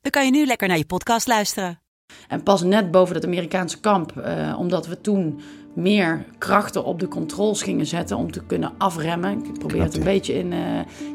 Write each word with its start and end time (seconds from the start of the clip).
dan 0.00 0.10
kan 0.10 0.24
je 0.24 0.30
nu 0.30 0.46
lekker 0.46 0.68
naar 0.68 0.78
je 0.78 0.86
podcast 0.86 1.26
luisteren. 1.26 1.80
En 2.28 2.42
pas 2.42 2.62
net 2.62 2.90
boven 2.90 3.14
het 3.14 3.24
Amerikaanse 3.24 3.80
kamp, 3.80 4.16
eh, 4.16 4.56
omdat 4.58 4.86
we 4.86 5.00
toen 5.00 5.40
meer 5.74 6.24
krachten 6.38 6.84
op 6.84 7.00
de 7.00 7.08
controls 7.08 7.62
gingen 7.62 7.86
zetten 7.86 8.16
om 8.16 8.30
te 8.32 8.44
kunnen 8.46 8.72
afremmen. 8.78 9.44
Ik 9.44 9.58
probeer 9.58 9.82
het 9.82 9.96
een 9.96 10.02
beetje 10.04 10.34
in. 10.34 10.52
eh, 10.52 10.58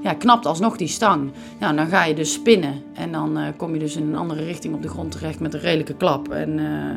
ja, 0.03 0.13
knapt 0.13 0.45
alsnog 0.45 0.77
die 0.77 0.87
stang. 0.87 1.31
Ja, 1.59 1.73
dan 1.73 1.87
ga 1.87 2.03
je 2.03 2.13
dus 2.15 2.33
spinnen. 2.33 2.83
En 2.93 3.11
dan 3.11 3.37
eh, 3.37 3.47
kom 3.57 3.73
je 3.73 3.79
dus 3.79 3.95
in 3.95 4.03
een 4.07 4.15
andere 4.15 4.43
richting 4.43 4.73
op 4.75 4.81
de 4.81 4.87
grond 4.89 5.11
terecht 5.11 5.39
met 5.39 5.53
een 5.53 5.59
redelijke 5.59 5.95
klap. 5.95 6.31
En 6.31 6.59
eh 6.59 6.95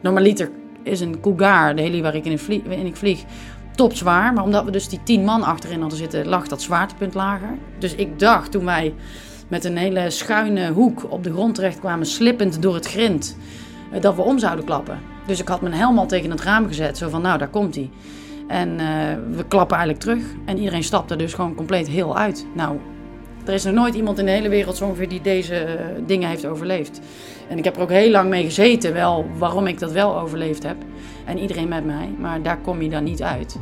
normaliter 0.00 0.50
is 0.82 1.00
een 1.00 1.20
Cougar, 1.20 1.76
de 1.76 1.82
heli 1.82 2.02
waar 2.02 2.14
ik 2.14 2.24
in, 2.24 2.38
vlieg, 2.38 2.62
in 2.62 2.86
ik 2.86 2.96
vlieg, 2.96 3.24
topzwaar. 3.74 4.32
Maar 4.32 4.44
omdat 4.44 4.64
we 4.64 4.70
dus 4.70 4.88
die 4.88 5.02
tien 5.02 5.24
man 5.24 5.42
achterin 5.42 5.80
hadden 5.80 5.98
zitten, 5.98 6.26
lag 6.26 6.48
dat 6.48 6.62
zwaartepunt 6.62 7.14
lager. 7.14 7.58
Dus 7.78 7.94
ik 7.94 8.18
dacht 8.18 8.50
toen 8.50 8.64
wij 8.64 8.94
met 9.48 9.64
een 9.64 9.76
hele 9.76 10.10
schuine 10.10 10.70
hoek 10.70 11.06
op 11.08 11.24
de 11.24 11.32
grond 11.32 11.54
terecht 11.54 11.80
kwamen, 11.80 12.06
slippend 12.06 12.62
door 12.62 12.74
het 12.74 12.86
grind, 12.86 13.36
eh, 13.92 14.00
dat 14.00 14.14
we 14.14 14.22
om 14.22 14.38
zouden 14.38 14.64
klappen. 14.64 14.98
Dus 15.26 15.40
ik 15.40 15.48
had 15.48 15.60
mijn 15.60 15.74
helm 15.74 15.98
al 15.98 16.06
tegen 16.06 16.30
het 16.30 16.42
raam 16.42 16.66
gezet, 16.66 16.98
zo 16.98 17.08
van 17.08 17.22
nou, 17.22 17.38
daar 17.38 17.48
komt 17.48 17.74
hij. 17.74 17.90
En 18.48 18.80
eh, 18.80 18.86
we 19.36 19.44
klappen 19.48 19.76
eigenlijk 19.76 20.04
terug. 20.04 20.24
En 20.44 20.58
iedereen 20.58 20.84
stapte 20.84 21.16
dus 21.16 21.34
gewoon 21.34 21.54
compleet 21.54 21.88
heel 21.88 22.16
uit. 22.16 22.46
Nou, 22.54 22.78
er 23.44 23.52
is 23.52 23.64
nog 23.64 23.74
nooit 23.74 23.94
iemand 23.94 24.18
in 24.18 24.24
de 24.24 24.30
hele 24.30 24.48
wereld 24.48 24.76
zo 24.76 24.84
ongeveer 24.84 25.08
die 25.08 25.20
deze 25.20 25.54
eh, 25.54 25.84
dingen 26.06 26.28
heeft 26.28 26.46
overleefd. 26.46 27.00
En 27.48 27.58
ik 27.58 27.64
heb 27.64 27.76
er 27.76 27.82
ook 27.82 27.90
heel 27.90 28.10
lang 28.10 28.28
mee 28.30 28.44
gezeten, 28.44 28.92
wel 28.92 29.26
waarom 29.38 29.66
ik 29.66 29.78
dat 29.78 29.92
wel 29.92 30.20
overleefd 30.20 30.62
heb. 30.62 30.76
En 31.24 31.38
iedereen 31.38 31.68
met 31.68 31.84
mij. 31.84 32.14
Maar 32.18 32.42
daar 32.42 32.58
kom 32.58 32.82
je 32.82 32.88
dan 32.88 33.04
niet 33.04 33.22
uit. 33.22 33.56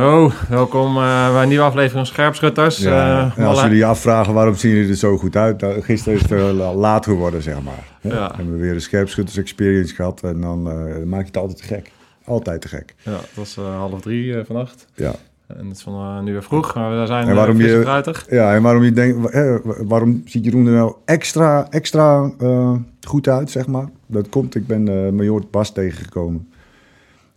Zo, 0.00 0.30
welkom 0.48 0.96
eh, 0.96 1.32
bij 1.32 1.42
een 1.42 1.48
nieuwe 1.48 1.64
aflevering 1.64 1.92
van 1.92 2.06
Scherpschutters. 2.06 2.78
Ja, 2.78 3.32
Eh, 3.36 3.46
als 3.48 3.60
jullie 3.62 3.76
je 3.76 3.84
afvragen 3.84 4.34
waarom 4.34 4.54
zien 4.54 4.72
jullie 4.72 4.88
er 4.90 4.96
zo 4.96 5.16
goed 5.18 5.36
uit, 5.36 5.60
nou, 5.60 5.80
gisteren 5.82 6.14
is 6.18 6.20
het 6.30 6.40
la- 6.52 6.74
laat 6.74 7.04
geworden, 7.04 7.42
zeg 7.42 7.62
maar. 7.62 7.86
Ja. 8.00 8.28
We 8.28 8.36
hebben 8.36 8.58
weer 8.58 8.74
een 8.74 8.80
scherpschutters 8.80 9.36
experience 9.36 9.94
gehad 9.94 10.20
en 10.22 10.40
dan 10.40 10.70
eh, 10.70 11.02
maak 11.04 11.20
je 11.20 11.26
het 11.26 11.36
altijd 11.36 11.58
te 11.58 11.64
gek. 11.64 11.90
Altijd 12.24 12.60
te 12.60 12.68
gek. 12.68 12.94
Ja, 13.02 13.10
het 13.12 13.34
was 13.34 13.56
eh, 13.56 13.76
half 13.76 14.00
drie 14.00 14.34
eh, 14.38 14.44
vannacht. 14.46 14.86
Ja. 14.94 15.12
En 15.46 15.66
het 15.68 15.76
is 15.76 15.82
van 15.82 15.94
eh, 15.94 16.20
nu 16.22 16.32
weer 16.32 16.42
vroeg, 16.42 16.74
maar 16.74 17.00
we 17.00 17.06
zijn 17.06 17.28
En 17.28 17.34
waarom 17.34 17.60
je- 17.60 17.80
fruitig. 17.82 18.26
ja, 18.30 18.54
en 18.54 18.62
waarom, 18.62 18.82
je 18.82 18.92
denkt, 18.92 19.30
eh, 19.30 19.56
waarom 19.64 20.22
ziet 20.24 20.44
Jeroen 20.44 20.66
er 20.66 20.72
nou 20.72 20.94
extra, 21.04 21.66
extra 21.70 22.30
eh, 22.38 22.72
goed 23.06 23.28
uit, 23.28 23.50
zeg 23.50 23.66
maar? 23.66 23.88
Dat 24.06 24.28
komt, 24.28 24.54
ik 24.54 24.66
ben 24.66 24.88
eh 24.88 25.12
Major 25.12 25.42
Bas 25.50 25.72
tegengekomen. 25.72 26.48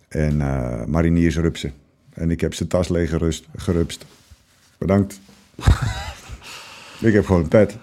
En 0.08 0.40
eh 0.40 0.84
mariniers 0.86 1.38
rupsen. 1.38 1.72
En 2.14 2.30
ik 2.30 2.40
heb 2.40 2.54
zijn 2.54 2.68
tas 2.68 2.88
leeg 2.88 3.10
gerust, 3.10 3.44
gerupst. 3.56 4.04
Bedankt. 4.78 5.20
ik 7.00 7.12
heb 7.12 7.26
gewoon 7.26 7.42
een 7.42 7.48
pet. 7.48 7.76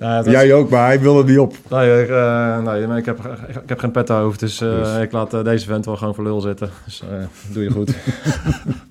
Ja, 0.00 0.16
het 0.16 0.24
was- 0.24 0.34
Jij 0.34 0.54
ook, 0.54 0.70
maar 0.70 0.86
hij 0.86 1.00
wil 1.00 1.18
er 1.18 1.24
niet 1.24 1.38
op. 1.38 1.54
Nee, 1.70 2.02
ik, 2.02 2.08
eh, 2.08 2.58
nee, 2.62 2.86
maar 2.86 2.98
ik, 2.98 3.04
heb, 3.04 3.18
ik 3.62 3.68
heb 3.68 3.78
geen 3.78 3.90
pet 3.90 4.08
hoofd, 4.08 4.40
dus, 4.40 4.60
eh, 4.60 4.68
Dus. 4.84 5.02
ik 5.02 5.12
laat 5.12 5.34
eh, 5.34 5.44
deze 5.44 5.66
vent 5.66 5.84
wel 5.84 5.96
gewoon 5.96 6.14
voor 6.14 6.24
lul 6.24 6.40
zitten. 6.40 6.70
Dus 6.84 7.02
doe 7.48 7.62
je 7.62 7.70
goed. 7.70 7.90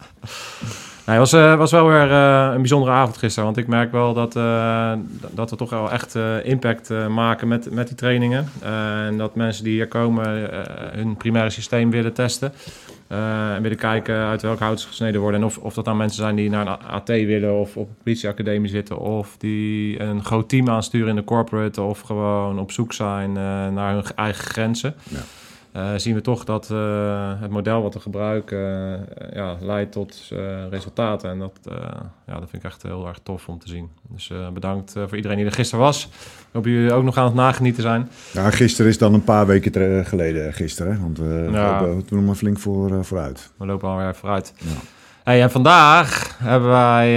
nee, 1.06 1.20
het 1.20 1.32
was, 1.32 1.34
eh, 1.34 1.56
was 1.56 1.72
wel 1.72 1.88
weer 1.88 2.12
eh, 2.12 2.50
een 2.54 2.62
bijzondere 2.62 2.92
avond 2.92 3.18
gisteren. 3.18 3.46
Want 3.46 3.58
ik 3.58 3.68
merk 3.68 3.92
wel 3.92 4.14
dat, 4.14 4.36
eh, 4.36 4.94
dat 5.32 5.50
we 5.50 5.56
toch 5.56 5.70
wel 5.70 5.92
echt 5.92 6.16
impact 6.44 6.90
maken 7.10 7.48
met, 7.48 7.72
met 7.72 7.88
die 7.88 7.96
trainingen. 7.96 8.50
En 8.62 9.18
dat 9.18 9.36
mensen 9.36 9.64
die 9.64 9.74
hier 9.74 9.88
komen 9.88 10.50
hun 10.92 11.18
primaire 11.18 11.50
systeem 11.50 11.92
willen 11.92 12.14
testen. 12.14 12.54
En 13.08 13.62
willen 13.62 13.78
kijken 13.78 14.16
uit 14.16 14.42
welk 14.42 14.60
hout 14.60 14.80
ze 14.82 14.88
gesneden 14.88 15.22
worden. 15.22 15.40
En 15.40 15.46
of, 15.46 15.58
of 15.58 15.74
dat 15.74 15.86
nou 15.86 15.98
mensen 15.98 16.22
zijn 16.22 16.36
die 16.36 16.50
naar 16.50 16.68
een 16.68 16.88
AT 16.88 17.08
willen 17.08 17.60
of 17.60 17.78
op 17.78 17.88
een 17.88 17.96
politieacademie 18.04 18.70
zitten. 18.70 19.00
Of 19.00 19.36
die 19.38 20.02
een 20.02 20.24
groot 20.24 20.50
team 20.50 20.70
aansturen 20.70 21.10
in 21.10 21.16
de 21.16 21.24
corporate. 21.24 21.82
Of 21.82 22.02
gewoon 22.02 22.60
op 22.60 22.72
zoek 22.72 22.94
zijn 22.94 23.34
naar 23.74 23.94
hun 23.94 24.04
eigen 24.16 24.44
grenzen. 24.44 24.96
Ja. 25.04 25.20
Eh, 25.76 25.90
zien 25.96 26.14
we 26.16 26.22
toch 26.22 26.44
dat 26.44 26.72
eh, 26.72 27.32
het 27.42 27.52
model 27.52 27.82
wat 27.82 27.94
we 27.94 28.00
gebruiken 28.00 28.60
eh, 29.18 29.36
ja, 29.36 29.56
leidt 29.60 29.92
tot 29.92 30.32
resultaten. 30.70 31.30
En 31.30 31.40
dat, 31.40 31.60
ja, 32.28 32.40
dat 32.40 32.50
vind 32.50 32.64
ik 32.64 32.64
echt 32.64 32.84
heel 32.84 33.08
erg 33.08 33.20
tof 33.24 33.48
om 33.48 33.60
te 33.60 33.68
zien. 33.68 33.90
Dus 34.10 34.32
bedankt 34.54 34.92
voor 34.92 35.16
iedereen 35.16 35.38
die 35.38 35.46
er 35.46 35.52
gisteren 35.52 35.86
was. 35.86 36.06
Ik 36.40 36.48
hoop 36.52 36.66
jullie 36.66 36.94
ook 36.94 37.04
nog 37.04 37.18
aan 37.18 37.26
het 37.26 37.34
nagenieten 37.34 37.82
zijn. 37.82 38.10
Ja, 38.34 38.50
gisteren 38.52 38.92
is 38.92 38.98
dan 38.98 39.14
een 39.14 39.24
paar 39.24 39.46
weken 39.48 40.06
geleden, 40.06 40.54
gisteren. 40.54 40.94
hè, 40.94 41.00
Want 41.00 41.18
we 41.18 41.50
Ja. 41.52 41.82
lopen 41.82 42.06
nog 42.10 42.26
maar 42.26 42.36
flink 42.36 42.60
voor, 42.60 43.06
vooruit. 43.06 43.52
We 43.58 43.66
lopen 43.66 43.90
alweer 43.90 44.16
vooruit. 44.16 44.54
Ja. 44.58 44.70
Hey, 45.24 45.42
en 45.42 45.52
vandaag 45.52 46.38
hebben 46.44 46.70
wij 46.70 47.08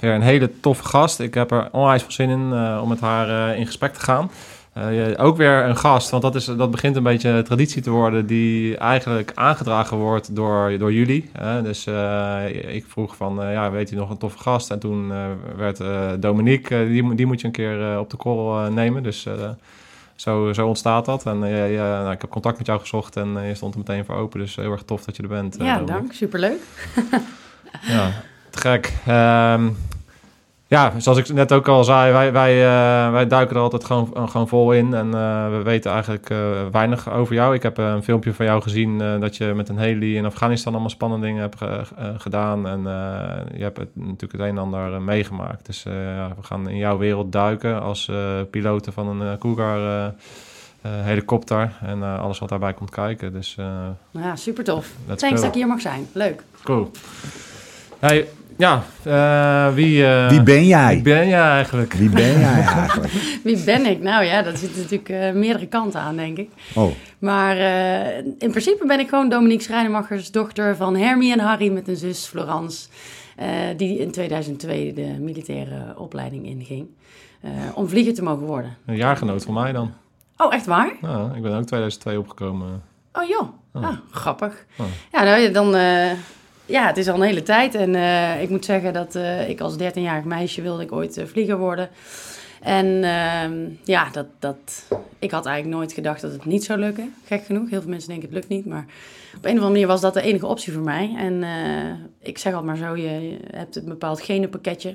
weer 0.00 0.14
een 0.14 0.22
hele 0.22 0.50
toffe 0.60 0.84
gast. 0.84 1.20
Ik 1.20 1.34
heb 1.34 1.50
er 1.50 1.68
onwijs 1.72 2.02
veel 2.02 2.12
zin 2.12 2.30
in 2.30 2.52
om 2.80 2.88
met 2.88 3.00
haar 3.00 3.56
in 3.56 3.66
gesprek 3.66 3.92
te 3.94 4.00
gaan. 4.00 4.30
Eh, 4.78 5.24
ook 5.24 5.36
weer 5.36 5.64
een 5.64 5.76
gast, 5.76 6.10
want 6.10 6.22
dat, 6.22 6.34
is, 6.34 6.44
dat 6.44 6.70
begint 6.70 6.96
een 6.96 7.02
beetje 7.02 7.28
een 7.28 7.44
traditie 7.44 7.82
te 7.82 7.90
worden... 7.90 8.26
die 8.26 8.76
eigenlijk 8.76 9.32
aangedragen 9.34 9.96
wordt 9.96 10.34
door, 10.36 10.78
door 10.78 10.92
jullie. 10.92 11.30
dus 11.62 11.86
eh, 11.86 12.74
ik 12.74 12.84
vroeg 12.88 13.16
van, 13.16 13.42
eh, 13.42 13.52
ja, 13.52 13.70
weet 13.70 13.90
u 13.90 13.96
nog 13.96 14.10
een 14.10 14.18
toffe 14.18 14.38
gast? 14.38 14.70
En 14.70 14.78
toen 14.78 15.12
werd 15.56 15.80
Dominique, 16.22 16.88
die, 16.88 17.02
moet- 17.02 17.16
die 17.16 17.26
moet 17.26 17.40
je 17.40 17.46
een 17.46 17.52
keer 17.52 17.98
op 17.98 18.10
de 18.10 18.16
call 18.16 18.68
nemen. 18.70 19.02
Dus 19.02 19.26
zo, 20.14 20.52
zo 20.52 20.66
ontstaat 20.66 21.04
dat. 21.04 21.26
En 21.26 21.38
ja, 21.70 22.00
nou, 22.02 22.12
ik 22.12 22.20
heb 22.20 22.30
contact 22.30 22.58
met 22.58 22.66
jou 22.66 22.80
gezocht 22.80 23.16
en 23.16 23.46
je 23.46 23.54
stond 23.54 23.72
er 23.74 23.78
meteen 23.80 24.04
voor 24.04 24.14
open. 24.14 24.40
Dus 24.40 24.56
heel 24.56 24.72
erg 24.72 24.82
tof 24.82 25.04
dat 25.04 25.16
je 25.16 25.22
er 25.22 25.28
bent. 25.28 25.56
Ja, 25.58 25.80
dank. 25.80 26.12
Superleuk. 26.12 26.60
Ja, 27.82 28.10
te 28.50 28.58
gek. 28.60 28.92
Ehm, 29.06 29.68
ja, 30.70 30.92
zoals 31.00 31.18
ik 31.18 31.28
net 31.32 31.52
ook 31.52 31.68
al 31.68 31.84
zei, 31.84 32.12
wij, 32.12 32.32
wij, 32.32 32.52
eh, 32.66 33.12
wij 33.12 33.26
duiken 33.26 33.56
er 33.56 33.62
altijd 33.62 33.84
gewoon, 33.84 34.10
eh, 34.14 34.28
gewoon 34.28 34.48
vol 34.48 34.72
in. 34.72 34.94
En 34.94 35.14
eh, 35.14 35.50
we 35.50 35.60
weten 35.64 35.90
eigenlijk 35.92 36.34
weinig 36.72 37.10
over 37.12 37.34
jou. 37.34 37.54
Ik 37.54 37.62
heb 37.62 37.78
een 37.78 38.02
filmpje 38.02 38.34
van 38.34 38.46
jou 38.46 38.62
gezien 38.62 38.98
dat 39.20 39.36
je 39.36 39.44
met 39.54 39.68
een 39.68 39.78
heli 39.78 40.16
in 40.16 40.24
Afghanistan 40.24 40.72
allemaal 40.72 40.90
spannende 40.90 41.26
dingen 41.26 41.40
hebt 41.40 41.56
ge- 41.58 41.84
gedaan. 42.18 42.66
En 42.68 42.82
je 43.56 43.62
hebt 43.62 43.78
het, 43.78 43.88
natuurlijk 43.94 44.32
het 44.32 44.40
een 44.40 44.46
en 44.48 44.58
ander 44.58 45.02
meegemaakt. 45.02 45.66
Dus 45.66 45.82
ja, 45.82 46.28
we 46.36 46.42
gaan 46.42 46.68
in 46.68 46.76
jouw 46.76 46.98
wereld 46.98 47.32
duiken 47.32 47.82
als 47.82 48.10
piloten 48.50 48.92
van 48.92 49.20
een 49.20 49.38
Cougar 49.38 50.12
helikopter. 50.82 51.72
En 51.80 52.02
alles 52.18 52.38
wat 52.38 52.48
daarbij 52.48 52.72
komt 52.74 52.90
kijken. 52.90 53.32
Dus 53.32 53.54
Nou 54.10 54.26
Ja, 54.26 54.36
super 54.36 54.64
tof. 54.64 54.88
Thanks 55.06 55.22
go. 55.24 55.34
dat 55.34 55.44
ik 55.44 55.54
hier 55.54 55.66
mag 55.66 55.80
zijn. 55.80 56.06
Leuk. 56.12 56.42
Cool. 56.64 56.90
Hey, 57.98 58.28
ja, 58.58 58.82
eh, 59.02 59.74
wie, 59.74 60.06
eh, 60.06 60.28
Wie 60.30 60.42
ben 60.42 60.66
jij? 60.66 60.94
wie 60.94 61.02
ben 61.02 61.28
jij 61.28 61.40
eigenlijk? 61.50 61.92
Wie 61.92 62.08
ben 62.08 62.38
jij 62.40 62.62
eigenlijk? 62.78 63.12
Wie 63.42 63.64
ben 63.64 63.86
ik? 63.86 64.00
Nou 64.02 64.24
ja, 64.24 64.42
dat 64.42 64.58
zit 64.58 64.76
natuurlijk 64.76 65.08
eh, 65.08 65.32
meerdere 65.32 65.66
kanten 65.66 66.00
aan, 66.00 66.16
denk 66.16 66.36
ik. 66.38 66.50
Oh, 66.74 66.90
Maar 67.18 67.56
eh, 67.56 68.16
in 68.38 68.50
principe 68.50 68.86
ben 68.86 69.00
ik 69.00 69.08
gewoon 69.08 69.28
Dominique 69.28 69.62
Schrijnemachers, 69.62 70.30
dochter 70.30 70.76
van 70.76 70.96
Hermie 70.96 71.32
en 71.32 71.38
Harry 71.40 71.68
met 71.72 71.88
een 71.88 71.96
zus 71.96 72.26
Florence. 72.26 72.88
eh, 73.36 73.46
die 73.76 73.98
in 73.98 74.10
2002 74.10 74.92
de 74.92 75.16
militaire 75.20 75.94
opleiding 75.96 76.46
inging. 76.46 76.86
eh, 77.40 77.50
om 77.74 77.88
vlieger 77.88 78.14
te 78.14 78.22
mogen 78.22 78.46
worden. 78.46 78.76
Een 78.86 78.96
jaargenoot 78.96 79.44
van 79.44 79.54
mij 79.54 79.72
dan. 79.72 79.92
Oh, 80.36 80.54
echt 80.54 80.66
waar? 80.66 80.92
Ja, 81.02 81.30
ik 81.34 81.42
ben 81.42 81.52
ook 81.56 81.64
2002 81.66 82.18
opgekomen. 82.18 82.82
Oh 83.12 83.28
joh, 83.28 83.48
Oh. 83.74 83.84
ah, 83.84 83.96
grappig. 84.10 84.64
Oh. 84.78 84.86
Ja, 85.12 85.22
nou, 85.22 85.40
ja, 85.40 85.48
dan, 85.48 85.74
eh, 85.74 86.10
ja, 86.68 86.86
het 86.86 86.96
is 86.96 87.08
al 87.08 87.14
een 87.14 87.22
hele 87.22 87.42
tijd. 87.42 87.74
En 87.74 87.94
eh, 87.94 88.42
ik 88.42 88.48
moet 88.48 88.64
zeggen 88.64 88.92
dat 88.92 89.14
eh, 89.14 89.48
ik 89.48 89.60
als 89.60 89.74
13-jarig 89.74 90.24
meisje 90.24 90.62
wilde 90.62 90.82
ik 90.82 90.92
ooit 90.92 91.16
eh, 91.16 91.26
vlieger 91.26 91.58
worden. 91.58 91.88
En 92.62 93.04
ehm, 93.04 93.68
ja, 93.84 94.08
dat, 94.12 94.26
dat, 94.38 94.86
ik 95.18 95.30
had 95.30 95.46
eigenlijk 95.46 95.76
nooit 95.76 95.92
gedacht 95.92 96.20
dat 96.20 96.32
het 96.32 96.44
niet 96.44 96.64
zou 96.64 96.78
lukken. 96.78 97.14
Gek 97.24 97.44
genoeg. 97.44 97.70
Heel 97.70 97.80
veel 97.80 97.90
mensen 97.90 98.08
denken 98.08 98.26
het 98.26 98.36
lukt 98.36 98.48
niet. 98.48 98.66
Maar 98.66 98.86
op 99.36 99.44
een 99.44 99.50
of 99.50 99.56
andere 99.56 99.70
manier 99.70 99.86
was 99.86 100.00
dat 100.00 100.14
de 100.14 100.22
enige 100.22 100.46
optie 100.46 100.72
voor 100.72 100.82
mij. 100.82 101.14
En 101.18 101.44
ik 102.22 102.38
zeg 102.38 102.54
altijd 102.54 102.80
maar 102.80 102.88
zo, 102.88 102.96
je, 102.96 103.30
je 103.30 103.38
hebt 103.50 103.76
een 103.76 103.84
bepaald 103.84 104.20
genenpakketje. 104.20 104.88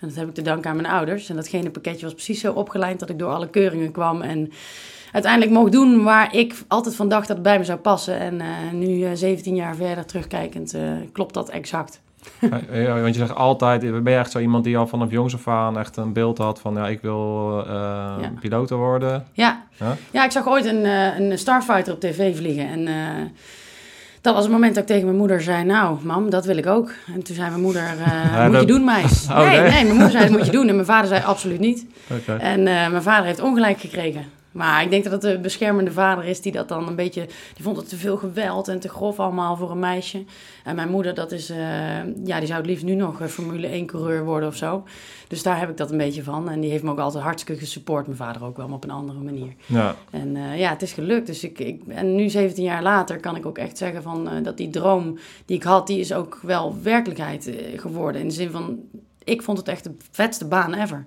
En 0.00 0.08
dat 0.08 0.14
heb 0.14 0.28
ik 0.28 0.34
te 0.34 0.42
danken 0.42 0.70
aan 0.70 0.76
mijn 0.76 0.88
ouders. 0.88 1.28
En 1.28 1.36
dat 1.36 1.48
genenpakketje 1.48 2.04
was 2.04 2.14
precies 2.14 2.40
zo 2.40 2.52
opgeleid 2.52 2.98
dat 2.98 3.10
ik 3.10 3.18
door 3.18 3.32
alle 3.32 3.48
keuringen 3.48 3.92
kwam. 3.92 4.22
En 4.22 4.50
uiteindelijk 5.12 5.52
mocht 5.52 5.72
doen 5.72 6.02
waar 6.02 6.34
ik 6.34 6.54
altijd 6.68 6.94
van 6.94 7.08
dacht 7.08 7.26
dat 7.28 7.36
het 7.36 7.44
bij 7.46 7.58
me 7.58 7.64
zou 7.64 7.78
passen. 7.78 8.18
En 8.18 8.40
eh, 8.40 8.46
nu, 8.72 9.04
eh, 9.04 9.10
17 9.14 9.54
jaar 9.54 9.74
verder 9.76 10.04
terugkijkend, 10.06 10.74
eh, 10.74 10.80
klopt 11.12 11.34
dat 11.34 11.48
exact. 11.48 12.00
Ja, 12.72 13.00
want 13.00 13.14
je 13.14 13.20
zegt 13.20 13.34
altijd, 13.34 13.80
ben 14.02 14.12
je 14.12 14.18
echt 14.18 14.30
zo 14.30 14.38
iemand 14.38 14.64
die 14.64 14.78
al 14.78 14.86
vanaf 14.86 15.10
jongs 15.10 15.34
af 15.34 15.48
aan 15.48 15.78
echt 15.78 15.96
een 15.96 16.12
beeld 16.12 16.38
had 16.38 16.60
van, 16.60 16.74
ja, 16.74 16.88
ik 16.88 17.00
wil 17.00 17.58
eh 17.66 17.72
Ja. 18.20 18.32
piloot 18.40 18.70
worden. 18.70 19.24
Ja. 19.32 19.62
Ja? 19.78 19.96
ja, 20.10 20.24
ik 20.24 20.30
zag 20.30 20.48
ooit 20.48 20.64
een, 20.64 20.84
eh, 20.84 21.18
een 21.18 21.38
Starfighter 21.38 21.92
op 21.94 22.00
tv 22.00 22.36
vliegen. 22.36 22.68
En 22.68 22.86
eh, 22.88 22.94
dat 24.20 24.34
was 24.34 24.42
het 24.42 24.52
moment 24.52 24.74
dat 24.74 24.82
ik 24.82 24.88
tegen 24.88 25.04
mijn 25.04 25.16
moeder 25.16 25.40
zei... 25.42 25.64
Nou, 25.64 25.98
mam, 26.02 26.30
dat 26.30 26.44
wil 26.44 26.56
ik 26.56 26.66
ook. 26.66 26.90
En 27.14 27.22
toen 27.22 27.34
zei 27.34 27.48
mijn 27.50 27.62
moeder... 27.62 27.82
eh, 27.82 28.32
Ja, 28.34 28.48
moet 28.48 28.60
je 28.60 28.66
doen, 28.66 28.84
meis. 28.84 29.26
Oh, 29.30 29.36
nee, 29.38 29.60
nee. 29.60 29.70
nee, 29.70 29.82
mijn 29.84 29.88
moeder 29.94 30.10
zei, 30.10 30.22
dat 30.28 30.36
moet 30.36 30.46
je 30.46 30.52
doen. 30.52 30.68
En 30.68 30.74
mijn 30.74 30.86
vader 30.86 31.08
zei, 31.08 31.22
absoluut 31.24 31.58
niet. 31.60 31.86
Oké. 32.20 32.32
En 32.32 32.58
eh, 32.66 32.90
mijn 32.90 33.02
vader 33.02 33.26
heeft 33.26 33.40
ongelijk 33.42 33.80
gekregen. 33.80 34.24
Maar 34.58 34.82
ik 34.82 34.90
denk 34.90 35.04
dat 35.04 35.12
het 35.12 35.24
een 35.24 35.42
beschermende 35.42 35.92
vader 35.92 36.24
is 36.24 36.40
die 36.40 36.52
dat 36.52 36.68
dan 36.68 36.88
een 36.88 36.94
beetje... 36.94 37.26
Die 37.54 37.64
vond 37.64 37.76
het 37.76 37.88
te 37.88 37.96
veel 37.96 38.16
geweld 38.16 38.68
en 38.68 38.80
te 38.80 38.88
grof 38.88 39.20
allemaal 39.20 39.56
voor 39.56 39.70
een 39.70 39.78
meisje. 39.78 40.24
En 40.64 40.76
mijn 40.76 40.88
moeder, 40.88 41.14
dat 41.14 41.32
is... 41.32 41.50
eh, 41.50 41.56
ja, 42.24 42.38
die 42.38 42.46
zou 42.46 42.58
het 42.58 42.66
liefst 42.66 42.84
nu 42.84 42.94
nog 42.94 43.20
eh, 43.20 43.26
Formule 43.26 43.66
1 43.66 43.86
coureur 43.86 44.24
worden 44.24 44.48
of 44.48 44.56
zo. 44.56 44.84
Dus 45.28 45.42
daar 45.42 45.58
heb 45.58 45.70
ik 45.70 45.76
dat 45.76 45.90
een 45.90 45.96
beetje 45.96 46.22
van. 46.22 46.48
En 46.48 46.60
die 46.60 46.70
heeft 46.70 46.82
me 46.82 46.90
ook 46.90 46.98
altijd 46.98 47.24
hartstikke 47.24 47.60
gesupport. 47.60 48.06
Mijn 48.06 48.18
vader 48.18 48.44
ook 48.44 48.56
wel, 48.56 48.66
maar 48.66 48.76
op 48.76 48.84
een 48.84 48.90
andere 48.90 49.18
manier. 49.18 49.52
Ja. 49.66 49.94
En 50.10 50.36
eh, 50.36 50.58
ja, 50.58 50.70
het 50.70 50.82
is 50.82 50.92
gelukt. 50.92 51.26
Dus 51.26 51.44
ik, 51.44 51.58
ik, 51.58 51.82
en 51.88 52.14
nu, 52.14 52.28
17 52.28 52.64
jaar 52.64 52.82
later, 52.82 53.20
kan 53.20 53.36
ik 53.36 53.46
ook 53.46 53.58
echt 53.58 53.78
zeggen 53.78 54.02
van, 54.02 54.42
dat 54.42 54.56
die 54.56 54.70
droom 54.70 55.18
die 55.46 55.56
ik 55.56 55.62
had, 55.62 55.86
die 55.86 56.00
is 56.00 56.12
ook 56.12 56.38
wel 56.42 56.76
werkelijkheid 56.82 57.50
geworden. 57.76 58.20
In 58.20 58.28
de 58.28 58.34
zin 58.34 58.50
van, 58.50 58.78
ik 59.30 59.42
vond 59.42 59.58
het 59.58 59.68
echt 59.68 59.84
de 59.84 59.96
vetste 60.10 60.46
baan 60.46 60.74
ever. 60.74 61.06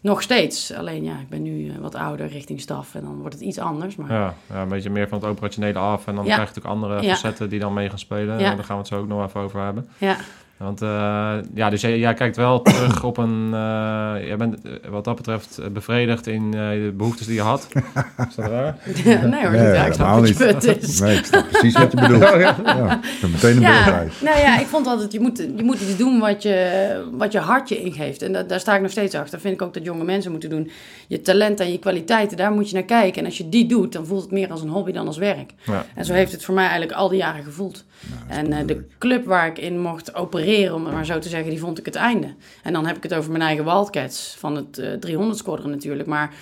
Nog 0.00 0.22
steeds. 0.22 0.72
Alleen 0.72 1.04
ja, 1.04 1.12
ik 1.18 1.28
ben 1.28 1.42
nu 1.42 1.68
eh, 1.70 1.76
wat 1.78 1.94
ouder 1.94 2.26
richting 2.26 2.60
staf 2.60 2.94
en 2.94 3.02
dan 3.02 3.16
wordt 3.18 3.34
het 3.34 3.42
iets 3.42 3.58
anders. 3.58 3.96
Maar 3.96 4.12
Ja, 4.12 4.34
ja, 4.50 4.62
een 4.62 4.68
beetje 4.68 4.90
meer 4.90 5.08
van 5.08 5.18
het 5.18 5.28
operationele 5.28 5.78
af. 5.78 6.06
En 6.06 6.14
dan 6.14 6.24
Ja. 6.24 6.34
krijg 6.34 6.48
je 6.54 6.54
natuurlijk 6.60 6.84
andere 6.84 7.08
facetten 7.14 7.48
die 7.48 7.60
dan 7.60 7.72
mee 7.74 7.88
gaan 7.88 7.98
spelen. 7.98 8.38
Ja. 8.38 8.54
Daar 8.54 8.64
gaan 8.64 8.76
we 8.76 8.82
het 8.82 8.86
zo 8.92 8.98
ook 8.98 9.06
nog 9.08 9.26
even 9.26 9.40
over 9.40 9.64
hebben. 9.64 9.88
ja, 9.98 10.16
Want 10.62 10.82
eh, 10.82 11.34
ja, 11.54 11.70
dus 11.70 11.80
jij, 11.80 11.98
jij 11.98 12.14
kijkt 12.14 12.36
wel 12.36 12.62
terug 12.62 13.04
op 13.04 13.16
een... 13.16 13.50
eh 13.52 14.26
jij 14.26 14.36
bent 14.36 14.56
eh, 14.64 14.72
wat 14.90 15.04
dat 15.04 15.16
betreft 15.16 15.60
bevredigd 15.72 16.26
in 16.26 16.44
eh, 16.54 16.68
de 16.70 16.92
behoeftes 16.96 17.26
die 17.26 17.34
je 17.34 17.40
had. 17.40 17.68
Is 18.28 18.34
dat 18.34 18.50
waar? 18.50 18.76
nee 19.04 19.42
hoor, 19.42 19.50
Nee. 19.50 19.72
Ja, 19.72 19.84
ik 19.86 19.92
snap 19.92 20.18
wat 20.18 20.28
je 20.28 20.76
is. 20.80 21.00
Nee, 21.00 21.16
ik 21.16 21.24
snap 21.24 21.48
precies 21.50 21.78
wat 21.78 21.92
je 21.92 22.00
bedoelt. 22.06 22.20
Ja, 22.22 22.34
ik 22.36 23.20
heb 23.20 23.30
meteen 23.30 23.56
een 23.56 23.60
Ja, 23.62 24.04
nou 24.20 24.38
ja, 24.38 24.58
ik 24.60 24.66
vond 24.66 24.86
altijd, 24.86 25.12
je 25.12 25.20
moet, 25.20 25.38
je 25.56 25.62
moet 25.64 25.80
iets 25.80 25.96
doen 25.96 26.18
wat 26.18 26.42
je, 26.42 27.10
wat 27.12 27.32
je 27.32 27.38
hart 27.38 27.68
je 27.68 27.80
ingeeft. 27.80 28.22
En 28.22 28.32
da- 28.32 28.42
daar 28.42 28.60
sta 28.60 28.74
ik 28.74 28.82
nog 28.82 28.90
steeds 28.90 29.14
achter. 29.14 29.30
Dat 29.30 29.40
vind 29.40 29.54
ik 29.54 29.62
ook 29.62 29.74
dat 29.74 29.84
jonge 29.84 30.04
mensen 30.04 30.30
moeten 30.30 30.50
doen. 30.50 30.70
Je 31.08 31.20
talent 31.20 31.60
en 31.60 31.72
je 31.72 31.78
kwaliteiten, 31.78 32.36
daar 32.36 32.52
moet 32.52 32.68
je 32.68 32.74
naar 32.74 32.82
kijken. 32.84 33.20
En 33.20 33.24
als 33.26 33.38
je 33.38 33.48
die 33.48 33.66
doet, 33.66 33.92
dan 33.92 34.06
voelt 34.06 34.22
het 34.22 34.30
meer 34.30 34.50
als 34.50 34.62
een 34.62 34.68
hobby 34.68 34.92
dan 34.92 35.06
als 35.06 35.16
werk. 35.18 35.50
Ja. 35.64 35.84
En 35.94 36.04
zo 36.04 36.12
heeft 36.12 36.32
het 36.32 36.44
voor 36.44 36.54
mij 36.54 36.64
eigenlijk 36.66 36.92
al 36.98 37.08
die 37.08 37.18
jaren 37.18 37.44
gevoeld. 37.44 37.84
en 38.28 38.52
eh, 38.52 38.66
de 38.66 38.84
club 38.98 39.24
waar 39.26 39.46
ik 39.46 39.58
in 39.58 39.80
mocht 39.80 40.14
opereren, 40.14 40.50
om 40.52 40.84
het 40.84 40.94
maar 40.94 41.06
zo 41.06 41.18
te 41.18 41.28
zeggen, 41.28 41.50
die 41.50 41.60
vond 41.60 41.78
ik 41.78 41.84
het 41.84 41.94
einde. 41.94 42.34
En 42.62 42.72
dan 42.72 42.86
heb 42.86 42.96
ik 42.96 43.02
het 43.02 43.14
over 43.14 43.30
mijn 43.30 43.42
eigen 43.42 43.64
Wildcats 43.64 44.36
van 44.38 44.56
het 44.56 44.78
eh 44.78 44.92
300 44.92 45.38
squadron 45.38 45.70
natuurlijk. 45.70 46.08
Maar 46.08 46.34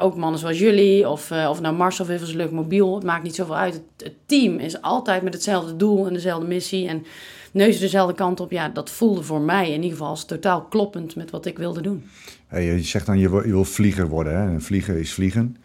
ook 0.00 0.16
mannen 0.16 0.40
zoals 0.40 0.58
jullie, 0.58 1.08
of, 1.08 1.30
eh, 1.30 1.48
of 1.50 1.60
nou 1.60 1.74
Mars 1.74 2.00
of 2.00 2.06
Vivels 2.06 2.32
Luchtmobiel, 2.32 2.94
het 2.94 3.04
maakt 3.04 3.22
niet 3.22 3.34
zoveel 3.34 3.56
uit. 3.56 3.82
Het, 3.96 4.12
team 4.26 4.58
is 4.58 4.82
altijd 4.82 5.22
met 5.22 5.34
hetzelfde 5.34 5.76
doel 5.76 6.06
en 6.06 6.12
dezelfde 6.12 6.46
missie. 6.46 6.88
En 6.88 7.04
neuzen 7.52 7.80
dezelfde 7.80 8.14
kant 8.14 8.40
op. 8.40 8.50
Ja, 8.50 8.68
dat 8.68 8.90
voelde 8.90 9.22
voor 9.22 9.40
mij 9.40 9.66
in 9.66 9.82
ieder 9.82 9.98
geval 9.98 10.24
totaal 10.24 10.62
kloppend 10.62 11.16
met 11.16 11.30
wat 11.30 11.46
ik 11.46 11.58
wilde 11.58 11.80
doen. 11.80 12.04
Hey, 12.46 12.64
je 12.64 12.82
zegt 12.82 13.06
dan, 13.06 13.18
je 13.18 13.30
wil, 13.30 13.44
je 13.44 13.52
wil 13.52 13.64
vlieger 13.64 14.08
worden. 14.08 14.36
Hè? 14.36 14.52
En 14.52 14.62
vliegen 14.62 14.98
is 14.98 15.12
vliegen. 15.12 15.56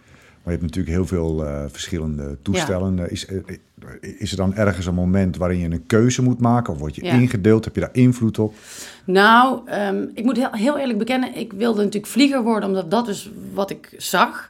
Maar 0.46 0.54
je 0.54 0.60
hebt 0.60 0.76
natuurlijk 0.76 0.96
heel 0.96 1.08
veel 1.18 1.46
eh, 1.46 1.64
verschillende 1.68 2.38
toestellen. 2.42 3.00
Eh, 3.00 3.12
Is, 3.12 3.26
eh, 3.26 3.38
is 4.18 4.32
er 4.32 4.38
dan 4.38 4.56
ergens 4.56 4.86
een 4.86 4.94
moment 4.94 5.38
waarin 5.38 5.60
je 5.60 5.66
een 5.70 5.86
keuze 5.86 6.22
moet 6.22 6.40
maken? 6.40 6.74
Of 6.74 6.80
word 6.80 6.96
je 6.96 7.04
Ja. 7.06 7.12
ingedeeld? 7.14 7.66
Heb 7.66 7.76
je 7.76 7.82
daar 7.82 7.90
invloed 7.94 8.40
op? 8.40 8.54
Nou, 9.06 9.60
ehm, 9.66 10.06
ik 10.14 10.24
moet 10.24 10.38
heel, 10.38 10.52
heel 10.52 10.78
eerlijk 10.78 10.98
bekennen, 10.98 11.36
ik 11.36 11.54
wilde 11.54 11.78
natuurlijk 11.78 12.12
vlieger 12.12 12.44
worden, 12.44 12.70
omdat 12.70 12.92
dat 12.92 13.08
is 13.08 13.32
wat 13.54 13.70
ik 13.70 13.94
zag. 13.98 14.50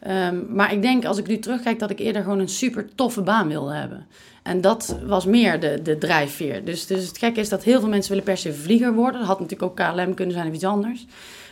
Ehm, 0.00 0.36
maar 0.48 0.72
ik 0.72 0.82
denk, 0.82 1.04
als 1.04 1.18
ik 1.18 1.26
nu 1.26 1.38
terugkijk, 1.38 1.78
dat 1.78 1.90
ik 1.90 1.98
eerder 1.98 2.22
gewoon 2.22 2.38
een 2.38 2.48
super 2.48 2.86
toffe 2.94 3.22
baan 3.22 3.48
wilde 3.48 3.74
hebben. 3.74 4.06
En 4.42 4.60
dat 4.60 4.96
was 5.06 5.26
meer 5.26 5.60
de, 5.60 5.80
de 5.82 5.98
drijfveer. 5.98 6.64
Dus, 6.64 6.86
dus 6.86 7.06
het 7.06 7.18
gekke 7.18 7.40
is 7.40 7.48
dat 7.48 7.64
heel 7.64 7.80
veel 7.80 7.88
mensen 7.88 8.10
willen 8.10 8.24
per 8.26 8.36
se 8.36 8.52
vlieger 8.54 8.94
worden. 8.94 9.20
Dat 9.20 9.28
had 9.28 9.40
natuurlijk 9.40 9.80
ook 9.80 9.94
KLM 9.94 10.14
kunnen 10.14 10.34
zijn 10.34 10.48
of 10.48 10.54
iets 10.54 10.64
anders. 10.64 11.06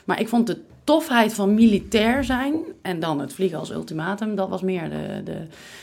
Maar 0.04 0.20
ik 0.20 0.28
vond 0.28 0.46
de 0.46 0.58
tofheid 0.90 1.34
van 1.34 1.54
militair 1.54 2.25
zijn 2.25 2.54
en 2.82 3.00
dan 3.00 3.20
het 3.20 3.32
vliegen 3.32 3.58
als 3.58 3.70
ultimatum, 3.70 4.34
dat 4.34 4.48
was 4.48 4.62
meer 4.62 4.90
de, 4.90 5.22
de, 5.25 5.37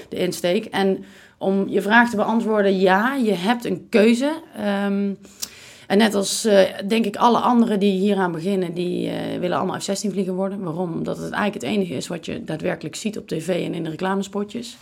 de 0.10 0.16
insteek. 0.16 0.66
En 0.66 1.06
om 1.38 1.68
je 1.68 1.82
vraag 1.82 2.10
te 2.10 2.16
beantwoorden, 2.16 2.80
ja, 2.80 3.16
je 3.16 3.34
hebt 3.34 3.66
een 3.66 3.88
keuze. 3.90 4.42
Ehm, 4.56 5.14
en 5.88 5.98
net 5.98 6.14
als, 6.14 6.46
eh, 6.46 6.62
denk 6.88 7.06
ik, 7.06 7.16
alle 7.16 7.38
anderen 7.38 7.80
die 7.80 8.00
hieraan 8.00 8.32
beginnen, 8.32 8.74
die 8.74 9.10
eh, 9.10 9.40
willen 9.40 9.58
allemaal 9.58 9.80
F-16 9.80 10.12
vlieger 10.12 10.34
worden. 10.34 10.64
Waarom? 10.64 10.94
Omdat 10.94 11.18
het 11.18 11.32
eigenlijk 11.32 11.64
het 11.64 11.74
enige 11.74 11.94
is 11.94 12.08
wat 12.08 12.26
je 12.26 12.44
daadwerkelijk 12.44 12.96
ziet 12.96 13.18
op 13.18 13.28
tv 13.28 13.66
en 13.66 13.74
in 13.74 13.84
de 13.84 13.90
reclamespotjes. 13.90 14.78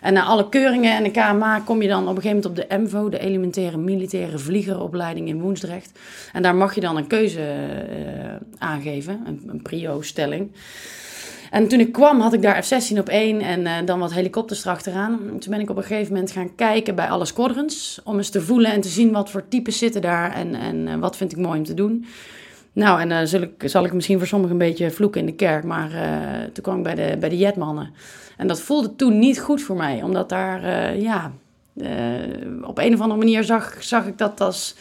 En 0.00 0.12
na 0.12 0.24
alle 0.24 0.48
keuringen 0.48 0.96
en 0.96 1.02
de 1.02 1.10
KMA 1.10 1.60
kom 1.60 1.82
je 1.82 1.88
dan 1.88 2.08
op 2.08 2.16
een 2.16 2.22
gegeven 2.22 2.42
moment 2.42 2.46
op 2.46 2.68
de 2.68 2.78
MVO, 2.78 3.08
de 3.08 3.18
elementaire 3.18 3.76
militaire 3.76 4.38
vliegeropleiding 4.38 5.28
in 5.28 5.40
Woensdrecht. 5.40 5.98
En 6.32 6.42
daar 6.42 6.54
mag 6.54 6.74
je 6.74 6.80
dan 6.80 6.96
een 6.96 7.06
keuze 7.06 7.40
eh, 7.40 8.34
aangeven, 8.58 9.20
een, 9.26 9.42
een 9.46 9.62
prio-stelling. 9.62 10.50
En 11.50 11.68
toen 11.68 11.80
ik 11.80 11.92
kwam 11.92 12.20
had 12.20 12.32
ik 12.32 12.42
daar 12.42 12.64
F-16 12.64 12.98
op 12.98 13.08
één 13.08 13.40
en 13.40 13.66
eh, 13.66 13.74
dan 13.84 13.98
wat 13.98 14.12
helikopters 14.12 14.64
erachteraan. 14.64 15.18
Toen 15.18 15.50
ben 15.50 15.60
ik 15.60 15.70
op 15.70 15.76
een 15.76 15.82
gegeven 15.82 16.12
moment 16.12 16.32
gaan 16.32 16.54
kijken 16.54 16.94
bij 16.94 17.08
alle 17.08 17.24
squadrons. 17.24 18.00
Om 18.04 18.16
eens 18.16 18.30
te 18.30 18.40
voelen 18.40 18.72
en 18.72 18.80
te 18.80 18.88
zien 18.88 19.12
wat 19.12 19.30
voor 19.30 19.48
types 19.48 19.78
zitten 19.78 20.02
daar 20.02 20.32
en, 20.32 20.54
en 20.54 20.88
eh, 20.88 20.94
wat 20.96 21.16
vind 21.16 21.32
ik 21.32 21.38
mooi 21.38 21.58
om 21.58 21.64
te 21.64 21.74
doen. 21.74 22.06
Nou, 22.72 23.00
en 23.00 23.08
dan 23.08 23.26
zal 23.26 23.40
ik, 23.40 23.52
zal 23.64 23.84
ik 23.84 23.92
misschien 23.92 24.18
voor 24.18 24.26
sommigen 24.26 24.52
een 24.52 24.66
beetje 24.68 24.90
vloeken 24.90 25.20
in 25.20 25.26
de 25.26 25.34
kerk. 25.34 25.64
Maar 25.64 25.92
eh, 25.92 26.44
toen 26.52 26.62
kwam 26.62 26.76
ik 26.76 26.82
bij 26.82 26.94
de, 26.94 27.16
bij 27.18 27.28
de 27.28 27.36
jetmannen. 27.36 27.90
En 28.36 28.46
dat 28.46 28.60
voelde 28.60 28.96
toen 28.96 29.18
niet 29.18 29.40
goed 29.40 29.62
voor 29.62 29.76
mij. 29.76 30.02
Omdat 30.02 30.28
daar, 30.28 30.62
eh, 30.62 31.02
ja, 31.02 31.32
eh, 31.76 31.88
op 32.62 32.78
een 32.78 32.94
of 32.94 33.00
andere 33.00 33.18
manier 33.18 33.44
zag, 33.44 33.76
zag 33.80 34.06
ik 34.06 34.18
dat 34.18 34.40
als... 34.40 34.74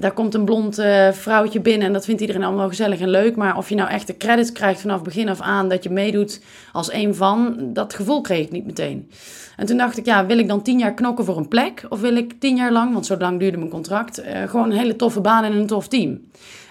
Daar 0.00 0.12
komt 0.12 0.34
een 0.34 0.44
blond 0.44 0.78
eh, 0.78 1.12
vrouwtje 1.12 1.60
binnen 1.60 1.86
en 1.86 1.92
dat 1.92 2.04
vindt 2.04 2.20
iedereen 2.20 2.44
allemaal 2.44 2.68
gezellig 2.68 3.00
en 3.00 3.10
leuk. 3.10 3.36
Maar 3.36 3.56
of 3.56 3.68
je 3.68 3.74
nou 3.74 3.90
echt 3.90 4.06
de 4.06 4.16
credits 4.16 4.52
krijgt 4.52 4.80
vanaf 4.80 5.02
begin 5.02 5.28
af 5.28 5.40
aan 5.40 5.68
dat 5.68 5.82
je 5.82 5.90
meedoet 5.90 6.40
als 6.72 6.92
een 6.92 7.14
van, 7.14 7.56
dat 7.72 7.94
gevoel 7.94 8.20
kreeg 8.20 8.44
ik 8.44 8.52
niet 8.52 8.66
meteen. 8.66 9.10
En 9.56 9.66
toen 9.66 9.76
dacht 9.76 9.98
ik, 9.98 10.04
ja, 10.04 10.26
wil 10.26 10.38
ik 10.38 10.48
dan 10.48 10.62
tien 10.62 10.78
jaar 10.78 10.94
knokken 10.94 11.24
voor 11.24 11.36
een 11.36 11.48
plek? 11.48 11.84
Of 11.88 12.00
wil 12.00 12.16
ik 12.16 12.40
tien 12.40 12.56
jaar 12.56 12.72
lang, 12.72 12.92
want 12.92 13.06
zo 13.06 13.16
lang 13.16 13.38
duurde 13.38 13.58
mijn 13.58 13.70
contract, 13.70 14.18
eh, 14.18 14.42
gewoon 14.42 14.70
een 14.70 14.78
hele 14.78 14.96
toffe 14.96 15.20
baan 15.20 15.44
en 15.44 15.52
een 15.52 15.66
tof 15.66 15.88
team? 15.88 16.20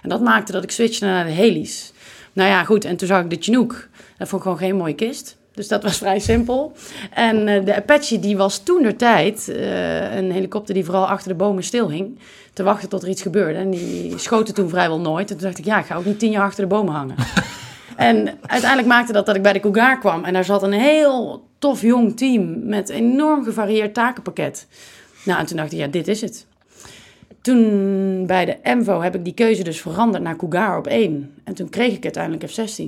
En 0.01 0.09
dat 0.09 0.21
maakte 0.21 0.51
dat 0.51 0.63
ik 0.63 0.71
switchte 0.71 1.05
naar 1.05 1.25
de 1.25 1.31
Helis. 1.31 1.93
Nou 2.33 2.49
ja, 2.49 2.63
goed, 2.63 2.85
en 2.85 2.95
toen 2.97 3.07
zag 3.07 3.23
ik 3.23 3.29
de 3.29 3.37
Chinook. 3.39 3.87
Dat 4.17 4.27
vond 4.27 4.41
ik 4.41 4.47
gewoon 4.47 4.57
geen 4.57 4.75
mooie 4.75 4.95
kist. 4.95 5.37
Dus 5.55 5.67
dat 5.67 5.83
was 5.83 5.97
vrij 6.03 6.19
simpel. 6.19 6.71
En 7.13 7.47
eh, 7.47 7.65
de 7.65 7.75
Apache 7.75 8.19
die 8.19 8.37
was 8.37 8.63
toen 8.63 8.83
de 8.83 8.95
tijd 8.95 9.49
eh, 9.49 10.15
een 10.15 10.31
helikopter 10.31 10.73
die 10.73 10.85
vooral 10.85 11.07
achter 11.07 11.29
de 11.29 11.35
bomen 11.35 11.63
stilhing. 11.63 12.19
Te 12.55 12.63
wachten 12.63 12.89
tot 12.89 13.03
er 13.03 13.09
iets 13.09 13.21
gebeurde. 13.21 13.59
En 13.59 13.69
die 13.69 14.17
schoten 14.17 14.53
toen 14.53 14.69
vrijwel 14.69 14.99
nooit. 14.99 15.29
En 15.31 15.37
toen 15.37 15.45
dacht 15.45 15.57
ik, 15.57 15.65
ja, 15.65 15.79
ik 15.79 15.85
ga 15.85 15.95
ook 15.95 16.05
niet 16.05 16.19
tien 16.19 16.31
jaar 16.31 16.43
achter 16.45 16.61
de 16.63 16.75
bomen 16.75 16.93
hangen. 16.93 17.15
en 17.95 18.29
uiteindelijk 18.45 18.87
maakte 18.87 19.13
dat 19.13 19.25
dat 19.25 19.35
ik 19.35 19.41
bij 19.41 19.53
de 19.53 19.59
Cougar 19.59 19.99
kwam. 19.99 20.23
En 20.23 20.33
daar 20.33 20.43
zat 20.45 20.63
een 20.63 20.71
heel 20.73 21.47
tof 21.59 21.81
jong 21.81 22.17
team 22.17 22.67
met 22.67 22.89
enorm 22.89 23.43
gevarieerd 23.43 23.93
takenpakket. 23.93 24.67
Nou, 25.25 25.39
en 25.39 25.45
toen 25.45 25.57
dacht 25.57 25.71
ik, 25.71 25.77
ja, 25.79 25.87
dit 25.87 26.07
is 26.07 26.21
het. 26.21 26.45
Toen 27.41 28.25
bij 28.25 28.45
de 28.45 28.57
MVO 28.63 29.01
heb 29.01 29.15
ik 29.15 29.23
die 29.23 29.33
keuze 29.33 29.63
dus 29.63 29.81
veranderd 29.81 30.23
naar 30.23 30.35
Cougar 30.35 30.77
op 30.77 30.87
één. 30.87 31.33
En 31.43 31.53
toen 31.53 31.69
kreeg 31.69 31.93
ik 31.93 32.03
uiteindelijk 32.03 32.51
F-16. 32.51 32.83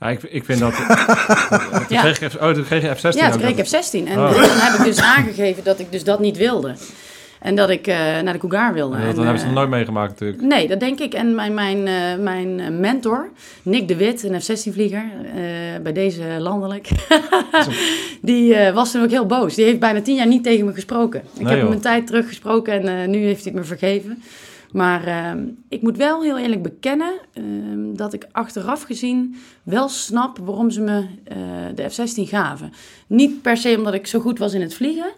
Ja, 0.00 0.08
ik, 0.08 0.22
ik 0.22 0.44
vind 0.44 0.58
dat... 0.58 0.74
toen, 0.76 0.86
Ja. 1.96 2.00
kreeg 2.12 2.32
F- 2.32 2.36
oh, 2.40 2.50
toen 2.50 2.64
kreeg 2.64 2.82
je 2.82 2.94
F-16 2.94 3.00
Ja, 3.18 3.30
toen 3.30 3.40
kreeg 3.40 3.56
nog. 3.56 3.66
ik 3.66 3.66
F-16. 3.66 4.08
En 4.08 4.18
Oh. 4.18 4.32
toen 4.32 4.42
heb 4.42 4.78
ik 4.78 4.84
dus 4.84 5.00
aangegeven 5.00 5.64
dat 5.64 5.78
ik 5.78 5.92
dus 5.92 6.04
dat 6.04 6.20
niet 6.20 6.36
wilde. 6.36 6.74
En 7.42 7.54
dat 7.54 7.70
ik 7.70 7.86
eh, 7.86 7.96
naar 7.96 8.32
de 8.32 8.38
Cougar 8.38 8.72
wilde. 8.72 8.96
dat 8.96 9.16
En, 9.16 9.22
hebben 9.22 9.38
ze 9.38 9.40
eh, 9.40 9.44
nog 9.44 9.54
nooit 9.54 9.68
meegemaakt 9.68 10.10
natuurlijk. 10.10 10.42
Nee, 10.42 10.68
dat 10.68 10.80
denk 10.80 10.98
ik. 11.00 11.14
En 11.14 11.34
mijn, 11.34 11.54
mijn, 11.54 11.86
eh, 11.86 12.18
mijn 12.18 12.80
mentor, 12.80 13.30
Nick 13.62 13.88
de 13.88 13.96
Wit, 13.96 14.22
een 14.22 14.40
F-16-vlieger, 14.40 15.04
eh, 15.34 15.82
bij 15.82 15.92
deze 15.92 16.24
landelijk, 16.38 16.88
die 18.22 18.54
eh, 18.54 18.74
was 18.74 18.90
toen 18.90 19.02
ook 19.02 19.10
heel 19.10 19.26
boos. 19.26 19.54
Die 19.54 19.64
heeft 19.64 19.78
bijna 19.78 20.00
tien 20.02 20.14
jaar 20.14 20.26
niet 20.26 20.42
tegen 20.44 20.66
me 20.66 20.72
gesproken. 20.72 21.20
Ik 21.34 21.42
Nee, 21.42 21.52
heb 21.54 21.62
hem 21.62 21.72
een 21.72 21.80
tijd 21.80 22.06
teruggesproken 22.06 22.72
en 22.72 23.02
eh, 23.02 23.08
nu 23.08 23.18
heeft 23.18 23.44
hij 23.44 23.52
het 23.52 23.60
me 23.60 23.66
vergeven. 23.66 24.22
Maar 24.72 25.36
ik 25.68 25.82
moet 25.82 25.96
wel 25.96 26.22
heel 26.22 26.38
eerlijk 26.38 26.62
bekennen 26.62 27.12
ehm, 27.32 27.94
dat 27.94 28.12
ik 28.12 28.26
achteraf 28.32 28.82
gezien 28.82 29.36
wel 29.62 29.88
snap 29.88 30.38
waarom 30.38 30.70
ze 30.70 30.80
me 30.80 31.04
eh, 31.24 31.36
de 31.74 31.88
F-16 31.90 32.28
gaven. 32.28 32.72
Niet 33.06 33.42
per 33.42 33.56
se 33.56 33.74
omdat 33.78 33.94
ik 33.94 34.06
zo 34.06 34.20
goed 34.20 34.38
was 34.38 34.54
in 34.54 34.60
het 34.60 34.74
vliegen, 34.74 35.12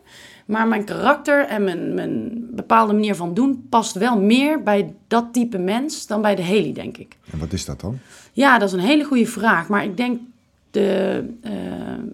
maar 0.45 0.69
mijn 0.69 0.85
karakter 0.85 1.47
en 1.47 1.65
mijn, 1.65 1.95
mijn 1.95 2.47
bepaalde 2.51 2.93
manier 2.93 3.15
van 3.15 3.35
doen 3.35 3.67
past 3.69 3.95
wel 3.95 4.21
meer 4.21 4.63
bij 4.63 4.95
dat 5.09 5.33
type 5.33 5.59
mens 5.59 6.07
dan 6.07 6.23
bij 6.23 6.35
de 6.35 6.43
heli, 6.43 6.73
denk 6.73 6.97
ik. 6.97 7.17
En 7.31 7.39
wat 7.39 7.53
is 7.53 7.65
dat 7.65 7.81
dan? 7.81 7.99
Ja, 8.33 8.59
dat 8.59 8.69
is 8.69 8.75
een 8.75 8.81
hele 8.81 9.05
goede 9.05 9.27
vraag. 9.27 9.69
Maar 9.69 9.85
ik 9.85 9.97
denk 9.97 10.21
de, 10.71 11.25
eh, 11.43 11.53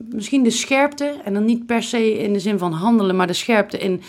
misschien 0.09 0.43
de 0.43 0.51
scherpte, 0.51 1.15
en 1.25 1.35
dan 1.35 1.45
niet 1.45 1.67
per 1.67 1.83
se 1.83 2.19
in 2.19 2.33
de 2.33 2.41
zin 2.41 2.59
van 2.59 2.73
handelen, 2.73 3.17
maar 3.17 3.27
de 3.27 3.33
scherpte 3.33 3.79
in, 3.79 4.03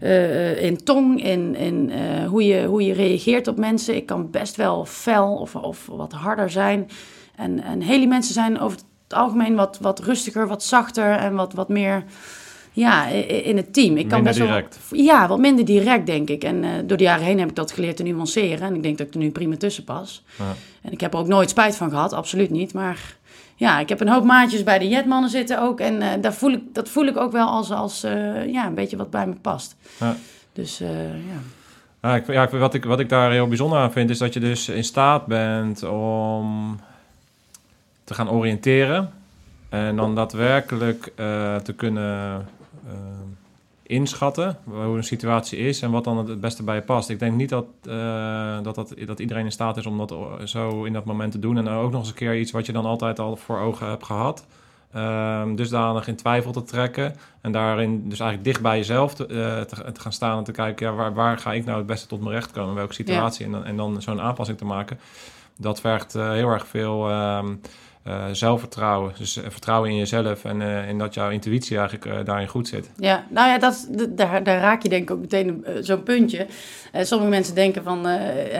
eh, 0.00 0.62
in 0.62 0.84
tong, 0.84 1.24
in, 1.24 1.54
in 1.54 1.90
eh, 1.90 2.26
hoe, 2.28 2.44
je, 2.44 2.64
hoe 2.66 2.84
je 2.84 2.92
reageert 2.92 3.48
op 3.48 3.56
mensen. 3.56 3.96
Ik 3.96 4.06
kan 4.06 4.30
best 4.30 4.56
wel 4.56 4.84
fel 4.84 5.34
of, 5.34 5.54
of 5.54 5.86
wat 5.86 6.12
harder 6.12 6.50
zijn. 6.50 6.88
En, 7.36 7.62
en 7.62 7.80
hele 7.80 8.06
mensen 8.06 8.34
zijn 8.34 8.60
over 8.60 8.78
het 9.08 9.18
algemeen 9.18 9.54
wat, 9.54 9.78
wat 9.80 9.98
rustiger, 9.98 10.46
wat 10.46 10.62
zachter 10.62 11.12
en 11.12 11.34
wat, 11.34 11.52
wat 11.52 11.68
meer 11.68 12.04
ja, 12.76 13.06
in 13.06 13.56
het 13.56 13.72
team. 13.72 13.96
Ik 13.96 14.08
kan 14.08 14.22
Minder 14.22 14.22
best 14.22 14.48
direct. 14.48 14.78
Wel, 14.90 15.00
ja, 15.00 15.28
wat 15.28 15.38
minder 15.38 15.64
direct, 15.64 16.06
denk 16.06 16.28
ik. 16.28 16.44
En 16.44 16.64
eh, 16.64 16.70
door 16.86 16.96
de 16.96 17.04
jaren 17.04 17.24
heen 17.24 17.38
heb 17.38 17.48
ik 17.48 17.54
dat 17.54 17.72
geleerd 17.72 17.96
te 17.96 18.02
nuanceren. 18.02 18.66
En 18.66 18.74
ik 18.74 18.82
denk 18.82 18.98
dat 18.98 19.06
ik 19.06 19.14
er 19.14 19.20
nu 19.20 19.30
prima 19.30 19.56
tussen 19.56 19.84
pas. 19.84 20.24
Ja. 20.38 20.54
En 20.82 20.92
ik 20.92 21.00
heb 21.00 21.12
er 21.12 21.18
ook 21.18 21.26
nooit 21.26 21.50
spijt 21.50 21.76
van 21.76 21.90
gehad, 21.90 22.12
absoluut 22.12 22.50
niet. 22.50 22.74
Maar 22.74 23.16
ja, 23.54 23.78
ik 23.78 23.88
heb 23.88 24.00
een 24.00 24.08
hoop 24.08 24.24
maatjes 24.24 24.62
bij 24.62 24.78
de 24.78 24.88
jetmannen 24.88 25.30
zitten 25.30 25.62
ook. 25.62 25.80
En 25.80 26.02
eh, 26.02 26.08
daar 26.20 26.34
voel 26.34 26.50
ik, 26.50 26.62
dat 26.72 26.88
voel 26.88 27.06
ik 27.06 27.16
ook 27.16 27.32
wel 27.32 27.48
als, 27.48 27.70
als 27.70 28.02
eh, 28.02 28.52
ja, 28.52 28.66
een 28.66 28.74
beetje 28.74 28.96
wat 28.96 29.10
bij 29.10 29.26
me 29.26 29.34
past. 29.34 29.76
Ja. 30.00 30.16
Dus 30.52 30.78
ja. 30.78 31.40
Ja, 32.02 32.16
ik, 32.16 32.26
ja, 32.26 32.48
wat, 32.48 32.74
ik, 32.74 32.84
wat 32.84 33.00
ik 33.00 33.08
daar 33.08 33.30
heel 33.30 33.48
bijzonder 33.48 33.78
aan 33.78 33.92
vind, 33.92 34.10
is 34.10 34.18
dat 34.18 34.32
je 34.32 34.40
dus 34.40 34.68
in 34.68 34.84
staat 34.84 35.26
bent 35.26 35.82
om 35.82 36.76
te 38.04 38.14
gaan 38.14 38.30
oriënteren. 38.30 39.12
En 39.68 39.96
dan 39.96 40.14
daadwerkelijk 40.14 41.12
te 41.62 41.72
kunnen 41.76 42.46
inschatten 43.86 44.58
hoe 44.64 44.96
een 44.96 45.04
situatie 45.04 45.58
is 45.58 45.82
en 45.82 45.90
wat 45.90 46.04
dan 46.04 46.28
het 46.28 46.40
beste 46.40 46.62
bij 46.62 46.74
je 46.74 46.82
past. 46.82 47.08
Ik 47.08 47.18
denk 47.18 47.36
niet 47.36 47.48
dat, 47.48 47.66
eh, 47.84 48.62
dat, 48.62 48.74
dat, 48.74 48.94
dat 49.06 49.18
iedereen 49.18 49.44
in 49.44 49.52
staat 49.52 49.76
is 49.76 49.86
om 49.86 49.98
dat 49.98 50.14
zo 50.44 50.84
in 50.84 50.92
dat 50.92 51.04
moment 51.04 51.32
te 51.32 51.38
doen. 51.38 51.58
En 51.58 51.68
ook 51.68 51.90
nog 51.90 52.00
eens 52.00 52.08
een 52.08 52.14
keer 52.14 52.38
iets 52.38 52.50
wat 52.50 52.66
je 52.66 52.72
dan 52.72 52.84
altijd 52.84 53.18
al 53.18 53.36
voor 53.36 53.58
ogen 53.58 53.88
hebt 53.88 54.04
gehad. 54.04 54.46
Ehm 54.92 55.54
dusdanig 55.54 56.08
in 56.08 56.16
twijfel 56.16 56.52
te 56.52 56.62
trekken. 56.62 57.14
En 57.40 57.52
daarin 57.52 58.08
dus 58.08 58.20
eigenlijk 58.20 58.50
dicht 58.50 58.62
bij 58.62 58.76
jezelf 58.76 59.14
te, 59.14 59.26
eh, 59.26 59.60
te, 59.60 59.92
te 59.92 60.00
gaan 60.00 60.12
staan 60.12 60.38
en 60.38 60.44
te 60.44 60.52
kijken... 60.52 60.86
Ja, 60.86 60.92
waar, 60.92 61.14
waar 61.14 61.38
ga 61.38 61.52
ik 61.52 61.64
nou 61.64 61.78
het 61.78 61.86
beste 61.86 62.06
tot 62.06 62.20
mijn 62.20 62.34
recht 62.34 62.50
komen? 62.50 62.70
In 62.70 62.76
welke 62.76 62.94
situatie? 62.94 63.44
En, 63.44 63.52
dan, 63.52 63.64
en 63.64 63.76
dan 63.76 64.02
zo'n 64.02 64.20
aanpassing 64.20 64.58
te 64.58 64.64
maken. 64.64 64.98
Dat 65.56 65.80
vergt 65.80 66.14
eh, 66.14 66.30
heel 66.30 66.48
erg 66.48 66.66
veel 66.66 67.10
ehm, 67.10 67.54
eh, 68.06 68.24
zelfvertrouwen. 68.32 69.12
Dus 69.18 69.36
eh, 69.36 69.44
vertrouwen 69.48 69.90
in 69.90 69.96
jezelf 69.96 70.44
en 70.44 70.60
in 70.88 70.98
dat 70.98 71.14
jouw 71.14 71.30
intuïtie 71.30 71.78
eigenlijk 71.78 72.26
daarin 72.26 72.48
goed 72.48 72.68
zit. 72.68 72.90
Ja, 72.96 73.26
nou 73.30 73.48
ja, 73.48 73.58
dat, 73.58 73.88
daar, 74.08 74.42
daar 74.42 74.60
raak 74.60 74.82
je 74.82 74.88
denk 74.88 75.02
ik 75.02 75.10
ook 75.10 75.20
meteen 75.20 75.66
zo'n 75.80 76.02
puntje. 76.02 76.46
Sommige 76.92 77.30
mensen 77.30 77.54
denken 77.54 77.82
van, 77.82 78.08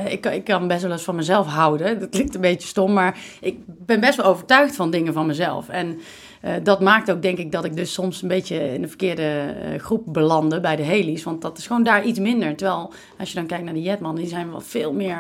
ik, 0.09 0.27
ik 0.27 0.45
kan 0.45 0.69
best 0.69 0.83
wel 0.83 0.93
eens 0.93 1.03
van 1.03 1.15
mezelf 1.15 1.47
houden. 1.47 2.01
Dat 2.01 2.09
klinkt 2.09 2.35
een 2.35 2.41
beetje 2.41 2.69
stom, 2.69 2.93
maar 2.93 3.19
ik 3.41 3.59
ben 3.67 4.01
best 4.01 4.17
wel 4.17 4.27
overtuigd 4.27 4.77
van 4.77 4.91
dingen 4.91 5.13
van 5.13 5.27
mezelf. 5.27 5.69
En 5.69 6.01
eh, 6.47 6.53
dat 6.63 6.81
maakt 6.81 7.11
ook 7.11 7.23
denk 7.23 7.39
ik 7.39 7.53
dat 7.53 7.65
ik 7.65 7.77
dus 7.77 7.93
soms 7.93 8.23
een 8.23 8.29
beetje 8.29 8.75
in 8.75 8.81
de 8.83 8.89
verkeerde 8.89 9.23
eh, 9.23 9.81
groep 9.81 10.03
belandde 10.07 10.61
bij 10.61 10.77
de 10.77 10.83
heli's. 10.83 11.23
Want 11.23 11.43
dat 11.43 11.59
is 11.59 11.67
gewoon 11.67 11.83
daar 11.83 12.05
iets 12.05 12.19
minder. 12.19 12.57
Terwijl 12.57 12.93
als 13.19 13.29
je 13.29 13.35
dan 13.35 13.47
kijkt 13.47 13.65
naar 13.65 13.75
de 13.75 13.83
jetmannen, 13.83 14.23
die 14.23 14.31
zijn 14.31 14.51
wel 14.51 14.61
veel 14.61 14.93
meer 14.93 15.19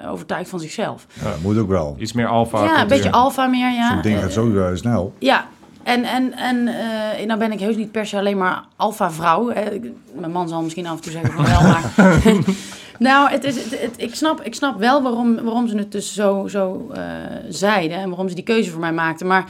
eh, 0.00 0.10
overtuigd 0.12 0.48
van 0.50 0.60
zichzelf. 0.60 1.06
Ja, 1.22 1.34
moet 1.42 1.58
ook 1.58 1.68
wel. 1.68 1.96
Iets 1.98 2.12
meer 2.12 2.26
alfa. 2.26 2.64
ja, 2.64 2.80
een 2.82 2.88
beetje 2.88 3.12
alfa 3.12 3.46
meer, 3.46 3.72
ja. 3.72 3.92
Zo'n 3.92 4.02
ding 4.02 4.18
gaat 4.20 4.32
zo 4.32 4.70
snel. 4.74 5.12
ja, 5.18 5.48
en, 5.82 6.04
en, 6.04 6.32
en 6.32 6.68
eh, 6.68 7.26
nou 7.26 7.38
ben 7.38 7.52
ik 7.52 7.60
heus 7.60 7.76
niet 7.76 7.92
per 7.92 8.06
se 8.06 8.18
alleen 8.18 8.38
maar 8.38 8.64
alfa-vrouw. 8.76 9.52
Mijn 10.14 10.32
man 10.32 10.48
zal 10.48 10.62
misschien 10.62 10.86
af 10.86 10.96
en 10.96 11.02
toe 11.02 11.12
zeggen 11.12 11.32
van 11.32 11.44
wel, 11.44 11.62
maar... 11.62 11.92
nou, 12.98 13.30
het 13.30 13.44
is, 13.44 13.56
het, 13.56 13.80
het- 13.80 13.94
ik, 13.96 14.14
snap, 14.14 14.40
ik 14.42 14.54
snap 14.54 14.78
wel 14.78 15.02
waarom, 15.02 15.34
waarom 15.42 15.68
ze 15.68 15.76
het 15.76 15.92
dus 15.92 16.14
zo, 16.14 16.48
zo 16.48 16.90
eh, 16.94 17.02
zeiden... 17.48 17.98
en 17.98 18.08
waarom 18.08 18.28
ze 18.28 18.34
die 18.34 18.44
keuze 18.44 18.70
voor 18.70 18.80
mij 18.80 18.92
maakten. 18.92 19.26
Maar 19.26 19.44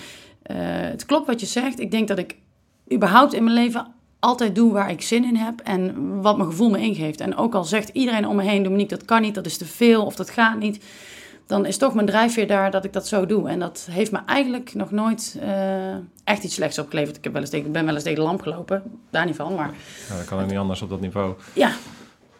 het 0.53 1.07
klopt 1.07 1.27
wat 1.27 1.41
je 1.41 1.47
zegt. 1.47 1.81
Ik 1.81 1.91
denk 1.91 2.09
dat 2.09 2.19
ik 2.19 2.37
überhaupt 2.93 3.33
in 3.33 3.45
mijn 3.45 3.57
leven 3.57 3.87
altijd 4.21 4.55
doe 4.55 4.73
waar 4.73 4.91
ik 4.91 5.03
zin 5.03 5.25
in 5.25 5.37
heb... 5.37 5.61
en 5.61 6.21
wat 6.21 6.37
mijn 6.37 6.49
gevoel 6.49 6.71
me 6.71 6.79
ingeeft. 6.79 7.21
En 7.21 7.37
ook 7.37 7.55
al 7.55 7.65
zegt 7.65 7.89
iedereen 7.89 8.29
om 8.29 8.37
me 8.37 8.43
heen... 8.43 8.63
Dominique, 8.63 8.97
dat 8.97 9.05
kan 9.07 9.23
niet, 9.23 9.35
dat 9.35 9.47
is 9.47 9.57
te 9.57 9.67
veel 9.67 10.05
of 10.05 10.17
dat 10.17 10.31
gaat 10.31 10.59
niet 10.59 10.85
dan 11.47 11.67
is 11.67 11.77
toch 11.77 11.95
mijn 11.95 12.07
drijfveer 12.07 12.47
daar 12.47 12.71
dat 12.71 12.85
ik 12.85 12.93
dat 12.93 13.09
zo 13.09 13.27
doe. 13.27 13.49
En 13.49 13.59
dat 13.59 13.89
heeft 13.91 14.13
me 14.13 14.21
eigenlijk 14.27 14.75
nog 14.75 14.91
nooit 14.91 15.39
eh, 15.41 15.95
echt 16.25 16.45
iets 16.45 16.55
slechts 16.55 16.79
opgeleverd. 16.79 17.17
Ik 17.17 17.25
heb 17.25 17.33
wel 17.33 17.43
eens 17.43 17.51
tegen, 17.51 17.73
ben 17.73 17.85
wel 17.85 17.95
eens 17.95 18.03
tegen 18.03 18.19
de 18.19 18.25
lamp 18.25 18.43
gelopen, 18.43 18.83
daar 19.11 19.27
niet 19.27 19.37
van. 19.37 19.55
Maar 19.55 19.71
Ja, 20.09 20.17
dat 20.17 20.25
kan 20.25 20.43
ook 20.43 20.49
niet 20.49 20.59
anders 20.59 20.83
op 20.83 20.89
dat 20.89 21.01
niveau. 21.01 21.35
ja, 21.53 21.73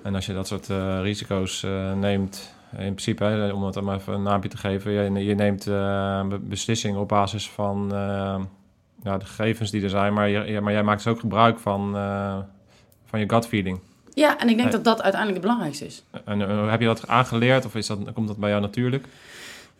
En 0.03 0.15
als 0.15 0.27
je 0.27 0.33
dat 0.33 0.47
soort 0.47 0.71
eh, 0.71 1.01
risico's 1.03 1.63
eh, 1.63 1.93
neemt, 1.93 2.54
in 2.79 2.95
principe, 2.95 3.25
hè, 3.25 3.53
om 3.53 3.65
het 3.65 3.81
maar 3.81 3.97
even 3.97 4.13
een 4.15 4.23
naampje 4.23 4.49
te 4.49 4.57
geven, 4.57 4.93
je, 4.93 5.25
je 5.25 5.35
neemt 5.35 5.67
eh, 5.67 6.27
be- 6.27 6.39
beslissingen 6.39 7.01
op 7.01 7.09
basis 7.09 7.51
van 7.51 7.95
eh, 7.95 8.41
ja, 9.03 9.19
de 9.19 9.25
gegevens 9.25 9.71
die 9.71 9.83
er 9.83 9.91
zijn, 9.91 10.13
maar, 10.13 10.29
je, 10.29 10.61
maar 10.61 10.73
jij 10.73 10.83
maakt 10.83 11.05
dus 11.05 11.13
ook 11.13 11.21
gebruik 11.21 11.59
van, 11.59 11.97
eh, 11.97 12.37
van 13.05 13.21
je 13.21 13.29
gut 13.29 13.47
feeling. 13.47 13.81
ja, 14.15 14.39
en 14.39 14.49
ik 14.49 14.57
denk 14.57 14.73
dat 14.73 14.85
dat 14.85 15.03
uiteindelijk 15.03 15.43
het 15.43 15.51
belangrijkste 15.51 15.87
is. 15.87 16.05
En 16.25 16.69
heb 16.69 16.81
je 16.81 16.87
dat 16.87 17.09
aangeleerd 17.09 17.65
of 17.65 17.75
is 17.75 17.87
dat, 17.87 17.99
komt 18.13 18.29
dat 18.29 18.37
bij 18.37 18.51
jou 18.51 18.63
natuurlijk? 18.63 19.07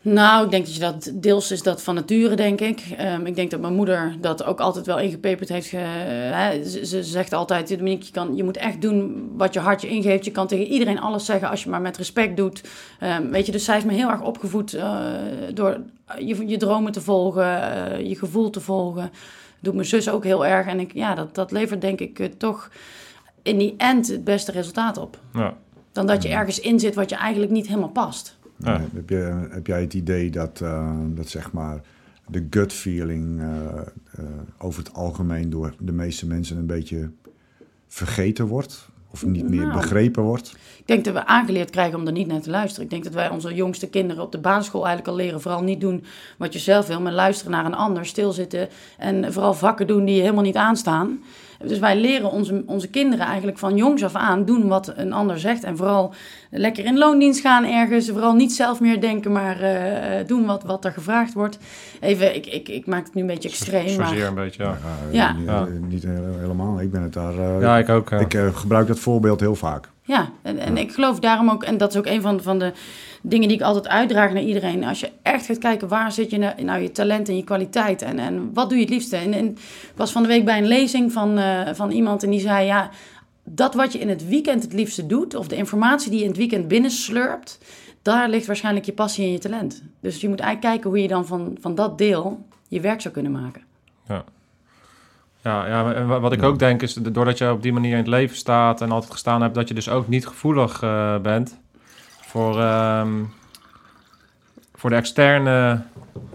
Nou, 0.05 0.45
ik 0.45 0.51
denk 0.51 0.65
dat 0.65 0.73
je 0.73 0.79
dat 0.79 1.11
deels 1.13 1.51
is 1.51 1.63
dat 1.63 1.83
van 1.83 1.95
nature, 1.95 2.35
denk 2.35 2.61
ik. 2.61 2.79
Ehm, 2.97 3.25
ik 3.25 3.35
denk 3.35 3.51
dat 3.51 3.59
mijn 3.59 3.73
moeder 3.73 4.15
dat 4.21 4.43
ook 4.43 4.59
altijd 4.59 4.85
wel 4.85 4.99
ingepeperd 4.99 5.49
heeft. 5.49 5.67
Ge, 5.67 5.77
hè, 5.77 6.63
ze, 6.63 6.85
ze 6.85 7.03
zegt 7.03 7.33
altijd, 7.33 7.69
je, 7.69 7.99
kan, 8.11 8.35
je 8.35 8.43
moet 8.43 8.57
echt 8.57 8.81
doen 8.81 9.29
wat 9.37 9.53
je 9.53 9.59
hart 9.59 9.81
je 9.81 9.87
ingeeft. 9.87 10.25
Je 10.25 10.31
kan 10.31 10.47
tegen 10.47 10.65
iedereen 10.65 10.99
alles 10.99 11.25
zeggen 11.25 11.49
als 11.49 11.63
je 11.63 11.69
maar 11.69 11.81
met 11.81 11.97
respect 11.97 12.37
doet. 12.37 12.63
Ehm, 12.99 13.29
weet 13.29 13.45
je, 13.45 13.51
dus 13.51 13.65
zij 13.65 13.77
is 13.77 13.83
me 13.83 13.93
heel 13.93 14.09
erg 14.09 14.21
opgevoed 14.21 14.73
eh, 14.73 14.97
door 15.53 15.79
je, 16.19 16.47
je 16.47 16.57
dromen 16.57 16.91
te 16.91 17.01
volgen, 17.01 17.61
eh, 17.61 18.09
je 18.09 18.15
gevoel 18.15 18.49
te 18.49 18.61
volgen. 18.61 19.11
doet 19.59 19.73
mijn 19.73 19.87
zus 19.87 20.09
ook 20.09 20.23
heel 20.23 20.45
erg. 20.45 20.67
En 20.67 20.79
ik, 20.79 20.93
ja, 20.93 21.15
dat, 21.15 21.35
dat 21.35 21.51
levert 21.51 21.81
denk 21.81 21.99
ik 21.99 22.19
eh, 22.19 22.27
toch 22.37 22.69
in 23.41 23.57
die 23.57 23.73
end 23.77 24.07
het 24.07 24.23
beste 24.23 24.51
resultaat 24.51 24.97
op. 24.97 25.19
Ja. 25.33 25.53
Dan 25.91 26.07
dat 26.07 26.23
je 26.23 26.29
ergens 26.29 26.59
in 26.59 26.79
zit 26.79 26.95
wat 26.95 27.09
je 27.09 27.15
eigenlijk 27.15 27.51
niet 27.51 27.67
helemaal 27.67 27.89
past. 27.89 28.34
Ja. 28.57 28.75
Eh, 28.75 28.81
Heb, 28.93 29.09
je, 29.09 29.47
heb 29.49 29.67
jij 29.67 29.81
het 29.81 29.93
idee 29.93 30.29
dat, 30.31 30.61
eh, 30.61 30.91
dat 31.07 31.27
zeg 31.29 31.51
maar 31.51 31.81
de 32.27 32.47
gut 32.49 32.73
feeling 32.73 33.41
eh, 33.41 34.27
over 34.57 34.83
het 34.83 34.93
algemeen 34.93 35.49
door 35.49 35.75
de 35.79 35.91
meeste 35.91 36.27
mensen 36.27 36.57
een 36.57 36.65
beetje 36.65 37.09
vergeten 37.87 38.47
wordt? 38.47 38.89
Of 39.11 39.25
niet 39.25 39.49
meer 39.49 39.61
Nou. 39.61 39.73
begrepen 39.73 40.23
wordt? 40.23 40.55
Ik 40.77 40.87
denk 40.87 41.05
dat 41.05 41.13
we 41.13 41.25
aangeleerd 41.25 41.69
krijgen 41.69 41.99
om 41.99 42.05
er 42.05 42.11
niet 42.11 42.27
naar 42.27 42.41
te 42.41 42.49
luisteren. 42.49 42.83
Ik 42.83 42.89
denk 42.89 43.03
dat 43.03 43.13
wij 43.13 43.29
onze 43.29 43.53
jongste 43.53 43.89
kinderen 43.89 44.23
op 44.23 44.31
de 44.31 44.37
basisschool 44.37 44.85
eigenlijk 44.87 45.17
al 45.17 45.23
leren. 45.23 45.41
Vooral 45.41 45.63
niet 45.63 45.81
doen 45.81 46.03
wat 46.37 46.53
je 46.53 46.59
zelf 46.59 46.87
wil, 46.87 47.01
maar 47.01 47.13
luisteren 47.13 47.51
naar 47.51 47.65
een 47.65 47.75
ander, 47.75 48.05
stilzitten. 48.05 48.69
En 48.97 49.33
vooral 49.33 49.53
vakken 49.53 49.87
doen 49.87 50.05
die 50.05 50.15
je 50.15 50.21
helemaal 50.21 50.43
niet 50.43 50.55
aanstaan. 50.55 51.19
Dus 51.63 51.79
wij 51.79 51.99
leren 51.99 52.31
onze, 52.31 52.63
onze 52.65 52.87
kinderen 52.89 53.25
eigenlijk 53.25 53.57
van 53.57 53.75
jongs 53.75 54.03
af 54.03 54.15
aan 54.15 54.45
doen 54.45 54.67
wat 54.67 54.93
een 54.95 55.13
ander 55.13 55.39
zegt. 55.39 55.63
En 55.63 55.77
vooral 55.77 56.13
lekker 56.51 56.85
in 56.85 56.97
loondienst 56.97 57.41
gaan 57.41 57.65
ergens. 57.65 58.09
Vooral 58.09 58.33
niet 58.33 58.53
zelf 58.53 58.79
meer 58.79 59.01
denken, 59.01 59.31
maar 59.31 59.61
eh, 59.61 60.27
doen 60.27 60.45
wat, 60.45 60.63
wat 60.63 60.85
er 60.85 60.91
gevraagd 60.91 61.33
wordt. 61.33 61.57
Even, 61.99 62.35
ik, 62.35 62.45
ik, 62.45 62.69
ik 62.69 62.85
maak 62.85 63.05
het 63.05 63.13
nu 63.13 63.21
een 63.21 63.27
beetje 63.27 63.49
extreem, 63.49 63.97
maar... 63.97 64.17
Een 64.17 64.33
beetje, 64.33 64.63
ja. 65.11 65.35
Ja. 65.45 65.65
eh, 65.65 65.71
niet 65.87 66.03
hele- 66.03 66.37
helemaal. 66.39 66.81
Ik 66.81 66.91
ben 66.91 67.01
het 67.01 67.13
daar. 67.13 67.37
eh, 67.39 67.61
Ja, 67.61 67.77
ik 67.77 67.89
ook. 67.89 68.11
ik 68.11 68.33
eh, 68.33 68.55
gebruik 68.55 68.87
dat 68.87 68.99
voorbeeld 68.99 69.39
heel 69.39 69.55
vaak. 69.55 69.89
Ja, 70.07 70.29
en, 70.41 70.57
en 70.57 70.77
ik 70.77 70.91
geloof 70.91 71.19
daarom 71.19 71.49
ook, 71.49 71.63
en 71.63 71.77
dat 71.77 71.91
is 71.91 71.97
ook 71.97 72.05
een 72.05 72.21
van, 72.21 72.41
van 72.41 72.59
de 72.59 72.71
dingen 73.27 73.47
die 73.47 73.57
ik 73.57 73.63
altijd 73.63 73.87
uitdraag 73.87 74.33
naar 74.33 74.43
iedereen. 74.43 74.83
Als 74.83 74.99
je 74.99 75.11
echt 75.21 75.45
gaat 75.45 75.57
kijken 75.57 75.87
waar 75.87 76.11
zit 76.11 76.31
je 76.31 76.37
nou, 76.37 76.63
nou 76.63 76.81
je 76.81 76.91
talent 76.91 77.29
en 77.29 77.35
je 77.35 77.43
kwaliteit 77.43 78.01
en, 78.01 78.19
en 78.19 78.49
wat 78.53 78.69
doe 78.69 78.77
je 78.77 78.83
het 78.83 78.93
liefste. 78.93 79.17
En, 79.17 79.33
en 79.33 79.47
ik 79.51 79.93
was 79.95 80.11
van 80.11 80.21
de 80.21 80.27
week 80.27 80.45
bij 80.45 80.57
een 80.57 80.67
lezing 80.67 81.11
van, 81.11 81.37
eh, 81.37 81.73
van 81.73 81.91
iemand 81.91 82.23
en 82.23 82.29
die 82.29 82.39
zei 82.39 82.65
ja, 82.65 82.89
dat 83.43 83.73
wat 83.73 83.93
je 83.93 83.99
in 83.99 84.09
het 84.09 84.27
weekend 84.27 84.63
het 84.63 84.73
liefste 84.73 85.05
doet, 85.05 85.35
of 85.35 85.47
de 85.47 85.55
informatie 85.55 86.09
die 86.09 86.17
je 86.17 86.23
in 86.23 86.29
het 86.29 86.39
weekend 86.39 86.67
binnenslurpt, 86.67 87.59
daar 88.01 88.29
ligt 88.29 88.45
waarschijnlijk 88.45 88.85
je 88.85 88.93
passie 88.93 89.25
en 89.25 89.31
je 89.31 89.37
talent. 89.37 89.83
Dus 89.99 90.21
je 90.21 90.29
moet 90.29 90.39
eigenlijk 90.39 90.73
kijken 90.73 90.89
hoe 90.89 91.01
je 91.01 91.07
dan 91.07 91.25
van, 91.25 91.57
van 91.61 91.75
dat 91.75 91.97
deel 91.97 92.45
je 92.67 92.79
werk 92.79 93.01
zou 93.01 93.13
kunnen 93.13 93.31
maken. 93.31 93.61
Ja, 95.43 95.67
ja 95.67 95.93
en 95.93 96.07
wa- 96.07 96.19
wat 96.19 96.31
ik 96.33 96.43
ook 96.43 96.59
denk 96.59 96.81
is, 96.81 96.93
doordat 96.93 97.37
je 97.37 97.51
op 97.51 97.61
die 97.61 97.73
manier 97.73 97.91
in 97.91 97.97
het 97.97 98.07
leven 98.07 98.35
staat 98.35 98.81
en 98.81 98.91
altijd 98.91 99.11
gestaan 99.11 99.41
hebt, 99.41 99.55
dat 99.55 99.67
je 99.67 99.73
dus 99.73 99.89
ook 99.89 100.07
niet 100.07 100.27
gevoelig 100.27 100.81
eh, 100.81 101.17
bent 101.19 101.57
voor, 102.35 102.59
ehm, 102.59 103.09
voor 104.75 104.89
de 104.89 104.95
externe, 104.95 105.81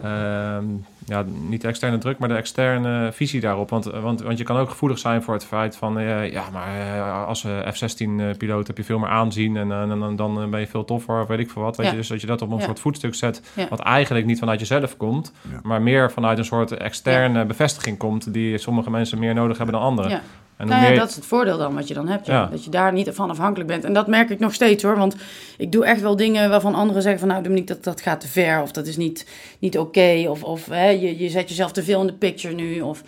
ehm, 0.03 0.65
ja, 1.07 1.25
niet 1.49 1.61
de 1.61 1.69
externe 1.69 1.99
druk, 1.99 2.19
maar 2.19 2.29
de 2.29 2.35
externe 2.35 3.11
visie 3.13 3.41
daarop. 3.41 3.71
Want, 3.71 3.85
want, 3.85 4.23
want 4.23 4.39
je 4.39 4.45
kan 4.45 4.57
ook 4.57 4.71
gevoelig 4.71 4.99
zijn 4.99 5.23
voor 5.23 5.35
het 5.35 5.45
feit 5.45 5.77
van, 5.77 5.99
eh, 5.99 6.33
ja, 6.33 6.45
maar 6.53 6.97
eh, 6.97 7.27
als 7.27 7.41
F-16-piloot 7.73 8.67
heb 8.67 8.77
je 8.77 8.85
veel 8.85 8.99
meer 8.99 9.09
aanzien 9.09 9.57
en, 9.57 9.73
eh, 9.73 9.81
en 9.81 9.99
dan, 9.99 10.17
dan 10.17 10.51
ben 10.51 10.61
je 10.61 10.67
veel 10.67 10.85
toffer, 10.85 11.21
of 11.21 11.29
weet 11.29 11.39
ik 11.39 11.51
veel 11.51 11.63
wat. 11.63 11.77
Weet 11.77 11.87
Ja. 11.87 11.93
je, 11.93 11.99
dus 11.99 12.09
dat 12.09 12.21
je 12.21 12.27
dat 12.27 12.43
op 12.43 12.51
een 12.51 12.59
Ja. 12.59 12.65
soort 12.65 12.81
voetstuk 12.81 13.15
zet, 13.15 13.43
Ja. 13.57 13.69
wat 13.69 13.81
eigenlijk 13.81 14.27
niet 14.27 14.39
vanuit 14.39 14.61
jezelf 14.61 14.97
komt, 14.97 15.33
Ja. 15.51 15.61
maar 15.63 15.83
meer 15.83 16.11
vanuit 16.13 16.39
een 16.39 16.45
soort 16.45 16.73
externe 16.73 17.45
bevestiging 17.45 17.99
komt, 17.99 18.33
die 18.33 18.59
sommige 18.59 18.91
mensen 18.91 19.19
meer 19.19 19.35
nodig 19.35 19.57
hebben 19.57 19.75
dan 19.75 19.85
anderen. 19.85 20.21
En 20.61 20.67
Nou 20.67 20.83
ja, 20.83 20.89
meer... 20.89 20.99
dat 20.99 21.09
is 21.09 21.15
het 21.15 21.27
voordeel 21.27 21.59
dan 21.59 21.75
wat 21.75 21.89
je 21.89 21.95
dan 21.95 22.09
hebt. 22.09 22.27
Ja. 22.27 22.35
Ja. 22.35 22.47
Dat 22.47 22.65
je 22.65 22.71
daar 22.71 22.93
niet 22.93 23.09
van 23.13 23.31
afhankelijk 23.31 23.69
bent. 23.71 23.85
En 23.85 23.93
dat 23.93 24.07
merk 24.07 24.31
ik 24.31 24.39
nog 24.39 24.55
steeds 24.55 24.83
hoor. 24.83 24.97
Want 24.97 25.17
ik 25.59 25.73
doe 25.73 25.85
echt 25.85 26.01
wel 26.01 26.17
dingen 26.17 26.51
waarvan 26.51 26.75
anderen 26.75 27.03
zeggen 27.03 27.21
van... 27.21 27.29
nou 27.29 27.43
Dominique, 27.43 27.75
dat, 27.75 27.85
dat 27.85 28.01
gaat 28.01 28.21
te 28.21 28.29
ver. 28.29 28.63
Of 28.63 28.73
dat 28.73 28.87
is 28.87 28.97
niet, 28.97 29.27
niet 29.59 29.79
oké. 29.79 30.25
Of, 30.29 30.43
of 30.45 30.67
hè, 30.67 30.89
je, 30.89 31.19
je 31.19 31.29
zet 31.29 31.49
jezelf 31.49 31.73
te 31.73 31.83
veel 31.85 32.01
in 32.01 32.07
de 32.07 32.13
picture 32.13 32.55
nu. 32.55 32.81
Of 32.81 33.03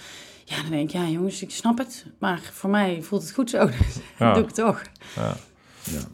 ja, 0.45 0.57
dan 0.63 0.71
denk 0.71 0.83
ik, 0.83 0.91
ja 0.91 1.05
jongens, 1.07 1.43
ik 1.43 1.51
snap 1.51 1.79
het. 1.79 2.07
Maar 2.19 2.41
voor 2.53 2.71
mij 2.71 2.99
voelt 3.03 3.23
het 3.23 3.33
goed 3.33 3.51
zo. 3.51 3.67
Dus 3.67 3.77
Ja. 4.19 4.27
dat 4.27 4.35
doe 4.35 4.45
ik 4.45 4.51
toch. 4.51 4.83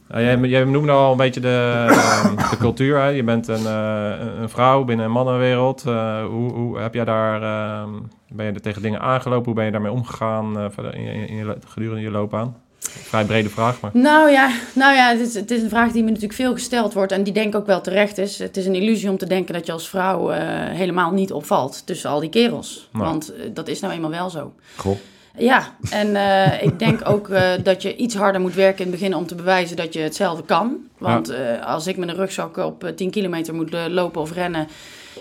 Ja, 0.08 0.20
jij, 0.20 0.38
jij 0.38 0.64
noemde 0.64 0.92
al 0.92 1.10
een 1.10 1.16
beetje 1.16 1.40
de, 1.40 1.84
ehm, 1.88 2.36
de 2.50 2.56
cultuur. 2.58 2.98
Hè? 2.98 3.06
Je 3.08 3.22
bent 3.24 3.48
een, 3.48 3.66
eh, 3.66 4.10
een- 4.20 4.42
een 4.42 4.48
vrouw 4.48 4.84
binnen 4.84 5.06
een 5.06 5.12
mannenwereld. 5.12 5.84
Eh, 5.86 6.24
hoe, 6.24 6.52
hoe 6.52 6.78
heb 6.78 6.94
jij 6.94 7.04
daar, 7.04 7.42
ehm, 7.42 7.90
ben 8.28 8.46
je 8.46 8.52
er 8.52 8.60
tegen 8.60 8.82
dingen 8.82 9.00
aangelopen? 9.00 9.44
Hoe 9.44 9.54
ben 9.54 9.64
je 9.64 9.70
daarmee 9.70 9.92
omgegaan 9.92 10.58
eh, 10.58 10.64
verder 10.70 10.94
in, 10.94 11.02
je- 11.02 11.26
in 11.26 11.54
gedurende 11.66 12.02
je 12.02 12.10
loopbaan? 12.10 12.56
Vrij 12.80 13.24
brede 13.24 13.48
vraag, 13.48 13.80
maar... 13.80 13.90
Nou 13.94 14.30
ja, 14.30 14.50
nou 14.74 14.94
ja 14.94 15.08
het, 15.10 15.20
is, 15.20 15.34
het 15.34 15.50
is 15.50 15.62
een 15.62 15.68
vraag 15.68 15.92
die 15.92 16.02
me 16.02 16.08
natuurlijk 16.08 16.34
veel 16.34 16.52
gesteld 16.52 16.92
wordt. 16.92 17.12
En 17.12 17.22
die 17.22 17.32
denk 17.32 17.46
ik 17.46 17.54
ook 17.60 17.66
wel 17.66 17.80
terecht 17.80 18.18
is. 18.18 18.38
Het 18.38 18.56
is 18.56 18.66
een 18.66 18.74
illusie 18.74 19.10
om 19.10 19.18
te 19.18 19.26
denken 19.26 19.54
dat 19.54 19.66
je 19.66 19.72
als 19.72 19.88
vrouw 19.88 20.30
eh, 20.30 20.40
helemaal 20.76 21.12
niet 21.12 21.32
opvalt 21.32 21.86
tussen 21.86 22.10
al 22.10 22.20
die 22.20 22.28
kerels. 22.30 22.88
Nou. 22.92 23.04
Want 23.04 23.34
eh, 23.34 23.50
dat 23.54 23.68
is 23.68 23.80
nou 23.80 23.92
eenmaal 23.94 24.10
wel 24.10 24.30
zo. 24.30 24.52
Goh. 24.76 24.96
Ja, 25.36 25.74
en 25.90 26.16
eh, 26.16 26.62
ik 26.62 26.78
denk 26.78 27.08
ook 27.08 27.28
eh, 27.28 27.50
dat 27.62 27.82
je 27.82 27.96
iets 27.96 28.14
harder 28.14 28.40
moet 28.40 28.54
werken 28.54 28.84
in 28.84 28.90
het 28.90 29.00
begin 29.00 29.14
om 29.14 29.26
te 29.26 29.34
bewijzen 29.34 29.76
dat 29.76 29.92
je 29.92 30.00
hetzelfde 30.00 30.42
kan. 30.44 30.76
Want 30.98 31.28
eh, 31.28 31.64
als 31.66 31.86
ik 31.86 31.96
met 31.96 32.08
een 32.08 32.14
rugzak 32.14 32.56
op 32.56 32.84
eh, 32.84 32.92
10 32.92 33.10
kilometer 33.10 33.54
moet 33.54 33.72
lopen 33.88 34.20
of 34.20 34.32
rennen, 34.32 34.66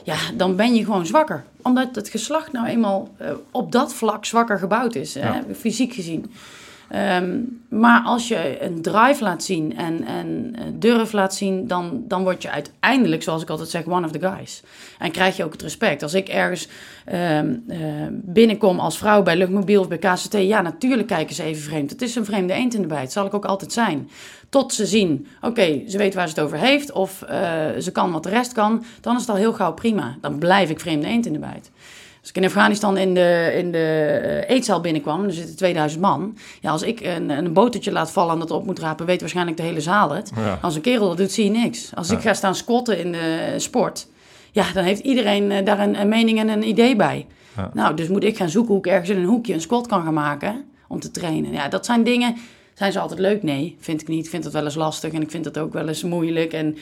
ja, 0.03 0.17
dan 0.35 0.55
ben 0.55 0.75
je 0.75 0.83
gewoon 0.83 1.05
zwakker. 1.05 1.43
Omdat 1.61 1.95
het 1.95 2.09
geslacht 2.09 2.51
nou 2.51 2.67
eenmaal 2.67 3.09
eh, 3.17 3.31
op 3.51 3.71
dat 3.71 3.93
vlak 3.93 4.25
zwakker 4.25 4.59
gebouwd 4.59 4.95
is, 4.95 5.13
hè, 5.13 5.55
fysiek 5.55 5.93
gezien. 5.93 6.31
Ehm, 6.89 7.39
maar 7.69 8.01
als 8.01 8.27
je 8.27 8.61
een 8.61 8.81
drive 8.81 9.23
laat 9.23 9.43
zien 9.43 9.77
en, 9.77 10.03
en 10.03 10.53
eh, 10.55 10.63
durf 10.73 11.11
laat 11.11 11.35
zien, 11.35 11.67
dan, 11.67 12.03
dan 12.07 12.23
word 12.23 12.41
je 12.41 12.51
uiteindelijk, 12.51 13.23
zoals 13.23 13.41
ik 13.41 13.49
altijd 13.49 13.69
zeg, 13.69 13.85
one 13.85 14.05
of 14.05 14.11
the 14.11 14.19
guys. 14.19 14.63
En 14.99 15.11
krijg 15.11 15.37
je 15.37 15.43
ook 15.43 15.51
het 15.51 15.61
respect. 15.61 16.03
Als 16.03 16.13
ik 16.13 16.27
ergens 16.27 16.67
ehm, 17.05 17.55
eh, 17.67 17.79
binnenkom 18.11 18.79
als 18.79 18.97
vrouw 18.97 19.23
bij 19.23 19.35
Luchtmobiel 19.35 19.81
of 19.81 19.87
bij 19.87 19.97
KCT, 19.97 20.33
ja, 20.33 20.61
natuurlijk 20.61 21.07
kijken 21.07 21.35
ze 21.35 21.43
even 21.43 21.63
vreemd. 21.63 21.89
Het 21.89 22.01
is 22.01 22.15
een 22.15 22.25
vreemde 22.25 22.53
eend 22.53 22.73
in 22.73 22.81
de 22.81 22.87
bijt, 22.87 23.11
zal 23.11 23.25
ik 23.25 23.33
ook 23.33 23.45
altijd 23.45 23.73
zijn. 23.73 24.09
Tot 24.49 24.73
ze 24.73 24.85
zien, 24.85 25.27
oké, 25.41 25.81
ze 25.87 25.97
weet 25.97 26.13
waar 26.13 26.27
ze 26.27 26.33
het 26.33 26.43
over 26.43 26.57
heeft 26.57 26.91
of 26.91 27.21
eh, 27.21 27.67
ze 27.79 27.91
kan 27.91 28.11
wat 28.11 28.23
de 28.23 28.29
rest 28.29 28.51
kan, 28.51 28.83
dan 29.01 29.15
is 29.15 29.21
het 29.21 29.29
al 29.29 29.35
heel 29.35 29.53
gauw 29.53 29.73
prima. 29.73 30.17
Dan 30.21 30.37
blijf 30.37 30.69
ik 30.69 30.79
vreemde 30.79 31.07
eend 31.07 31.25
in 31.25 31.33
de 31.33 31.39
bijt. 31.39 31.71
Als 32.27 32.35
ik 32.35 32.41
in 32.41 32.49
Afghanistan 32.49 32.97
in 32.97 33.13
de, 33.13 33.53
in 33.57 33.71
de 33.71 33.77
eh, 33.77 34.55
eetzaal 34.55 34.81
binnenkwam, 34.81 35.23
er 35.23 35.33
zitten 35.33 35.55
2000 35.55 36.01
man. 36.01 36.37
Ja, 36.61 36.71
als 36.71 36.81
ik 36.81 37.01
een, 37.01 37.29
een 37.29 37.53
botertje 37.53 37.91
laat 37.91 38.11
vallen 38.11 38.33
en 38.33 38.39
dat 38.39 38.51
op 38.51 38.65
moet 38.65 38.79
rapen, 38.79 39.05
weet 39.05 39.19
waarschijnlijk 39.19 39.57
de 39.57 39.63
hele 39.63 39.81
zaal 39.81 40.11
het. 40.11 40.31
Ja. 40.35 40.59
Als 40.61 40.75
een 40.75 40.81
kerel 40.81 41.07
dat 41.07 41.17
doet, 41.17 41.31
zie 41.31 41.43
je 41.43 41.49
niks. 41.49 41.91
Als 41.95 42.09
ik 42.09 42.19
ga 42.19 42.33
staan 42.33 42.55
squatten 42.55 42.99
in 42.99 43.11
de 43.11 43.53
sport, 43.57 44.07
ja, 44.51 44.73
dan 44.73 44.83
heeft 44.83 44.99
iedereen 44.99 45.51
eh, 45.51 45.65
daar 45.65 45.79
een, 45.79 45.99
een 45.99 46.09
mening 46.09 46.39
en 46.39 46.49
een 46.49 46.67
idee 46.67 46.95
bij. 46.95 47.25
Ja. 47.55 47.69
Nou, 47.73 47.95
dus 47.95 48.07
moet 48.07 48.23
ik 48.23 48.37
gaan 48.37 48.49
zoeken 48.49 48.73
hoe 48.73 48.85
ik 48.85 48.91
ergens 48.91 49.09
in 49.09 49.17
een 49.17 49.25
hoekje 49.25 49.53
een 49.53 49.61
squat 49.61 49.87
kan 49.87 50.03
gaan 50.03 50.13
maken 50.13 50.65
om 50.87 50.99
te 50.99 51.11
trainen. 51.11 51.51
Ja, 51.51 51.67
dat 51.67 51.85
zijn 51.85 52.03
dingen, 52.03 52.35
zijn 52.73 52.91
ze 52.91 52.99
altijd 52.99 53.19
leuk? 53.19 53.43
Nee, 53.43 53.77
vind 53.79 54.01
ik 54.01 54.07
niet. 54.07 54.23
Ik 54.23 54.29
vind 54.29 54.43
dat 54.43 54.53
wel 54.53 54.63
eens 54.63 54.75
lastig 54.75 55.13
en 55.13 55.21
ik 55.21 55.31
vind 55.31 55.43
dat 55.43 55.57
ook 55.57 55.73
wel 55.73 55.87
eens 55.87 56.03
moeilijk 56.03 56.53
en 56.53 56.77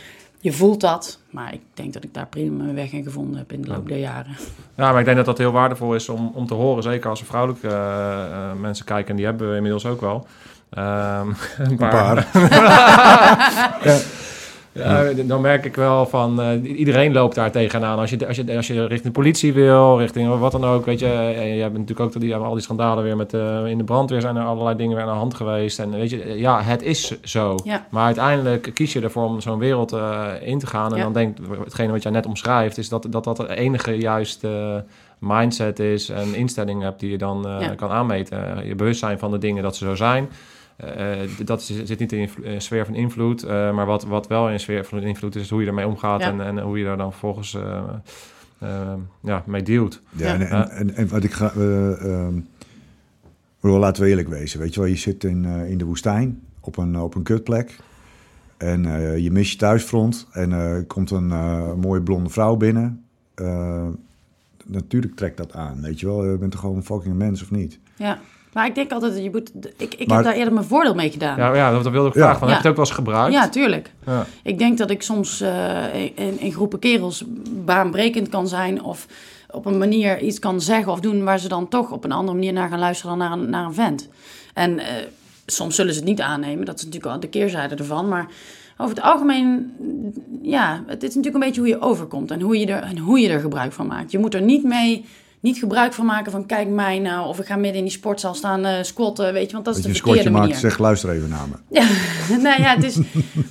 je 0.46 0.52
voelt 0.54 0.82
dat. 0.82 1.20
Maar 1.30 1.54
ik 1.54 1.62
denk 1.74 1.94
dat 1.94 2.04
ik 2.04 2.14
daar 2.14 2.28
prima 2.28 2.64
mijn 2.64 2.76
weg 2.76 2.92
in 2.92 3.04
gevonden 3.04 3.38
heb 3.38 3.52
in 3.52 3.62
de 3.62 3.68
loop 3.68 3.88
der 3.88 3.98
jaren. 3.98 4.36
Ja, 4.76 4.92
maar 4.92 5.00
ik 5.00 5.06
denk 5.06 5.18
dat 5.18 5.26
dat 5.26 5.38
heel 5.38 5.52
waardevol 5.52 5.96
is 5.96 6.10
om, 6.10 6.32
om 6.34 6.48
te 6.48 6.54
horen. 6.54 6.84
Zeker 6.84 7.10
als 7.10 7.20
er 7.20 7.26
vrouwelijke 7.26 7.68
eh, 7.68 8.24
eh, 8.24 8.58
mensen 8.60 8.86
kijken. 8.86 9.10
En 9.10 9.16
die 9.16 9.26
hebben 9.26 9.50
we 9.50 9.56
inmiddels 9.56 9.86
ook 9.86 10.02
wel. 10.02 10.28
Ehm, 10.70 11.28
een 11.58 11.70
Een 11.72 11.78
paar. 11.78 12.28
paar. 12.32 12.42
ja. 13.90 13.98
Ja, 14.78 15.14
dan 15.14 15.42
merk 15.42 15.66
ik 15.66 15.76
wel 15.76 16.06
van 16.06 16.42
eh, 16.42 16.78
iedereen 16.78 17.14
loopt 17.14 17.36
daar 17.36 17.52
tegenaan. 17.52 18.00
Als 18.00 18.10
je, 18.10 18.28
als, 18.28 18.36
je, 18.36 18.56
als 18.56 18.68
je 18.68 18.80
richting 18.80 19.02
de 19.04 19.12
politie 19.12 19.54
wil, 19.54 20.00
richting 20.00 20.40
wat 20.40 20.52
dan 20.52 20.66
ook. 20.66 20.86
Weet 20.86 21.00
je, 21.00 21.08
je 21.56 21.62
hebt 21.62 21.74
natuurlijk 21.78 22.00
ook 22.00 22.20
die, 22.20 22.36
al 22.36 22.54
die 22.54 22.62
schandalen 22.62 23.04
weer 23.04 23.18
met 23.18 23.34
eh, 23.34 23.66
in 23.66 23.78
de 23.78 23.84
brandweer 23.84 24.22
zijn 24.22 24.36
er 24.36 24.46
allerlei 24.46 24.78
dingen 24.78 24.96
weer 24.96 25.06
aan 25.06 25.12
de 25.12 25.18
hand 25.18 25.34
geweest. 25.34 25.80
En 25.80 25.92
weet 25.92 26.10
je, 26.10 26.38
ja, 26.38 26.62
het 26.62 26.82
is 26.82 27.22
zo. 27.22 27.56
Ja. 27.64 27.86
Maar 27.90 28.06
uiteindelijk 28.06 28.72
kies 28.74 28.94
je 28.94 29.02
ervoor 29.02 29.26
om 29.26 29.42
zo'n 29.42 29.60
wereld 29.60 29.94
eh, 29.94 30.28
in 30.42 30.60
te 30.60 30.68
gaan. 30.68 30.92
En 30.92 30.98
Ja. 30.98 31.04
dan 31.04 31.14
denk 31.14 31.38
hetgene 31.64 31.92
wat 31.92 32.04
jij 32.04 32.12
net 32.12 32.26
omschrijft, 32.26 32.78
is 32.78 32.90
dat 32.90 33.08
dat, 33.10 33.24
dat 33.24 33.38
de 33.38 33.56
enige 33.56 33.98
juiste 33.98 34.84
mindset 35.20 35.80
is 35.80 36.10
en 36.10 36.36
instelling 36.36 36.82
hebt 36.82 37.00
die 37.00 37.10
je 37.12 37.18
dan 37.18 37.48
kan 37.76 37.90
aanmeten. 37.90 38.68
Je 38.68 38.76
bewustzijn 38.76 39.20
van 39.20 39.32
de 39.32 39.38
dingen 39.38 39.64
dat 39.64 39.76
ze 39.76 39.86
zo 39.86 39.96
zijn. 39.96 40.30
Eh, 40.76 41.20
dat 41.46 41.64
zit 41.64 42.00
niet 42.00 42.12
in 42.12 42.30
vl- 42.30 42.42
eh, 42.44 42.60
sfeer 42.60 42.86
van 42.86 42.96
invloed, 42.96 43.44
eh, 43.44 43.50
maar 43.76 43.86
wat, 43.86 44.04
wat 44.04 44.28
wel 44.28 44.46
in 44.48 44.52
je 44.52 44.58
sfeer 44.60 44.86
van 44.86 45.00
invloed 45.02 45.36
is, 45.36 45.42
is 45.42 45.50
hoe 45.50 45.62
je 45.62 45.68
ermee 45.68 45.88
omgaat 45.88 46.22
Ja. 46.22 46.28
en, 46.32 46.42
en 46.42 46.60
hoe 46.60 46.78
je 46.78 46.84
daar 46.86 46.98
dan 46.98 47.12
vervolgens 47.12 47.54
eh, 47.54 47.84
eh, 48.60 48.94
ja, 49.22 49.44
mee 49.46 49.62
dealt. 49.64 50.02
Ja, 50.10 50.34
Ja. 50.34 50.70
En, 50.70 50.96
en, 50.96 51.08
wat 51.08 51.24
ik 51.24 51.32
ga. 51.32 51.52
eh, 51.56 52.06
ehm, 52.06 52.34
bedoel, 53.60 53.80
laten 53.80 54.04
we 54.04 54.10
eerlijk 54.10 54.28
wezen. 54.28 54.60
Weet 54.60 54.74
je 54.74 54.80
wel, 54.80 54.90
je 54.90 54.96
zit 54.96 55.24
in, 55.24 55.46
eh, 55.46 55.70
in 55.70 55.78
de 55.78 55.86
woestijn 55.86 56.42
op 56.60 56.78
een, 56.78 57.00
op 57.00 57.16
een 57.16 57.24
kutplek. 57.24 57.76
En 58.58 58.86
eh, 58.86 59.18
je 59.18 59.32
mist 59.32 59.52
je 59.52 59.58
thuisfront. 59.58 60.28
En 60.32 60.52
eh, 60.52 60.72
er 60.72 60.84
komt 60.86 61.12
een 61.12 61.32
eh, 61.32 61.74
mooie 61.74 62.02
blonde 62.02 62.30
vrouw 62.30 62.56
binnen. 62.56 63.04
Natuurlijk 64.66 65.16
trekt 65.16 65.38
dat 65.38 65.54
aan. 65.54 65.82
Weet 65.82 66.00
je 66.00 66.06
wel, 66.06 66.26
je 66.32 66.38
bent 66.38 66.52
toch 66.52 66.60
gewoon 66.60 66.76
een 66.76 66.84
fucking 66.86 67.16
mens 67.16 67.42
of 67.44 67.52
niet? 67.52 67.80
Ja, 67.98 68.20
maar 68.56 68.66
ik 68.66 68.76
denk 68.76 68.92
altijd 68.92 69.14
dat 69.14 69.24
je 69.24 69.30
moet. 69.32 69.52
Ik, 69.78 69.94
ik 69.96 70.08
Maar- 70.08 70.18
heb 70.18 70.26
daar 70.26 70.36
eerder 70.36 70.54
mijn 70.54 70.66
voordeel 70.66 70.96
mee 70.96 71.10
gedaan. 71.12 71.38
Ja, 71.38 71.56
ja 71.56 71.72
dat, 71.72 71.90
wilde 71.90 72.08
ik 72.08 72.14
Ja. 72.14 72.20
vragen. 72.22 72.40
Van, 72.40 72.48
Ja. 72.48 72.54
Heb 72.54 72.64
je 72.64 72.70
het 72.70 72.78
ook 72.80 72.86
wel 72.86 72.86
eens 72.86 73.06
gebruikt? 73.06 73.34
Ja, 73.34 73.50
tuurlijk. 73.50 73.92
Ja. 74.06 74.26
Ik 74.44 74.58
denk 74.58 74.78
dat 74.78 74.90
ik 74.90 75.02
soms 75.02 75.42
eh, 75.42 75.94
in, 76.16 76.40
in 76.40 76.52
groepen 76.52 76.80
kerels 76.80 77.24
baanbrekend 77.66 78.30
kan 78.30 78.48
zijn 78.48 78.84
of 78.84 79.08
op 79.52 79.66
een 79.66 79.78
manier 79.78 80.20
iets 80.22 80.40
kan 80.40 80.62
zeggen 80.62 80.92
of 80.92 81.00
doen 81.00 81.24
waar 81.24 81.40
ze 81.40 81.48
dan 81.48 81.68
toch 81.68 81.92
op 81.92 82.04
een 82.04 82.12
andere 82.12 82.38
manier 82.38 82.54
naar 82.54 82.70
gaan 82.70 82.80
luisteren 82.80 83.18
dan 83.18 83.28
naar 83.28 83.38
een, 83.38 83.50
naar 83.50 83.66
een 83.66 83.74
vent. 83.74 84.10
En 84.54 84.80
eh, 84.80 84.86
soms 85.46 85.76
zullen 85.76 85.94
ze 85.94 86.00
het 86.00 86.08
niet 86.10 86.22
aannemen, 86.22 86.66
dat 86.66 86.78
is 86.78 86.86
natuurlijk 86.86 87.14
al 87.14 87.20
de 87.20 87.28
keerzijde 87.30 87.76
ervan, 87.76 88.08
maar 88.08 88.28
over 88.78 88.96
het 88.96 89.04
algemeen, 89.06 89.72
ja, 90.42 90.84
het 90.88 91.04
is 91.04 91.16
natuurlijk 91.16 91.36
een 91.44 91.50
beetje 91.50 91.62
hoe 91.62 91.70
je 91.70 91.82
overkomt 91.82 92.32
en 92.32 92.42
hoe 92.42 92.60
je 92.60 92.66
er, 92.66 92.82
en 92.84 92.98
hoe 92.98 93.20
je 93.20 93.30
er 93.30 93.40
gebruik 93.40 93.72
van 93.74 93.88
maakt. 93.88 94.12
Je 94.12 94.20
moet 94.20 94.34
er 94.34 94.42
niet 94.42 94.64
mee, 94.64 95.06
niet 95.40 95.58
gebruik 95.58 95.94
van 95.94 96.06
maken 96.06 96.32
van 96.32 96.46
kijk 96.46 96.68
mij 96.68 97.00
nou, 97.00 97.28
of 97.28 97.40
ik 97.40 97.46
ga 97.46 97.56
midden 97.56 97.78
in 97.78 97.84
die 97.84 97.92
sportzaal 97.92 98.34
staan 98.34 98.66
eh, 98.66 98.84
squatten, 98.84 99.34
weet 99.34 99.46
je, 99.46 99.52
want 99.52 99.66
dat 99.66 99.76
is 99.76 99.82
je 99.82 99.88
de 99.88 99.94
een 99.94 100.02
verkeerde 100.02 100.30
manier. 100.30 100.48
maakt, 100.48 100.60
zeg 100.62 100.78
luister 100.78 101.10
even 101.10 101.30
naar 101.30 101.48
me. 101.48 101.80
Ja, 101.80 101.88
nou 102.50 102.62
ja, 102.62 102.76
het 102.76 102.84
is. 102.84 103.00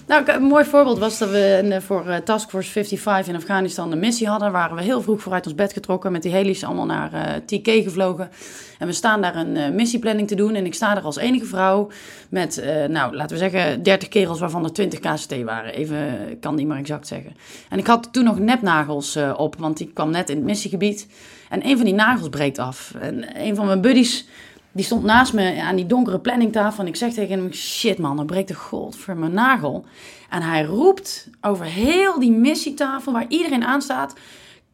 Nou, 0.07 0.33
een 0.33 0.42
mooi 0.42 0.64
voorbeeld 0.64 0.99
was 0.99 1.18
dat 1.18 1.31
we 1.31 1.61
een, 1.62 1.83
voor 1.83 2.07
eh, 2.07 2.16
Task 2.16 2.51
Force 2.51 2.70
55 2.70 3.29
in 3.29 3.40
Afghanistan 3.40 3.92
een 3.92 3.99
missie 3.99 4.29
hadden. 4.29 4.53
Waren 4.53 4.77
we 4.77 4.83
heel 4.83 5.03
vroeg 5.03 5.23
vooruit 5.23 5.47
ons 5.47 5.55
bed 5.55 5.73
getrokken, 5.73 6.12
met 6.12 6.23
die 6.23 6.33
helis 6.33 6.64
allemaal 6.64 6.87
naar 6.87 7.12
eh, 7.12 7.35
TK 7.47 7.68
gevlogen. 7.83 8.31
En 8.79 8.87
we 8.87 8.92
staan 8.92 9.23
daar 9.23 9.37
een 9.37 9.57
eh, 9.57 9.70
missieplanning 9.70 10.29
te 10.29 10.35
doen. 10.35 10.55
En 10.55 10.66
ik 10.66 10.75
sta 10.75 10.97
er 10.97 11.03
als 11.03 11.16
enige 11.16 11.44
vrouw 11.44 11.90
met, 12.35 12.59
eh, 12.59 12.85
nou, 12.85 13.14
laten 13.16 13.38
we 13.38 13.49
zeggen, 13.49 13.83
30 13.83 14.09
kerels 14.09 14.40
waarvan 14.40 14.64
er 14.64 14.73
20 14.73 15.01
KCT 15.01 15.42
waren. 15.42 15.75
Even, 15.75 15.97
eh, 15.97 16.31
ik 16.31 16.40
kan 16.40 16.55
niet 16.55 16.66
meer 16.66 16.77
exact 16.77 17.07
zeggen. 17.07 17.37
En 17.68 17.79
ik 17.79 17.87
had 17.87 18.09
toen 18.12 18.25
nog 18.25 18.38
nepnagels 18.38 19.16
eh, 19.16 19.35
op, 19.37 19.57
want 19.59 19.81
ik 19.81 19.94
kwam 19.94 20.11
net 20.11 20.31
in 20.31 20.37
het 20.37 20.44
missiegebied. 20.44 21.07
En 21.55 21.69
een 21.69 21.77
van 21.77 21.85
die 21.85 21.95
nagels 21.95 22.29
breekt 22.29 22.59
af. 22.59 22.95
En 23.01 23.40
een 23.47 23.55
van 23.55 23.67
mijn 23.67 23.81
buddies. 23.81 24.27
Die 24.73 24.85
stond 24.85 25.05
naast 25.05 25.33
me 25.33 25.62
aan 25.62 25.77
die 25.77 25.87
donkere 25.87 26.19
planningtafel. 26.19 26.83
En 26.83 26.88
ik 26.88 26.97
zeg 26.97 27.12
tegen 27.12 27.38
hem: 27.38 27.53
Shit, 27.53 27.99
man, 27.99 28.17
dan 28.17 28.27
breekt 28.27 28.49
de 28.49 28.55
god 28.55 28.97
voor 28.97 29.17
mijn 29.17 29.33
nagel. 29.33 29.85
En 30.31 30.43
hij 30.43 30.64
roept 30.64 31.29
over 31.40 31.64
heel 31.64 32.19
die 32.19 32.33
missietafel 32.33 33.12
waar 33.12 33.25
iedereen 33.29 33.64
aan 33.64 33.83
staat: 33.83 34.14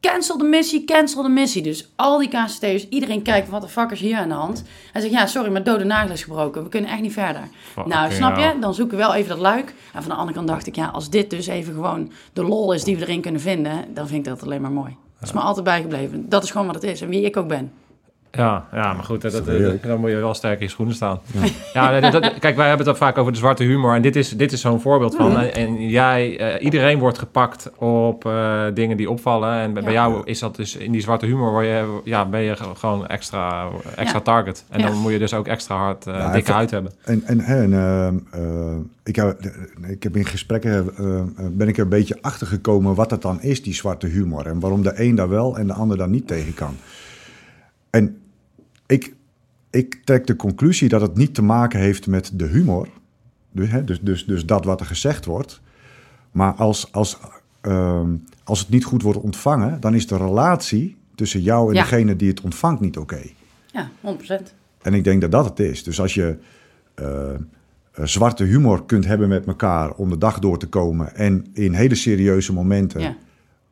Cancel 0.00 0.38
de 0.38 0.44
missie, 0.44 0.84
cancel 0.84 1.22
de 1.22 1.28
missie. 1.28 1.62
Dus 1.62 1.92
al 1.96 2.18
die 2.18 2.28
KCT'ers, 2.28 2.88
iedereen 2.88 3.22
kijkt: 3.22 3.48
Wat 3.48 3.62
de 3.62 3.68
fuck 3.68 3.90
is 3.90 4.00
hier 4.00 4.16
aan 4.16 4.28
de 4.28 4.34
hand? 4.34 4.64
Hij 4.92 5.00
zegt: 5.00 5.14
Ja, 5.14 5.26
sorry, 5.26 5.50
mijn 5.50 5.64
dode 5.64 5.84
nagel 5.84 6.12
is 6.12 6.22
gebroken. 6.22 6.62
We 6.62 6.68
kunnen 6.68 6.90
echt 6.90 7.00
niet 7.00 7.12
verder. 7.12 7.42
Nou, 7.84 8.12
snap 8.12 8.36
je? 8.36 8.58
Dan 8.60 8.74
zoeken 8.74 8.96
we 8.96 9.02
wel 9.02 9.14
even 9.14 9.28
dat 9.28 9.38
luik. 9.38 9.74
En 9.92 10.02
van 10.02 10.10
de 10.10 10.16
andere 10.16 10.36
kant 10.36 10.48
dacht 10.48 10.66
ik: 10.66 10.76
Ja, 10.76 10.86
als 10.86 11.10
dit 11.10 11.30
dus 11.30 11.46
even 11.46 11.74
gewoon 11.74 12.12
de 12.32 12.44
lol 12.44 12.72
is 12.72 12.84
die 12.84 12.96
we 12.96 13.02
erin 13.02 13.20
kunnen 13.20 13.40
vinden, 13.40 13.94
dan 13.94 14.06
vind 14.06 14.26
ik 14.26 14.32
dat 14.32 14.42
alleen 14.42 14.60
maar 14.60 14.72
mooi. 14.72 14.96
Dat 15.20 15.28
is 15.28 15.34
me 15.34 15.40
altijd 15.40 15.64
bijgebleven. 15.64 16.28
Dat 16.28 16.42
is 16.42 16.50
gewoon 16.50 16.66
wat 16.66 16.74
het 16.74 16.84
is 16.84 17.00
en 17.00 17.08
wie 17.08 17.24
ik 17.24 17.36
ook 17.36 17.48
ben. 17.48 17.72
Ja, 18.32 18.66
ja, 18.72 18.92
maar 18.92 19.04
goed, 19.04 19.20
dat, 19.22 19.32
dan 19.82 20.00
moet 20.00 20.10
je 20.10 20.16
wel 20.16 20.34
sterk 20.34 20.58
in 20.58 20.64
je 20.64 20.70
schoenen 20.70 20.94
staan. 20.94 21.18
Ja, 21.72 22.10
dat- 22.10 22.38
kijk, 22.38 22.56
wij 22.56 22.68
hebben 22.68 22.86
het 22.86 22.96
vaak 22.96 23.18
over 23.18 23.32
de 23.32 23.38
zwarte 23.38 23.64
humor. 23.64 23.94
En 23.94 24.02
dit 24.02 24.16
is, 24.16 24.28
dit 24.28 24.52
is 24.52 24.60
zo'n 24.60 24.80
voorbeeld 24.80 25.14
van. 25.16 25.38
En, 25.38 25.52
en 25.54 25.88
jij, 25.88 26.38
eh, 26.38 26.64
iedereen 26.64 26.98
wordt 26.98 27.18
gepakt 27.18 27.70
op 27.78 28.24
eh, 28.26 28.62
dingen 28.74 28.96
die 28.96 29.10
opvallen. 29.10 29.52
En 29.52 29.72
bij, 29.72 29.92
jou 29.92 30.22
is 30.24 30.38
dat 30.38 30.56
dus 30.56 30.76
in 30.76 30.92
die 30.92 31.00
zwarte 31.00 31.26
humor, 31.26 31.50
word 31.50 31.64
je, 31.66 32.00
ja, 32.04 32.26
ben 32.26 32.40
je 32.40 32.56
ge- 32.56 32.74
gewoon 32.76 33.06
extra, 33.06 33.68
extra 33.96 34.18
Ja. 34.18 34.24
target. 34.24 34.64
En 34.68 34.80
Ja. 34.80 34.86
dan 34.86 34.96
moet 34.96 35.12
je 35.12 35.18
dus 35.18 35.34
ook 35.34 35.46
extra 35.46 35.76
hard 35.76 36.06
eh, 36.06 36.14
Ja, 36.14 36.32
dikke 36.32 36.52
huid 36.52 36.70
hebben. 36.70 36.92
En, 37.04 37.22
en, 37.24 37.40
en 37.40 37.72
ehm, 37.72 38.14
eh, 38.30 38.76
ik, 39.04 39.16
heb, 39.16 39.36
ik 39.88 40.02
heb 40.02 40.16
in 40.16 40.24
gesprekken 40.26 40.90
eh, 40.96 41.18
eh, 41.18 41.24
ben 41.50 41.68
ik 41.68 41.76
er 41.76 41.82
een 41.82 41.88
beetje 41.88 42.18
achter 42.20 42.46
gekomen 42.46 42.94
wat 42.94 43.08
dat 43.10 43.22
dan 43.22 43.42
is, 43.42 43.62
die 43.62 43.74
zwarte 43.74 44.06
humor. 44.06 44.46
En 44.46 44.60
waarom 44.60 44.82
de 44.82 44.92
een 45.02 45.14
daar 45.14 45.28
wel 45.28 45.58
en 45.58 45.66
de 45.66 45.72
ander 45.72 45.96
daar 45.96 46.08
niet 46.08 46.26
tegen 46.26 46.54
kan. 46.54 46.76
En 47.90 48.20
ik, 48.86 49.14
ik 49.70 50.00
trek 50.04 50.26
de 50.26 50.36
conclusie 50.36 50.88
dat 50.88 51.00
het 51.00 51.16
niet 51.16 51.34
te 51.34 51.42
maken 51.42 51.80
heeft 51.80 52.06
met 52.06 52.30
de 52.34 52.46
humor. 52.46 52.88
Dus, 53.52 53.70
hè, 53.70 53.84
dus, 53.84 54.00
dus, 54.00 54.26
dus 54.26 54.46
dat 54.46 54.64
wat 54.64 54.80
er 54.80 54.86
gezegd 54.86 55.24
wordt. 55.24 55.60
Maar 56.30 56.52
als, 56.54 56.92
als, 56.92 57.18
ehm, 57.60 58.16
als 58.44 58.60
het 58.60 58.68
niet 58.68 58.84
goed 58.84 59.02
wordt 59.02 59.20
ontvangen, 59.20 59.80
dan 59.80 59.94
is 59.94 60.06
de 60.06 60.16
relatie 60.16 60.96
tussen 61.14 61.42
jou 61.42 61.68
en 61.68 61.74
Ja. 61.74 61.82
degene 61.82 62.16
die 62.16 62.28
het 62.28 62.40
ontvangt 62.40 62.80
niet 62.80 62.96
oké. 62.98 63.22
Ja, 63.72 63.90
100%. 64.00 64.54
En 64.82 64.94
ik 64.94 65.04
denk 65.04 65.20
dat 65.20 65.30
dat 65.30 65.44
het 65.44 65.60
is. 65.60 65.82
Dus 65.82 66.00
als 66.00 66.14
je 66.14 66.36
eh, 66.94 67.34
eh, 67.34 67.38
zwarte 68.04 68.44
humor 68.44 68.84
kunt 68.86 69.06
hebben 69.06 69.28
met 69.28 69.46
elkaar 69.46 69.92
om 69.92 70.10
de 70.10 70.18
dag 70.18 70.38
door 70.38 70.58
te 70.58 70.66
komen 70.66 71.14
en 71.14 71.46
in 71.52 71.72
hele 71.72 71.94
serieuze 71.94 72.52
momenten 72.52 73.00
Ja, 73.00 73.16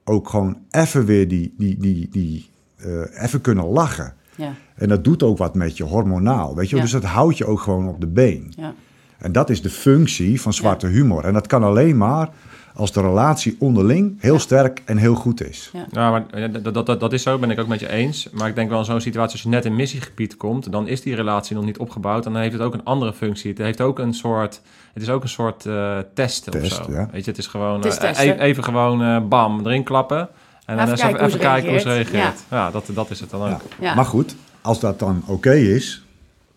ook 0.05 0.29
gewoon 0.29 0.59
even 0.71 1.05
weer 1.05 1.29
die, 1.29 1.55
die, 1.59 1.77
die, 1.79 2.09
die 2.11 2.49
eh, 2.79 3.23
even 3.25 3.41
kunnen 3.41 3.65
lachen. 3.65 4.13
ja, 4.35 4.53
En 4.75 4.89
dat 4.89 5.05
doet 5.05 5.23
ook 5.23 5.39
wat 5.39 5.55
met 5.55 5.77
je 5.77 5.85
hormonaal, 5.85 6.55
weet 6.57 6.71
je. 6.71 6.77
Ja. 6.77 6.83
Dus 6.83 6.91
dat 6.91 7.05
houdt 7.05 7.39
je 7.39 7.47
ook 7.47 7.61
gewoon 7.61 7.89
op 7.89 8.01
de 8.01 8.07
been. 8.07 8.53
ja. 8.57 8.75
En 9.19 9.33
dat 9.33 9.51
is 9.51 9.63
de 9.63 9.71
functie 9.71 10.41
van 10.41 10.53
zwarte 10.53 10.87
humor. 10.87 11.25
En 11.25 11.33
dat 11.33 11.47
kan 11.47 11.63
alleen 11.63 11.97
maar 11.97 12.29
als 12.75 12.93
de 12.93 13.01
relatie 13.01 13.57
onderling 13.59 14.17
heel 14.21 14.39
sterk 14.39 14.83
en 14.85 14.97
heel 14.97 15.15
goed 15.15 15.49
is. 15.49 15.71
Ja. 15.73 15.87
Ja, 15.91 16.11
maar 16.11 16.27
eh, 16.31 16.53
dat, 16.63 16.75
dat, 16.75 16.87
dat, 16.87 17.01
dat 17.01 17.13
is 17.13 17.23
zo, 17.23 17.39
ben 17.39 17.51
ik 17.51 17.59
ook 17.61 17.67
met 17.67 17.81
je 17.81 17.89
eens. 17.89 18.29
Maar 18.33 18.49
ik 18.49 18.55
denk 18.55 18.69
wel 18.71 18.79
in 18.79 18.85
zo'n 18.85 19.01
situatie, 19.01 19.33
als 19.33 19.43
je 19.43 19.49
net 19.49 19.65
in 19.65 19.77
missiegebied 19.77 20.37
komt, 20.37 20.73
dan 20.73 20.89
is 20.89 21.01
die 21.03 21.15
relatie 21.15 21.57
nog 21.57 21.65
niet 21.65 21.79
opgebouwd. 21.79 22.27
En 22.27 22.33
dan 22.33 22.41
heeft 22.41 22.53
het 22.53 22.63
ook 22.63 22.75
een 22.75 22.85
andere 22.85 23.13
functie. 23.13 23.51
Het 23.51 23.59
heeft 23.59 23.81
ook 23.81 23.99
een 23.99 24.15
soort, 24.15 24.61
het 24.93 25.03
is 25.03 25.09
ook 25.11 25.23
een 25.23 25.29
soort 25.29 25.67
eh 25.67 25.99
test, 26.15 26.51
Test, 26.51 26.79
of 26.79 26.85
zo. 26.85 26.93
ja. 26.93 27.09
Weet 27.13 27.25
je, 27.25 27.31
het 27.31 27.39
is 27.41 27.47
gewoon 27.47 27.75
Het 27.77 27.85
is 27.85 27.99
testen. 27.99 28.25
even, 28.27 28.41
even 28.41 28.65
gewoon 28.65 29.03
eh, 29.03 29.21
bam, 29.29 29.61
erin 29.67 29.85
klappen. 29.85 30.29
En 30.69 30.77
dan 30.77 30.85
Even 30.87 30.99
kijken 30.99 31.31
ze 31.31 31.39
kijken 31.39 31.71
hoe 31.71 31.79
ze 31.79 31.89
reageert. 31.93 32.41
Ja, 32.51 32.71
dat, 32.71 32.85
dat 32.95 33.11
is 33.11 33.21
het 33.21 33.31
dan 33.31 33.41
ook. 33.43 33.49
Ja. 33.49 33.59
Ja. 33.81 33.95
Maar 33.95 34.05
goed, 34.05 34.35
als 34.61 34.81
dat 34.81 34.99
dan 34.99 35.23
oké 35.27 35.53
is 35.55 36.03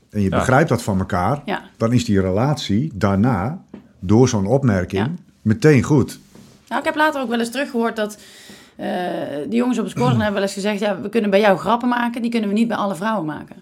en 0.09 0.21
je 0.21 0.29
Ja. 0.29 0.37
begrijpt 0.37 0.69
dat 0.69 0.83
van 0.83 0.99
elkaar, 0.99 1.41
Ja. 1.45 1.61
dan 1.77 1.93
is 1.93 2.05
die 2.05 2.21
relatie 2.21 2.91
daarna, 2.93 3.61
door 3.99 4.29
zo'n 4.29 4.45
opmerking, 4.45 5.05
Ja. 5.05 5.11
meteen 5.41 5.83
goed. 5.83 6.19
Nou, 6.67 6.79
ik 6.79 6.85
heb 6.87 6.95
later 6.95 7.21
ook 7.21 7.29
wel 7.29 7.39
eens 7.39 7.51
teruggehoord 7.51 7.95
dat 7.95 8.17
eh 8.75 8.87
die 9.49 9.55
jongens 9.57 9.77
op 9.77 9.83
het 9.83 9.93
scoren 9.93 10.15
hebben 10.21 10.33
wel 10.33 10.41
eens 10.43 10.53
gezegd... 10.53 10.79
ja, 10.79 11.01
we 11.01 11.09
kunnen 11.09 11.29
bij 11.29 11.39
jou 11.39 11.57
grappen 11.57 11.89
maken, 11.89 12.21
die 12.21 12.31
kunnen 12.31 12.49
we 12.49 12.55
niet 12.55 12.67
bij 12.67 12.77
alle 12.77 12.95
vrouwen 12.95 13.25
maken. 13.25 13.55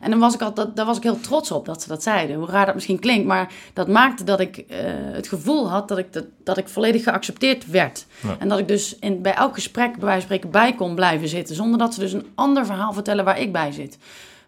En 0.00 0.10
dan 0.10 0.18
was 0.18 0.34
ik 0.34 0.42
al, 0.42 0.54
dat, 0.54 0.76
daar 0.76 0.86
was 0.86 0.96
ik 0.96 1.02
heel 1.02 1.20
trots 1.20 1.50
op 1.50 1.66
dat 1.66 1.82
ze 1.82 1.88
dat 1.88 2.02
zeiden. 2.02 2.36
Hoe 2.36 2.46
raar 2.46 2.66
dat 2.66 2.74
misschien 2.74 2.98
klinkt, 2.98 3.26
maar 3.26 3.52
dat 3.72 3.88
maakte 3.88 4.24
dat 4.24 4.40
ik 4.40 4.56
eh, 4.56 4.78
het 4.94 5.28
gevoel 5.28 5.70
had 5.70 5.88
dat 5.88 5.98
ik, 5.98 6.12
dat, 6.12 6.24
dat 6.44 6.58
ik 6.58 6.68
volledig 6.68 7.02
geaccepteerd 7.02 7.66
werd. 7.66 8.06
Ja. 8.22 8.36
En 8.38 8.48
dat 8.48 8.58
ik 8.58 8.68
dus 8.68 8.98
in, 8.98 9.22
bij 9.22 9.34
elk 9.34 9.54
gesprek 9.54 9.92
bij 9.92 10.04
wijze 10.04 10.26
van 10.26 10.36
spreken 10.36 10.50
bij 10.50 10.74
kon 10.74 10.94
blijven 10.94 11.28
zitten. 11.28 11.54
Zonder 11.54 11.78
dat 11.78 11.94
ze 11.94 12.00
dus 12.00 12.12
een 12.12 12.26
ander 12.34 12.66
verhaal 12.66 12.92
vertellen 12.92 13.24
waar 13.24 13.40
ik 13.40 13.52
bij 13.52 13.72
zit. 13.72 13.98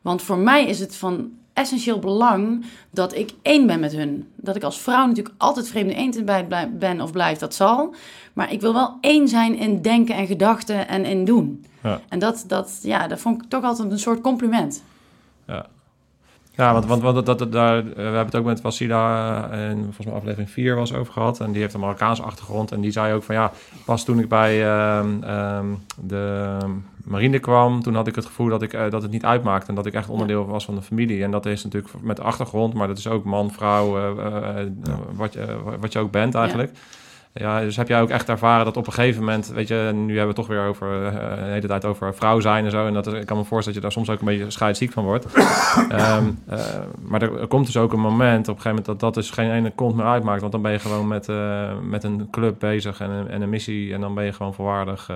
Want 0.02 0.22
voor 0.22 0.38
mij 0.38 0.66
is 0.66 0.80
het 0.80 0.96
van 0.96 1.30
essentieel 1.52 1.98
belang 1.98 2.64
dat 2.90 3.14
ik 3.14 3.30
één 3.42 3.66
ben 3.66 3.80
met 3.80 3.92
hun. 3.92 4.28
Dat 4.36 4.56
ik 4.56 4.62
als 4.62 4.80
vrouw 4.80 5.06
natuurlijk 5.06 5.34
altijd 5.38 5.68
vreemde 5.68 5.94
eend 5.94 6.24
bij 6.24 6.70
ben 6.72 7.00
of 7.00 7.12
blijf, 7.12 7.38
dat 7.38 7.54
zal. 7.54 7.94
Maar 8.32 8.52
ik 8.52 8.60
wil 8.60 8.72
wel 8.72 8.96
één 9.00 9.28
zijn 9.28 9.56
in 9.56 9.82
denken 9.82 10.14
en 10.14 10.26
gedachten 10.26 10.88
en 10.88 11.04
in 11.04 11.24
doen. 11.24 11.64
Ja. 11.82 12.00
En 12.08 12.18
dat, 12.18 12.44
dat, 12.46 12.78
ja, 12.82 13.06
dat 13.06 13.20
vond 13.20 13.42
ik 13.42 13.48
toch 13.48 13.64
altijd 13.64 13.90
een 13.90 13.98
soort 13.98 14.20
compliment. 14.20 14.82
Ja. 15.46 15.66
Ja, 16.54 16.72
want, 16.72 16.86
want, 16.86 17.02
want 17.02 17.26
dat, 17.26 17.38
dat, 17.38 17.52
daar, 17.52 17.78
eh, 17.78 17.84
we 17.84 18.02
hebben 18.02 18.24
het 18.24 18.36
ook 18.36 18.44
met 18.44 18.60
Wasila 18.60 19.48
eh, 19.50 19.70
in 19.70 19.82
volgens 19.82 20.06
mij 20.06 20.14
aflevering 20.14 20.50
4 20.50 20.76
was 20.76 20.94
over 20.94 21.12
gehad. 21.12 21.40
En 21.40 21.52
die 21.52 21.60
heeft 21.60 21.74
een 21.74 21.80
Marokkaanse 21.80 22.22
achtergrond. 22.22 22.72
En 22.72 22.80
die 22.80 22.90
zei 22.90 23.14
ook 23.14 23.22
van 23.22 23.34
ja, 23.34 23.52
pas 23.84 24.04
toen 24.04 24.18
ik 24.18 24.28
bij 24.28 24.64
ehm, 24.64 25.22
ehm, 25.22 25.66
de 26.00 26.56
marine 27.04 27.38
kwam, 27.38 27.82
toen 27.82 27.94
had 27.94 28.06
ik 28.06 28.14
het 28.14 28.26
gevoel 28.26 28.48
dat, 28.48 28.62
ik, 28.62 28.72
eh, 28.72 28.90
dat 28.90 29.02
het 29.02 29.10
niet 29.10 29.24
uitmaakte. 29.24 29.68
En 29.68 29.74
dat 29.74 29.86
ik 29.86 29.94
echt 29.94 30.08
onderdeel 30.08 30.46
was 30.46 30.64
van 30.64 30.74
de 30.74 30.82
familie. 30.82 31.22
En 31.22 31.30
dat 31.30 31.46
is 31.46 31.64
natuurlijk 31.64 31.94
met 32.02 32.16
de 32.16 32.22
achtergrond, 32.22 32.74
maar 32.74 32.88
dat 32.88 32.98
is 32.98 33.06
ook 33.06 33.24
man, 33.24 33.50
vrouw, 33.50 34.14
wat, 35.12 35.32
je, 35.32 35.56
wat 35.80 35.92
je 35.92 35.98
ook 35.98 36.10
bent 36.10 36.34
eigenlijk. 36.34 36.70
Ja, 36.72 36.78
dus 37.32 37.76
heb 37.76 37.88
jij 37.88 38.00
ook 38.00 38.10
echt 38.10 38.28
ervaren 38.28 38.64
dat 38.64 38.76
op 38.76 38.86
een 38.86 38.92
gegeven 38.92 39.20
moment, 39.20 39.48
weet 39.48 39.68
je, 39.68 39.90
nu 39.94 40.18
hebben 40.18 40.20
we 40.20 40.26
het 40.26 40.34
toch 40.34 40.46
weer 40.46 40.66
over 40.66 41.06
eh, 41.06 41.44
de 41.44 41.50
hele 41.50 41.66
tijd 41.66 41.84
over 41.84 42.14
vrouw 42.14 42.40
zijn 42.40 42.64
en 42.64 42.70
zo. 42.70 42.86
En 42.86 42.92
dat 42.92 43.06
ik 43.06 43.26
kan 43.26 43.36
me 43.36 43.44
voorstellen 43.44 43.64
dat 43.64 43.74
je 43.74 43.80
daar 43.80 43.92
soms 43.92 44.10
ook 44.10 44.18
een 44.18 44.36
beetje 44.36 44.50
scheidsziek 44.50 44.92
van 44.92 45.04
wordt. 45.04 45.26
Ehm, 45.88 46.30
eh, 46.46 46.58
maar 47.00 47.22
er, 47.22 47.40
er 47.40 47.46
komt 47.46 47.66
dus 47.66 47.76
ook 47.76 47.92
een 47.92 48.00
moment 48.00 48.48
op 48.48 48.56
een 48.56 48.62
gegeven 48.62 48.68
moment 48.68 48.86
dat 48.86 49.00
dat 49.00 49.14
dus 49.14 49.30
geen 49.30 49.50
ene 49.50 49.70
kont 49.70 49.96
meer 49.96 50.06
uitmaakt. 50.06 50.40
Want 50.40 50.52
dan 50.52 50.62
ben 50.62 50.72
je 50.72 50.78
gewoon 50.78 51.08
met, 51.08 51.28
eh, 51.28 51.70
met 51.82 52.04
een 52.04 52.28
club 52.30 52.58
bezig 52.58 53.00
en 53.00 53.10
een, 53.10 53.28
en 53.28 53.42
een 53.42 53.48
missie 53.48 53.94
en 53.94 54.00
dan 54.00 54.14
ben 54.14 54.24
je 54.24 54.32
gewoon 54.32 54.54
volwaardig. 54.54 55.06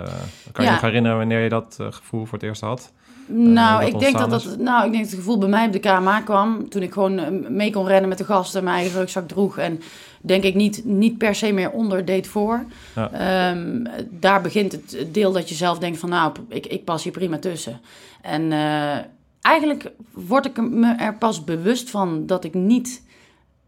kan 0.52 0.64
je 0.64 0.70
Ja. 0.70 0.72
nog 0.72 0.80
herinneren 0.80 1.18
wanneer 1.18 1.40
je 1.40 1.48
dat 1.48 1.78
gevoel 1.90 2.24
voor 2.24 2.38
het 2.38 2.46
eerst 2.46 2.60
had? 2.60 2.92
Nou, 3.28 3.84
ik 3.84 3.98
denk 3.98 4.18
dat 4.18 4.30
dat, 4.30 4.56
nou, 4.58 4.86
ik 4.86 4.90
denk 4.92 5.02
dat 5.02 5.12
het 5.12 5.20
gevoel 5.20 5.38
bij 5.38 5.48
mij 5.48 5.66
op 5.66 5.72
de 5.72 5.78
KMA 5.78 6.20
kwam 6.20 6.68
toen 6.68 6.82
ik 6.82 6.92
gewoon 6.92 7.44
mee 7.56 7.72
kon 7.72 7.86
rennen 7.86 8.08
met 8.08 8.18
de 8.18 8.24
gasten, 8.24 8.64
mijn 8.64 8.76
eigen 8.76 8.98
rugzak 8.98 9.28
droeg 9.28 9.58
en 9.58 9.80
denk 10.26 10.42
ik 10.42 10.54
niet, 10.54 10.84
niet 10.84 11.18
per 11.18 11.34
se 11.34 11.52
meer 11.52 11.70
onder 11.70 12.04
deed 12.04 12.26
voor. 12.26 12.64
Ja. 12.94 13.10
Ehm, 13.10 13.84
daar 14.10 14.40
begint 14.40 14.72
het 14.72 15.06
deel 15.12 15.32
dat 15.32 15.48
je 15.48 15.54
zelf 15.54 15.78
denkt 15.78 15.98
van 15.98 16.08
nou, 16.08 16.32
ik, 16.48 16.66
ik 16.66 16.84
pas 16.84 17.02
hier 17.02 17.12
prima 17.12 17.38
tussen. 17.38 17.80
En 18.22 18.52
eh, 18.52 18.96
eigenlijk 19.40 19.90
word 20.12 20.46
ik 20.46 20.56
me 20.56 20.94
er 20.98 21.14
pas 21.14 21.44
bewust 21.44 21.90
van 21.90 22.26
dat 22.26 22.44
ik 22.44 22.54
niet 22.54 23.02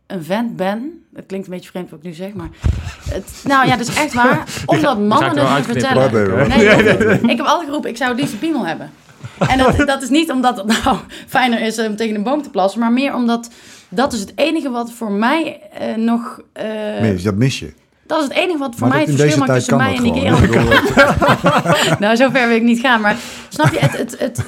een 0.07 0.25
vent 0.25 0.57
ben. 0.57 1.05
Het 1.15 1.27
klinkt 1.27 1.47
een 1.47 1.53
beetje 1.53 1.71
vreemd 1.71 1.91
wat 1.91 1.99
ik 1.99 2.05
nu 2.05 2.13
zeg, 2.13 2.33
maar... 2.33 2.49
Het, 3.11 3.43
nou 3.45 3.67
ja, 3.67 3.77
dat 3.77 3.89
is 3.89 3.97
echt 3.97 4.15
waar. 4.15 4.49
Omdat 4.67 4.99
mannen 4.99 5.39
het 5.39 5.39
uitknippen. 5.39 5.83
vertellen. 5.83 6.49
Nee, 6.49 6.67
ik, 6.67 7.23
ik 7.23 7.37
heb 7.37 7.47
altijd 7.47 7.67
geroepen, 7.67 7.91
ik 7.91 7.97
zou 7.97 8.11
het 8.11 8.19
liefst 8.19 8.33
een 8.33 8.41
piemel 8.41 8.67
hebben. 8.67 8.91
En 9.39 9.59
dat, 9.59 9.87
dat 9.87 10.03
is 10.03 10.09
niet 10.09 10.31
omdat 10.31 10.57
het 10.57 10.67
nou 10.67 10.97
fijner 11.27 11.61
is 11.61 11.79
om 11.79 11.97
tegen 11.97 12.15
een 12.15 12.23
boom 12.23 12.43
te 12.43 12.51
plassen, 12.51 12.81
maar 12.81 12.93
meer 12.93 13.15
omdat 13.15 13.51
dat 13.89 14.13
is 14.13 14.21
het 14.21 14.33
enige 14.35 14.71
wat 14.71 14.93
voor 14.93 15.11
mij 15.13 15.61
eh, 15.73 15.95
nog. 15.95 16.41
eh, 16.53 17.01
Mis, 17.01 17.23
dat 17.23 17.35
mis 17.35 17.59
je. 17.59 17.73
dat 18.07 18.19
is 18.19 18.25
het 18.25 18.33
enige 18.37 18.59
wat 18.59 18.75
voor 18.77 18.89
Maar 18.89 18.97
mij 18.97 19.07
het 19.07 19.17
verschil 19.17 19.39
maakt 19.39 19.53
tussen 19.55 19.77
mij 19.77 19.97
en 19.97 20.03
die 20.03 20.13
kerel. 20.13 20.39
Nou, 21.99 22.17
zover 22.17 22.47
wil 22.49 22.57
ik 22.57 22.63
niet 22.63 22.81
gaan. 22.81 23.01
Maar 23.01 23.17
snap 23.49 23.73
je, 23.73 23.79
het, 23.79 23.93
het, 23.99 24.19
het, 24.19 24.45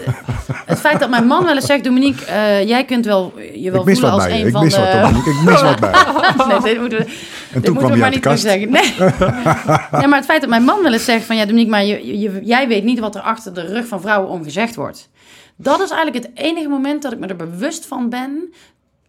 het 0.67 0.81
feit 0.81 1.01
dat 1.01 1.11
mijn 1.11 1.27
man 1.27 1.45
wel 1.45 1.55
eens 1.55 1.67
zegt: 1.67 1.85
Dominique, 1.85 2.25
eh, 2.25 2.69
jij 2.69 2.85
kunt 2.85 3.05
wel 3.05 3.33
je 3.55 3.71
wel 3.71 3.85
voelen 3.85 4.11
als 4.11 4.25
bij 4.27 4.35
je. 4.37 4.41
een 4.41 4.47
Ik 4.47 4.53
van 4.53 4.65
mis 4.65 4.77
wat, 4.77 4.93
de. 4.93 4.99
Dominique. 5.01 5.31
Ik 5.31 5.43
mis 5.45 5.63
wat 5.63 5.81
bij 5.81 5.91
nee, 6.49 6.61
dit 6.61 6.81
moeten 6.81 6.99
we, 6.99 7.05
En 7.05 7.11
dit 7.53 7.65
toen 7.65 7.75
moeten 7.75 7.77
kwam 7.77 7.91
we 7.93 7.97
maar 7.99 8.09
de 8.11 8.15
niet 8.17 8.25
kast. 8.25 8.43
zeggen. 8.43 8.71
Nee. 8.71 8.95
nee, 10.01 10.07
maar 10.07 10.19
het 10.19 10.25
feit 10.25 10.41
dat 10.41 10.51
mijn 10.51 10.65
man 10.65 10.83
wel 10.83 10.93
eens 10.93 11.05
zegt: 11.05 11.25
van 11.25 11.37
ja, 11.37 11.43
Dominique, 11.45 11.71
maar 11.71 11.85
je, 11.85 12.19
je, 12.21 12.41
jij 12.43 12.69
weet 12.69 12.85
niet 12.85 12.99
wat 12.99 13.15
er 13.15 13.21
achter 13.21 13.55
de 13.55 13.67
rug 13.67 13.87
van 13.87 14.01
vrouwen 14.01 14.31
om 14.31 14.43
gezegd 14.45 14.75
wordt. 14.75 15.09
Dat 15.57 15.81
is 15.81 15.91
eigenlijk 15.91 16.25
het 16.27 16.37
enige 16.47 16.69
moment 16.69 17.03
dat 17.03 17.13
ik 17.13 17.19
me 17.19 17.27
er 17.27 17.37
bewust 17.37 17.87
van 17.87 18.09
ben 18.09 18.53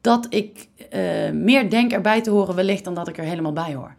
dat 0.02 0.26
ik 0.30 0.68
eh, 0.90 1.02
meer 1.34 1.70
denk 1.70 1.92
erbij 1.92 2.22
te 2.22 2.30
horen 2.30 2.56
wellicht 2.56 2.84
dan 2.84 2.94
dat 2.94 3.08
ik 3.08 3.18
er 3.18 3.24
helemaal 3.24 3.54
bij 3.54 3.74
hoor. 3.76 3.94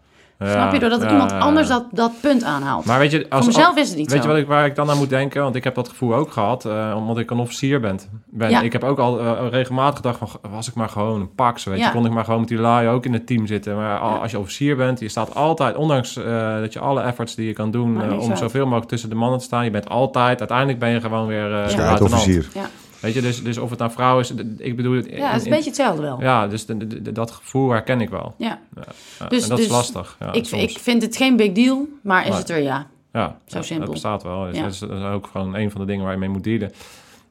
Snap 0.50 0.72
je? 0.72 0.78
Doordat 0.78 1.02
Ja, 1.02 1.10
iemand 1.10 1.30
ja, 1.30 1.38
anders 1.38 1.68
dat, 1.68 1.84
dat 1.92 2.12
punt 2.20 2.44
aanhaalt. 2.44 2.84
Maar 2.84 2.98
weet 2.98 3.10
je, 3.10 3.26
als, 3.28 3.44
Voor 3.44 3.54
mezelf 3.54 3.76
is 3.76 3.88
het 3.88 3.98
niet 3.98 4.10
Weet 4.10 4.22
zo. 4.22 4.26
je 4.28 4.32
wat 4.34 4.42
ik, 4.42 4.48
waar 4.48 4.66
ik 4.66 4.74
dan 4.74 4.90
aan 4.90 4.96
moet 4.98 5.08
denken? 5.08 5.42
Want 5.42 5.54
ik 5.54 5.64
heb 5.64 5.74
dat 5.74 5.88
gevoel 5.88 6.14
ook 6.14 6.32
gehad, 6.32 6.64
eh, 6.64 6.94
omdat 6.96 7.18
ik 7.18 7.30
een 7.30 7.38
officier 7.38 7.80
ben. 7.80 7.98
ben. 8.26 8.50
Ja. 8.50 8.60
Ik 8.60 8.72
heb 8.72 8.84
ook 8.84 8.98
al 8.98 9.20
eh, 9.20 9.46
regelmatig 9.50 9.96
gedacht 9.96 10.18
van, 10.18 10.28
was 10.50 10.68
ik 10.68 10.74
maar 10.74 10.88
gewoon 10.88 11.20
een 11.20 11.34
pax, 11.34 11.64
weet 11.64 11.78
Ja. 11.78 11.86
je. 11.86 11.92
Kon 11.92 12.06
ik 12.06 12.12
maar 12.12 12.24
gewoon 12.24 12.40
met 12.40 12.48
die 12.48 12.58
lui 12.58 12.88
ook 12.88 13.04
in 13.04 13.12
het 13.12 13.26
team 13.26 13.46
zitten. 13.46 13.76
Maar 13.76 13.98
al- 13.98 14.18
als 14.20 14.30
je 14.30 14.38
officier 14.38 14.76
bent, 14.76 15.00
je 15.00 15.08
staat 15.08 15.34
altijd, 15.34 15.76
ondanks 15.76 16.16
eh, 16.16 16.58
dat 16.60 16.72
je 16.72 16.78
alle 16.80 17.00
efforts 17.02 17.34
die 17.34 17.46
je 17.46 17.52
kan 17.52 17.70
doen 17.70 18.02
eh, 18.02 18.18
om 18.20 18.36
zoveel 18.36 18.64
mogelijk 18.64 18.88
tussen 18.88 19.08
de 19.08 19.14
mannen 19.14 19.38
te 19.38 19.44
staan, 19.44 19.64
je 19.64 19.70
bent 19.70 19.88
altijd, 19.88 20.38
uiteindelijk 20.38 20.78
ben 20.78 20.90
je 20.90 21.00
gewoon 21.00 21.26
weer 21.26 21.44
eh 21.44 21.70
Ja. 21.70 21.76
luitenant. 21.76 22.00
Officier. 22.02 22.48
Ja, 22.54 22.64
Weet 23.02 23.14
je, 23.14 23.20
dus, 23.20 23.42
dus 23.42 23.58
of 23.58 23.70
het 23.70 23.78
nou 23.78 23.90
vrouw 23.90 24.18
is, 24.20 24.30
ik 24.58 24.76
bedoel 24.76 24.96
het... 24.96 25.06
ja 25.10 25.26
het 25.30 25.40
is 25.40 25.44
een 25.44 25.50
beetje 25.50 25.68
hetzelfde 25.68 26.02
wel. 26.02 26.20
Ja, 26.20 26.46
dus 26.48 26.66
de- 26.66 26.76
de- 26.86 27.02
de- 27.02 27.12
dat 27.12 27.30
gevoel 27.30 27.70
herken 27.70 28.00
ik 28.00 28.10
wel. 28.10 28.34
Ja. 28.38 28.60
Ja, 28.76 28.82
Dus- 29.28 29.42
en 29.42 29.48
dat 29.48 29.56
dus 29.56 29.66
is 29.66 29.72
lastig. 29.72 30.16
Ja, 30.20 30.32
ik, 30.32 30.44
soms. 30.46 30.62
ik 30.62 30.78
vind 30.78 31.02
het 31.02 31.16
geen 31.16 31.36
big 31.36 31.52
deal, 31.52 31.88
maar 32.02 32.26
is 32.26 32.36
het 32.36 32.50
er 32.50 32.58
ja. 32.62 32.86
Ja, 33.12 33.36
Zo 33.46 33.62
simpel. 33.62 33.84
Dat 33.84 33.94
bestaat 33.94 34.22
wel. 34.22 34.44
Dus 34.44 34.56
Ja. 34.56 34.62
dat, 34.62 34.72
is, 34.72 34.78
dat 34.78 34.90
is 34.90 35.02
ook 35.04 35.26
gewoon 35.32 35.54
een 35.54 35.70
van 35.70 35.80
de 35.80 35.86
dingen 35.86 36.04
waar 36.04 36.12
je 36.12 36.18
mee 36.18 36.28
moet 36.28 36.44
dealen. 36.44 36.72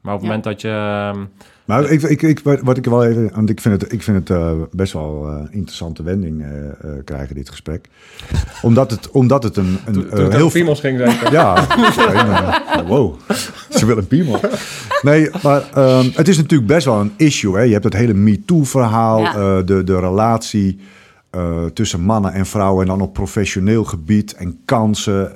Maar 0.01 0.13
op 0.13 0.19
het 0.21 0.29
Ja. 0.29 0.35
moment 0.35 0.43
dat 0.43 0.61
je... 0.61 0.67
ehm, 0.67 1.19
Maar 1.65 1.89
ik, 1.91 2.01
ik, 2.01 2.21
ik, 2.21 2.39
wat 2.63 2.77
ik 2.77 2.85
wel 2.85 3.05
even, 3.05 3.31
want 3.35 3.49
ik 3.49 3.61
vind 3.61 3.81
het, 3.81 3.93
ik 3.93 4.03
vind 4.03 4.17
het 4.29 4.37
eh, 4.37 4.51
best 4.71 4.93
wel 4.93 5.27
eh 5.27 5.43
interessante 5.55 6.03
wending 6.03 6.41
eh, 6.41 6.67
eh, 6.69 7.03
krijgen, 7.05 7.35
dit 7.35 7.49
gesprek. 7.49 7.87
Omdat 8.61 8.91
het, 8.91 9.09
omdat 9.11 9.43
het 9.43 9.57
een, 9.57 9.77
een 9.85 9.93
toen, 9.93 10.09
toen 10.09 10.31
heel 10.31 10.49
piemels 10.49 10.79
ging 10.79 10.97
zeker. 10.99 11.31
Ja, 11.31 11.67
wow. 12.87 13.15
Ze 13.69 13.85
willen 13.85 14.07
piemel. 14.07 14.39
Nee, 15.01 15.29
maar 15.43 15.69
ehm, 15.73 16.09
het 16.13 16.27
is 16.27 16.37
natuurlijk 16.37 16.69
best 16.69 16.85
wel 16.85 16.99
een 16.99 17.13
issue. 17.17 17.55
Hè? 17.55 17.61
Je 17.61 17.71
hebt 17.71 17.83
het 17.83 17.93
hele 17.93 18.13
MeToo-verhaal, 18.13 19.19
Ja. 19.21 19.33
eh, 19.35 19.65
de, 19.65 19.83
de 19.83 19.99
relatie 19.99 20.79
eh, 21.29 21.65
tussen 21.65 22.01
mannen 22.01 22.33
en 22.33 22.45
vrouwen... 22.45 22.81
en 22.81 22.87
dan 22.87 23.01
op 23.01 23.13
professioneel 23.13 23.83
gebied 23.83 24.33
en 24.33 24.59
kansen. 24.65 25.31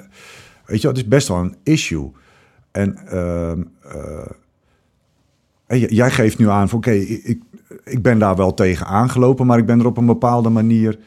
Weet 0.66 0.82
je, 0.82 0.88
wel, 0.88 0.92
het 0.92 1.02
is 1.02 1.08
best 1.08 1.28
wel 1.28 1.38
een 1.38 1.56
issue. 1.64 2.12
En 2.72 2.98
ehm, 3.08 3.62
eh, 3.82 4.26
en 5.68 5.80
jij 5.80 6.12
geeft 6.12 6.38
nu 6.38 6.50
aan 6.50 6.70
van 6.70 6.78
oké, 6.78 6.92
ik, 6.92 7.24
ik, 7.24 7.42
ik 7.84 8.02
ben 8.02 8.20
daar 8.20 8.36
wel 8.36 8.54
tegen 8.54 8.86
aangelopen... 8.86 9.46
maar 9.46 9.58
ik 9.58 9.66
ben 9.66 9.80
er 9.80 9.86
op 9.86 9.98
een 9.98 10.06
bepaalde 10.06 10.50
manier 10.50 11.00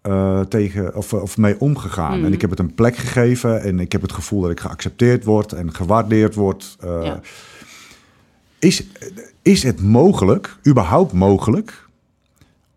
eh, 0.00 0.40
tegen, 0.40 0.96
of, 0.96 1.12
of 1.12 1.36
mee 1.36 1.60
omgegaan. 1.60 2.16
Mhm. 2.16 2.26
En 2.26 2.32
ik 2.32 2.40
heb 2.40 2.50
het 2.50 2.58
een 2.58 2.74
plek 2.74 2.96
gegeven 2.96 3.62
en 3.62 3.80
ik 3.80 3.92
heb 3.92 4.02
het 4.02 4.12
gevoel 4.12 4.40
dat 4.40 4.50
ik 4.50 4.60
geaccepteerd 4.60 5.24
word 5.24 5.52
en 5.52 5.74
gewaardeerd 5.74 6.34
word. 6.34 6.76
Eh, 6.80 7.00
Ja. 7.02 7.20
is, 8.58 8.86
is 9.42 9.62
het 9.62 9.82
mogelijk, 9.82 10.56
überhaupt 10.68 11.12
mogelijk, 11.12 11.88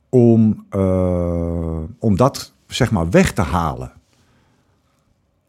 om, 0.10 0.66
eh, 0.70 1.78
om 2.00 2.16
dat 2.16 2.54
zeg 2.68 2.92
maar 2.92 3.10
weg 3.10 3.34
te 3.34 3.42
halen? 3.42 3.92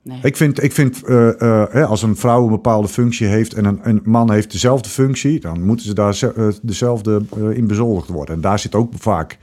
Nee. 0.08 0.18
Ik 0.22 0.36
vind, 0.36 0.62
ik 0.62 0.72
vind 0.72 1.02
eh, 1.04 1.40
eh, 1.40 1.70
hè, 1.70 1.86
als 1.86 2.02
een 2.02 2.16
vrouw 2.16 2.44
een 2.44 2.50
bepaalde 2.50 2.88
functie 2.88 3.26
heeft 3.26 3.54
en 3.54 3.64
een, 3.64 3.80
een 3.82 4.00
man 4.04 4.32
heeft 4.32 4.52
dezelfde 4.52 4.88
functie, 4.88 5.40
dan 5.40 5.62
moeten 5.64 5.86
ze 5.86 5.94
daar 5.94 6.18
eh, 6.22 6.48
dezelfde 6.62 7.22
in 7.54 7.66
bezoldigd 7.66 8.08
worden. 8.08 8.34
En 8.34 8.40
daar 8.40 8.58
zit 8.58 8.74
ook 8.74 8.92
vaak 8.98 9.38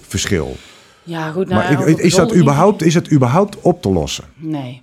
verschil. 0.00 0.56
Ja, 1.02 1.30
goed. 1.30 1.48
Nou, 1.48 1.74
maar 1.74 1.88
ik- 1.88 1.98
is, 1.98 2.14
dat 2.14 2.34
überhaupt, 2.34 2.82
is 2.82 2.94
het 2.94 3.12
überhaupt 3.12 3.60
op 3.60 3.82
te 3.82 3.88
lossen? 3.88 4.24
Nee. 4.36 4.82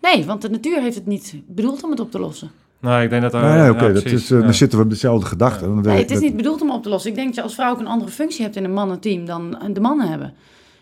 Nee, 0.00 0.24
want 0.24 0.42
de 0.42 0.50
natuur 0.50 0.80
heeft 0.80 0.94
het 0.94 1.06
niet 1.06 1.34
bedoeld 1.46 1.82
om 1.82 1.90
het 1.90 2.00
op 2.00 2.10
te 2.10 2.18
lossen. 2.18 2.50
Nee, 2.80 3.04
ik 3.04 3.10
denk 3.10 3.22
dat... 3.22 3.32
nee, 3.32 3.42
ja, 3.42 3.70
oké, 3.70 3.92
dat 3.92 4.02
precies, 4.02 4.22
is, 4.22 4.30
eh, 4.30 4.38
ja. 4.38 4.44
dan 4.44 4.54
zitten 4.54 4.78
we 4.78 4.84
op 4.84 4.90
dezelfde 4.90 5.26
gedachte. 5.26 5.68
Nee, 5.68 5.98
het 5.98 6.10
is 6.10 6.20
niet 6.20 6.36
bedoeld 6.36 6.60
om 6.62 6.70
op 6.70 6.82
te 6.82 6.88
lossen. 6.88 7.10
Ik 7.10 7.16
denk 7.16 7.26
dat 7.26 7.36
je 7.36 7.42
als 7.42 7.54
vrouw 7.54 7.72
ook 7.72 7.80
een 7.80 7.86
andere 7.86 8.10
functie 8.10 8.42
hebt 8.42 8.56
in 8.56 8.64
een 8.64 8.72
mannenteam 8.72 9.24
dan 9.26 9.58
de 9.72 9.80
mannen 9.80 10.08
hebben. 10.08 10.34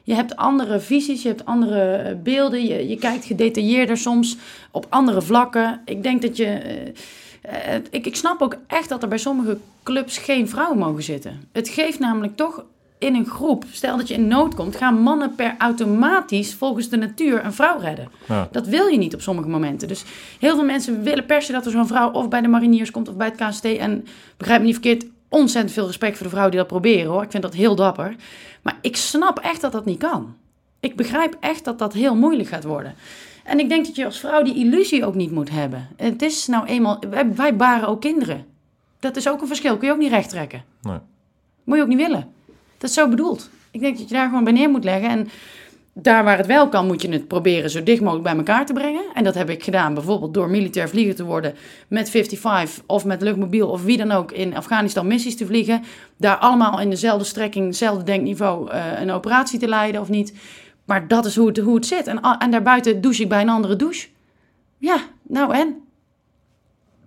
Je 0.03 0.15
hebt 0.15 0.37
andere 0.37 0.81
visies, 0.81 1.23
je 1.23 1.29
hebt 1.29 1.45
andere 1.45 1.93
eh, 1.93 2.15
beelden, 2.23 2.67
je, 2.67 2.89
je 2.89 2.97
kijkt 2.97 3.25
gedetailleerder 3.25 3.97
soms 3.97 4.37
op 4.71 4.87
andere 4.89 5.23
vlakken. 5.23 5.81
Ik 5.85 6.03
denk 6.03 6.23
dat 6.23 6.37
je. 6.37 6.45
eh, 6.45 7.75
eh, 7.75 7.83
ik, 7.91 8.07
ik 8.07 8.17
snap 8.17 8.41
ook 8.43 8.57
echt 8.67 8.89
dat 8.89 9.03
er 9.03 9.09
bij 9.09 9.19
sommige 9.19 9.59
clubs 9.83 10.19
geen 10.19 10.49
vrouwen 10.49 10.79
mogen 10.79 11.03
zitten. 11.03 11.49
Het 11.53 11.69
geeft 11.69 11.99
namelijk 11.99 12.37
toch 12.37 12.65
in 12.99 13.15
een 13.15 13.27
groep, 13.27 13.65
stel 13.71 13.97
dat 13.97 14.09
je 14.09 14.15
in 14.15 14.27
nood 14.29 14.55
komt, 14.55 14.77
gaan 14.77 15.01
mannen 15.03 15.35
per 15.35 15.55
automatisch 15.59 16.55
volgens 16.55 16.89
de 16.89 16.97
natuur 16.97 17.45
een 17.45 17.53
vrouw 17.53 17.79
redden. 17.79 18.09
Ja. 18.29 18.49
Dat 18.53 18.67
wil 18.67 18.87
je 18.87 18.99
niet 18.99 19.15
op 19.15 19.21
sommige 19.21 19.49
momenten. 19.49 19.89
Dus 19.89 20.05
heel 20.39 20.55
veel 20.55 20.65
mensen 20.65 21.03
willen 21.03 21.27
per 21.27 21.43
se 21.43 21.53
dat 21.53 21.65
er 21.65 21.71
zo'n 21.71 21.87
vrouw 21.87 22.11
of 22.11 22.29
bij 22.29 22.41
de 22.41 22.49
mariniers 22.49 22.91
komt 22.91 23.09
of 23.09 23.17
bij 23.17 23.33
het 23.37 23.49
KST. 23.49 23.65
En 23.65 24.07
begrijp 24.37 24.61
me 24.61 24.67
niet 24.67 24.75
verkeerd, 24.75 25.05
ontzettend 25.31 25.75
veel 25.75 25.87
respect 25.87 26.15
voor 26.17 26.25
de 26.25 26.31
vrouwen 26.31 26.51
die 26.53 26.61
dat 26.61 26.71
proberen 26.71 27.11
hoor. 27.11 27.23
Ik 27.23 27.31
vind 27.31 27.43
dat 27.43 27.55
heel 27.55 27.75
dapper. 27.75 28.17
Maar 28.63 28.79
ik 28.81 28.97
snap 28.97 29.39
echt 29.39 29.61
dat 29.61 29.73
dat 29.73 29.85
niet 29.85 29.99
kan. 29.99 30.37
Ik 30.81 30.97
begrijp 30.97 31.37
echt 31.41 31.65
dat 31.65 31.79
dat 31.79 31.93
heel 31.93 32.17
moeilijk 32.17 32.49
gaat 32.49 32.65
worden. 32.65 32.95
En 33.45 33.59
ik 33.59 33.69
denk 33.69 33.87
dat 33.87 33.97
je 33.97 34.05
als 34.05 34.19
vrouw 34.19 34.43
die 34.43 34.55
illusie 34.55 35.07
ook 35.07 35.15
niet 35.15 35.31
moet 35.31 35.51
hebben. 35.51 35.89
Het 35.97 36.23
is 36.23 36.47
nou 36.47 36.67
eenmaal, 36.67 36.99
wij, 37.11 37.35
wij 37.35 37.57
baren 37.57 37.89
ook 37.89 38.01
kinderen. 38.01 38.47
Dat 38.99 39.17
is 39.17 39.29
ook 39.29 39.41
een 39.41 39.47
verschil. 39.47 39.77
Kun 39.77 39.87
je 39.87 39.93
ook 39.95 40.01
niet 40.01 40.11
recht 40.11 40.29
trekken. 40.29 40.65
Nee. 40.83 40.99
Moet 41.65 41.77
je 41.77 41.83
ook 41.83 41.89
niet 41.89 41.99
willen. 41.99 42.33
Dat 42.79 42.91
is 42.91 42.97
zo 42.97 43.09
bedoeld. 43.09 43.51
Ik 43.71 43.81
denk 43.81 43.99
dat 43.99 44.09
je 44.09 44.15
daar 44.15 44.29
gewoon 44.29 44.45
bij 44.45 44.53
neer 44.53 44.71
moet 44.71 44.85
leggen. 44.85 45.09
En 45.09 45.29
daar 45.93 46.25
waar 46.25 46.37
het 46.37 46.47
wel 46.47 46.69
kan, 46.69 46.87
moet 46.87 47.03
je 47.03 47.09
het 47.09 47.29
proberen 47.29 47.71
zo 47.71 47.83
dicht 47.83 48.01
mogelijk 48.01 48.25
bij 48.25 48.37
elkaar 48.37 48.67
te 48.67 48.73
brengen. 48.73 49.05
En 49.15 49.25
dat 49.25 49.35
heb 49.35 49.51
ik 49.51 49.65
gedaan, 49.65 49.95
bijvoorbeeld 49.95 50.35
door 50.35 50.51
militair 50.51 50.89
vlieger 50.89 51.15
te 51.15 51.25
worden 51.25 51.55
met 51.89 52.11
55 52.11 52.85
of 52.87 53.05
met 53.05 53.23
luchtmobiel 53.23 53.69
of 53.69 53.83
wie 53.83 53.97
dan 53.97 54.11
ook 54.11 54.33
in 54.33 54.57
Afghanistan 54.57 55.07
missies 55.07 55.37
te 55.37 55.47
vliegen. 55.47 55.83
Daar 56.17 56.37
allemaal 56.37 56.81
in 56.81 56.91
dezelfde 56.91 57.25
strekking, 57.25 57.67
hetzelfde 57.67 58.05
denkniveau 58.05 58.71
eh, 58.71 59.01
een 59.01 59.11
operatie 59.11 59.59
te 59.59 59.69
leiden 59.69 60.01
of 60.01 60.09
niet. 60.09 60.35
Maar 60.85 61.09
dat 61.09 61.25
is 61.25 61.37
hoe 61.37 61.47
het, 61.47 61.59
hoe 61.59 61.75
het 61.75 61.87
zit. 61.87 62.07
En, 62.07 62.21
en 62.39 62.51
daarbuiten 62.51 63.01
douche 63.01 63.23
ik 63.23 63.29
bij 63.29 63.41
een 63.41 63.49
andere 63.49 63.77
douche. 63.77 64.09
Ja, 64.79 64.97
nou 65.23 65.55
en? 65.55 65.77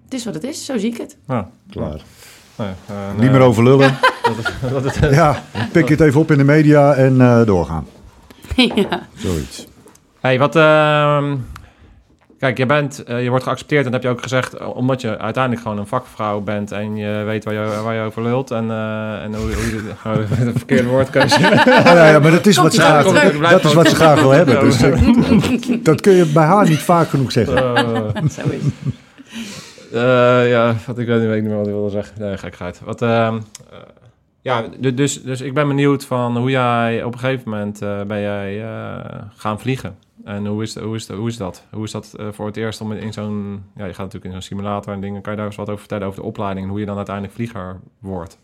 Het 0.04 0.14
is 0.14 0.26
wat 0.26 0.34
het 0.34 0.44
is, 0.44 0.66
zo 0.66 0.78
zie 0.78 0.92
ik 0.92 0.98
het. 0.98 1.18
Ja. 1.28 1.50
Klaar. 1.70 2.02
Nee, 2.58 2.68
eh, 2.88 3.20
Niet 3.20 3.32
meer 3.32 3.40
over 3.42 3.64
lullen. 3.64 3.98
Dat 4.72 4.84
het, 4.84 5.14
Ja, 5.14 5.44
pik 5.72 5.90
het 5.90 6.02
even 6.02 6.20
op 6.20 6.32
in 6.32 6.38
de 6.38 6.44
media 6.44 6.94
en 6.94 7.22
eh, 7.22 7.46
doorgaan. 7.46 7.88
ja. 8.76 9.08
Zoiets. 9.16 9.68
Hey, 10.20 10.40
wat... 10.40 10.56
ehm, 10.56 11.36
kijk, 12.40 12.58
je, 12.58 12.66
bent, 12.66 13.04
eh, 13.04 13.24
je 13.24 13.30
wordt 13.30 13.44
geaccepteerd 13.44 13.86
en 13.86 13.92
dat 13.92 14.02
heb 14.02 14.12
je 14.12 14.18
ook 14.18 14.24
gezegd... 14.24 14.54
eh, 14.54 14.76
omdat 14.76 15.02
je 15.02 15.18
uiteindelijk 15.18 15.64
gewoon 15.64 15.78
een 15.78 15.88
vakvrouw 15.88 16.40
bent... 16.40 16.72
en 16.72 16.96
je 16.96 17.24
weet 17.26 17.44
waar 17.44 17.54
je, 17.54 17.82
waar 17.84 17.96
je 17.96 18.02
over 18.02 18.22
lult... 18.22 18.52
en, 18.52 18.72
eh, 18.72 19.24
en 19.24 19.36
hoe, 19.36 19.54
hoe 19.54 19.66
je... 19.66 19.92
Oh, 20.06 20.16
het 20.30 20.58
verkeerde 20.58 20.88
woordkeuze. 20.88 21.40
Ja, 21.40 21.52
ja, 21.96 22.10
ja, 22.10 22.20
maar 22.20 22.32
dat 22.32 22.46
is 22.46 22.58
wat 22.58 22.74
ze 22.74 22.82
graag, 22.82 23.50
dat 23.50 23.64
is 23.66 23.74
wat 23.74 23.88
ze 23.88 23.96
graag 23.96 24.22
wil 24.22 24.32
hebben. 24.32 24.60
Dus, 24.60 24.78
dat 25.84 26.02
kun 26.02 26.14
je 26.14 26.26
bij 26.26 26.46
haar 26.46 26.70
niet 26.70 26.80
vaak 26.80 27.10
genoeg 27.10 27.32
zeggen. 27.32 27.58
Zo 28.30 28.44
is. 28.50 28.62
Eh, 29.94 30.50
ja, 30.50 30.76
wat 30.86 30.98
ik 30.98 31.08
weet 31.08 31.20
niet, 31.20 31.28
weet 31.28 31.36
ik 31.36 31.42
niet 31.42 31.52
meer 31.52 31.58
wat 31.58 31.68
ik 31.68 31.74
wilde 31.74 31.90
zeggen. 31.90 32.22
Nee, 32.22 32.38
gekheid. 32.38 32.82
Wat, 32.84 33.02
ehm, 33.02 33.36
eh, 33.72 33.78
ja, 34.44 34.68
du- 34.80 34.94
dus, 34.94 35.24
dus 35.24 35.42
ik 35.42 35.54
ben 35.54 35.68
benieuwd 35.68 36.06
van 36.06 36.38
hoe 36.38 36.50
jij 36.50 37.04
op 37.04 37.14
een 37.14 37.20
gegeven 37.20 37.50
moment 37.50 37.82
eh, 37.82 38.02
ben 38.02 38.22
jij 38.22 38.64
eh, 38.64 39.22
gaan 39.36 39.60
vliegen. 39.60 39.98
En 40.24 40.46
hoe 40.46 40.64
is, 40.64 40.76
hoe 40.76 40.96
is, 40.96 41.08
hoe 41.08 41.28
is 41.28 41.38
dat? 41.38 41.64
Hoe 41.72 41.84
is 41.84 41.92
dat 41.92 42.14
eh, 42.18 42.28
voor 42.32 42.46
het 42.46 42.58
eerst 42.58 42.82
om 42.82 42.92
in, 42.92 43.14
zo'n... 43.14 43.64
Ja, 43.76 43.86
je 43.86 43.94
gaat 43.94 43.98
natuurlijk 43.98 44.26
in 44.26 44.32
zo'n 44.32 44.42
simulator 44.42 44.94
en 44.94 45.02
dingen. 45.02 45.22
Kan 45.22 45.32
je 45.32 45.38
daar 45.38 45.48
eens 45.48 45.56
wat 45.56 45.68
over 45.68 45.80
vertellen 45.80 46.08
over 46.08 46.20
de 46.20 46.28
opleiding... 46.28 46.66
en 46.66 46.72
hoe 46.72 46.80
je 46.80 46.86
dan 46.86 46.96
uiteindelijk 46.96 47.36
vlieger 47.36 47.80
wordt? 48.00 48.38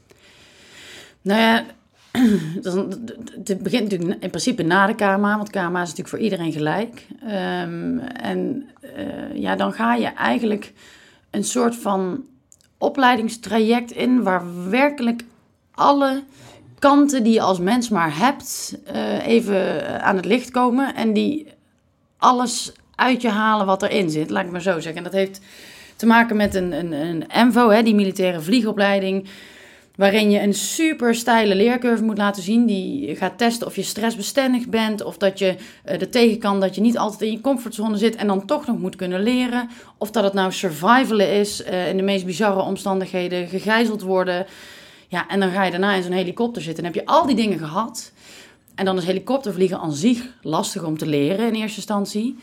Nou 1.21 1.41
ja, 1.41 1.65
het 3.43 3.63
begint 3.63 3.83
natuurlijk 3.83 4.23
in 4.23 4.29
principe 4.29 4.63
na 4.63 4.87
de 4.87 4.95
KMA, 4.95 5.37
want 5.37 5.49
KMA 5.49 5.81
is 5.81 5.89
natuurlijk 5.89 6.07
voor 6.07 6.19
iedereen 6.19 6.51
gelijk. 6.51 7.07
Ehm, 7.27 7.97
en 7.97 8.69
ja, 9.33 9.55
dan 9.55 9.73
ga 9.73 9.95
je 9.95 10.07
eigenlijk 10.07 10.73
een 11.29 11.43
soort 11.43 11.75
van 11.75 12.25
opleidingstraject 12.77 13.91
in 13.91 14.23
waar 14.23 14.69
werkelijk 14.69 15.23
alle 15.79 16.23
kanten 16.79 17.23
die 17.23 17.33
je 17.33 17.41
als 17.41 17.59
mens 17.59 17.89
maar 17.89 18.17
hebt 18.17 18.77
eh, 18.85 19.27
even 19.27 19.83
aan 20.03 20.15
het 20.15 20.25
licht 20.25 20.51
komen 20.51 20.95
en 20.95 21.13
die 21.13 21.47
alles 22.17 22.71
uit 22.95 23.21
je 23.21 23.29
halen 23.29 23.65
wat 23.65 23.83
erin 23.83 24.09
zit, 24.09 24.29
laat 24.29 24.45
ik 24.45 24.51
maar 24.51 24.61
zo 24.61 24.79
zeggen. 24.79 24.95
En 24.95 25.03
dat 25.03 25.13
heeft 25.13 25.41
te 25.95 26.05
maken 26.05 26.35
met 26.35 26.55
een, 26.55 26.71
een, 26.71 26.91
een 26.91 27.47
MVO, 27.47 27.69
hè, 27.69 27.83
die 27.83 27.95
militaire 27.95 28.41
vliegopleiding 28.41 29.27
waarin 29.99 30.31
je 30.31 30.41
een 30.41 30.53
super 30.53 31.15
steile 31.15 31.55
leercurve 31.55 32.03
moet 32.03 32.17
laten 32.17 32.43
zien. 32.43 32.65
Die 32.65 33.15
gaat 33.15 33.37
testen 33.37 33.67
of 33.67 33.75
je 33.75 33.83
stressbestendig 33.83 34.67
bent, 34.67 35.03
of 35.03 35.17
dat 35.17 35.39
je 35.39 35.55
eh 35.83 36.01
er 36.01 36.09
tegen 36.09 36.39
kan 36.39 36.59
dat 36.59 36.75
je 36.75 36.81
niet 36.81 36.97
altijd 36.97 37.21
in 37.21 37.31
je 37.31 37.41
comfortzone 37.41 37.97
zit 37.97 38.15
en 38.15 38.27
dan 38.27 38.45
toch 38.45 38.67
nog 38.67 38.77
moet 38.77 38.95
kunnen 38.95 39.23
leren. 39.23 39.69
Of 39.97 40.11
dat 40.11 40.23
het 40.23 40.33
nou 40.33 40.51
survivalen 40.51 41.31
is, 41.31 41.63
eh, 41.63 41.89
in 41.89 41.97
de 41.97 42.03
meest 42.03 42.25
bizarre 42.25 42.61
omstandigheden 42.61 43.47
gegijzeld 43.47 44.01
worden. 44.01 44.45
Ja, 45.09 45.27
en 45.27 45.39
dan 45.39 45.51
ga 45.51 45.63
je 45.63 45.71
daarna 45.71 45.93
in 45.93 46.03
zo'n 46.03 46.11
helikopter 46.11 46.61
zitten 46.61 46.83
en 46.83 46.93
heb 46.93 47.01
je 47.01 47.11
al 47.11 47.25
die 47.25 47.35
dingen 47.35 47.59
gehad. 47.59 48.11
En 48.75 48.85
dan 48.85 48.97
is 48.97 49.05
helikoptervliegen 49.05 49.79
aan 49.79 49.93
zich 49.93 50.27
lastig 50.41 50.83
om 50.83 50.97
te 50.97 51.07
leren 51.07 51.47
in 51.47 51.53
eerste 51.53 51.77
instantie. 51.77 52.37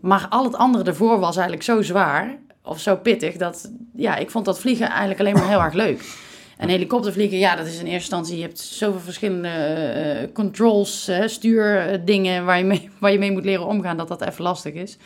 Maar 0.00 0.26
al 0.28 0.44
het 0.44 0.54
andere 0.54 0.84
ervoor 0.84 1.18
was 1.18 1.34
eigenlijk 1.34 1.64
zo 1.64 1.82
zwaar, 1.82 2.38
of 2.62 2.80
zo 2.80 2.96
pittig, 2.96 3.36
dat 3.36 3.70
ja, 3.94 4.16
ik 4.16 4.30
vond 4.30 4.44
dat 4.44 4.60
vliegen 4.60 4.88
eigenlijk 4.88 5.20
alleen 5.20 5.34
maar 5.34 5.48
heel 5.48 5.60
erg 5.60 5.74
leuk. 5.74 6.28
En 6.60 6.68
helikoptervliegen, 6.68 7.38
ja, 7.38 7.56
dat 7.56 7.66
is 7.66 7.72
in 7.72 7.78
eerste 7.78 7.92
instantie, 7.94 8.36
je 8.36 8.42
hebt 8.42 8.58
zoveel 8.58 9.00
verschillende 9.00 9.48
eh, 9.48 10.32
controls, 10.32 11.08
eh, 11.08 11.26
stuurdingen 11.26 12.44
waar, 12.44 12.58
je 12.58 12.64
mee, 12.64 12.90
waar 12.98 13.12
je 13.12 13.18
mee 13.18 13.32
moet 13.32 13.44
leren 13.44 13.66
omgaan, 13.66 13.96
dat 13.96 14.08
dat 14.08 14.20
even 14.20 14.42
lastig 14.42 14.74
is. 14.74 14.98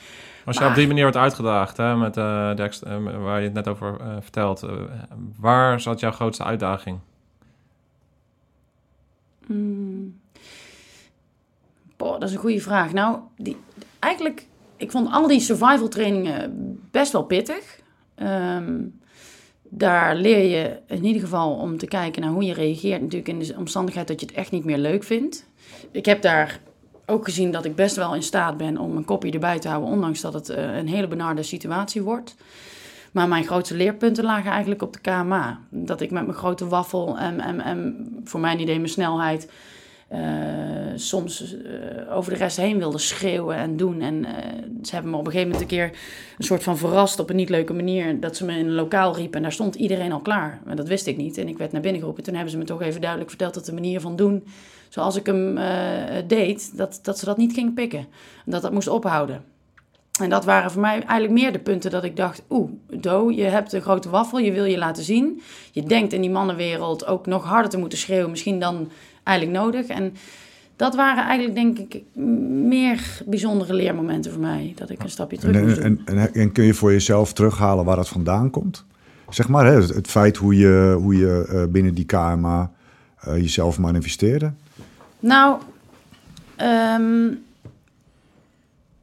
Als 0.44 0.54
je 0.56 0.60
Maar- 0.62 0.70
op 0.70 0.76
die 0.76 0.86
manier 0.86 1.02
wordt 1.02 1.16
uitgedaagd, 1.16 1.76
hè, 1.76 1.96
met, 1.96 2.16
eh, 2.16 2.54
de 2.56 2.70
eh, 2.86 3.22
waar 3.22 3.38
je 3.38 3.44
het 3.44 3.54
net 3.54 3.68
over 3.68 4.00
eh, 4.00 4.16
vertelt... 4.20 4.62
eh, 4.62 4.70
waar 5.38 5.80
zat 5.80 6.00
jouw 6.00 6.10
grootste 6.10 6.44
uitdaging? 6.44 6.98
Boah, 11.96 12.20
dat 12.20 12.28
is 12.28 12.34
een 12.34 12.40
goede 12.40 12.60
vraag. 12.60 12.92
Nou, 12.92 13.18
die, 13.36 13.56
eigenlijk, 13.98 14.46
ik 14.76 14.90
vond 14.90 15.12
al 15.12 15.26
die 15.26 15.40
survival 15.40 15.88
trainingen 15.88 16.78
best 16.90 17.12
wel 17.12 17.22
pittig. 17.24 17.80
Ehm, 18.14 18.74
daar 19.76 20.16
leer 20.16 20.58
je 20.58 20.78
in 20.86 21.04
ieder 21.04 21.22
geval 21.22 21.54
om 21.54 21.78
te 21.78 21.86
kijken 21.86 22.22
naar 22.22 22.30
hoe 22.30 22.44
je 22.44 22.52
reageert 22.52 23.00
natuurlijk 23.00 23.28
in 23.28 23.38
de 23.38 23.54
omstandigheid 23.58 24.08
dat 24.08 24.20
je 24.20 24.26
het 24.26 24.34
echt 24.34 24.50
niet 24.50 24.64
meer 24.64 24.78
leuk 24.78 25.04
vindt. 25.04 25.46
Ik 25.90 26.06
heb 26.06 26.22
daar 26.22 26.60
ook 27.06 27.24
gezien 27.24 27.50
dat 27.50 27.64
ik 27.64 27.74
best 27.74 27.96
wel 27.96 28.14
in 28.14 28.22
staat 28.22 28.56
ben 28.56 28.78
om 28.78 28.96
een 28.96 29.04
kopje 29.04 29.30
erbij 29.30 29.58
te 29.58 29.68
houden, 29.68 29.90
ondanks 29.90 30.20
dat 30.20 30.34
het 30.34 30.48
eh, 30.48 30.76
een 30.76 30.88
hele 30.88 31.08
benarde 31.08 31.42
situatie 31.42 32.02
wordt. 32.02 32.36
Maar 33.12 33.28
mijn 33.28 33.44
grootste 33.44 33.76
leerpunten 33.76 34.24
lagen 34.24 34.50
eigenlijk 34.50 34.82
op 34.82 34.92
de 34.92 35.00
KMA. 35.00 35.60
Dat 35.70 36.00
ik 36.00 36.10
met 36.10 36.26
mijn 36.26 36.38
grote 36.38 36.68
waffel 36.68 37.18
en, 37.18 37.40
en, 37.40 37.60
en 37.60 38.06
voor 38.24 38.40
mijn 38.40 38.60
idee 38.60 38.76
mijn 38.76 38.88
snelheid... 38.88 39.48
eh, 40.08 40.20
soms 40.94 41.56
eh, 41.56 42.16
over 42.16 42.32
de 42.32 42.38
rest 42.38 42.56
heen 42.56 42.78
wilde 42.78 42.98
schreeuwen 42.98 43.56
en 43.56 43.76
doen. 43.76 44.00
En 44.00 44.24
eh, 44.24 44.34
ze 44.82 44.94
hebben 44.94 45.10
me 45.10 45.16
op 45.16 45.26
een 45.26 45.32
gegeven 45.32 45.52
moment 45.52 45.70
een 45.70 45.76
keer 45.76 45.98
een 46.38 46.44
soort 46.44 46.62
van 46.62 46.78
verrast 46.78 47.18
op 47.18 47.30
een 47.30 47.36
niet 47.36 47.48
leuke 47.48 47.72
manier. 47.72 48.20
Dat 48.20 48.36
ze 48.36 48.44
me 48.44 48.58
in 48.58 48.66
een 48.66 48.74
lokaal 48.74 49.16
riepen 49.16 49.36
en 49.36 49.42
daar 49.42 49.52
stond 49.52 49.74
iedereen 49.74 50.12
al 50.12 50.20
klaar. 50.20 50.60
Maar 50.64 50.76
dat 50.76 50.88
wist 50.88 51.06
ik 51.06 51.16
niet. 51.16 51.38
En 51.38 51.48
ik 51.48 51.58
werd 51.58 51.72
naar 51.72 51.80
binnen 51.80 52.00
geroepen. 52.00 52.24
Toen 52.24 52.34
hebben 52.34 52.52
ze 52.52 52.58
me 52.58 52.64
toch 52.64 52.82
even 52.82 53.00
duidelijk 53.00 53.30
verteld 53.30 53.54
dat 53.54 53.66
de 53.66 53.72
manier 53.72 54.00
van 54.00 54.16
doen 54.16 54.44
zoals 54.88 55.16
ik 55.16 55.26
hem 55.26 55.58
deed, 56.26 56.76
dat, 56.76 56.98
dat 57.02 57.18
ze 57.18 57.24
dat 57.24 57.36
niet 57.36 57.52
gingen 57.52 57.74
pikken. 57.74 58.06
En 58.44 58.50
dat 58.50 58.62
dat 58.62 58.72
moest 58.72 58.88
ophouden. 58.88 59.44
En 60.20 60.30
dat 60.30 60.44
waren 60.44 60.70
voor 60.70 60.80
mij 60.80 60.92
eigenlijk 60.92 61.30
meer 61.30 61.52
de 61.52 61.58
punten 61.58 61.90
dat 61.90 62.04
ik 62.04 62.16
dacht... 62.16 62.42
Oeh, 62.50 62.70
Do, 62.90 63.30
je 63.30 63.42
hebt 63.42 63.72
een 63.72 63.82
grote 63.82 64.10
waffel, 64.10 64.38
je 64.38 64.52
wil 64.52 64.64
je 64.64 64.78
laten 64.78 65.02
zien. 65.02 65.42
Je 65.72 65.82
denkt 65.82 66.12
in 66.12 66.20
die 66.20 66.30
mannenwereld 66.30 67.06
ook 67.06 67.26
nog 67.26 67.44
harder 67.44 67.70
te 67.70 67.78
moeten 67.78 67.98
schreeuwen... 67.98 68.30
misschien 68.30 68.60
dan 68.60 68.90
eigenlijk 69.24 69.58
nodig. 69.58 69.86
En 69.86 70.14
dat 70.76 70.94
waren 70.94 71.24
eigenlijk, 71.24 71.54
denk 71.54 71.78
ik, 71.78 72.02
meer 72.68 73.22
bijzondere 73.26 73.74
leermomenten 73.74 74.32
voor 74.32 74.40
mij. 74.40 74.72
Dat 74.76 74.90
ik 74.90 75.02
een 75.02 75.10
stapje 75.10 75.38
terug 75.38 75.62
moest 75.62 75.76
En, 75.76 75.96
doen. 75.96 76.06
en, 76.06 76.18
en, 76.18 76.34
en 76.34 76.52
kun 76.52 76.64
je 76.64 76.74
voor 76.74 76.92
jezelf 76.92 77.32
terughalen 77.32 77.84
waar 77.84 77.96
dat 77.96 78.08
vandaan 78.08 78.50
komt? 78.50 78.84
Zeg 79.28 79.48
maar, 79.48 79.66
hè, 79.66 79.80
het, 79.80 79.94
het 79.94 80.06
feit 80.06 80.36
hoe 80.36 80.56
je, 80.56 80.96
hoe 80.98 81.16
je 81.16 81.46
eh, 81.48 81.64
binnen 81.72 81.94
die 81.94 82.04
KMA 82.04 82.72
eh, 83.20 83.36
jezelf 83.36 83.78
manifesteerde. 83.78 84.52
Nou, 85.20 85.60
ehm, 86.56 87.32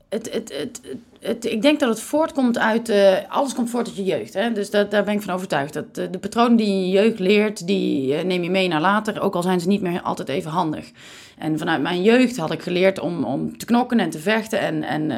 het, 0.09 0.33
het, 0.33 0.53
het, 0.57 0.81
ik 1.21 1.61
denk 1.61 1.79
dat 1.79 1.89
het 1.89 2.01
voortkomt 2.01 2.57
uit... 2.57 2.89
eh, 2.89 3.17
alles 3.27 3.53
komt 3.53 3.69
voort 3.69 3.87
uit 3.87 3.95
je 3.95 4.03
jeugd. 4.03 4.33
Hè? 4.33 4.51
Dus 4.51 4.69
dat, 4.69 4.91
daar 4.91 5.03
ben 5.03 5.13
ik 5.13 5.21
van 5.21 5.33
overtuigd. 5.33 5.73
Dat, 5.73 5.97
eh, 5.97 6.05
de 6.11 6.19
patronen 6.19 6.55
die 6.57 6.79
je 6.79 6.89
jeugd 6.89 7.19
leert, 7.19 7.67
die 7.67 8.15
eh, 8.15 8.23
neem 8.23 8.43
je 8.43 8.49
mee 8.49 8.67
naar 8.67 8.81
later. 8.81 9.21
Ook 9.21 9.35
al 9.35 9.41
zijn 9.41 9.59
ze 9.59 9.67
niet 9.67 9.81
meer 9.81 10.01
altijd 10.01 10.29
even 10.29 10.51
handig. 10.51 10.91
En 11.37 11.57
vanuit 11.57 11.81
mijn 11.81 12.01
jeugd 12.01 12.37
had 12.37 12.51
ik 12.51 12.61
geleerd 12.61 12.99
om, 12.99 13.23
om 13.23 13.57
te 13.57 13.65
knokken 13.65 13.99
en 13.99 14.09
te 14.09 14.19
vechten. 14.19 14.59
En, 14.59 14.83
en 14.83 15.11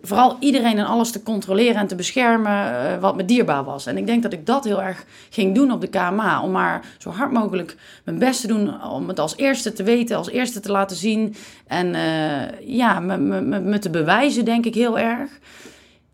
vooral 0.00 0.36
iedereen 0.40 0.78
en 0.78 0.86
alles 0.86 1.10
te 1.10 1.22
controleren 1.22 1.76
en 1.76 1.86
te 1.86 1.94
beschermen 1.94 2.52
eh, 2.52 2.98
wat 3.00 3.16
me 3.16 3.24
dierbaar 3.24 3.64
was. 3.64 3.86
En 3.86 3.96
ik 3.96 4.06
denk 4.06 4.22
dat 4.22 4.32
ik 4.32 4.46
dat 4.46 4.64
heel 4.64 4.82
erg 4.82 5.04
ging 5.30 5.54
doen 5.54 5.70
op 5.72 5.80
de 5.80 5.86
KMA. 5.86 6.42
Om 6.42 6.50
maar 6.50 6.84
zo 6.98 7.10
hard 7.10 7.32
mogelijk 7.32 7.76
mijn 8.04 8.18
best 8.18 8.40
te 8.40 8.46
doen 8.46 8.82
om 8.82 9.08
het 9.08 9.18
als 9.18 9.36
eerste 9.36 9.72
te 9.72 9.82
weten, 9.82 10.16
als 10.16 10.30
eerste 10.30 10.60
te 10.60 10.70
laten 10.70 10.96
zien. 10.96 11.34
En 11.66 11.94
eh, 11.94 12.66
ja, 12.76 13.00
me, 13.00 13.18
me, 13.18 13.60
me, 13.60 13.78
te 13.78 13.90
bewijzen 13.90 14.44
denk 14.44 14.66
ik 14.66 14.74
heel 14.74 14.98
erg. 14.98 15.30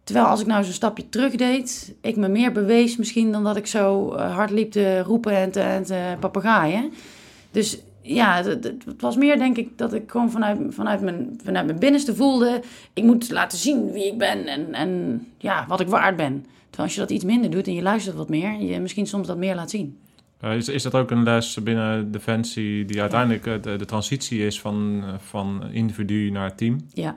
Terwijl 0.05 0.27
als 0.27 0.41
ik 0.41 0.47
nou 0.47 0.65
zo'n 0.65 0.73
stapje 0.73 1.09
terug 1.09 1.35
deed, 1.35 1.95
ik 2.01 2.17
me 2.17 2.29
meer 2.29 2.53
bewees 2.53 2.97
misschien 2.97 3.33
dan 3.33 3.45
dat 3.45 3.57
ik 3.57 3.67
zo 3.67 4.13
eh, 4.13 4.35
hard 4.35 4.51
liep 4.51 4.71
te 4.71 5.03
roepen 5.03 5.37
en 5.37 5.51
te, 5.51 5.61
en 5.61 5.85
te 5.85 6.17
papegaaien. 6.21 6.93
Dus 7.51 7.79
ja, 8.07 8.43
het, 8.43 8.75
was 8.99 9.17
meer 9.17 9.39
denk 9.39 9.57
ik 9.57 9.79
dat 9.79 9.93
ik 9.93 10.11
gewoon 10.11 10.31
vanuit, 10.31 10.59
vanuit, 10.69 11.01
mijn, 11.01 11.41
vanuit 11.45 11.67
mijn 11.67 11.79
binnenste 11.79 12.15
voelde... 12.15 12.63
ik 12.93 13.05
moet 13.05 13.31
laten 13.31 13.59
zien 13.59 13.93
wie 13.93 14.07
ik 14.07 14.19
ben 14.19 14.47
en, 14.47 14.75
en 14.75 15.21
ja, 15.39 15.65
wat 15.69 15.81
ik 15.81 15.89
waard 15.89 16.17
ben. 16.17 16.47
Terwijl 16.71 16.89
als 16.89 16.95
je 16.95 17.01
dat 17.01 17.11
iets 17.11 17.25
minder 17.25 17.51
doet 17.51 17.67
en 17.67 17.75
je 17.75 17.83
luistert 17.83 18.17
wat 18.17 18.29
meer... 18.29 18.61
je 18.61 18.81
misschien 18.81 19.07
soms 19.07 19.27
dat 19.27 19.37
meer 19.37 19.55
laat 19.55 19.71
zien. 19.71 19.99
Eh, 20.41 20.57
is, 20.57 20.69
is 20.69 20.83
dat 20.83 20.95
ook 20.95 21.11
een 21.11 21.23
les 21.23 21.63
binnen 21.63 22.13
Defensie 22.13 22.85
die 22.85 23.01
uiteindelijk 23.01 23.47
eh, 23.47 23.63
de, 23.63 23.77
de 23.77 23.85
transitie 23.85 24.47
is 24.47 24.61
van, 24.61 25.03
eh, 25.05 25.15
van 25.19 25.63
individu 25.73 26.31
naar 26.31 26.55
team? 26.55 26.87
Ja, 26.93 27.17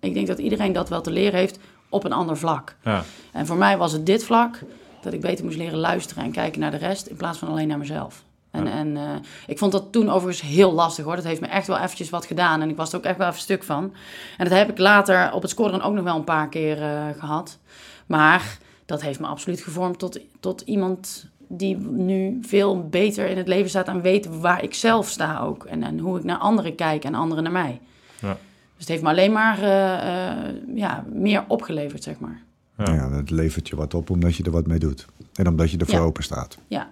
ik 0.00 0.14
denk 0.14 0.26
dat 0.26 0.38
iedereen 0.38 0.72
dat 0.72 0.88
wel 0.88 1.00
te 1.00 1.10
leren 1.10 1.38
heeft 1.38 1.58
op 1.88 2.04
een 2.04 2.12
ander 2.12 2.36
vlak. 2.36 2.76
Ja, 2.84 3.04
En 3.32 3.46
voor 3.46 3.56
mij 3.56 3.78
was 3.78 3.92
het 3.92 4.06
dit 4.06 4.24
vlak 4.24 4.62
dat 5.02 5.12
ik 5.12 5.20
beter 5.20 5.44
moest 5.44 5.56
leren 5.56 5.78
luisteren 5.78 6.24
en 6.24 6.32
kijken 6.32 6.60
naar 6.60 6.70
de 6.70 6.76
rest 6.76 7.06
in 7.06 7.16
plaats 7.16 7.38
van 7.38 7.48
alleen 7.48 7.68
naar 7.68 7.78
mezelf. 7.78 8.24
En, 8.50 8.64
Ja. 8.64 8.70
en 8.70 8.96
eh, 8.96 9.02
ik 9.46 9.58
vond 9.58 9.72
dat 9.72 9.92
toen 9.92 10.10
overigens 10.10 10.48
heel 10.50 10.72
lastig 10.72 11.04
hoor. 11.04 11.14
Dat 11.16 11.24
heeft 11.24 11.40
me 11.40 11.46
echt 11.46 11.66
wel 11.66 11.78
eventjes 11.78 12.10
wat 12.10 12.26
gedaan 12.26 12.60
en 12.60 12.70
ik 12.70 12.76
was 12.76 12.92
er 12.92 12.98
ook 12.98 13.04
echt 13.04 13.18
wel 13.18 13.28
even 13.28 13.40
stuk 13.40 13.62
van. 13.62 13.92
En 14.38 14.48
dat 14.48 14.58
heb 14.58 14.70
ik 14.70 14.78
later 14.78 15.32
op 15.32 15.42
het 15.42 15.50
scoren 15.50 15.80
ook 15.82 15.94
nog 15.94 16.04
wel 16.04 16.16
een 16.16 16.24
paar 16.24 16.48
keer 16.48 16.82
eh, 16.82 17.04
gehad. 17.18 17.58
Maar 18.06 18.58
dat 18.86 19.02
heeft 19.02 19.20
me 19.20 19.26
absoluut 19.26 19.60
gevormd 19.60 19.98
tot, 19.98 20.18
tot 20.40 20.60
iemand 20.60 21.26
die 21.52 21.76
nu 21.76 22.38
veel 22.42 22.88
beter 22.88 23.26
in 23.28 23.36
het 23.36 23.48
leven 23.48 23.68
staat 23.68 23.88
en 23.88 24.00
weet 24.00 24.38
waar 24.40 24.62
ik 24.62 24.74
zelf 24.74 25.08
sta 25.08 25.40
ook. 25.40 25.64
En, 25.64 25.82
en 25.82 25.98
hoe 25.98 26.18
ik 26.18 26.24
naar 26.24 26.38
anderen 26.38 26.74
kijk 26.74 27.04
en 27.04 27.14
anderen 27.14 27.42
naar 27.42 27.52
mij. 27.52 27.80
Ja. 28.20 28.32
Dus 28.32 28.38
het 28.78 28.88
heeft 28.88 29.02
me 29.02 29.08
alleen 29.08 29.32
maar 29.32 29.58
eh, 29.62 30.28
eh, 30.28 30.54
ja, 30.74 31.04
meer 31.12 31.44
opgeleverd, 31.48 32.02
zeg 32.02 32.18
maar. 32.18 32.42
ja. 32.76 32.92
Ja. 32.94 33.08
dat 33.08 33.30
levert 33.30 33.68
je 33.68 33.76
wat 33.76 33.94
op 33.94 34.10
omdat 34.10 34.36
je 34.36 34.42
er 34.44 34.50
wat 34.50 34.66
mee 34.66 34.78
doet. 34.78 35.06
En 35.34 35.48
omdat 35.48 35.70
je 35.70 35.76
ervoor 35.78 35.94
Ja. 35.98 36.04
open 36.04 36.22
staat. 36.22 36.58
Ja. 36.68 36.88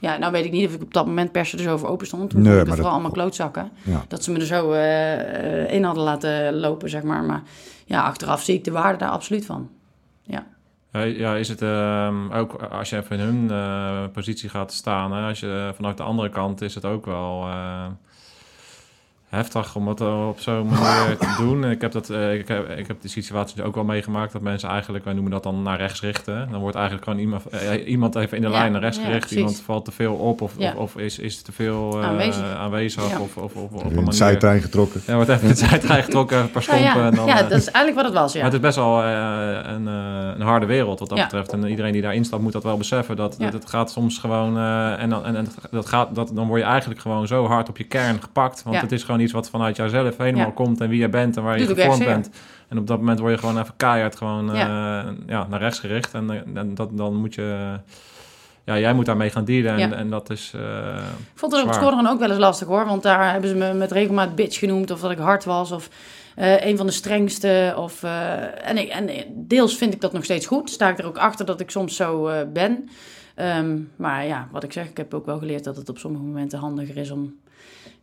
Ja, 0.00 0.16
nou 0.16 0.32
weet 0.32 0.44
ik 0.44 0.52
niet 0.52 0.66
of 0.68 0.74
ik 0.74 0.82
op 0.82 0.92
dat 0.94 1.06
moment 1.06 1.32
per 1.32 1.46
se 1.46 1.56
er 1.56 1.62
zo 1.62 1.76
voor 1.76 1.88
open 1.88 2.06
stond. 2.06 2.30
Toen 2.30 2.42
Nee, 2.42 2.54
maar 2.54 2.64
vooral 2.66 2.82
dat- 2.82 2.92
allemaal 2.92 3.10
klootzakken. 3.10 3.70
Ja. 3.82 4.04
Dat 4.08 4.24
ze 4.24 4.30
me 4.32 4.38
er 4.38 4.46
zo 4.46 4.72
eh, 4.72 5.62
eh, 5.64 5.72
in 5.72 5.82
hadden 5.84 6.04
laten 6.04 6.54
lopen, 6.60 6.90
zeg 6.90 7.02
maar. 7.02 7.22
Maar 7.24 7.42
ja, 7.86 8.02
achteraf 8.02 8.42
zie 8.42 8.54
ik 8.54 8.64
de 8.64 8.70
waarde 8.70 8.98
daar 8.98 9.10
absoluut 9.10 9.46
van. 9.46 9.68
Ja. 10.22 10.46
Ja, 10.92 11.00
ja, 11.02 11.34
is 11.36 11.48
het 11.48 11.62
ehm, 11.62 12.32
ook 12.32 12.52
als 12.62 12.90
je 12.90 12.96
even 12.96 13.18
in 13.18 13.24
hun 13.26 13.50
eh, 13.50 14.04
positie 14.12 14.48
gaat 14.48 14.72
staan, 14.72 15.12
hè, 15.12 15.28
als 15.28 15.40
je 15.40 15.72
vanuit 15.74 15.96
de 15.96 16.02
andere 16.02 16.28
kant 16.28 16.60
is 16.60 16.74
het 16.74 16.84
ook 16.84 17.06
wel 17.06 17.42
eh, 17.46 17.86
heftig 19.30 19.74
om 19.76 19.88
het 19.88 20.00
eh, 20.00 20.28
op 20.28 20.40
zo'n 20.40 20.66
manier 20.68 21.16
te 21.18 21.34
doen. 21.42 21.64
Ik 21.70 21.80
heb, 21.80 21.92
dat, 21.92 22.10
eh, 22.10 22.34
ik, 22.34 22.48
heb, 22.48 22.68
ik 22.78 22.86
heb 22.86 23.00
die 23.00 23.10
situatie 23.10 23.62
ook 23.62 23.74
wel 23.74 23.84
meegemaakt 23.84 24.32
dat 24.32 24.42
mensen 24.42 24.68
eigenlijk, 24.68 25.04
wij 25.04 25.12
noemen 25.12 25.32
dat 25.32 25.42
dan 25.42 25.62
naar 25.62 25.76
rechts 25.78 26.00
richten. 26.00 26.48
Dan 26.50 26.60
wordt 26.60 26.76
eigenlijk 26.76 27.04
gewoon 27.04 27.20
iemand, 27.20 27.46
eh, 27.46 27.88
iemand 27.88 28.14
even 28.14 28.36
in 28.36 28.42
de 28.42 28.48
Ja, 28.48 28.54
lijn 28.58 28.72
naar 28.72 28.80
rechts 28.80 28.96
ja, 28.96 29.02
gericht. 29.04 29.20
precies. 29.20 29.36
Iemand 29.38 29.60
valt 29.64 29.84
te 29.84 29.90
veel 29.92 30.14
op 30.14 30.40
of, 30.40 30.52
Ja. 30.58 30.72
of, 30.72 30.76
of 30.76 30.96
is, 31.02 31.18
is 31.18 31.42
te 31.42 31.52
veel 31.52 31.98
eh, 32.00 32.06
Aanwezig. 32.08 32.54
aanwezig 32.56 33.10
Ja. 33.10 33.20
of, 33.20 33.36
of, 33.36 33.54
of, 33.54 33.70
op 33.72 33.84
een 33.84 33.94
manier. 33.94 34.12
zijtrein 34.12 34.60
getrokken. 34.60 35.00
Ja, 35.06 35.14
wordt 35.14 35.30
even 35.30 35.42
in 35.42 35.48
het 35.48 35.58
zijtrein 35.58 36.02
getrokken, 36.02 36.38
een 36.38 36.50
paar 36.50 36.64
Nou 36.68 36.78
stompen. 36.80 37.00
ja, 37.02 37.08
en 37.10 37.14
dan, 37.14 37.26
ja, 37.26 37.42
dat 37.42 37.50
is 37.58 37.70
eigenlijk 37.70 37.94
wat 37.96 38.04
het 38.04 38.14
was, 38.14 38.32
ja. 38.32 38.38
maar 38.42 38.50
het 38.52 38.60
is 38.60 38.66
best 38.66 38.76
wel 38.76 39.04
een, 39.04 39.86
een 39.86 40.40
harde 40.40 40.66
wereld 40.66 40.98
wat 40.98 41.08
dat 41.08 41.18
Ja. 41.18 41.24
betreft. 41.24 41.52
En 41.52 41.64
iedereen 41.68 41.92
die 41.92 42.02
daar 42.02 42.14
instapt 42.14 42.42
moet 42.42 42.52
dat 42.52 42.62
wel 42.62 42.76
beseffen. 42.76 43.16
Dat, 43.16 43.34
Ja. 43.38 43.44
dat 43.44 43.52
het 43.62 43.70
gaat 43.70 43.90
soms 43.90 44.18
gewoon... 44.18 44.58
en 44.98 45.10
dan, 45.10 45.24
en, 45.24 45.36
en 45.36 45.46
dat 45.70 45.86
gaat, 45.86 46.14
dat, 46.14 46.30
dan 46.34 46.46
word 46.46 46.60
je 46.60 46.66
eigenlijk 46.66 47.00
gewoon 47.00 47.26
zo 47.26 47.46
hard 47.46 47.68
op 47.68 47.76
je 47.76 47.84
kern 47.84 48.22
gepakt. 48.22 48.62
Want 48.62 48.76
Ja. 48.76 48.82
het 48.82 48.92
is 48.92 49.02
gewoon 49.02 49.19
iets 49.20 49.32
wat 49.32 49.50
vanuit 49.50 49.76
jouzelf 49.76 50.16
helemaal 50.16 50.46
Ja. 50.46 50.52
komt. 50.52 50.80
En 50.80 50.88
wie 50.88 51.00
je 51.00 51.08
bent 51.08 51.36
en 51.36 51.42
waar 51.42 51.58
je 51.58 51.66
gevormd 51.66 52.04
bent. 52.04 52.30
En 52.68 52.78
op 52.78 52.86
dat 52.86 52.98
moment 52.98 53.18
word 53.18 53.32
je 53.32 53.38
gewoon 53.38 53.58
even 53.60 53.74
keihard 53.76 54.16
gewoon, 54.16 54.50
eh, 54.52 54.58
Ja. 54.58 55.04
ja. 55.26 55.46
naar 55.48 55.60
rechts 55.60 55.78
gericht. 55.78 56.14
En, 56.14 56.30
eh, 56.30 56.60
en 56.60 56.74
dat, 56.74 56.96
dan 56.96 57.14
moet 57.16 57.34
je... 57.34 57.78
Ja, 58.64 58.78
jij 58.78 58.92
moet 58.92 59.06
daarmee 59.06 59.30
gaan 59.30 59.44
dealen. 59.44 59.72
En, 59.72 59.78
Ja. 59.90 59.92
en 59.96 60.10
dat 60.10 60.30
is... 60.30 60.52
eh, 60.54 60.60
Ik 61.32 61.38
vond 61.38 61.52
het 61.52 61.60
op 61.62 61.66
het 61.68 61.76
scoren 61.76 62.06
ook 62.06 62.18
wel 62.18 62.30
eens 62.30 62.38
lastig 62.38 62.66
hoor. 62.68 62.86
Want 62.86 63.02
daar 63.02 63.32
hebben 63.32 63.50
ze 63.50 63.56
me 63.56 63.72
met 63.74 63.92
regelmaat 63.92 64.34
bitch 64.34 64.58
genoemd. 64.58 64.90
Of 64.90 65.00
dat 65.00 65.10
ik 65.10 65.18
hard 65.18 65.44
was. 65.44 65.72
Of 65.72 65.88
een 66.36 66.76
van 66.76 66.86
de 66.86 66.92
strengste. 66.92 67.74
Of, 67.76 68.02
en, 68.62 68.76
ik, 68.78 68.88
en 68.88 69.08
deels 69.34 69.76
vind 69.76 69.94
ik 69.94 70.00
dat 70.00 70.12
nog 70.12 70.24
steeds 70.24 70.46
goed. 70.46 70.70
Sta 70.70 70.88
ik 70.88 70.98
er 70.98 71.06
ook 71.06 71.18
achter 71.18 71.46
dat 71.46 71.60
ik 71.60 71.70
soms 71.70 71.96
zo 71.96 72.30
ben. 72.52 72.88
Ehm, 73.34 73.78
maar 73.96 74.26
ja, 74.26 74.48
wat 74.52 74.62
ik 74.62 74.72
zeg, 74.72 74.88
ik 74.88 74.96
heb 74.96 75.14
ook 75.14 75.26
wel 75.26 75.38
geleerd 75.38 75.64
dat 75.64 75.76
het 75.76 75.88
op 75.88 75.98
sommige 75.98 76.24
momenten 76.24 76.58
handiger 76.58 76.96
is 76.96 77.10
om... 77.10 77.34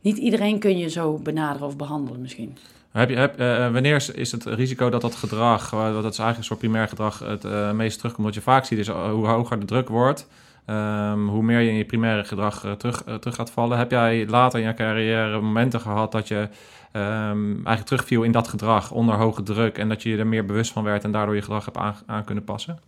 Niet 0.07 0.17
iedereen 0.17 0.59
kun 0.59 0.77
je 0.77 0.89
zo 0.89 1.19
benaderen 1.23 1.67
of 1.67 1.75
behandelen 1.75 2.21
misschien. 2.21 2.57
Heb 2.91 3.09
je, 3.09 3.15
heb, 3.15 3.39
eh, 3.39 3.71
wanneer 3.71 4.11
is, 4.15 4.31
het 4.31 4.45
risico 4.45 4.89
dat 4.89 5.01
dat 5.01 5.15
gedrag, 5.15 5.73
eh, 5.73 5.79
dat 5.79 5.95
is 5.95 6.03
eigenlijk 6.03 6.37
een 6.37 6.43
soort 6.43 6.59
primair 6.59 6.87
gedrag, 6.87 7.19
het 7.19 7.45
eh, 7.45 7.71
meest 7.71 7.97
terugkomt? 7.97 8.25
Wat 8.25 8.35
je 8.35 8.41
vaak 8.41 8.65
ziet 8.65 8.79
is 8.79 8.87
eh, 8.87 9.11
hoe 9.11 9.27
hoger 9.27 9.59
de 9.59 9.65
druk 9.65 9.89
wordt, 9.89 10.27
ehm, 10.65 11.27
hoe 11.27 11.43
meer 11.43 11.59
je 11.59 11.69
in 11.69 11.75
je 11.75 11.85
primaire 11.85 12.23
gedrag 12.23 12.65
eh, 12.65 12.71
terug, 12.71 13.03
eh, 13.03 13.15
terug 13.15 13.35
gaat 13.35 13.51
vallen. 13.51 13.77
Heb 13.77 13.91
jij 13.91 14.27
later 14.27 14.59
in 14.59 14.67
je 14.67 14.73
carrière 14.73 15.41
momenten 15.41 15.79
gehad 15.79 16.11
dat 16.11 16.27
je 16.27 16.47
ehm, 16.91 17.51
eigenlijk 17.51 17.85
terugviel 17.85 18.23
in 18.23 18.31
dat 18.31 18.47
gedrag 18.47 18.91
onder 18.91 19.15
hoge 19.15 19.43
druk 19.43 19.77
en 19.77 19.89
dat 19.89 20.03
je 20.03 20.09
je 20.09 20.17
er 20.17 20.27
meer 20.27 20.45
bewust 20.45 20.71
van 20.71 20.83
werd 20.83 21.03
en 21.03 21.11
daardoor 21.11 21.35
je 21.35 21.41
gedrag 21.41 21.65
hebt 21.65 21.77
aan, 21.77 21.95
aan 22.05 22.23
kunnen 22.23 22.43
passen? 22.43 22.79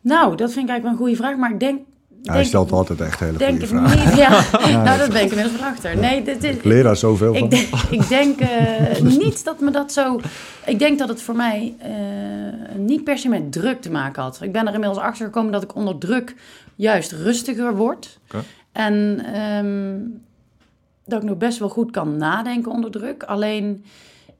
Nou, 0.00 0.36
dat 0.36 0.52
vind 0.52 0.64
ik 0.64 0.70
eigenlijk 0.70 0.82
wel 0.82 0.92
een 0.92 0.98
goede 0.98 1.16
vraag. 1.16 1.36
Maar 1.36 1.50
ik 1.50 1.60
denk... 1.60 1.80
Hij 2.26 2.34
denk- 2.36 2.46
stelt 2.48 2.72
altijd 2.72 3.00
echt 3.00 3.20
hele 3.20 3.38
Denk 3.38 3.50
goede 3.50 3.64
ik 3.64 3.70
vragen. 3.70 4.08
niet, 4.08 4.16
ja. 4.16 4.28
nou, 4.84 4.98
dat 4.98 5.12
ben 5.12 5.22
ik 5.24 5.30
inmiddels 5.30 5.56
van 5.60 5.66
achter. 5.66 5.96
Nee, 5.98 6.22
dit 6.22 6.44
is... 6.44 6.54
Ik 6.54 6.64
leer 6.64 6.82
daar 6.82 6.96
zoveel 6.96 7.34
van. 7.34 7.42
Ik 7.44 7.50
denk, 7.50 7.68
ik 7.90 8.08
denk 8.08 8.40
eh, 8.40 9.00
niet 9.18 9.44
dat 9.44 9.60
me 9.60 9.70
dat 9.70 9.92
zo. 9.92 10.20
Ik 10.66 10.78
denk 10.78 10.98
dat 10.98 11.08
het 11.08 11.22
voor 11.22 11.36
mij 11.36 11.74
eh, 11.78 11.90
niet 12.76 13.04
per 13.04 13.18
se 13.18 13.28
met 13.28 13.52
druk 13.52 13.80
te 13.80 13.90
maken 13.90 14.22
had. 14.22 14.38
Ik 14.42 14.52
ben 14.52 14.66
er 14.66 14.74
inmiddels 14.74 15.02
achter 15.02 15.24
gekomen 15.24 15.52
dat 15.52 15.62
ik 15.62 15.74
onder 15.74 15.98
druk 15.98 16.34
juist 16.74 17.12
rustiger 17.12 17.76
word. 17.76 18.18
Oké. 18.24 18.44
En 18.72 19.22
ehm, 19.34 19.96
dat 21.04 21.22
ik 21.22 21.28
nog 21.28 21.38
best 21.38 21.58
wel 21.58 21.68
goed 21.68 21.90
kan 21.90 22.16
nadenken 22.16 22.72
onder 22.72 22.90
druk. 22.90 23.22
Alleen, 23.22 23.84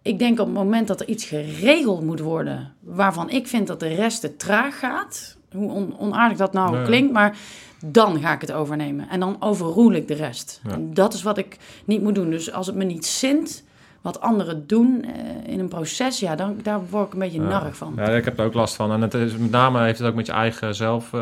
ik 0.03 0.18
denk 0.18 0.40
op 0.40 0.46
het 0.46 0.55
moment 0.55 0.88
dat 0.88 1.01
er 1.01 1.09
iets 1.09 1.25
geregeld 1.25 2.03
moet 2.05 2.20
worden... 2.20 2.72
waarvan 2.81 3.31
ik 3.31 3.46
vind 3.46 3.66
dat 3.66 3.81
de 3.81 3.94
rest 3.94 4.20
te 4.20 4.37
traag 4.37 4.79
gaat... 4.79 5.37
hoe 5.53 5.70
on- 5.70 5.94
onaardig 5.99 6.39
dat 6.39 6.53
nou 6.53 6.84
klinkt, 6.84 7.12
maar 7.12 7.37
dan 7.85 8.20
ga 8.20 8.33
ik 8.35 8.41
het 8.41 8.53
overnemen. 8.53 9.09
En 9.09 9.20
dan 9.20 9.37
overroel 9.41 9.93
ik 9.93 10.09
de 10.09 10.14
rest. 10.14 10.61
Ja. 10.66 10.72
En 10.72 10.95
dat 10.95 11.14
is 11.14 11.22
wat 11.22 11.39
ik 11.39 11.57
niet 11.85 12.03
moet 12.03 12.14
doen. 12.14 12.31
Dus 12.31 12.53
als 12.53 12.66
het 12.66 12.77
me 12.77 12.85
niet 12.85 13.07
zint, 13.07 13.64
wat 14.01 14.20
anderen 14.20 14.66
doen 14.66 15.05
eh, 15.05 15.53
in 15.53 15.61
een 15.61 15.68
proces, 15.68 16.20
ja, 16.20 16.35
dan, 16.37 16.57
daar 16.62 16.81
word 16.91 17.07
ik 17.07 17.12
een 17.12 17.18
beetje 17.18 17.41
Ja. 17.41 17.49
narrig 17.49 17.77
van. 17.77 17.93
Ja, 17.97 18.09
ik 18.09 18.24
heb 18.24 18.39
er 18.39 18.45
ook 18.45 18.55
last 18.55 18.74
van. 18.74 18.93
En 18.93 19.01
het 19.01 19.14
is, 19.14 19.37
met 19.37 19.51
name 19.51 19.83
heeft 19.85 19.99
het 19.99 20.09
ook 20.09 20.14
met 20.14 20.27
je 20.27 20.33
eigen 20.33 20.74
zelf... 20.74 21.12
eh, 21.12 21.20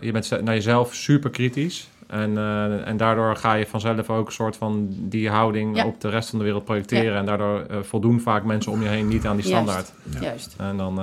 je 0.00 0.12
bent 0.12 0.30
naar 0.42 0.54
jezelf 0.54 0.94
super 0.94 1.30
kritisch. 1.30 1.88
En, 2.06 2.36
eh, 2.38 2.86
en 2.88 2.96
daardoor 2.96 3.36
ga 3.36 3.54
je 3.54 3.66
vanzelf 3.66 4.10
ook 4.10 4.26
een 4.26 4.32
soort 4.32 4.56
van 4.56 4.88
die 4.90 5.30
houding 5.30 5.76
Ja. 5.76 5.86
op 5.86 6.00
de 6.00 6.08
rest 6.08 6.28
van 6.30 6.38
de 6.38 6.44
wereld 6.44 6.64
projecteren. 6.64 7.16
En 7.18 7.26
daardoor 7.26 7.66
voldoen 7.82 8.20
vaak 8.20 8.44
mensen 8.44 8.72
om 8.72 8.82
je 8.82 8.88
heen 8.88 9.08
niet 9.08 9.26
aan 9.26 9.36
die 9.36 9.46
Juist. 9.48 9.62
standaard. 9.68 9.92
Juist. 10.22 10.54
En 10.58 10.76
dan, 10.76 10.94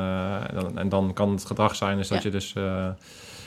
dan, 0.54 0.78
en 0.78 0.90
dan 0.90 1.14
kan 1.14 1.32
het 1.32 1.46
gedrag 1.46 1.76
zijn 1.76 2.00
is 2.00 2.08
dat 2.08 2.24
je 2.24 2.30
dus 2.30 2.54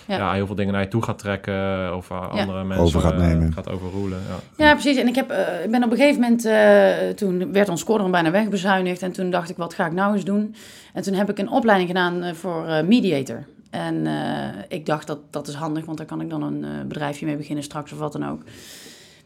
Ja. 0.07 0.17
ja. 0.17 0.33
heel 0.33 0.47
veel 0.47 0.55
dingen 0.55 0.73
naar 0.73 0.83
je 0.83 0.89
toe 0.89 1.03
gaat 1.03 1.19
trekken. 1.19 1.97
Of 1.97 2.11
andere 2.11 2.65
mensen 2.65 2.85
Over 2.85 3.01
gaat 3.01 3.13
eh, 3.13 3.19
nemen. 3.19 3.53
gaat 3.53 3.71
overroelen. 3.71 4.19
Ja. 4.29 4.65
Ja, 4.65 4.73
precies. 4.73 4.97
En 4.97 5.07
ik, 5.07 5.15
heb, 5.15 5.31
eh, 5.31 5.65
ik 5.65 5.71
ben 5.71 5.85
op 5.85 5.91
een 5.91 5.97
gegeven 5.97 6.21
moment, 6.21 6.45
eh, 6.45 7.09
toen 7.09 7.53
werd 7.53 7.69
ons 7.69 7.81
squadron 7.81 8.11
bijna 8.11 8.31
wegbezuinigd. 8.31 9.03
En 9.03 9.13
toen 9.13 9.31
dacht 9.31 9.51
ik, 9.51 9.57
wat 9.57 9.75
ga 9.75 9.87
ik 9.87 9.93
nou 9.93 10.15
eens 10.15 10.25
doen? 10.25 10.55
En 10.93 11.03
toen 11.03 11.15
heb 11.15 11.31
ik 11.31 11.39
een 11.39 11.51
opleiding 11.51 11.89
gedaan 11.89 12.35
voor 12.35 12.67
eh, 12.67 12.87
mediator. 12.87 13.45
En 13.75 14.07
eh, 14.07 14.63
ik 14.69 14.87
dacht, 14.87 15.07
dat, 15.07 15.19
dat 15.31 15.49
is 15.49 15.55
handig, 15.55 15.85
want 15.85 15.99
daar 15.99 16.07
kan 16.07 16.21
ik 16.21 16.31
dan 16.31 16.43
een 16.43 16.65
eh, 16.65 16.71
bedrijfje 16.87 17.27
mee 17.27 17.37
beginnen 17.37 17.65
straks 17.65 17.93
of 17.93 17.99
wat 17.99 18.13
dan 18.13 18.29
ook. 18.29 18.43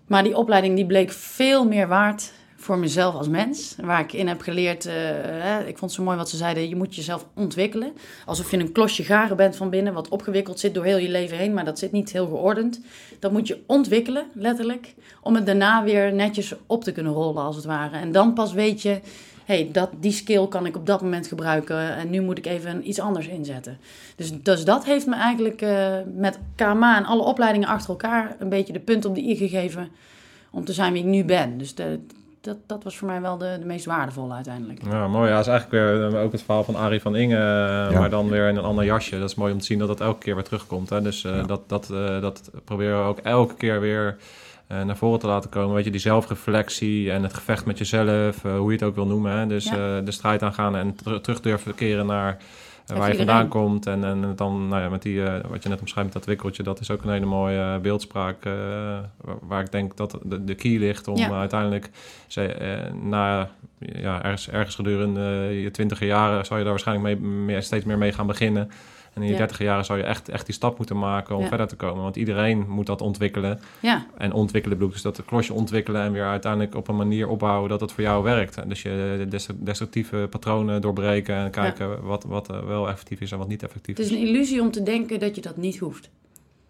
Maar 0.07 0.23
die 0.23 0.37
opleiding 0.37 0.77
die 0.77 0.87
bleek 0.87 1.11
veel 1.11 1.65
meer 1.67 1.89
waard 1.89 2.33
voor 2.61 2.79
mezelf 2.79 3.15
als 3.15 3.29
mens. 3.29 3.75
Waar 3.81 4.01
ik 4.01 4.13
in 4.13 4.29
heb 4.29 4.41
geleerd, 4.41 4.87
eh, 4.87 5.59
ik 5.59 5.79
vond 5.79 5.81
het 5.81 5.93
zo 5.93 6.03
mooi 6.03 6.17
wat 6.17 6.29
ze 6.29 6.37
zeiden, 6.37 6.69
je 6.69 6.77
moet 6.77 6.95
jezelf 6.95 7.27
ontwikkelen. 7.35 7.93
Alsof 8.27 8.51
je 8.51 8.59
een 8.59 8.73
klosje 8.73 9.03
garen 9.03 9.37
bent 9.37 9.57
van 9.57 9.71
binnen, 9.71 9.93
wat 9.93 10.09
opgewikkeld 10.09 10.61
zit 10.61 10.75
door 10.75 10.85
heel 10.85 10.97
je 10.97 11.09
leven 11.09 11.37
heen, 11.37 11.55
maar 11.55 11.65
dat 11.65 11.79
zit 11.79 11.93
niet 11.93 12.13
heel 12.13 12.27
geordend. 12.27 12.81
Dat 13.19 13.33
moet 13.33 13.47
je 13.47 13.63
ontwikkelen, 13.67 14.27
letterlijk, 14.33 14.95
om 15.23 15.35
het 15.35 15.47
daarna 15.47 15.85
weer 15.85 16.13
netjes 16.13 16.55
op 16.67 16.85
te 16.85 16.93
kunnen 16.93 17.13
rollen, 17.13 17.43
als 17.43 17.57
het 17.57 17.65
ware. 17.65 17.97
En 17.97 18.13
dan 18.13 18.33
pas 18.33 18.53
weet 18.53 18.83
je, 18.83 19.01
hey, 19.45 19.69
dat, 19.73 19.91
die 20.01 20.13
skill 20.13 20.47
kan 20.47 20.67
ik 20.67 20.77
op 20.77 20.87
dat 20.87 21.03
moment 21.03 21.27
gebruiken 21.27 21.97
en 21.97 22.11
nu 22.11 22.21
moet 22.21 22.39
ik 22.39 22.47
even 22.47 22.89
iets 22.89 23.01
anders 23.01 23.27
inzetten. 23.27 23.79
Dus, 24.17 24.43
dus 24.43 24.65
dat 24.65 24.85
heeft 24.85 25.07
me 25.07 25.15
eigenlijk 25.15 25.63
eh, 25.63 25.95
met 26.15 26.39
KMA 26.55 26.97
en 26.97 27.05
alle 27.05 27.23
opleidingen 27.23 27.69
achter 27.69 27.91
elkaar 27.91 28.37
een 28.39 28.49
beetje 28.49 28.73
de 28.73 28.81
punt 28.81 29.05
op 29.05 29.15
de 29.15 29.29
i 29.29 29.37
gegeven 29.37 29.89
om 30.51 30.65
te 30.65 30.73
zijn 30.73 30.93
wie 30.93 31.03
ik 31.03 31.09
nu 31.09 31.25
ben. 31.25 31.59
Dus 31.59 31.75
de, 31.75 32.01
dat, 32.49 32.57
dat 32.67 32.85
was 32.85 32.97
voor 32.97 33.09
mij 33.09 33.21
wel 33.21 33.39
de, 33.39 33.57
de 33.61 33.67
meest 33.67 33.85
waardevolle 33.85 34.35
uiteindelijk. 34.35 34.81
Ja, 34.91 35.09
mooi. 35.09 35.29
Ja, 35.29 35.35
dat 35.37 35.47
is 35.47 35.51
eigenlijk 35.53 35.85
weer 35.85 36.15
eh, 36.15 36.23
ook 36.25 36.33
het 36.33 36.43
verhaal 36.43 36.65
van 36.65 36.77
Arie 36.77 37.01
van 37.01 37.17
Inge, 37.17 37.37
eh, 37.37 37.99
maar 37.99 38.11
dan 38.11 38.29
weer 38.29 38.49
in 38.49 38.57
een 38.57 38.65
ander 38.65 38.85
jasje. 38.85 39.19
Dat 39.19 39.29
is 39.29 39.35
mooi 39.35 39.53
om 39.53 39.59
te 39.59 39.65
zien 39.65 39.79
dat 39.79 39.89
dat 39.89 40.01
elke 40.01 40.19
keer 40.21 40.35
weer 40.35 40.45
terugkomt. 40.45 40.91
Hè? 40.91 41.03
Dus 41.03 41.25
eh, 41.25 41.47
dat, 41.47 41.69
dat, 41.69 41.91
eh, 41.91 42.21
dat 42.21 42.51
proberen 42.65 42.99
we 43.03 43.09
ook 43.09 43.19
elke 43.19 43.55
keer 43.55 43.81
weer 43.81 44.17
eh, 44.67 44.83
naar 44.83 44.97
voren 44.97 45.19
te 45.19 45.27
laten 45.27 45.51
komen. 45.51 45.75
Weet 45.75 45.85
je, 45.85 45.91
die 45.91 46.01
zelfreflectie 46.01 47.11
en 47.13 47.23
het 47.23 47.35
gevecht 47.35 47.65
met 47.67 47.79
jezelf, 47.79 48.43
hoe 48.43 48.67
je 48.67 48.79
het 48.79 48.83
ook 48.83 48.95
wil 48.95 49.07
noemen. 49.07 49.33
Hè? 49.39 49.47
Dus 49.47 49.65
Ja. 49.65 49.73
eh, 49.99 50.05
de 50.05 50.11
strijd 50.11 50.43
aangaan 50.43 50.77
en 50.77 50.95
ter- 51.03 51.21
terug 51.21 51.41
durven 51.41 51.75
keren 51.75 52.07
naar 52.07 52.37
waar 52.97 53.11
je 53.11 53.17
vandaan 53.17 53.49
komt. 53.49 53.87
En, 53.87 54.05
en 54.05 54.33
dan, 54.37 54.69
nou 54.69 54.83
ja, 54.83 54.89
met 54.89 55.03
die, 55.03 55.25
eh, 55.25 55.51
wat 55.51 55.63
je 55.63 55.69
net 55.69 55.81
omschrijft 55.81 56.13
dat 56.13 56.25
wikkeltje, 56.25 56.63
dat 56.63 56.81
is 56.81 56.91
ook 56.91 57.03
een 57.03 57.11
hele 57.11 57.27
mooie 57.27 57.61
eh, 57.61 57.79
beeldspraak. 57.81 58.45
eh, 58.45 58.99
waar, 59.41 59.61
ik 59.61 59.73
denk 59.73 59.97
dat 59.97 60.19
de, 60.23 60.45
de 60.45 60.55
key 60.55 60.77
ligt 60.77 61.09
om 61.09 61.17
Ja. 61.17 61.31
uiteindelijk 61.31 61.91
ze, 62.27 62.57
na 63.03 63.51
ja, 63.79 64.23
ergens, 64.23 64.49
ergens 64.49 64.75
gedurende 64.75 65.21
je 65.63 65.71
twintiger 65.71 66.07
jaren 66.07 66.45
zou 66.45 66.59
je 66.59 66.65
daar 66.65 66.75
waarschijnlijk 66.75 67.21
mee, 67.21 67.31
meer, 67.31 67.63
steeds 67.63 67.85
meer 67.85 67.99
mee 67.99 68.13
gaan 68.13 68.27
beginnen. 68.27 68.71
En 69.19 69.25
in 69.25 69.31
je 69.31 69.33
Ja. 69.39 69.39
dertiger 69.39 69.65
jaren 69.65 69.85
zou 69.85 69.99
je 69.99 70.05
echt, 70.05 70.29
echt 70.29 70.47
die 70.47 70.55
stap 70.55 70.77
moeten 70.79 70.99
maken 70.99 71.37
om 71.37 71.47
verder 71.47 71.67
te 71.69 71.77
komen. 71.77 72.03
Want 72.03 72.17
iedereen 72.17 72.65
moet 72.69 72.87
dat 72.87 73.01
ontwikkelen. 73.01 73.61
Ja, 73.81 74.07
En 74.19 74.33
ontwikkelen 74.33 74.77
bedoel 74.79 74.95
ik 74.95 75.03
dus 75.03 75.13
dat 75.15 75.25
klosje 75.25 75.53
ontwikkelen 75.53 76.03
en 76.03 76.13
weer 76.13 76.27
uiteindelijk 76.27 76.75
op 76.75 76.89
een 76.89 76.97
manier 76.97 77.29
opbouwen 77.29 77.69
dat 77.69 77.81
het 77.81 77.93
voor 77.93 78.03
jou 78.03 78.23
werkt. 78.25 78.57
En 78.57 78.69
dus 78.69 78.83
je 78.83 79.15
de 79.19 79.27
dest- 79.29 79.65
destructieve 79.67 80.27
patronen 80.31 80.81
doorbreken 80.81 81.35
en 81.35 81.51
kijken 81.51 82.03
wat, 82.05 82.25
wat 82.25 82.51
eh, 82.51 82.61
wel 82.67 82.89
effectief 82.89 83.21
is 83.21 83.33
en 83.33 83.39
wat 83.39 83.49
niet 83.49 83.63
effectief 83.63 83.97
het 83.97 84.07
is 84.07 84.13
is. 84.13 84.19
een 84.21 84.27
illusie 84.27 84.61
om 84.61 84.71
te 84.71 84.83
denken 84.83 85.19
dat 85.21 85.35
je 85.35 85.41
dat 85.41 85.57
niet 85.57 85.79
hoeft. 85.79 86.11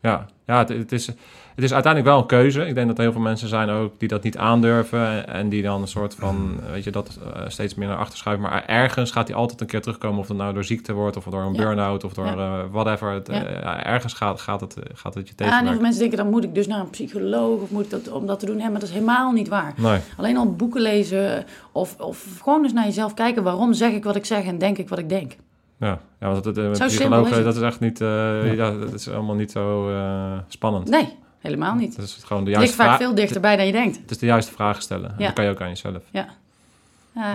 Ja, 0.03 0.27
ja 0.47 0.59
het, 0.59 0.69
het, 0.69 0.93
is, 0.93 1.07
het 1.07 1.65
is 1.65 1.73
uiteindelijk 1.73 2.13
wel 2.13 2.21
een 2.23 2.27
keuze. 2.29 2.67
Ik 2.67 2.75
denk 2.75 2.87
dat 2.87 2.97
er 2.97 3.03
heel 3.03 3.13
veel 3.13 3.21
mensen 3.21 3.49
zijn 3.49 3.69
ook 3.71 3.93
die 3.99 4.09
dat 4.09 4.23
niet 4.23 4.37
aandurven. 4.37 5.27
En, 5.29 5.49
die 5.49 5.63
dan 5.63 5.81
een 5.81 5.89
soort 5.89 6.15
van, 6.15 6.61
weet 6.73 6.85
je, 6.85 6.91
dat 6.91 7.19
eh, 7.35 7.43
steeds 7.49 7.75
meer 7.75 7.89
naar 7.89 7.97
achter 7.97 8.19
schuiven. 8.19 8.49
Maar 8.51 8.65
ergens 8.67 9.11
gaat 9.11 9.29
hij 9.29 9.37
altijd 9.37 9.61
een 9.61 9.67
keer 9.67 9.81
terugkomen. 9.83 10.19
Of 10.19 10.29
het 10.29 10.37
nou 10.37 10.55
door 10.55 10.65
ziekte 10.65 10.93
wordt, 10.93 11.17
of 11.17 11.25
door 11.25 11.43
een 11.43 11.53
Ja. 11.53 11.59
burn-out, 11.63 12.05
of 12.05 12.13
door 12.13 12.27
Ja. 12.27 12.33
eh, 12.37 12.65
whatever. 12.71 13.11
Het, 13.13 13.27
Ja. 13.27 13.45
eh, 13.45 13.63
ja, 13.63 13.85
ergens 13.85 14.13
gaat, 14.13 14.41
gaat, 14.41 14.61
het, 14.61 14.77
gaat 14.95 15.15
het 15.15 15.29
je 15.29 15.35
Ja, 15.37 15.59
en 15.59 15.65
heel 15.65 15.73
veel 15.73 15.81
mensen 15.83 16.01
denken, 16.01 16.19
dan 16.19 16.31
moet 16.31 16.45
ik 16.45 16.55
dus 16.55 16.67
naar 16.67 16.81
een 16.81 16.91
psycholoog 16.91 17.61
of 17.61 17.71
moet 17.71 17.85
ik 17.85 17.91
dat 17.91 18.09
om 18.11 18.27
dat 18.27 18.41
te 18.41 18.47
doen. 18.47 18.57
Nee, 18.57 18.71
maar 18.71 18.81
dat 18.81 18.89
is 18.89 18.95
helemaal 18.95 19.33
niet 19.33 19.49
waar. 19.49 19.73
Nee, 19.77 20.01
Alleen 20.17 20.37
al 20.37 20.53
boeken 20.53 20.81
lezen 20.81 21.45
of, 21.73 22.01
of 22.01 22.39
gewoon 22.43 22.63
eens 22.65 22.73
naar 22.73 22.85
jezelf 22.85 23.15
kijken. 23.15 23.43
Waarom 23.43 23.73
zeg 23.73 23.93
ik 23.93 24.05
wat 24.05 24.17
ik 24.17 24.25
zeg 24.25 24.45
en 24.45 24.59
denk 24.59 24.79
ik 24.79 24.89
wat 24.89 24.99
ik 24.99 25.09
denk? 25.09 25.37
Ja. 25.79 26.01
ja 26.21 26.31
want 26.33 26.45
het, 26.45 26.57
het, 26.57 26.65
Zo 26.65 26.73
simpel 26.73 26.87
psychologen, 26.89 27.31
is 27.31 27.37
het. 27.37 27.45
dat 27.45 27.57
is 27.57 27.63
echt 27.63 27.81
niet, 27.81 28.01
eh, 28.01 28.55
ja. 28.55 28.71
dat 28.79 28.93
is 28.93 29.09
allemaal 29.09 29.35
niet 29.35 29.51
zo 29.51 29.91
eh, 29.91 30.39
spannend. 30.49 30.89
Nee, 30.89 31.09
helemaal 31.39 31.75
niet. 31.75 31.97
Het 31.97 32.05
is 32.05 32.21
gewoon 32.25 32.45
de 32.45 32.51
Het 32.51 32.59
ligt 32.61 32.75
juiste 32.77 32.77
vaak 32.77 32.87
vraag. 32.87 32.99
veel 32.99 33.15
dichterbij 33.15 33.57
dan 33.57 33.67
je 33.67 33.73
denkt. 33.73 33.97
Het 34.01 34.11
is 34.11 34.19
de 34.19 34.27
juiste 34.27 34.53
vragen 34.53 34.83
stellen. 34.83 35.11
En. 35.11 35.17
Dat 35.25 35.33
kan 35.33 35.45
je 35.45 35.51
ook 35.51 35.61
aan 35.61 35.69
jezelf. 35.69 36.03
Ja, 36.11 36.29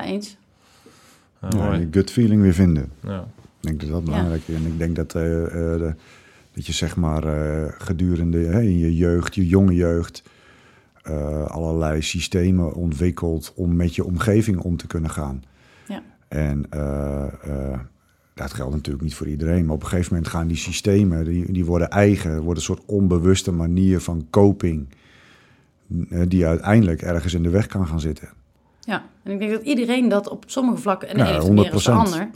eens. 0.04 0.38
Ja, 1.41 1.48
Ja, 1.50 1.58
mooi. 1.66 1.80
je 1.80 1.88
gut 1.91 2.12
feeling 2.12 2.41
weer 2.41 2.54
vinden. 2.54 2.91
Ja. 3.00 3.20
Ik 3.62 3.68
denk 3.70 3.80
dat 3.82 3.89
dat 3.89 4.04
belangrijk 4.04 4.41
is. 4.46 4.56
En 4.56 4.66
ik 4.66 4.78
denk 4.78 4.96
dat, 4.96 5.16
eh, 5.16 5.44
eh, 5.46 5.80
de- 5.80 5.96
dat 6.54 6.66
je 6.66 6.74
zeg 6.74 6.96
maar 6.96 7.24
eh, 7.24 7.72
gedurende 7.78 8.38
hè, 8.38 8.62
in 8.62 8.78
je 8.80 8.96
jeugd, 8.96 9.36
je 9.36 9.48
jonge 9.48 9.74
jeugd, 9.74 10.24
eh, 11.02 11.46
allerlei 11.46 12.02
systemen 12.02 12.74
ontwikkelt 12.74 13.52
om 13.56 13.76
met 13.76 13.96
je 13.96 14.04
omgeving 14.06 14.58
om 14.60 14.78
te 14.78 14.88
kunnen 14.88 15.10
gaan. 15.10 15.44
Ja. 15.88 16.02
En 16.28 16.66
eh, 16.70 17.24
eh, 17.72 17.80
dat 18.34 18.54
geldt 18.54 18.74
natuurlijk 18.76 19.04
niet 19.04 19.16
voor 19.16 19.28
iedereen, 19.28 19.66
maar 19.66 19.76
op 19.76 19.82
een 19.82 19.88
gegeven 19.88 20.14
moment 20.14 20.32
gaan 20.32 20.48
die 20.48 20.58
systemen, 20.58 21.26
die, 21.26 21.52
die 21.52 21.66
worden 21.66 21.90
eigen, 21.90 22.36
worden 22.36 22.56
een 22.56 22.62
soort 22.62 22.82
onbewuste 22.86 23.52
manier 23.52 24.00
van 24.00 24.28
coping, 24.30 24.88
eh, 26.10 26.22
die 26.28 26.46
uiteindelijk 26.46 27.02
ergens 27.02 27.34
in 27.34 27.44
de 27.44 27.50
weg 27.50 27.68
kan 27.68 27.88
gaan 27.88 28.00
zitten. 28.00 28.30
Ja, 28.80 29.04
en 29.24 29.32
ik 29.32 29.40
denk 29.40 29.52
dat 29.52 29.62
iedereen 29.62 30.10
dat 30.10 30.30
op 30.30 30.44
sommige 30.48 30.82
vlakken, 30.82 31.08
en 31.08 31.18
de 31.18 31.24
Ja, 31.24 31.30
meer 31.32 31.40
dan 31.40 31.56
de 31.56 31.62
100%. 31.62 31.96
ander. 31.98 32.30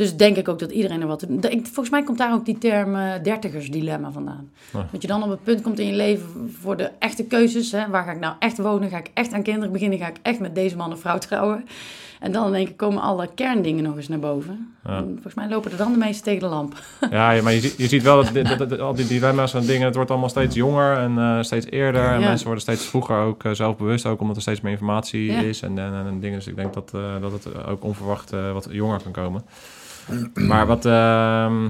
Dus 0.00 0.16
denk 0.16 0.36
ik 0.36 0.48
ook 0.48 0.58
dat 0.58 0.70
iedereen 0.70 1.00
er 1.00 1.06
wat... 1.06 1.26
Volgens 1.62 1.90
mij 1.90 2.02
komt 2.02 2.18
daar 2.18 2.32
ook 2.32 2.44
die 2.44 2.58
term 2.58 2.94
eh, 2.96 3.22
dertigersdilemma 3.22 4.10
vandaan. 4.12 4.50
Ja. 4.72 4.86
Dat 4.92 5.02
je 5.02 5.08
dan 5.08 5.22
op 5.22 5.30
het 5.30 5.42
punt 5.44 5.62
komt 5.62 5.78
in 5.78 5.86
je 5.86 5.92
leven 5.92 6.54
voor 6.60 6.76
de 6.76 6.90
echte 6.98 7.24
keuzes. 7.24 7.72
Hè? 7.72 7.88
Waar 7.88 8.04
ga 8.04 8.10
ik 8.12 8.18
nou 8.20 8.34
echt 8.38 8.58
wonen? 8.58 8.90
Ga 8.90 8.98
ik 8.98 9.10
echt 9.14 9.32
aan 9.32 9.42
kinderen 9.42 9.72
beginnen? 9.72 9.98
Ga 9.98 10.06
ik 10.08 10.16
echt 10.22 10.40
met 10.40 10.54
deze 10.54 10.76
man 10.76 10.92
of 10.92 11.00
vrouw 11.00 11.18
trouwen? 11.18 11.64
En 12.20 12.32
dan 12.32 12.46
in 12.46 12.54
één 12.54 12.64
keer 12.66 12.74
komen 12.74 13.02
alle 13.02 13.28
kerndingen 13.34 13.82
nog 13.84 13.96
eens 13.96 14.08
naar 14.08 14.18
boven. 14.18 14.74
Ja. 14.84 15.04
Volgens 15.12 15.34
mij 15.34 15.48
lopen 15.48 15.70
er 15.70 15.76
dan 15.76 15.92
de 15.92 15.98
meeste 15.98 16.22
tegen 16.22 16.40
de 16.40 16.46
lamp. 16.46 16.74
Ja, 17.10 17.42
maar 17.42 17.52
je, 17.52 17.60
ziet- 17.60 17.76
je 17.76 17.88
ziet 17.88 18.02
wel 18.02 18.16
dat, 18.24 18.32
dit- 18.32 18.58
dat- 18.58 18.68
dat- 18.68 18.78
al 18.80 18.94
die 18.94 19.06
dilemma's 19.06 19.54
en 19.54 19.66
dingen, 19.66 19.86
het 19.86 19.94
wordt 19.94 20.10
allemaal 20.10 20.28
steeds 20.28 20.54
jonger 20.54 20.96
en 20.96 21.18
eh, 21.18 21.42
steeds 21.42 21.66
eerder. 21.70 22.04
En 22.04 22.20
Ja. 22.20 22.26
mensen 22.28 22.44
worden 22.46 22.62
steeds 22.62 22.84
vroeger 22.84 23.16
ook 23.16 23.44
eh, 23.44 23.52
zelfbewust, 23.52 24.06
ook 24.06 24.20
omdat 24.20 24.36
er 24.36 24.42
steeds 24.42 24.60
meer 24.60 24.72
informatie 24.72 25.30
is 25.30 25.62
en, 25.62 25.78
en, 25.78 25.92
en 26.06 26.20
dingen. 26.20 26.38
Dus 26.38 26.46
ik 26.46 26.56
denk 26.56 26.74
dat, 26.74 26.90
dat 27.20 27.32
het 27.32 27.66
ook 27.66 27.84
onverwacht 27.84 28.30
wat 28.52 28.68
jonger 28.70 29.02
kan 29.02 29.12
komen. 29.12 29.42
Maar 30.34 30.66
wat... 30.66 30.86
ehm, 30.86 31.66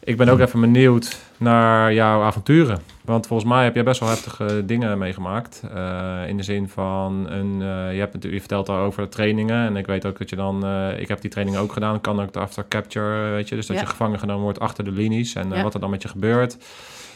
ik 0.00 0.16
ben 0.16 0.28
ook 0.28 0.38
even 0.38 0.60
benieuwd 0.60 1.16
naar 1.36 1.92
jouw 1.92 2.22
avonturen. 2.22 2.78
Want 3.04 3.26
volgens 3.26 3.48
mij 3.48 3.64
heb 3.64 3.74
jij 3.74 3.84
best 3.84 4.00
wel 4.00 4.08
heftige 4.08 4.64
dingen 4.64 4.98
meegemaakt. 4.98 5.62
Eh, 5.74 6.20
in 6.26 6.36
de 6.36 6.42
zin 6.42 6.68
van, 6.68 7.26
een, 7.30 7.52
eh, 7.62 7.92
je, 7.92 7.98
hebt 7.98 8.12
natuurlijk, 8.12 8.32
je 8.32 8.38
vertelt 8.40 8.68
al 8.68 8.76
over 8.76 9.08
trainingen. 9.08 9.66
En 9.66 9.76
ik 9.76 9.86
weet 9.86 10.06
ook 10.06 10.18
dat 10.18 10.30
je 10.30 10.36
dan, 10.36 10.64
eh, 10.66 11.00
ik 11.00 11.08
heb 11.08 11.20
die 11.20 11.30
trainingen 11.30 11.60
ook 11.60 11.72
gedaan. 11.72 12.00
Kan 12.00 12.20
ook 12.22 12.32
de 12.32 12.38
after 12.38 12.64
capture, 12.68 13.30
weet 13.30 13.48
je. 13.48 13.54
Dus 13.54 13.66
dat 13.66 13.76
Ja. 13.76 13.82
je 13.82 13.88
gevangen 13.88 14.18
genomen 14.18 14.42
wordt 14.42 14.60
achter 14.60 14.84
de 14.84 14.92
linies. 14.92 15.34
En 15.34 15.48
Ja. 15.50 15.62
wat 15.62 15.74
er 15.74 15.80
dan 15.80 15.90
met 15.90 16.02
je 16.02 16.08
gebeurt. 16.08 16.56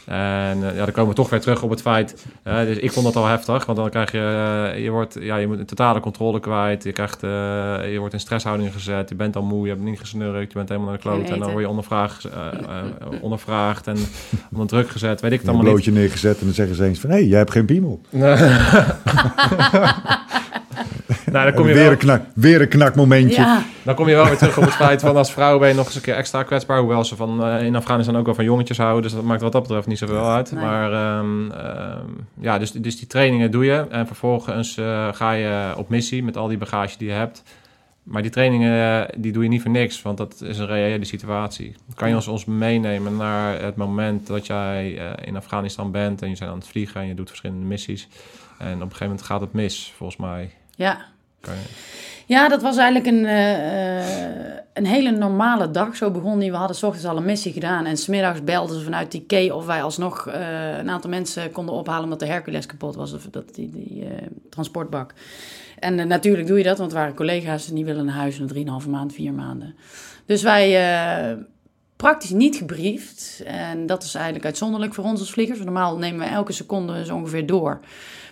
En 0.07 0.69
eh, 0.69 0.77
ja, 0.77 0.85
dan 0.85 0.93
komen 0.93 1.11
we 1.11 1.17
toch 1.17 1.31
weer 1.31 1.41
terug 1.41 1.63
op 1.63 1.71
het 1.71 1.83
feit. 1.83 2.27
dus 2.45 2.77
ik 2.77 2.93
vond 2.93 3.07
dat 3.07 3.17
al 3.17 3.27
heftig, 3.27 3.67
want 3.67 3.79
dan 3.79 3.91
krijg 3.91 4.13
je, 4.13 4.19
eh, 4.73 4.83
je 4.85 4.91
wordt, 4.91 5.17
ja, 5.21 5.37
je 5.37 5.47
moet 5.47 5.59
een 5.59 5.67
totale 5.67 6.01
controle 6.01 6.41
kwijt. 6.41 6.85
Je 6.85 6.93
krijgt, 6.93 7.23
eh, 7.23 7.31
je 7.93 7.97
wordt 7.99 8.15
in 8.15 8.21
stresshouding 8.21 8.73
gezet. 8.73 9.09
Je 9.09 9.15
bent 9.15 9.37
al 9.37 9.43
moe, 9.43 9.65
je 9.65 9.71
hebt 9.73 9.85
niet 9.85 9.99
gesnurkt, 9.99 10.53
je 10.53 10.59
bent 10.59 10.69
helemaal 10.69 10.91
naar 10.91 10.99
de 10.99 11.03
kloot. 11.09 11.31
En 11.31 11.39
dan 11.39 11.51
word 11.51 11.63
je 11.63 11.69
ondervraagd, 11.69 12.29
ondervraagd 13.21 13.87
en 13.87 13.97
onder 14.53 14.67
druk 14.67 14.89
gezet. 14.89 15.21
Weet 15.21 15.33
ik 15.33 15.39
het 15.39 15.49
Een 15.49 15.55
allemaal 15.55 15.73
niet. 15.73 15.83
blootje 15.83 16.01
neergezet 16.01 16.39
en 16.39 16.45
dan 16.45 16.55
zeggen 16.55 16.77
ze 16.77 16.85
eens 16.85 17.01
van... 17.01 17.11
hé, 17.11 17.17
hey, 17.17 17.27
jij 17.27 17.39
hebt 17.39 17.51
geen 17.51 17.67
piemel. 17.67 18.01
Nou, 21.33 21.45
dan 21.45 21.55
kom, 21.55 21.67
je 21.67 21.75
weer, 21.75 21.83
wel, 21.83 21.93
een 21.93 21.99
knak, 21.99 22.23
weer 22.35 22.61
een 22.61 22.69
knakmomentje. 22.69 23.41
Ja, 23.41 23.63
dan 23.83 23.95
kom 23.95 24.09
je 24.09 24.15
wel 24.15 24.25
weer 24.25 24.37
terug 24.37 24.59
op 24.59 24.65
het 24.65 24.75
feit 24.75 25.01
van 25.01 25.17
als 25.17 25.33
vrouw 25.33 25.59
ben 25.59 25.69
je 25.69 25.75
nog 25.75 25.87
eens 25.87 25.95
een 25.95 26.01
keer 26.01 26.15
extra 26.15 26.43
kwetsbaar. 26.43 26.79
Hoewel 26.79 27.05
ze 27.05 27.17
van, 27.17 27.45
eh, 27.45 27.63
in 27.63 27.77
Afghanistan 27.77 28.17
ook 28.17 28.25
wel 28.25 28.35
van 28.35 28.45
jongetjes 28.45 28.79
houden. 28.79 29.03
Dus 29.03 29.13
dat 29.13 29.23
maakt 29.23 29.43
wat 29.43 29.53
dat 29.53 29.63
betreft 29.63 29.87
niet 29.87 29.99
zoveel 29.99 30.31
uit. 30.31 30.53
Nee. 30.53 30.65
Maar 30.65 30.93
ehm, 30.93 31.51
ehm, 31.51 32.09
ja, 32.41 32.59
dus, 32.59 32.73
dus 32.73 32.99
die 32.99 33.07
trainingen 33.07 33.51
doe 33.51 33.65
je. 33.65 33.87
En 33.91 34.07
vervolgens 34.07 34.77
eh, 34.77 35.09
ga 35.13 35.33
je 35.33 35.73
op 35.77 35.89
missie 35.89 36.25
met 36.25 36.37
al 36.37 36.49
die 36.49 36.59
bagage 36.59 36.99
die 36.99 37.09
je 37.09 37.15
hebt. 37.15 37.43
Maar 38.03 38.23
die 38.23 38.31
trainingen 38.31 39.07
eh, 39.09 39.15
die 39.19 39.33
doe 39.33 39.43
je 39.43 39.49
niet 39.49 39.63
voor 39.63 39.71
niks, 39.71 40.03
want 40.03 40.19
dat 40.19 40.41
is 40.41 40.59
een 40.59 40.67
reële 40.67 41.05
situatie. 41.05 41.75
Kan 41.95 42.09
je 42.09 42.15
ons, 42.15 42.29
ons 42.29 42.45
meenemen 42.45 43.17
naar 43.17 43.63
het 43.63 43.77
moment 43.77 44.27
dat 44.27 44.47
jij 44.47 44.99
eh, 44.99 45.27
in 45.27 45.37
Afghanistan 45.37 45.91
bent 45.91 46.23
en 46.23 46.31
je 46.31 46.37
bent 46.39 46.51
aan 46.51 46.59
het 46.59 46.67
vliegen 46.67 47.01
en 47.01 47.07
je 47.07 47.15
doet 47.15 47.29
verschillende 47.29 47.67
missies. 47.67 48.09
En 48.59 48.75
op 48.75 48.81
een 48.81 48.81
gegeven 48.81 49.07
moment 49.07 49.23
gaat 49.23 49.41
het 49.41 49.53
mis, 49.53 49.93
volgens 49.97 50.19
mij. 50.19 50.51
Ja. 50.75 51.12
Ja, 52.27 52.49
dat 52.49 52.63
was 52.63 52.77
eigenlijk 52.77 53.07
een, 53.07 53.27
eh, 53.27 54.29
eh, 54.49 54.57
een 54.73 54.87
hele 54.87 55.11
normale 55.11 55.71
dag. 55.71 55.97
Zo 55.97 56.11
begon 56.11 56.39
die. 56.39 56.51
We 56.51 56.57
hadden 56.57 56.77
's 56.77 56.83
ochtends 56.83 57.07
al 57.07 57.17
een 57.17 57.25
missie 57.25 57.53
gedaan. 57.53 57.87
En 57.87 57.97
smiddags 57.97 58.45
belden 58.45 58.79
ze 58.79 58.85
vanuit 58.85 59.11
die 59.11 59.25
key 59.27 59.51
of 59.51 59.67
wij 59.67 59.83
alsnog 59.83 60.27
eh, 60.27 60.79
een 60.79 60.91
aantal 60.91 61.11
mensen 61.11 61.51
konden 61.51 61.75
ophalen 61.75 62.05
omdat 62.05 62.21
de 62.21 62.27
Hercules 62.27 62.67
kapot 62.67 62.95
was. 62.95 63.13
Of 63.13 63.27
dat, 63.31 63.55
die, 63.55 63.71
die 63.71 64.07
transportbak. 64.51 65.15
En 65.79 66.09
natuurlijk 66.09 66.47
doe 66.47 66.59
je 66.59 66.65
dat, 66.65 66.79
want 66.79 66.91
het 66.91 67.01
waren 67.01 67.15
collega's 67.15 67.69
en 67.69 67.75
die 67.75 67.85
willen 67.85 68.05
naar 68.05 68.15
huis 68.15 68.39
na 68.39 68.47
3,5 68.83 68.89
maand, 68.89 69.13
4 69.13 69.33
maanden. 69.33 69.75
Dus 70.27 70.43
wij 70.43 70.71
praktisch 72.03 72.31
niet 72.31 72.57
gebriefd. 72.57 73.43
En 73.45 73.87
dat 73.87 74.03
is 74.03 74.15
eigenlijk 74.15 74.45
uitzonderlijk 74.45 74.95
voor 74.95 75.05
ons 75.05 75.21
als 75.21 75.31
vliegers. 75.31 75.59
Normaal 75.59 75.99
nemen 75.99 76.27
we 76.27 76.33
elke 76.35 76.53
seconde 76.53 77.05
zo 77.05 77.15
ongeveer 77.15 77.47
door. 77.47 77.81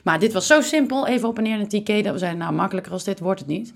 Maar 0.02 0.18
dit 0.18 0.32
was 0.32 0.46
zo 0.46 0.60
simpel, 0.60 1.06
even 1.06 1.28
op 1.28 1.36
en 1.36 1.42
neer 1.42 1.56
naar 1.56 1.66
TK, 1.66 2.04
dat 2.04 2.12
we 2.12 2.18
zeiden, 2.18 2.40
nou 2.40 2.52
makkelijker 2.52 2.92
als 2.92 3.04
dit 3.04 3.20
wordt 3.20 3.40
het 3.40 3.48
niet. 3.48 3.72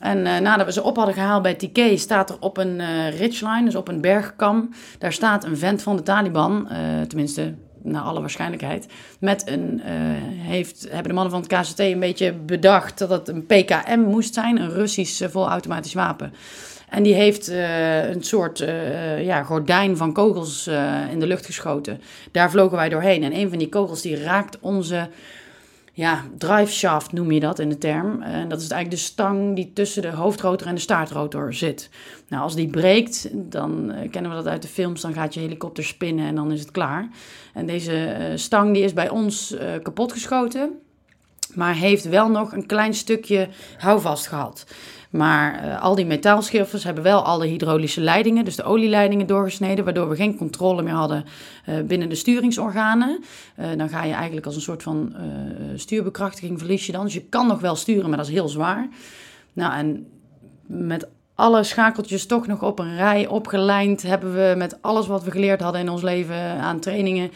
En 0.00 0.26
eh, 0.26 0.40
nadat 0.40 0.66
we 0.66 0.72
ze 0.72 0.82
op 0.82 0.96
hadden 0.96 1.14
gehaald 1.14 1.42
bij 1.42 1.54
TK, 1.54 1.98
staat 1.98 2.30
er 2.30 2.36
op 2.40 2.56
een 2.56 2.80
eh 2.80 3.18
ridgeline, 3.18 3.64
dus 3.64 3.74
op 3.74 3.88
een 3.88 4.00
bergkam, 4.00 4.70
daar 4.98 5.12
staat 5.12 5.44
een 5.44 5.56
vent 5.56 5.82
van 5.82 5.96
de 5.96 6.02
Taliban, 6.02 6.68
eh, 6.68 7.00
tenminste 7.00 7.54
naar 7.82 8.02
alle 8.02 8.20
waarschijnlijkheid, 8.20 8.86
met 9.20 9.48
een, 9.48 9.80
heeft, 10.36 10.86
hebben 10.90 11.08
de 11.08 11.12
mannen 11.12 11.32
van 11.32 11.42
het 11.42 11.68
KCT 11.68 11.78
een 11.78 12.00
beetje 12.00 12.32
bedacht 12.32 12.98
dat 12.98 13.10
het 13.10 13.28
een 13.28 13.46
PKM 13.46 14.00
moest 14.00 14.34
zijn, 14.34 14.60
een 14.60 14.70
Russisch 14.70 15.24
volautomatisch 15.30 15.94
wapen. 15.94 16.32
En 16.90 17.02
die 17.02 17.14
heeft 17.14 17.48
eh, 17.48 18.08
een 18.08 18.22
soort 18.22 18.60
eh, 18.60 19.24
ja, 19.24 19.42
gordijn 19.42 19.96
van 19.96 20.12
kogels 20.12 20.66
eh, 20.66 21.10
in 21.10 21.20
de 21.20 21.26
lucht 21.26 21.46
geschoten. 21.46 22.00
Daar 22.32 22.50
vlogen 22.50 22.76
wij 22.76 22.88
doorheen. 22.88 23.22
En 23.22 23.36
een 23.36 23.48
van 23.48 23.58
die 23.58 23.68
kogels 23.68 24.02
die 24.02 24.22
raakt 24.22 24.58
onze 24.60 25.08
ja, 25.98 26.24
drive 26.36 26.72
shaft 26.72 27.12
noem 27.12 27.32
je 27.32 27.40
dat 27.40 27.58
in 27.58 27.68
de 27.68 27.78
term. 27.78 28.22
En 28.22 28.48
dat 28.48 28.60
is 28.60 28.70
eigenlijk 28.70 29.02
de 29.02 29.08
stang 29.08 29.56
die 29.56 29.72
tussen 29.72 30.02
de 30.02 30.10
hoofdrotor 30.10 30.66
en 30.66 30.74
de 30.74 30.80
staartrotor 30.80 31.54
zit. 31.54 31.90
Nou, 32.28 32.42
als 32.42 32.54
die 32.54 32.68
breekt, 32.68 33.28
dan 33.32 33.92
eh, 33.92 34.10
kennen 34.10 34.30
we 34.30 34.36
dat 34.36 34.46
uit 34.46 34.62
de 34.62 34.68
films, 34.68 35.00
dan 35.00 35.12
gaat 35.12 35.34
je 35.34 35.40
helikopter 35.40 35.84
spinnen 35.84 36.26
en 36.26 36.34
dan 36.34 36.52
is 36.52 36.60
het 36.60 36.70
klaar. 36.70 37.08
En 37.54 37.66
deze 37.66 38.04
eh, 38.04 38.36
stang 38.36 38.74
die 38.74 38.82
is 38.82 38.92
bij 38.92 39.08
ons 39.08 39.56
eh 39.56 39.72
kapotgeschoten, 39.82 40.70
maar 41.54 41.74
heeft 41.74 42.08
wel 42.08 42.28
nog 42.28 42.52
een 42.52 42.66
klein 42.66 42.94
stukje 42.94 43.48
houvast 43.78 44.26
gehad. 44.26 44.66
Maar 45.10 45.62
eh, 45.62 45.82
al 45.82 45.94
die 45.94 46.06
metaalschiffers 46.06 46.84
hebben 46.84 47.02
wel 47.02 47.22
alle 47.22 47.46
hydraulische 47.46 48.00
leidingen, 48.00 48.44
dus 48.44 48.56
de 48.56 48.62
olieleidingen 48.62 49.26
doorgesneden, 49.26 49.84
waardoor 49.84 50.08
we 50.08 50.16
geen 50.16 50.36
controle 50.36 50.82
meer 50.82 50.92
hadden 50.92 51.24
eh, 51.64 51.80
binnen 51.80 52.08
de 52.08 52.14
sturingsorganen. 52.14 53.20
Eh, 53.54 53.66
dan 53.76 53.88
ga 53.88 54.04
je 54.04 54.12
eigenlijk 54.12 54.46
als 54.46 54.54
een 54.54 54.60
soort 54.60 54.82
van 54.82 55.14
stuurbekrachtiging 55.74 56.58
verlies 56.58 56.86
je 56.86 56.92
dan. 56.92 57.04
Dus 57.04 57.14
je 57.14 57.24
kan 57.28 57.46
nog 57.46 57.60
wel 57.60 57.76
sturen, 57.76 58.08
maar 58.08 58.18
dat 58.18 58.26
is 58.26 58.32
heel 58.32 58.48
zwaar. 58.48 58.88
Nou, 59.52 59.72
en 59.74 60.06
met 60.66 61.08
alle 61.38 61.62
schakeltjes 61.62 62.26
toch 62.26 62.46
nog 62.46 62.62
op 62.62 62.78
een 62.78 62.96
rij 62.96 63.26
opgelijnd 63.26 64.02
hebben 64.02 64.34
we 64.34 64.54
met 64.56 64.82
alles 64.82 65.06
wat 65.06 65.24
we 65.24 65.30
geleerd 65.30 65.60
hadden 65.60 65.80
in 65.80 65.88
ons 65.88 66.02
leven 66.02 66.36
aan 66.36 66.80
trainingen 66.80 67.30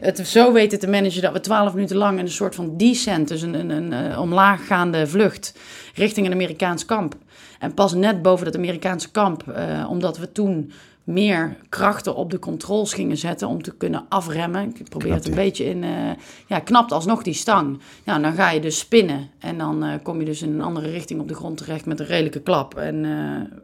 het 0.00 0.28
zo 0.28 0.52
weten 0.52 0.78
te 0.78 0.88
managen 0.88 1.22
dat 1.22 1.32
we 1.32 1.40
twaalf 1.40 1.74
minuten 1.74 1.96
lang 1.96 2.18
een 2.18 2.30
soort 2.30 2.54
van 2.54 2.76
descent, 2.76 3.28
dus 3.28 3.42
een, 3.42 3.54
een, 3.54 3.70
een, 3.70 3.92
eh, 3.92 4.20
omlaaggaande 4.20 5.06
vlucht 5.06 5.58
richting 5.94 6.26
een 6.26 6.32
Amerikaans 6.32 6.84
kamp. 6.84 7.14
En 7.58 7.74
pas 7.74 7.94
net 7.94 8.22
boven 8.22 8.44
dat 8.44 8.56
Amerikaanse 8.56 9.10
kamp, 9.10 9.48
eh, 9.48 9.86
omdat 9.90 10.18
we 10.18 10.32
toen 10.32 10.72
meer 11.06 11.56
krachten 11.68 12.14
op 12.14 12.30
de 12.30 12.38
controls 12.38 12.94
gingen 12.94 13.16
zetten 13.16 13.48
om 13.48 13.62
te 13.62 13.76
kunnen 13.76 14.06
afremmen. 14.08 14.72
Ik 14.78 14.88
probeer 14.88 15.12
het 15.12 15.28
een 15.28 15.34
beetje 15.34 15.64
in... 15.64 15.84
eh, 15.84 16.10
ja, 16.46 16.58
knapt 16.58 16.92
alsnog 16.92 17.22
die 17.22 17.34
stang. 17.34 17.80
Nou, 18.04 18.22
dan 18.22 18.32
ga 18.32 18.50
je 18.50 18.60
dus 18.60 18.78
spinnen. 18.78 19.30
En 19.38 19.58
dan 19.58 19.84
eh, 19.84 19.92
kom 20.02 20.18
je 20.18 20.24
dus 20.24 20.42
in 20.42 20.52
een 20.52 20.62
andere 20.62 20.90
richting 20.90 21.20
op 21.20 21.28
de 21.28 21.34
grond 21.34 21.56
terecht 21.56 21.86
met 21.86 22.00
een 22.00 22.06
redelijke 22.06 22.40
klap. 22.40 22.74
En 22.74 23.04
eh 23.04 23.58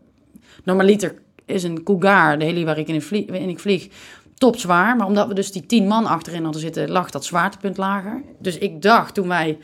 normaliter 0.65 1.15
is 1.45 1.63
een 1.63 1.83
Cougar, 1.83 2.39
de 2.39 2.45
heli 2.45 2.65
waar 2.65 2.79
ik 2.79 2.89
in, 2.89 3.03
vlieg, 3.03 3.27
in 3.27 3.49
ik 3.49 3.59
vlieg, 3.59 3.89
topzwaar. 4.35 4.97
Maar 4.97 5.07
omdat 5.07 5.29
we 5.29 5.35
dus 5.35 5.53
die 5.53 5.67
tien 5.67 5.87
man 5.87 6.07
achterin 6.07 6.43
hadden 6.43 6.61
zitten, 6.61 6.91
lag 6.91 7.11
dat 7.11 7.25
zwaartepunt 7.25 7.77
lager. 7.77 8.23
Dus 8.39 8.59
ik 8.59 8.83
dacht 8.83 9.15
toen 9.15 9.29
wij 9.29 9.59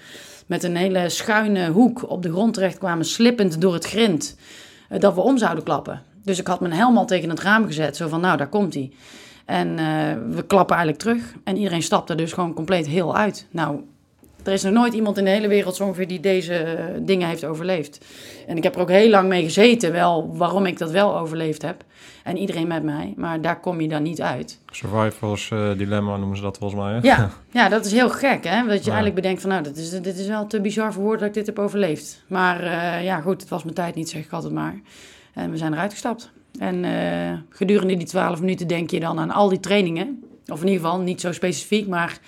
met 0.46 0.62
een 0.62 0.76
hele 0.76 1.08
schuine 1.08 1.70
hoek 1.70 2.10
op 2.10 2.22
de 2.22 2.30
grond 2.30 2.54
terecht 2.54 2.78
kwamen, 2.78 3.04
slippend 3.04 3.60
door 3.60 3.72
het 3.72 3.86
grind, 3.86 4.36
dat 4.98 5.14
we 5.14 5.20
om 5.20 5.38
zouden 5.38 5.64
klappen. 5.64 6.02
Dus 6.28 6.38
ik 6.38 6.46
had 6.46 6.60
mijn 6.60 6.72
helm 6.72 6.96
al 6.96 7.06
tegen 7.06 7.28
het 7.30 7.40
raam 7.40 7.66
gezet, 7.66 7.96
zo 7.96 8.08
van 8.08 8.20
nou, 8.20 8.36
daar 8.36 8.48
komt 8.48 8.74
hij. 8.74 8.90
En 9.44 9.78
eh, 9.78 9.86
we 10.30 10.42
klappen 10.46 10.76
eigenlijk 10.76 11.04
terug. 11.04 11.34
En 11.44 11.56
iedereen 11.56 11.82
stapte 11.82 12.14
dus 12.14 12.32
gewoon 12.32 12.54
compleet 12.54 12.86
heel 12.86 13.16
uit. 13.16 13.46
Nou, 13.50 13.80
er 14.44 14.52
is 14.52 14.62
nog 14.62 14.72
nooit 14.72 14.94
iemand 14.94 15.18
in 15.18 15.24
de 15.24 15.30
hele 15.30 15.48
wereld 15.48 15.76
zo 15.76 15.84
ongeveer 15.84 16.08
die 16.08 16.20
deze 16.20 16.54
eh, 16.54 16.84
dingen 17.00 17.28
heeft 17.28 17.44
overleefd. 17.44 18.04
En 18.46 18.56
ik 18.56 18.62
heb 18.62 18.74
er 18.74 18.80
ook 18.80 18.90
heel 18.90 19.08
lang 19.10 19.28
mee 19.28 19.42
gezeten, 19.44 19.92
wel 19.92 20.36
waarom 20.36 20.66
ik 20.66 20.78
dat 20.78 20.90
wel 20.90 21.18
overleefd 21.18 21.62
heb. 21.62 21.84
En 22.24 22.36
iedereen 22.36 22.66
met 22.66 22.82
mij. 22.82 23.14
Maar 23.16 23.40
daar 23.40 23.60
kom 23.60 23.80
je 23.80 23.88
dan 23.88 24.02
niet 24.02 24.22
uit. 24.22 24.58
Survivors 24.70 25.50
eh, 25.50 25.70
dilemma 25.76 26.16
noemen 26.16 26.36
ze 26.36 26.42
dat 26.42 26.58
volgens 26.58 26.80
mij. 26.80 26.92
Hè? 26.92 26.98
Ja, 27.02 27.30
ja 27.60 27.68
dat 27.68 27.84
is 27.84 27.92
heel 27.92 28.10
gek, 28.10 28.44
hè? 28.44 28.62
Dat 28.66 28.78
je 28.78 28.90
Ja. 28.90 28.96
eigenlijk 28.96 29.14
bedenkt 29.14 29.40
van, 29.40 29.50
nou, 29.50 29.62
dit 29.62 29.76
is, 29.76 29.90
dit 29.90 30.18
is 30.18 30.26
wel 30.26 30.46
te 30.46 30.60
bizar 30.60 30.92
voor 30.92 31.02
woorden 31.02 31.20
dat 31.20 31.28
ik 31.28 31.34
dit 31.34 31.46
heb 31.46 31.58
overleefd. 31.58 32.22
Maar 32.26 32.62
ja, 33.02 33.20
goed, 33.20 33.40
het 33.40 33.50
was 33.50 33.62
mijn 33.62 33.74
tijd 33.74 33.94
niet, 33.94 34.08
zeg 34.10 34.24
ik 34.24 34.32
altijd 34.32 34.52
maar. 34.52 34.80
En 35.38 35.50
we 35.50 35.56
zijn 35.56 35.72
eruit 35.72 35.92
gestapt. 35.92 36.30
En 36.58 36.84
eh, 36.84 37.38
gedurende 37.50 37.96
die 37.96 38.06
twaalf 38.06 38.40
minuten 38.40 38.66
denk 38.66 38.90
je 38.90 39.00
dan 39.00 39.18
aan 39.18 39.30
al 39.30 39.48
die 39.48 39.60
trainingen. 39.60 40.22
Of 40.46 40.60
in 40.60 40.68
ieder 40.68 40.84
geval 40.84 41.00
niet 41.00 41.20
zo 41.20 41.32
specifiek, 41.32 41.86
maar 41.86 42.18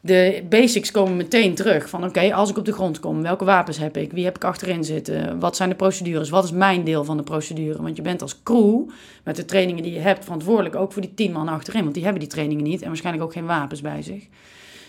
de 0.00 0.44
basics 0.48 0.90
komen 0.90 1.16
meteen 1.16 1.54
terug. 1.54 1.88
Van 1.88 2.04
oké, 2.04 2.34
als 2.34 2.50
ik 2.50 2.58
op 2.58 2.64
de 2.64 2.72
grond 2.72 3.00
kom, 3.00 3.22
welke 3.22 3.44
wapens 3.44 3.78
heb 3.78 3.96
ik? 3.96 4.12
Wie 4.12 4.24
heb 4.24 4.36
ik 4.36 4.44
achterin 4.44 4.84
zitten? 4.84 5.38
Wat 5.40 5.56
zijn 5.56 5.68
de 5.68 5.74
procedures? 5.74 6.30
Wat 6.30 6.44
is 6.44 6.50
mijn 6.50 6.84
deel 6.84 7.04
van 7.04 7.16
de 7.16 7.22
procedure? 7.22 7.82
Want 7.82 7.96
je 7.96 8.02
bent 8.02 8.22
als 8.22 8.42
crew, 8.42 8.88
met 9.24 9.36
de 9.36 9.44
trainingen 9.44 9.82
die 9.82 9.92
je 9.92 9.98
hebt, 9.98 10.24
verantwoordelijk 10.24 10.76
ook 10.76 10.92
voor 10.92 11.02
die 11.02 11.14
tien 11.14 11.32
man 11.32 11.48
achterin. 11.48 11.82
Want 11.82 11.94
die 11.94 12.02
hebben 12.02 12.20
die 12.20 12.30
trainingen 12.30 12.64
niet 12.64 12.82
en 12.82 12.88
waarschijnlijk 12.88 13.24
ook 13.24 13.32
geen 13.32 13.46
wapens 13.46 13.80
bij 13.80 14.02
zich. 14.02 14.26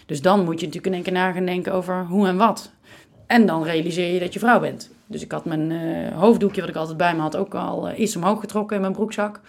Dus 0.06 0.22
dan 0.22 0.44
moet 0.44 0.60
je 0.60 0.66
natuurlijk 0.66 0.86
in 0.86 0.94
één 0.94 1.04
keer 1.04 1.14
na 1.14 1.32
gaan 1.32 1.46
denken 1.46 1.74
over 1.74 2.06
hoe 2.06 2.28
en 2.28 2.38
wat. 2.38 2.72
En 3.28 3.46
dan 3.46 3.64
realiseer 3.64 4.14
je 4.14 4.20
dat 4.20 4.34
je 4.34 4.40
vrouw 4.40 4.60
bent. 4.60 4.90
Dus 5.08 5.22
ik 5.22 5.32
had 5.32 5.46
mijn 5.46 5.72
eh, 5.72 6.18
hoofddoekje, 6.18 6.62
wat 6.62 6.70
ik 6.70 6.76
altijd 6.76 6.98
bij 6.98 7.16
me 7.16 7.22
had, 7.22 7.36
ook 7.36 7.56
al 7.56 7.90
eh, 7.90 8.00
iets 8.00 8.16
omhoog 8.16 8.40
getrokken 8.40 8.76
in 8.76 8.82
mijn 8.82 8.94
broekzak. 8.94 9.40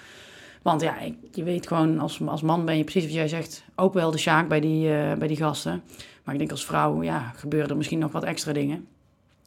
Want 0.63 0.81
ja, 0.81 0.95
je 1.33 1.43
weet 1.43 1.67
gewoon, 1.67 1.99
als, 1.99 2.21
als 2.27 2.43
man 2.43 2.65
ben 2.65 2.77
je 2.77 2.85
precies 2.85 3.05
wat 3.05 3.13
jij 3.13 3.29
zegt, 3.29 3.65
ook 3.75 3.95
wel 3.95 4.11
de 4.11 4.19
sjaak 4.19 4.49
bij 4.49 4.61
die, 4.61 4.95
eh, 4.95 5.19
bij 5.19 5.29
die 5.29 5.37
gasten. 5.37 5.83
Maar 6.25 6.35
ik 6.35 6.41
denk 6.41 6.51
als 6.51 6.67
vrouw, 6.67 7.03
ja, 7.03 7.33
gebeuren 7.37 7.71
er 7.71 7.77
misschien 7.77 7.99
nog 7.99 8.13
wat 8.13 8.25
extra 8.25 8.53
dingen. 8.53 8.87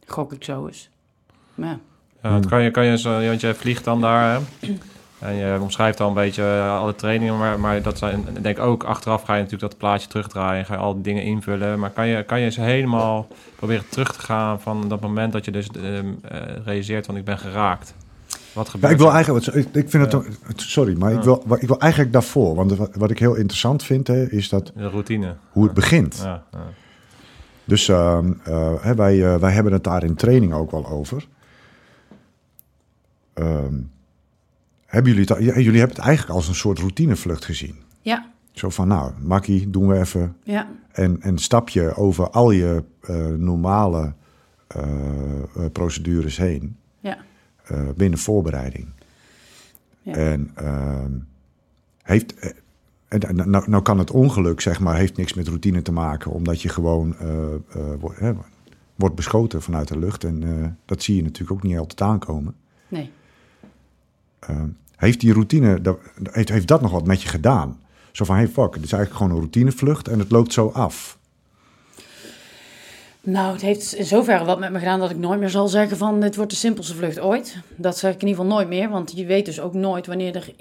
Gok 0.05 0.33
ik 0.33 0.43
zo 0.43 0.67
eens. 0.67 0.89
Maar 1.55 1.69
ja. 1.69 1.79
Ja, 2.23 2.39
kan 2.39 2.63
je, 2.63 2.71
kan 2.71 2.85
je 2.85 2.97
zo, 2.97 3.25
want 3.25 3.45
vliegt 3.57 3.83
dan 3.83 4.01
daar. 4.01 4.33
Hè? 4.33 4.39
En 5.21 5.35
je 5.35 5.57
omschrijft 5.61 5.99
al 5.99 6.07
een 6.07 6.13
beetje 6.13 6.43
eh, 6.43 6.79
alle 6.79 6.95
trainingen, 6.95 7.37
maar, 7.37 7.59
maar 7.59 7.81
dat 7.81 7.97
zijn, 7.97 8.25
ik 8.35 8.43
denk 8.43 8.59
ook 8.59 8.83
achteraf 8.83 9.23
ga 9.23 9.33
je 9.35 9.41
natuurlijk 9.41 9.71
dat 9.71 9.79
plaatje 9.79 10.07
terugdraaien 10.07 10.59
en 10.59 10.65
ga 10.65 10.73
je 10.73 10.79
al 10.79 10.93
die 10.93 11.03
dingen 11.03 11.23
invullen. 11.23 11.79
Maar 11.79 11.89
kan 11.89 12.07
je, 12.07 12.23
kan 12.23 12.39
je 12.39 12.49
ze 12.49 12.61
helemaal 12.61 13.27
proberen 13.55 13.89
terug 13.89 14.13
te 14.13 14.19
gaan 14.19 14.61
van 14.61 14.89
dat 14.89 15.01
moment 15.01 15.33
dat 15.33 15.45
je 15.45 15.51
dus 15.51 15.67
eh, 15.67 15.99
realiseert 16.65 17.05
van 17.05 17.17
ik 17.17 17.25
ben 17.25 17.37
geraakt? 17.37 17.93
Wat 18.53 18.65
Ja, 18.65 18.71
gebeurt 18.71 18.93
ik 18.93 18.99
wil 18.99 19.11
eigenlijk, 19.11 19.45
ik, 19.45 19.67
ik 19.75 19.89
vind 19.89 20.11
het, 20.11 20.23
sorry, 20.55 20.97
maar 20.97 21.11
ik, 21.11 21.21
wil, 21.21 21.43
ik 21.59 21.67
wil 21.67 21.79
eigenlijk 21.79 22.13
daarvoor, 22.13 22.55
want 22.55 22.75
wat, 22.75 22.95
wat 22.95 23.11
ik 23.11 23.19
heel 23.19 23.35
interessant 23.35 23.83
vind, 23.83 24.07
hè, 24.07 24.29
is 24.29 24.49
dat 24.49 24.71
De 24.75 24.89
routine. 24.89 25.35
hoe 25.51 25.63
het 25.63 25.73
begint. 25.73 26.21
Ja. 26.23 26.43
Dus 27.63 27.87
hè, 27.87 28.95
wij, 28.95 29.39
wij 29.39 29.51
hebben 29.51 29.73
het 29.73 29.83
daar 29.83 30.03
in 30.03 30.15
training 30.15 30.53
ook 30.53 30.71
wel 30.71 30.87
over. 30.87 31.27
Ehm, 33.33 33.73
hebben 34.91 35.13
jullie, 35.13 35.27
het, 35.27 35.43
jullie 35.63 35.79
hebben 35.79 35.95
het 35.97 36.05
eigenlijk 36.05 36.37
als 36.37 36.47
een 36.47 36.55
soort 36.55 36.79
routinevlucht 36.79 37.45
gezien. 37.45 37.75
Ja, 38.01 38.31
Zo 38.51 38.69
van, 38.69 38.87
nou, 38.87 39.11
makkie, 39.21 39.69
doen 39.69 39.87
we 39.87 39.99
even. 39.99 40.35
ja, 40.43 40.67
En, 40.91 41.21
en 41.21 41.37
stap 41.37 41.69
je 41.69 41.95
over 41.95 42.29
al 42.29 42.51
je 42.51 42.83
eh, 43.01 43.27
normale 43.27 44.13
eh, 44.67 44.83
eh, 45.55 45.71
procedures 45.71 46.37
heen 46.37 46.77
ja. 46.99 47.17
binnen 47.95 48.19
voorbereiding. 48.19 48.87
Ja. 50.01 50.13
En 50.13 50.51
ehm, 50.55 51.11
heeft, 52.01 52.55
en, 53.07 53.35
nou, 53.49 53.69
nou, 53.69 53.81
kan 53.81 53.99
het 53.99 54.11
ongeluk, 54.11 54.61
zeg 54.61 54.79
maar, 54.79 54.95
heeft 54.95 55.17
niks 55.17 55.33
met 55.33 55.47
routine 55.47 55.81
te 55.81 55.91
maken, 55.91 56.31
omdat 56.31 56.61
je 56.61 56.69
gewoon 56.69 57.15
wordt, 57.99 58.19
hè, 58.19 58.33
wordt 58.95 59.15
beschoten 59.15 59.61
vanuit 59.61 59.87
de 59.87 59.99
lucht. 59.99 60.23
En 60.23 60.77
dat 60.85 61.03
zie 61.03 61.15
je 61.15 61.23
natuurlijk 61.23 61.51
ook 61.51 61.63
niet 61.63 61.77
altijd 61.77 62.01
aankomen. 62.01 62.55
Nee. 62.87 63.11
Ehm, 64.47 64.67
heeft 64.95 65.19
die 65.19 65.33
routine, 65.33 65.81
dat- 65.81 65.99
heeft, 66.31 66.49
heeft 66.49 66.67
dat 66.67 66.81
nog 66.81 66.91
wat 66.91 67.05
met 67.05 67.21
je 67.21 67.27
gedaan? 67.29 67.79
Zo 68.11 68.25
van, 68.25 68.35
hey 68.35 68.47
fuck, 68.47 68.73
het 68.73 68.83
is 68.83 68.91
eigenlijk 68.91 69.13
gewoon 69.13 69.31
een 69.31 69.37
routinevlucht 69.37 70.07
en 70.07 70.19
het 70.19 70.31
loopt 70.31 70.53
zo 70.53 70.67
af. 70.69 71.17
Nou, 73.21 73.51
het 73.53 73.61
heeft 73.61 73.93
in 73.93 74.05
zoverre 74.05 74.45
wat 74.45 74.59
met 74.59 74.71
me 74.71 74.79
gedaan 74.79 74.99
dat 74.99 75.09
ik 75.09 75.17
nooit 75.17 75.39
meer 75.39 75.49
zal 75.49 75.67
zeggen 75.67 75.97
van 75.97 76.19
dit 76.19 76.35
wordt 76.35 76.51
de 76.51 76.57
simpelste 76.57 76.95
vlucht 76.95 77.19
ooit. 77.19 77.57
Dat 77.75 77.97
zeg 77.97 78.13
ik 78.13 78.21
in 78.21 78.27
ieder 78.27 78.43
geval 78.43 78.57
nooit 78.57 78.69
meer, 78.69 78.89
want 78.89 79.11
je 79.15 79.25
weet 79.25 79.45
dus 79.45 79.59
ook 79.59 79.73
nooit 79.73 80.07
wanneer 80.07 80.35
er 80.35 80.51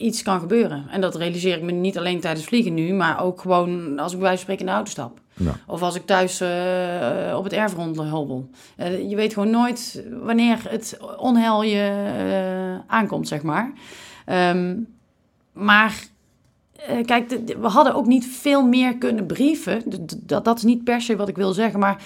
iets 0.00 0.22
kan 0.22 0.40
gebeuren. 0.40 0.84
En 0.90 1.00
dat 1.00 1.14
realiseer 1.16 1.56
ik 1.56 1.62
me 1.62 1.72
niet 1.72 1.98
alleen 1.98 2.20
tijdens 2.20 2.46
vliegen 2.46 2.74
nu, 2.74 2.92
maar 2.92 3.22
ook 3.22 3.40
gewoon 3.40 3.98
als 3.98 4.12
ik 4.12 4.18
bij 4.18 4.26
wijze 4.28 4.44
van 4.44 4.54
spreken 4.54 4.60
in 4.60 4.66
de 4.66 4.72
auto 4.72 4.90
stap. 4.90 5.18
Ja. 5.34 5.56
Of 5.66 5.82
als 5.82 5.94
ik 5.94 6.06
thuis 6.06 6.40
eh, 6.40 7.34
op 7.36 7.44
het 7.44 7.52
erf 7.52 7.74
rondhobbel. 7.74 8.50
Eh, 8.76 9.08
je 9.10 9.16
weet 9.16 9.32
gewoon 9.32 9.50
nooit 9.50 10.04
wanneer 10.22 10.58
het 10.68 10.98
onheil 11.18 11.62
je 11.62 12.12
eh, 12.18 12.94
aankomt, 12.94 13.28
zeg 13.28 13.42
maar. 13.42 13.72
Ehm, 14.26 14.76
maar 15.52 15.94
kijk, 17.04 17.28
de- 17.28 17.44
de- 17.44 17.58
we 17.58 17.66
hadden 17.68 17.94
ook 17.94 18.06
niet 18.06 18.26
veel 18.26 18.66
meer 18.66 18.96
kunnen 18.96 19.26
brieven. 19.26 19.82
Dat, 20.26 20.44
dat 20.44 20.56
is 20.56 20.62
niet 20.64 20.84
per 20.84 21.00
se 21.00 21.16
wat 21.16 21.28
ik 21.28 21.36
wil 21.36 21.52
zeggen, 21.52 21.80
maar 21.80 22.02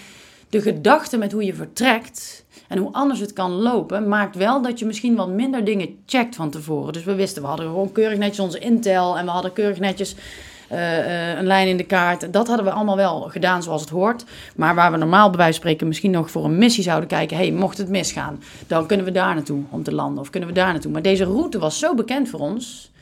de 0.49 0.61
gedachte 0.63 1.17
met 1.19 1.33
hoe 1.33 1.45
je 1.45 1.55
vertrekt 1.55 2.44
en 2.69 2.79
hoe 2.79 2.93
anders 2.93 3.21
het 3.21 3.33
kan 3.33 3.51
lopen, 3.51 4.09
maakt 4.09 4.37
wel 4.37 4.63
dat 4.63 4.79
je 4.79 4.87
misschien 4.87 5.17
wat 5.17 5.29
minder 5.29 5.65
dingen 5.65 5.97
checkt 6.07 6.37
van 6.37 6.51
tevoren. 6.51 6.93
Dus 6.93 7.05
we 7.05 7.15
wisten, 7.15 7.43
we 7.43 7.49
hadden 7.49 7.67
gewoon 7.67 7.93
keurig 7.93 8.19
netjes 8.19 8.41
onze 8.41 8.59
intel 8.59 9.19
en 9.19 9.25
we 9.25 9.31
hadden 9.31 9.53
keurig 9.53 9.79
netjes 9.79 10.17
eh, 10.69 11.31
eh, 11.31 11.39
een 11.39 11.47
lijn 11.47 11.69
in 11.69 11.77
de 11.77 11.85
kaart. 11.85 12.33
Dat 12.33 12.47
hadden 12.47 12.67
we 12.67 12.73
allemaal 12.73 12.97
wel 12.97 13.21
gedaan 13.21 13.63
zoals 13.63 13.81
het 13.81 13.91
hoort. 13.91 14.25
Maar 14.57 14.75
waar 14.75 14.93
we 14.93 14.97
normaal 14.97 15.29
bij 15.29 15.39
wijze 15.39 15.53
van 15.53 15.61
spreken 15.61 15.87
misschien 15.87 16.11
nog 16.11 16.31
voor 16.31 16.45
een 16.45 16.59
missie 16.59 16.83
zouden 16.83 17.09
kijken, 17.09 17.37
hey, 17.37 17.51
mocht 17.51 17.79
het 17.79 17.89
misgaan, 17.89 18.43
dan 18.67 18.87
kunnen 18.87 19.07
we 19.07 19.13
daar 19.13 19.35
naartoe 19.35 19.63
om 19.71 19.83
te 19.83 19.95
landen 19.95 20.21
of 20.21 20.31
kunnen 20.31 20.49
we 20.49 20.55
daar 20.55 20.73
naartoe. 20.73 20.93
Maar 20.93 21.03
deze 21.03 21.25
route 21.25 21.59
was 21.59 21.79
zo 21.79 21.95
bekend 21.95 22.29
voor 22.29 22.41
ons. 22.41 22.93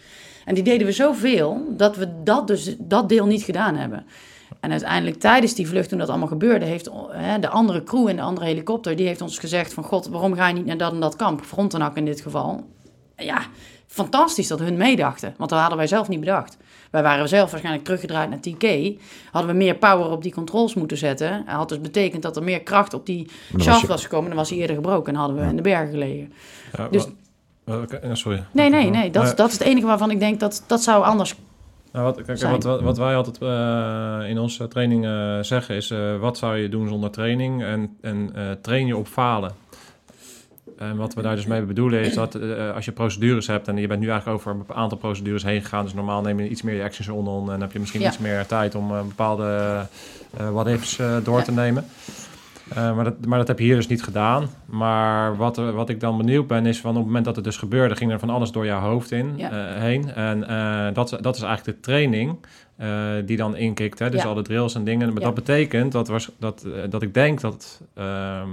En 0.44 0.54
die 0.54 0.64
deden 0.64 0.86
we 0.86 0.92
zoveel 0.92 1.64
dat 1.68 1.96
we 1.96 2.22
dat, 2.24 2.46
dus, 2.46 2.74
dat 2.78 3.08
deel 3.08 3.26
niet 3.26 3.42
gedaan 3.42 3.76
hebben. 3.76 4.04
En 4.60 4.70
uiteindelijk 4.70 5.20
tijdens 5.20 5.54
die 5.54 5.68
vlucht, 5.68 5.88
toen 5.88 5.98
dat 5.98 6.08
allemaal 6.08 6.28
gebeurde, 6.28 6.64
heeft 6.64 6.90
hè, 7.10 7.38
de 7.38 7.48
andere 7.48 7.82
crew 7.82 8.08
en 8.08 8.16
de 8.16 8.22
andere 8.22 8.46
helikopter, 8.46 8.96
die 8.96 9.06
heeft 9.06 9.20
ons 9.20 9.38
gezegd 9.38 9.74
van 9.74 9.84
god, 9.84 10.06
waarom 10.08 10.34
ga 10.34 10.48
je 10.48 10.54
niet 10.54 10.66
naar 10.66 10.76
dat 10.76 10.92
en 10.92 11.00
dat 11.00 11.16
kamp? 11.16 11.44
Frontenac 11.44 11.96
in 11.96 12.04
dit 12.04 12.20
geval. 12.20 12.66
Ja, 13.16 13.42
fantastisch 13.86 14.48
dat 14.48 14.58
hun 14.58 14.76
meedachten, 14.76 15.34
want 15.36 15.50
dat 15.50 15.58
hadden 15.58 15.78
wij 15.78 15.86
zelf 15.86 16.08
niet 16.08 16.20
bedacht. 16.20 16.56
Wij 16.90 17.02
waren 17.02 17.28
zelf 17.28 17.50
waarschijnlijk 17.50 17.84
teruggedraaid 17.84 18.30
naar 18.30 18.40
TK. 18.40 18.96
Hadden 19.30 19.50
we 19.50 19.56
meer 19.56 19.74
power 19.74 20.10
op 20.10 20.22
die 20.22 20.32
controls 20.32 20.74
moeten 20.74 20.96
zetten. 20.96 21.30
En 21.30 21.54
had 21.54 21.68
dus 21.68 21.80
betekend 21.80 22.22
dat 22.22 22.36
er 22.36 22.42
meer 22.42 22.62
kracht 22.62 22.94
op 22.94 23.06
die 23.06 23.30
shaft 23.58 23.86
was 23.86 24.02
gekomen. 24.02 24.28
Dan 24.28 24.38
was 24.38 24.50
hij 24.50 24.58
eerder 24.58 24.76
gebroken 24.76 25.12
en 25.12 25.18
hadden 25.18 25.36
we 25.36 25.42
in 25.42 25.56
de 25.56 25.62
bergen 25.62 25.90
gelegen. 25.90 26.32
Ja, 26.76 26.88
Dus- 26.88 27.06
eh, 27.64 28.10
sorry. 28.12 28.44
Nee, 28.52 28.70
nee, 28.70 28.90
nee. 28.90 29.10
Dat, 29.10 29.36
dat 29.36 29.46
is 29.48 29.58
het 29.58 29.62
enige 29.62 29.86
waarvan 29.86 30.10
ik 30.10 30.18
denk 30.18 30.40
dat 30.40 30.64
dat 30.66 30.82
zou 30.82 31.04
anders 31.04 31.34
Nou, 31.92 32.04
wat, 32.04 32.22
kijk, 32.22 32.40
wat, 32.42 32.64
wat, 32.64 32.80
wat 32.80 32.98
wij 32.98 33.16
altijd 33.16 33.38
eh, 33.38 34.30
in 34.30 34.38
onze 34.38 34.68
training 34.68 35.04
eh, 35.04 35.38
zeggen 35.40 35.74
is... 35.76 35.90
eh, 35.90 36.18
wat 36.18 36.38
zou 36.38 36.56
je 36.56 36.68
doen 36.68 36.88
zonder 36.88 37.10
training? 37.10 37.62
En, 37.62 37.96
en 38.00 38.32
train 38.62 38.86
je 38.86 38.96
op 38.96 39.06
falen. 39.06 39.52
En 40.78 40.96
wat 40.96 41.14
we 41.14 41.22
daar 41.22 41.36
dus 41.36 41.46
mee 41.46 41.62
bedoelen 41.62 42.00
is 42.00 42.14
dat 42.14 42.38
als 42.74 42.84
je 42.84 42.92
procedures 42.92 43.46
hebt... 43.46 43.68
en 43.68 43.76
je 43.76 43.86
bent 43.86 44.00
nu 44.00 44.08
eigenlijk 44.08 44.38
over 44.38 44.50
een 44.68 44.74
aantal 44.74 44.98
procedures 44.98 45.42
heen 45.42 45.62
gegaan... 45.62 45.84
dus 45.84 45.94
normaal 45.94 46.22
neem 46.22 46.40
je 46.40 46.48
iets 46.48 46.62
meer 46.62 46.74
je 46.74 46.82
actions 46.82 47.08
on 47.08 47.52
en 47.52 47.60
heb 47.60 47.72
je 47.72 47.78
misschien 47.78 48.00
Ja. 48.00 48.08
iets 48.08 48.18
meer 48.18 48.46
tijd... 48.46 48.74
om 48.74 48.88
bepaalde 48.88 49.86
what-ifs 50.36 50.96
door 51.24 51.38
Ja. 51.38 51.44
te 51.44 51.52
nemen. 51.52 51.84
Eh, 52.76 52.94
maar, 52.94 53.04
dat, 53.04 53.26
maar 53.26 53.38
dat 53.38 53.48
heb 53.48 53.58
je 53.58 53.64
hier 53.64 53.76
dus 53.76 53.86
niet 53.86 54.02
gedaan. 54.02 54.48
Maar 54.66 55.36
wat, 55.36 55.56
er- 55.56 55.72
wat 55.72 55.88
ik 55.88 56.00
dan 56.00 56.16
benieuwd 56.16 56.46
ben, 56.46 56.66
is 56.66 56.80
van 56.80 56.90
op 56.90 56.96
het 56.96 57.06
moment 57.06 57.24
dat 57.24 57.36
het 57.36 57.44
dus 57.44 57.56
gebeurde, 57.56 57.96
ging 57.96 58.12
er 58.12 58.18
van 58.18 58.30
alles 58.30 58.52
door 58.52 58.64
jouw 58.66 58.80
hoofd 58.80 59.10
in, 59.10 59.32
Ja. 59.36 59.50
eh, 59.74 59.80
heen. 59.80 60.12
En 60.14 60.48
eh, 60.48 60.94
dat, 60.94 61.18
dat 61.20 61.36
is 61.36 61.42
eigenlijk 61.42 61.76
de 61.76 61.82
training 61.82 62.36
eh, 62.76 62.88
die 63.24 63.36
dan 63.36 63.56
inkikt. 63.56 63.98
Hè? 63.98 64.10
Dus 64.10 64.22
Ja. 64.22 64.28
al 64.28 64.34
de 64.34 64.42
drills 64.42 64.74
en 64.74 64.84
dingen. 64.84 65.08
Maar 65.12 65.18
Ja. 65.20 65.26
dat 65.26 65.34
betekent 65.34 65.92
dat, 65.92 66.08
was, 66.08 66.30
dat, 66.38 66.64
eh, 66.64 66.90
dat 66.90 67.02
ik 67.02 67.14
denk 67.14 67.40
dat 67.40 67.80
ehm, 67.94 68.48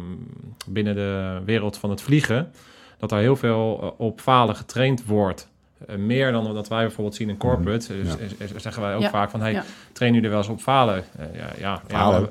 binnen 0.67 0.95
de 0.95 1.39
wereld 1.45 1.77
van 1.77 1.89
het 1.89 2.01
vliegen, 2.01 2.51
dat 2.97 3.09
daar 3.09 3.19
heel 3.19 3.35
veel 3.35 3.79
eh, 3.81 4.05
op 4.05 4.21
falen 4.21 4.55
getraind 4.55 5.05
wordt. 5.05 5.49
Eh, 5.87 5.95
meer 5.95 6.31
dan 6.31 6.53
dat 6.53 6.67
wij 6.67 6.81
bijvoorbeeld 6.81 7.15
zien 7.15 7.29
in 7.29 7.37
corporate. 7.37 7.87
Dus, 8.03 8.13
Ja. 8.13 8.17
is- 8.19 8.51
is- 8.53 8.61
zeggen 8.63 8.81
wij 8.81 8.95
ook 8.95 9.01
Ja. 9.01 9.09
vaak 9.09 9.29
van, 9.29 9.41
hey, 9.41 9.51
Ja. 9.51 9.63
trainen 9.93 10.21
jullie 10.21 10.35
er 10.35 10.41
wel 10.41 10.49
eens 10.49 10.59
op 10.59 10.63
falen? 10.63 11.03
Eh, 11.17 11.25
ja, 11.35 11.47
ja, 11.57 11.81
Falen? 11.87 12.29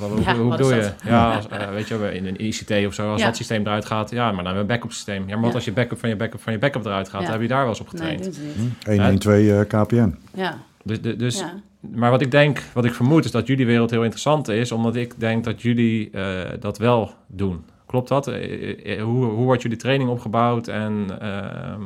Wat, 0.00 0.10
hoe, 0.10 0.20
Ja, 0.20 0.36
hoe 0.36 0.48
wat 0.48 0.56
bedoel 0.56 0.72
is 0.72 0.86
je? 0.86 0.92
Ja, 1.08 1.34
als, 1.34 1.48
eh, 1.48 1.70
weet 1.70 1.88
je, 1.88 1.96
wel, 1.96 2.10
in 2.10 2.26
een 2.26 2.44
ICT 2.46 2.86
of 2.86 2.94
zo, 2.94 3.10
als 3.10 3.20
Ja. 3.20 3.26
dat 3.26 3.36
systeem 3.36 3.60
eruit 3.60 3.84
gaat, 3.84 4.10
ja, 4.10 4.24
maar 4.24 4.34
dan 4.34 4.36
hebben 4.44 4.54
we 4.54 4.60
een 4.60 4.66
backup 4.66 4.92
systeem. 4.92 5.22
Ja, 5.28 5.34
maar 5.34 5.40
wat 5.40 5.48
Ja. 5.50 5.54
als 5.56 5.64
je 5.64 5.72
backup 5.72 5.98
van 5.98 6.08
je 6.08 6.16
backup 6.16 6.40
van 6.42 6.52
je 6.52 6.58
backup 6.58 6.84
eruit 6.84 7.08
gaat, 7.08 7.20
Ja. 7.20 7.26
dan 7.26 7.32
heb 7.32 7.42
je 7.42 7.48
daar 7.48 7.60
wel 7.60 7.68
eens 7.68 7.80
op 7.80 7.92
Nee, 7.92 8.00
getraind. 8.00 8.24
doen 8.24 8.32
ze 8.32 8.40
niet. 8.40 8.98
112 8.98 9.68
eh, 9.72 9.82
KPN. 9.82 10.18
Ja, 10.34 10.58
dus, 10.84 11.00
dus, 11.00 11.16
dus- 11.16 11.38
ja. 11.38 11.52
Maar 11.80 12.10
wat 12.10 12.20
ik 12.20 12.30
denk, 12.30 12.62
wat 12.72 12.84
ik 12.84 12.94
vermoed, 12.94 13.24
is 13.24 13.30
dat 13.30 13.46
jullie 13.46 13.66
wereld 13.66 13.90
heel 13.90 14.02
interessant 14.02 14.48
is, 14.48 14.72
omdat 14.72 14.96
ik 14.96 15.14
denk 15.20 15.44
dat 15.44 15.62
jullie 15.62 16.10
eh, 16.10 16.50
dat 16.60 16.78
wel 16.78 17.10
doen. 17.26 17.64
Klopt 17.86 18.08
dat? 18.08 18.26
Eh, 18.28 19.02
hoe, 19.02 19.24
hoe 19.24 19.44
wordt 19.44 19.62
jullie 19.62 19.76
training 19.76 20.10
opgebouwd 20.10 20.68
en 20.68 21.06
ehm, 21.20 21.82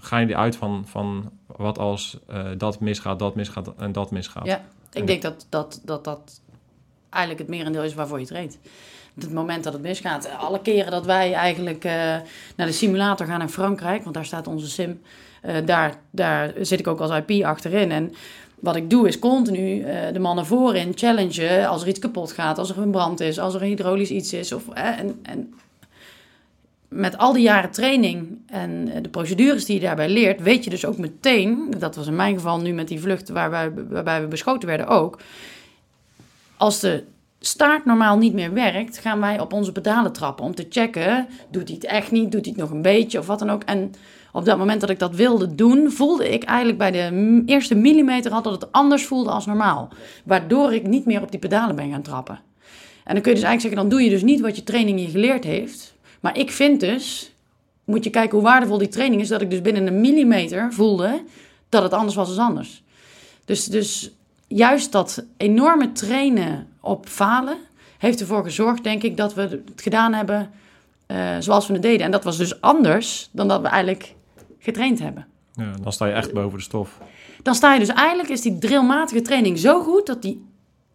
gaan 0.00 0.20
jullie 0.20 0.36
uit 0.36 0.56
van, 0.56 0.82
van 0.86 1.30
wat 1.46 1.78
als 1.78 2.18
eh, 2.26 2.44
dat 2.56 2.80
misgaat, 2.80 3.18
dat 3.18 3.34
misgaat 3.34 3.72
en 3.76 3.92
dat 3.92 4.10
misgaat? 4.10 4.46
Ja, 4.46 4.60
ik 4.92 5.06
denk 5.06 5.22
dat 5.22 5.46
dat, 5.48 5.80
dat 5.84 6.04
dat 6.04 6.40
eigenlijk 7.10 7.42
het 7.46 7.56
merendeel 7.56 7.82
is 7.82 7.94
waarvoor 7.94 8.20
je 8.20 8.26
traint. 8.26 8.58
Het 9.14 9.32
moment 9.32 9.64
dat 9.64 9.72
het 9.72 9.82
misgaat. 9.82 10.30
Alle 10.38 10.60
keren 10.62 10.90
dat 10.90 11.06
wij 11.06 11.32
eigenlijk 11.32 11.84
eh, 11.84 11.92
naar 12.56 12.66
de 12.66 12.72
simulator 12.72 13.26
gaan 13.26 13.40
in 13.40 13.48
Frankrijk, 13.48 14.02
want 14.02 14.14
daar 14.14 14.24
staat 14.24 14.46
onze 14.46 14.68
sim, 14.68 15.00
eh, 15.42 15.56
daar, 15.64 15.94
daar 16.10 16.52
zit 16.60 16.80
ik 16.80 16.86
ook 16.86 17.00
als 17.00 17.20
IP 17.26 17.44
achterin. 17.44 17.90
En 17.90 18.14
wat 18.60 18.76
ik 18.76 18.90
doe 18.90 19.08
is 19.08 19.18
continu 19.18 19.80
eh, 19.82 20.12
de 20.12 20.18
mannen 20.18 20.46
voorin 20.46 20.92
challengen 20.94 21.68
als 21.68 21.82
er 21.82 21.88
iets 21.88 21.98
kapot 21.98 22.32
gaat, 22.32 22.58
als 22.58 22.70
er 22.70 22.78
een 22.78 22.90
brand 22.90 23.20
is, 23.20 23.38
als 23.38 23.54
er 23.54 23.62
een 23.62 23.68
hydraulisch 23.68 24.10
iets 24.10 24.32
is. 24.32 24.52
Of, 24.52 24.68
en, 24.68 25.18
en 25.22 25.54
met 26.88 27.18
al 27.18 27.32
die 27.32 27.42
jaren 27.42 27.70
training 27.70 28.38
en 28.46 29.02
de 29.02 29.08
procedures 29.08 29.64
die 29.64 29.74
je 29.74 29.86
daarbij 29.86 30.08
leert, 30.08 30.42
weet 30.42 30.64
je 30.64 30.70
dus 30.70 30.84
ook 30.84 30.98
meteen, 30.98 31.74
dat 31.78 31.96
was 31.96 32.06
in 32.06 32.16
mijn 32.16 32.34
geval 32.34 32.60
nu 32.60 32.72
met 32.72 32.88
die 32.88 33.00
vlucht 33.00 33.28
waar 33.28 33.50
wij, 33.50 33.72
waarbij 33.88 34.20
we 34.20 34.26
beschoten 34.26 34.68
werden 34.68 34.86
ook, 34.86 35.18
als 36.58 36.80
de 36.80 37.04
staart 37.40 37.84
normaal 37.84 38.18
niet 38.18 38.32
meer 38.32 38.52
werkt, 38.52 38.98
gaan 38.98 39.20
wij 39.20 39.40
op 39.40 39.52
onze 39.52 39.72
pedalen 39.72 40.12
trappen 40.12 40.44
om 40.44 40.54
te 40.54 40.66
checken, 40.68 41.26
doet 41.50 41.68
hij 41.68 41.76
het 41.80 41.84
echt 41.84 42.10
niet, 42.10 42.32
doet 42.32 42.44
hij 42.44 42.54
het 42.56 42.62
nog 42.62 42.70
een 42.70 42.82
beetje 42.82 43.18
of 43.18 43.26
wat 43.26 43.38
dan 43.38 43.50
ook. 43.50 43.62
En 43.62 43.92
op 44.32 44.44
dat 44.44 44.58
moment 44.58 44.80
dat 44.80 44.90
ik 44.90 44.98
dat 44.98 45.14
wilde 45.14 45.54
doen, 45.54 45.90
voelde 45.90 46.28
ik 46.28 46.42
eigenlijk 46.42 46.78
bij 46.78 46.90
de 46.90 47.42
eerste 47.46 47.74
millimeter 47.74 48.32
al 48.32 48.42
dat 48.42 48.60
het 48.60 48.72
anders 48.72 49.06
voelde 49.06 49.30
als 49.30 49.46
normaal. 49.46 49.88
Waardoor 50.24 50.72
ik 50.72 50.86
niet 50.86 51.06
meer 51.06 51.22
op 51.22 51.30
die 51.30 51.40
pedalen 51.40 51.76
ben 51.76 51.90
gaan 51.90 52.02
trappen. 52.02 52.40
En 53.04 53.14
dan 53.14 53.22
kun 53.22 53.32
je 53.32 53.38
dus 53.38 53.48
eigenlijk 53.48 53.60
zeggen, 53.60 53.80
dan 53.80 53.88
doe 53.88 54.02
je 54.02 54.10
dus 54.10 54.22
niet 54.22 54.40
wat 54.40 54.56
je 54.56 54.62
training 54.62 55.00
je 55.00 55.08
geleerd 55.08 55.44
heeft. 55.44 55.94
Maar 56.20 56.38
ik 56.38 56.50
vind 56.50 56.80
dus, 56.80 57.32
moet 57.84 58.04
je 58.04 58.10
kijken 58.10 58.38
hoe 58.38 58.46
waardevol 58.46 58.78
die 58.78 58.88
training 58.88 59.20
is, 59.20 59.28
dat 59.28 59.40
ik 59.40 59.50
dus 59.50 59.62
binnen 59.62 59.86
een 59.86 60.00
millimeter 60.00 60.72
voelde 60.72 61.22
dat 61.68 61.82
het 61.82 61.92
anders 61.92 62.16
was 62.16 62.36
dan 62.36 62.46
anders. 62.46 62.82
Dus, 63.44 63.64
dus 63.64 64.10
juist 64.48 64.92
dat 64.92 65.24
enorme 65.36 65.92
trainen 65.92 66.68
op 66.80 67.08
falen 67.08 67.56
heeft 67.98 68.20
ervoor 68.20 68.42
gezorgd, 68.42 68.84
denk 68.84 69.02
ik, 69.02 69.16
dat 69.16 69.34
we 69.34 69.40
het 69.40 69.82
gedaan 69.82 70.12
hebben 70.12 70.50
eh, 71.06 71.36
zoals 71.38 71.66
we 71.66 71.72
het 71.72 71.82
deden. 71.82 72.06
En 72.06 72.10
dat 72.10 72.24
was 72.24 72.36
dus 72.36 72.60
anders 72.60 73.28
dan 73.32 73.48
dat 73.48 73.60
we 73.60 73.68
eigenlijk 73.68 74.14
getraind 74.58 74.98
hebben. 74.98 75.26
Ja, 75.52 75.72
dan 75.82 75.92
sta 75.92 76.06
je 76.06 76.12
echt 76.12 76.32
boven 76.32 76.58
de 76.58 76.64
stof. 76.64 76.98
Dan 77.42 77.54
sta 77.54 77.72
je 77.72 77.78
dus 77.78 77.88
eigenlijk, 77.88 78.28
is 78.28 78.40
die 78.40 78.58
drillmatige 78.58 79.22
training 79.22 79.58
zo 79.58 79.82
goed 79.82 80.06
dat 80.06 80.22
die 80.22 80.46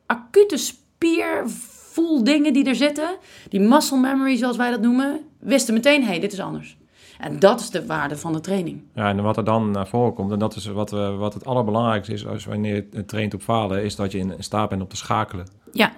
acute 0.05 0.57
spiervoeldingen 0.57 2.53
die 2.53 2.65
er 2.65 2.75
zitten, 2.75 3.17
die 3.49 3.59
muscle 3.59 3.97
memory 3.97 4.37
zoals 4.37 4.57
wij 4.57 4.71
dat 4.71 4.81
noemen, 4.81 5.19
wisten 5.39 5.73
meteen, 5.73 6.01
hé, 6.01 6.07
hey, 6.07 6.19
dit 6.19 6.33
is 6.33 6.39
anders. 6.39 6.77
En 7.23 7.39
dat 7.39 7.59
is 7.59 7.69
de 7.69 7.85
waarde 7.85 8.17
van 8.17 8.33
de 8.33 8.39
training. 8.39 8.81
Ja, 8.93 9.09
en 9.09 9.23
wat 9.23 9.37
er 9.37 9.43
dan 9.43 9.71
naar 9.71 9.87
voren 9.87 10.13
komt, 10.13 10.31
en 10.31 10.39
dat 10.39 10.55
is 10.55 10.65
wat, 10.65 10.91
we, 10.91 11.11
wat 11.11 11.33
het 11.33 11.45
allerbelangrijkste 11.45 12.13
is 12.13 12.27
als 12.27 12.45
wanneer 12.45 12.85
je 12.91 13.05
traint 13.05 13.33
op 13.33 13.41
falen, 13.41 13.83
is 13.83 13.95
dat 13.95 14.11
je 14.11 14.17
in 14.17 14.33
staat 14.39 14.69
bent 14.69 14.81
om 14.81 14.87
te 14.87 14.95
schakelen. 14.95 15.47
Ja. 15.71 15.91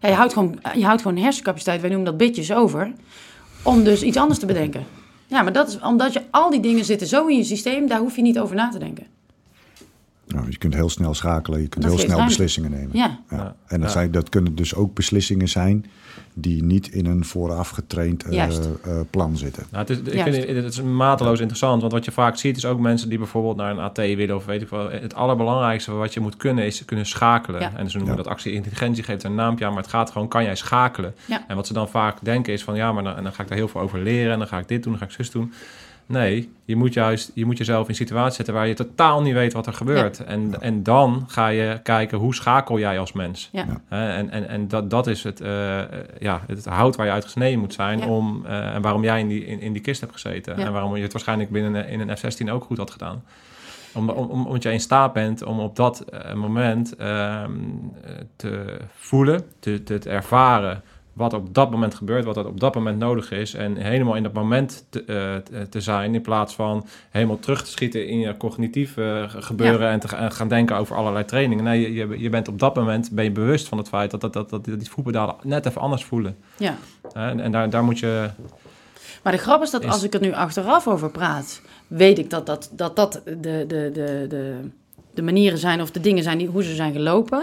ja 0.00 0.08
je, 0.08 0.14
houdt 0.14 0.32
gewoon, 0.32 0.58
je 0.74 0.84
houdt 0.84 1.02
gewoon 1.02 1.16
hersencapaciteit, 1.16 1.80
wij 1.80 1.90
noemen 1.90 2.06
dat 2.06 2.16
bitjes 2.16 2.52
over, 2.52 2.92
om 3.62 3.84
dus 3.84 4.02
iets 4.02 4.16
anders 4.16 4.38
te 4.38 4.46
bedenken. 4.46 4.86
Ja, 5.26 5.42
maar 5.42 5.52
dat 5.52 5.68
is 5.68 5.80
omdat 5.80 6.12
je 6.12 6.22
al 6.30 6.50
die 6.50 6.60
dingen 6.60 6.84
zitten 6.84 7.06
zo 7.06 7.26
in 7.26 7.36
je 7.36 7.44
systeem, 7.44 7.86
daar 7.86 8.00
hoef 8.00 8.16
je 8.16 8.22
niet 8.22 8.38
over 8.38 8.56
na 8.56 8.68
te 8.68 8.78
denken. 8.78 9.06
Nou, 10.34 10.46
je 10.50 10.58
kunt 10.58 10.74
heel 10.74 10.88
snel 10.88 11.14
schakelen, 11.14 11.60
je 11.60 11.68
kunt 11.68 11.82
Dat 11.84 11.90
heel 11.92 12.00
geeft 12.00 12.10
snel 12.12 12.18
ruimte. 12.18 12.36
beslissingen 12.36 12.70
nemen. 12.70 12.96
Ja. 12.96 13.20
Ja. 13.30 13.54
En 13.66 13.80
dat, 13.80 13.88
Ja. 13.88 13.94
zijn, 13.94 14.10
dat 14.10 14.28
kunnen 14.28 14.54
dus 14.54 14.74
ook 14.74 14.94
beslissingen 14.94 15.48
zijn 15.48 15.86
die 16.34 16.62
niet 16.64 16.88
in 16.88 17.06
een 17.06 17.24
vooraf 17.24 17.68
getraind 17.68 18.24
eh, 18.24 18.44
eh, 18.48 18.56
plan 19.10 19.36
zitten. 19.36 19.62
Nou, 19.70 19.86
het, 19.86 20.06
is, 20.06 20.12
ik 20.12 20.22
vind 20.22 20.46
het, 20.64 20.64
is 20.72 20.82
mateloos 20.82 21.38
interessant, 21.38 21.80
want 21.80 21.92
wat 21.92 22.04
je 22.04 22.10
vaak 22.10 22.36
ziet 22.36 22.56
is 22.56 22.64
ook 22.64 22.78
mensen 22.78 23.08
die 23.08 23.18
bijvoorbeeld 23.18 23.56
naar 23.56 23.70
een 23.70 23.78
AT 23.78 23.96
willen 23.96 24.36
of 24.36 24.44
weet 24.44 24.62
ik 24.62 24.68
wel. 24.68 24.90
Het 24.90 25.14
allerbelangrijkste 25.14 25.92
wat 25.92 26.14
je 26.14 26.20
moet 26.20 26.36
kunnen 26.36 26.64
is 26.66 26.84
kunnen 26.84 27.06
schakelen. 27.06 27.60
Ja. 27.60 27.72
En 27.76 27.90
ze 27.90 27.96
noemen 27.96 28.16
Ja. 28.16 28.22
dat 28.22 28.32
actie-intelligentie, 28.32 29.02
geeft 29.04 29.22
er 29.22 29.28
een 29.30 29.34
naampje 29.36 29.64
aan, 29.66 29.72
maar 29.72 29.82
het 29.82 29.90
gaat 29.90 30.10
gewoon, 30.10 30.28
kan 30.28 30.44
jij 30.44 30.56
schakelen? 30.56 31.14
Ja. 31.24 31.44
En 31.48 31.56
wat 31.56 31.66
ze 31.66 31.72
dan 31.72 31.88
vaak 31.88 32.16
denken 32.22 32.52
is 32.52 32.64
van 32.64 32.76
ja, 32.76 32.92
maar 32.92 33.02
dan, 33.04 33.16
en 33.16 33.22
dan 33.22 33.32
ga 33.32 33.42
ik 33.42 33.48
daar 33.48 33.58
heel 33.58 33.68
veel 33.68 33.80
over 33.80 33.98
leren 33.98 34.32
en 34.32 34.38
dan 34.38 34.48
ga 34.48 34.58
ik 34.58 34.68
dit 34.68 34.82
doen, 34.82 34.92
dan 34.92 35.00
ga 35.00 35.06
ik 35.08 35.12
zus 35.12 35.30
doen. 35.30 35.52
Nee, 36.08 36.50
je 36.64 36.76
moet 36.76 36.94
juist 36.94 37.30
je 37.34 37.44
moet 37.46 37.58
jezelf 37.58 37.82
in 37.82 37.88
een 37.88 37.94
situatie 37.94 38.34
zetten 38.34 38.54
waar 38.54 38.66
je 38.66 38.74
totaal 38.74 39.22
niet 39.22 39.32
weet 39.34 39.52
wat 39.52 39.66
er 39.66 39.72
gebeurt. 39.72 40.24
En, 40.24 40.60
en 40.60 40.82
dan 40.82 41.24
ga 41.26 41.48
je 41.48 41.80
kijken 41.82 42.18
hoe 42.18 42.34
schakel 42.34 42.78
jij 42.78 42.98
als 42.98 43.12
mens. 43.12 43.48
Ja. 43.52 43.66
En 43.88 44.30
en, 44.30 44.48
en 44.48 44.68
dat, 44.68 44.90
dat 44.90 45.06
is 45.06 45.22
het, 45.22 45.40
eh, 45.40 45.78
ja, 46.18 46.40
het 46.46 46.64
hout 46.64 46.96
waar 46.96 47.06
je 47.06 47.12
uitgesneden 47.12 47.58
moet 47.58 47.72
zijn. 47.72 47.98
Ja. 47.98 48.06
Om, 48.06 48.46
eh, 48.46 48.74
en 48.74 48.82
waarom 48.82 49.02
jij 49.04 49.20
in 49.20 49.28
die, 49.28 49.44
in, 49.44 49.60
in 49.60 49.72
die 49.72 49.82
kist 49.82 50.00
hebt 50.00 50.12
gezeten. 50.12 50.58
Ja. 50.58 50.66
En 50.66 50.72
waarom 50.72 50.96
je 50.96 51.02
het 51.02 51.12
waarschijnlijk 51.12 51.50
binnen 51.50 51.88
in 51.88 52.00
een 52.00 52.16
F-16 52.16 52.50
ook 52.50 52.64
goed 52.64 52.78
had 52.78 52.90
gedaan. 52.90 53.22
Om, 53.94 54.08
om, 54.10 54.28
om- 54.28 54.46
omdat 54.46 54.62
je 54.62 54.72
in 54.72 54.80
staat 54.80 55.12
bent 55.12 55.42
om 55.42 55.60
op 55.60 55.76
dat 55.76 56.00
eh, 56.00 56.34
moment 56.34 56.96
ehm, 56.96 57.50
eh, 58.04 58.10
te 58.36 58.76
voelen, 58.96 59.42
te, 59.60 59.82
te, 59.82 59.98
te 59.98 60.10
ervaren 60.10 60.82
wat 61.18 61.32
op 61.32 61.54
dat 61.54 61.70
moment 61.70 61.94
gebeurt, 61.94 62.24
wat 62.24 62.36
er 62.36 62.46
op 62.46 62.60
dat 62.60 62.74
moment 62.74 62.98
nodig 62.98 63.30
is. 63.30 63.54
En 63.54 63.76
helemaal 63.76 64.14
in 64.14 64.22
dat 64.22 64.32
moment 64.32 64.86
te, 64.90 65.04
eh, 65.04 65.36
te- 65.36 65.68
te 65.68 65.80
zijn, 65.80 66.14
in 66.14 66.22
plaats 66.22 66.54
van 66.54 66.86
helemaal 67.10 67.38
terug 67.38 67.64
te 67.64 67.70
schieten 67.70 68.06
in 68.06 68.18
je 68.18 68.36
cognitief 68.36 68.96
eh, 68.96 69.24
gebeuren 69.28 69.88
en 69.88 70.00
te 70.00 70.08
gaan 70.08 70.48
denken 70.48 70.76
over 70.76 70.96
allerlei 70.96 71.24
trainingen. 71.24 71.64
Nee, 71.64 71.92
je, 71.92 72.20
je, 72.20 72.28
bent 72.28 72.48
op 72.48 72.58
dat 72.58 72.74
moment 72.74 73.10
ben 73.10 73.24
je 73.24 73.30
bewust 73.30 73.68
van 73.68 73.78
het 73.78 73.88
feit 73.88 74.10
dat, 74.10 74.20
dat, 74.20 74.32
dat, 74.32 74.50
dat 74.50 74.64
die 74.64 74.90
voetpedalen 74.90 75.34
net 75.42 75.66
even 75.66 75.80
anders 75.80 76.04
voelen. 76.04 76.36
Ja. 76.56 76.76
En, 77.12 77.40
en 77.40 77.52
daar, 77.52 77.70
daar 77.70 77.84
moet 77.84 77.98
je... 77.98 78.30
Maar 79.22 79.32
de 79.32 79.38
grap 79.38 79.62
is 79.62 79.70
dat 79.70 79.86
als 79.86 80.02
ik 80.02 80.14
er 80.14 80.20
nu 80.20 80.32
achteraf 80.32 80.88
over 80.88 81.10
praat, 81.10 81.62
weet 81.86 82.18
ik 82.18 82.30
dat 82.30 82.46
dat, 82.46 82.70
dat, 82.72 82.96
dat 82.96 83.20
de, 83.24 83.64
de, 83.66 83.90
de, 83.92 84.26
de, 84.28 84.54
de 85.18 85.24
manieren 85.24 85.58
zijn 85.58 85.80
of 85.80 85.90
de 85.90 86.00
dingen 86.00 86.22
zijn 86.22 86.38
die, 86.38 86.46
hoe 86.46 86.62
ze 86.62 86.74
zijn 86.74 86.92
gelopen. 86.92 87.42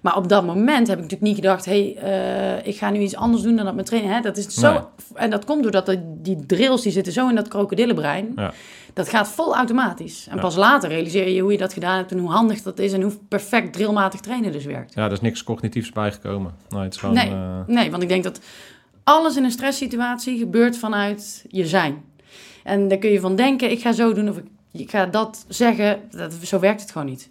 Maar 0.00 0.16
op 0.16 0.28
dat 0.28 0.46
moment 0.46 0.86
heb 0.88 0.96
ik 0.96 1.02
natuurlijk 1.02 1.30
niet 1.30 1.34
gedacht, 1.34 1.64
hé, 1.64 1.92
hey, 1.94 2.58
eh, 2.60 2.66
ik 2.66 2.76
ga 2.76 2.90
nu 2.90 3.00
iets 3.00 3.16
anders 3.16 3.42
doen 3.42 3.56
dan 3.56 3.64
dat 3.64 3.74
mijn 3.74 3.86
trainer. 3.86 4.14
Hè? 4.14 4.20
Dat 4.20 4.36
is 4.36 4.46
zo, 4.46 4.72
Nee. 4.72 4.80
En 5.14 5.30
dat 5.30 5.44
komt 5.44 5.62
doordat 5.62 5.86
de, 5.86 5.98
die 6.22 6.46
drills 6.46 6.82
die 6.82 6.92
zitten 6.92 7.12
zo 7.12 7.28
in 7.28 7.34
dat 7.34 7.48
krokodillenbrein. 7.48 8.32
Ja. 8.36 8.52
Dat 8.92 9.08
gaat 9.08 9.28
vol 9.28 9.54
automatisch. 9.54 10.26
En 10.30 10.34
Ja. 10.36 10.40
pas 10.42 10.56
later 10.56 10.88
realiseer 10.88 11.28
je 11.28 11.40
hoe 11.40 11.52
je 11.52 11.58
dat 11.58 11.72
gedaan 11.72 11.96
hebt 11.96 12.12
en 12.12 12.18
hoe 12.18 12.30
handig 12.30 12.62
dat 12.62 12.78
is 12.78 12.92
en 12.92 13.02
hoe 13.02 13.12
perfect 13.28 13.72
drillmatig 13.72 14.20
trainen 14.20 14.52
dus 14.52 14.64
werkt. 14.64 14.94
Ja, 14.94 15.04
er 15.04 15.12
is 15.12 15.20
niks 15.20 15.44
cognitiefs 15.44 15.92
bijgekomen. 15.92 16.52
Nee, 16.68 16.82
het 16.82 16.94
is 16.94 17.00
gewoon... 17.00 17.14
Nee. 17.14 17.30
eh, 17.30 17.58
Nee, 17.66 17.90
want 17.90 18.02
ik 18.02 18.08
denk 18.08 18.24
dat 18.24 18.40
alles 19.04 19.36
in 19.36 19.44
een 19.44 19.50
stresssituatie 19.50 20.38
gebeurt 20.38 20.78
vanuit 20.78 21.44
je 21.48 21.66
zijn. 21.66 22.02
En 22.64 22.88
daar 22.88 22.98
kun 22.98 23.10
je 23.10 23.20
van 23.20 23.36
denken, 23.36 23.70
ik 23.70 23.80
ga 23.80 23.92
zo 23.92 24.12
doen 24.12 24.28
of 24.28 24.36
ik, 24.36 24.44
ik 24.78 24.90
ga 24.90 25.06
dat 25.06 25.44
zeggen. 25.48 26.00
Dat, 26.10 26.34
zo 26.42 26.58
werkt 26.58 26.80
het 26.80 26.90
gewoon 26.90 27.06
niet. 27.06 27.28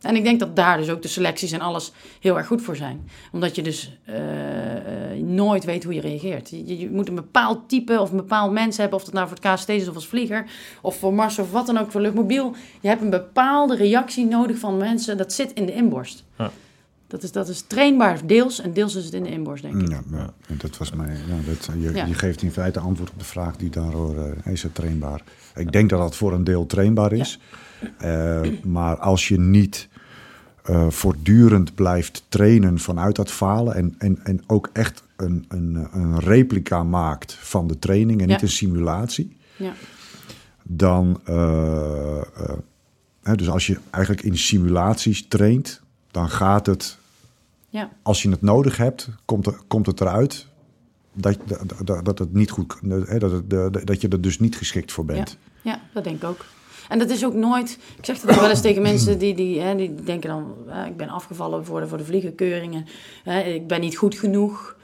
En 0.00 0.16
ik 0.16 0.24
denk 0.24 0.40
dat 0.40 0.56
daar 0.56 0.76
dus 0.76 0.88
ook 0.90 1.02
de 1.02 1.08
selecties 1.08 1.52
en 1.52 1.60
alles 1.60 1.92
heel 2.20 2.36
erg 2.36 2.46
goed 2.46 2.62
voor 2.62 2.76
zijn. 2.76 3.08
Omdat 3.32 3.54
je 3.54 3.62
dus 3.62 3.98
eh, 4.04 4.76
eh, 4.76 5.22
nooit 5.22 5.64
weet 5.64 5.84
hoe 5.84 5.94
je 5.94 6.00
reageert. 6.00 6.50
Je, 6.50 6.78
je 6.78 6.90
moet 6.90 7.08
een 7.08 7.14
bepaald 7.14 7.68
type 7.68 8.00
of 8.00 8.10
een 8.10 8.16
bepaald 8.16 8.52
mens 8.52 8.76
hebben. 8.76 8.98
Of 8.98 9.04
dat 9.04 9.14
nou 9.14 9.28
voor 9.28 9.38
het 9.40 9.54
KST 9.54 9.68
is 9.68 9.88
of 9.88 9.94
als 9.94 10.06
vlieger. 10.06 10.44
Of 10.82 10.98
voor 10.98 11.14
Mars 11.14 11.38
of 11.38 11.50
wat 11.50 11.66
dan 11.66 11.78
ook 11.78 11.90
voor 11.90 12.00
luchtmobiel. 12.00 12.54
Je 12.80 12.88
hebt 12.88 13.02
een 13.02 13.10
bepaalde 13.10 13.76
reactie 13.76 14.26
nodig 14.26 14.58
van 14.58 14.76
mensen. 14.76 15.16
Dat 15.16 15.32
zit 15.32 15.52
in 15.52 15.66
de 15.66 15.72
inborst. 15.74 16.24
Ja. 16.38 16.50
Dat 17.06 17.22
is, 17.22 17.32
dat 17.32 17.48
is 17.48 17.64
trainbaar 17.66 18.26
deels 18.26 18.60
en 18.60 18.72
deels 18.72 18.94
is 18.94 19.04
het 19.04 19.14
in 19.14 19.22
de 19.22 19.30
inborst, 19.30 19.62
denk 19.62 19.82
ik. 19.82 19.88
Ja, 19.88 20.00
ja. 20.10 20.32
En 20.48 20.56
dat 20.58 20.76
was 20.76 20.92
mij. 20.92 21.16
Ja, 21.28 21.36
dat, 21.46 21.68
je, 21.78 21.92
Ja. 21.94 22.04
je 22.04 22.14
geeft 22.14 22.42
in 22.42 22.52
feite 22.52 22.78
antwoord 22.80 23.10
op 23.10 23.18
de 23.18 23.24
vraag 23.24 23.56
die 23.56 23.70
daardoor 23.70 24.16
eh, 24.18 24.52
is 24.52 24.62
het 24.62 24.74
trainbaar. 24.74 25.22
Ik 25.58 25.72
denk 25.72 25.90
dat 25.90 25.98
dat 26.00 26.16
voor 26.16 26.32
een 26.32 26.44
deel 26.44 26.66
trainbaar 26.66 27.12
is. 27.12 27.38
Eh, 27.98 28.40
maar 28.64 28.96
als 28.96 29.28
je 29.28 29.38
niet 29.40 29.88
eh, 30.64 30.90
voortdurend 30.90 31.74
blijft 31.74 32.24
trainen 32.28 32.78
vanuit 32.78 33.16
dat 33.16 33.30
falen 33.30 33.74
en, 33.74 33.94
en, 33.98 34.18
en 34.24 34.42
ook 34.46 34.70
echt 34.72 35.02
een, 35.16 35.44
een, 35.48 35.88
een 35.92 36.18
replica 36.20 36.82
maakt 36.82 37.32
van 37.34 37.66
de 37.66 37.78
training 37.78 38.20
en 38.20 38.26
Ja. 38.28 38.32
niet 38.32 38.42
een 38.42 38.48
simulatie, 38.48 39.36
Ja. 39.56 39.72
dan. 40.62 41.20
eh, 41.24 42.22
hè, 43.22 43.34
dus 43.36 43.48
als 43.50 43.66
je 43.66 43.78
eigenlijk 43.90 44.24
in 44.24 44.38
simulaties 44.38 45.26
traint, 45.28 45.80
dan 46.10 46.28
gaat 46.30 46.66
het 46.66 46.98
Ja. 47.68 47.90
als 48.02 48.22
je 48.22 48.30
het 48.30 48.42
nodig 48.42 48.76
hebt, 48.76 49.08
komt, 49.24 49.46
er, 49.46 49.58
komt 49.66 49.86
het 49.86 50.00
eruit 50.00 50.46
dat, 51.12 51.38
dat, 51.46 51.86
dat, 51.86 52.04
dat 52.04 52.18
het 52.18 52.32
niet 52.32 52.50
goed, 52.50 52.74
dat, 52.82 53.08
het, 53.32 53.50
de- 53.50 53.80
dat 53.84 54.00
je 54.00 54.08
er 54.08 54.20
dus 54.20 54.38
niet 54.38 54.56
geschikt 54.56 54.92
voor 54.92 55.04
bent. 55.04 55.36
Ja, 55.62 55.80
dat 55.92 56.04
denk 56.04 56.16
ik 56.16 56.28
ook. 56.28 56.44
En 56.88 56.98
dat 56.98 57.10
is 57.10 57.24
ook 57.24 57.34
nooit. 57.34 57.78
Ik 57.96 58.04
zeg 58.04 58.20
dat 58.20 58.40
wel 58.40 58.50
eens 58.50 58.60
tegen 58.60 58.82
mensen 58.82 59.18
die, 59.18 59.34
die, 59.34 59.60
hè, 59.60 59.76
die 59.76 59.94
denken 59.94 60.28
dan: 60.28 60.54
ik 60.86 60.96
ben 60.96 61.08
afgevallen 61.08 61.64
voor 61.64 61.80
de, 61.80 61.88
voor 61.88 61.98
de 61.98 62.04
vliegenkeuringen. 62.04 62.86
Ik 63.44 63.66
ben 63.66 63.80
niet 63.80 63.96
goed 63.96 64.14
genoeg. 64.14 64.76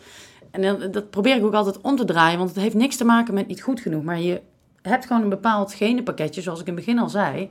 En 0.50 0.90
dat 0.90 1.10
probeer 1.10 1.36
ik 1.36 1.44
ook 1.44 1.54
altijd 1.54 1.80
om 1.80 1.96
te 1.96 2.04
draaien, 2.04 2.38
want 2.38 2.50
het 2.50 2.58
heeft 2.58 2.74
niks 2.74 2.96
te 2.96 3.04
maken 3.04 3.34
met 3.34 3.46
niet 3.46 3.62
goed 3.62 3.80
genoeg. 3.80 4.02
Maar 4.02 4.20
je 4.20 4.40
hebt 4.82 5.06
gewoon 5.06 5.22
een 5.22 5.28
bepaald 5.28 5.74
genenpakketje, 5.74 6.42
zoals 6.42 6.60
ik 6.60 6.66
in 6.66 6.74
het 6.74 6.84
begin 6.84 7.00
al 7.00 7.08
zei. 7.08 7.48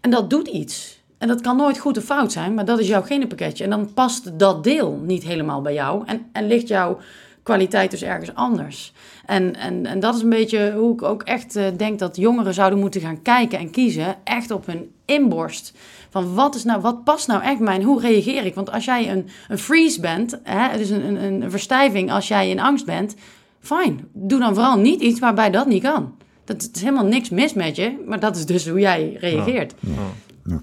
En 0.00 0.10
dat 0.10 0.30
doet 0.30 0.48
iets. 0.48 1.00
En 1.18 1.28
dat 1.28 1.40
kan 1.40 1.56
nooit 1.56 1.78
goed 1.78 1.98
of 1.98 2.04
fout 2.04 2.32
zijn, 2.32 2.54
maar 2.54 2.64
dat 2.64 2.78
is 2.78 2.88
jouw 2.88 3.02
genenpakketje. 3.02 3.64
En 3.64 3.70
dan 3.70 3.92
past 3.92 4.38
dat 4.38 4.64
deel 4.64 5.00
niet 5.04 5.22
helemaal 5.22 5.62
bij 5.62 5.72
jou. 5.72 6.02
En, 6.06 6.26
en 6.32 6.46
ligt 6.46 6.68
jouw 6.68 6.98
kwaliteit 7.42 7.90
dus 7.90 8.02
ergens 8.02 8.34
anders. 8.34 8.92
En, 9.26 9.56
en, 9.56 9.86
en 9.86 10.00
dat 10.00 10.14
is 10.14 10.22
een 10.22 10.28
beetje 10.28 10.72
hoe 10.76 10.92
ik 10.92 11.02
ook 11.02 11.22
echt 11.22 11.56
eh, 11.56 11.66
denk 11.76 11.98
dat 11.98 12.16
jongeren 12.16 12.54
zouden 12.54 12.78
moeten 12.78 13.00
gaan 13.00 13.22
kijken 13.22 13.58
en 13.58 13.70
kiezen. 13.70 14.16
Echt 14.24 14.50
op 14.50 14.66
hun 14.66 14.90
inborst. 15.04 15.72
Van 16.10 16.34
wat, 16.34 16.54
is 16.54 16.64
nou, 16.64 16.80
wat 16.80 17.04
past 17.04 17.26
nou 17.26 17.42
echt 17.42 17.56
bij 17.56 17.66
mij 17.66 17.74
en 17.74 17.82
hoe 17.82 18.00
reageer 18.00 18.44
ik? 18.44 18.54
Want 18.54 18.72
als 18.72 18.84
jij 18.84 19.10
een, 19.10 19.28
een 19.48 19.58
freeze 19.58 20.00
bent, 20.00 20.38
hè, 20.42 20.76
dus 20.78 20.88
een, 20.90 21.04
een, 21.04 21.42
een 21.42 21.50
verstijving 21.50 22.12
als 22.12 22.28
jij 22.28 22.50
in 22.50 22.60
angst 22.60 22.86
bent, 22.86 23.14
fijn. 23.60 24.08
Doe 24.12 24.38
dan 24.38 24.54
vooral 24.54 24.78
niet 24.78 25.00
iets 25.00 25.20
waarbij 25.20 25.50
dat 25.50 25.66
niet 25.66 25.82
kan. 25.82 26.14
Dat 26.44 26.68
is 26.72 26.80
helemaal 26.80 27.06
niks 27.06 27.30
mis 27.30 27.54
met 27.54 27.76
je, 27.76 28.02
maar 28.06 28.20
dat 28.20 28.36
is 28.36 28.46
dus 28.46 28.68
hoe 28.68 28.80
jij 28.80 29.16
reageert. 29.20 29.74
Ja. 29.80 30.60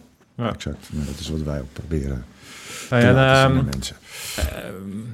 Exact. 0.48 0.90
Nou, 0.92 1.06
dat 1.06 1.20
is 1.20 1.30
wat 1.30 1.42
wij 1.42 1.60
ook 1.60 1.74
proberen 1.74 2.26
Hey, 2.90 3.02
te 3.02 3.08
en, 3.08 3.14
laten 3.14 3.40
zien 3.42 3.50
ehm, 3.50 3.58
aan 3.58 3.70
mensen. 3.72 3.96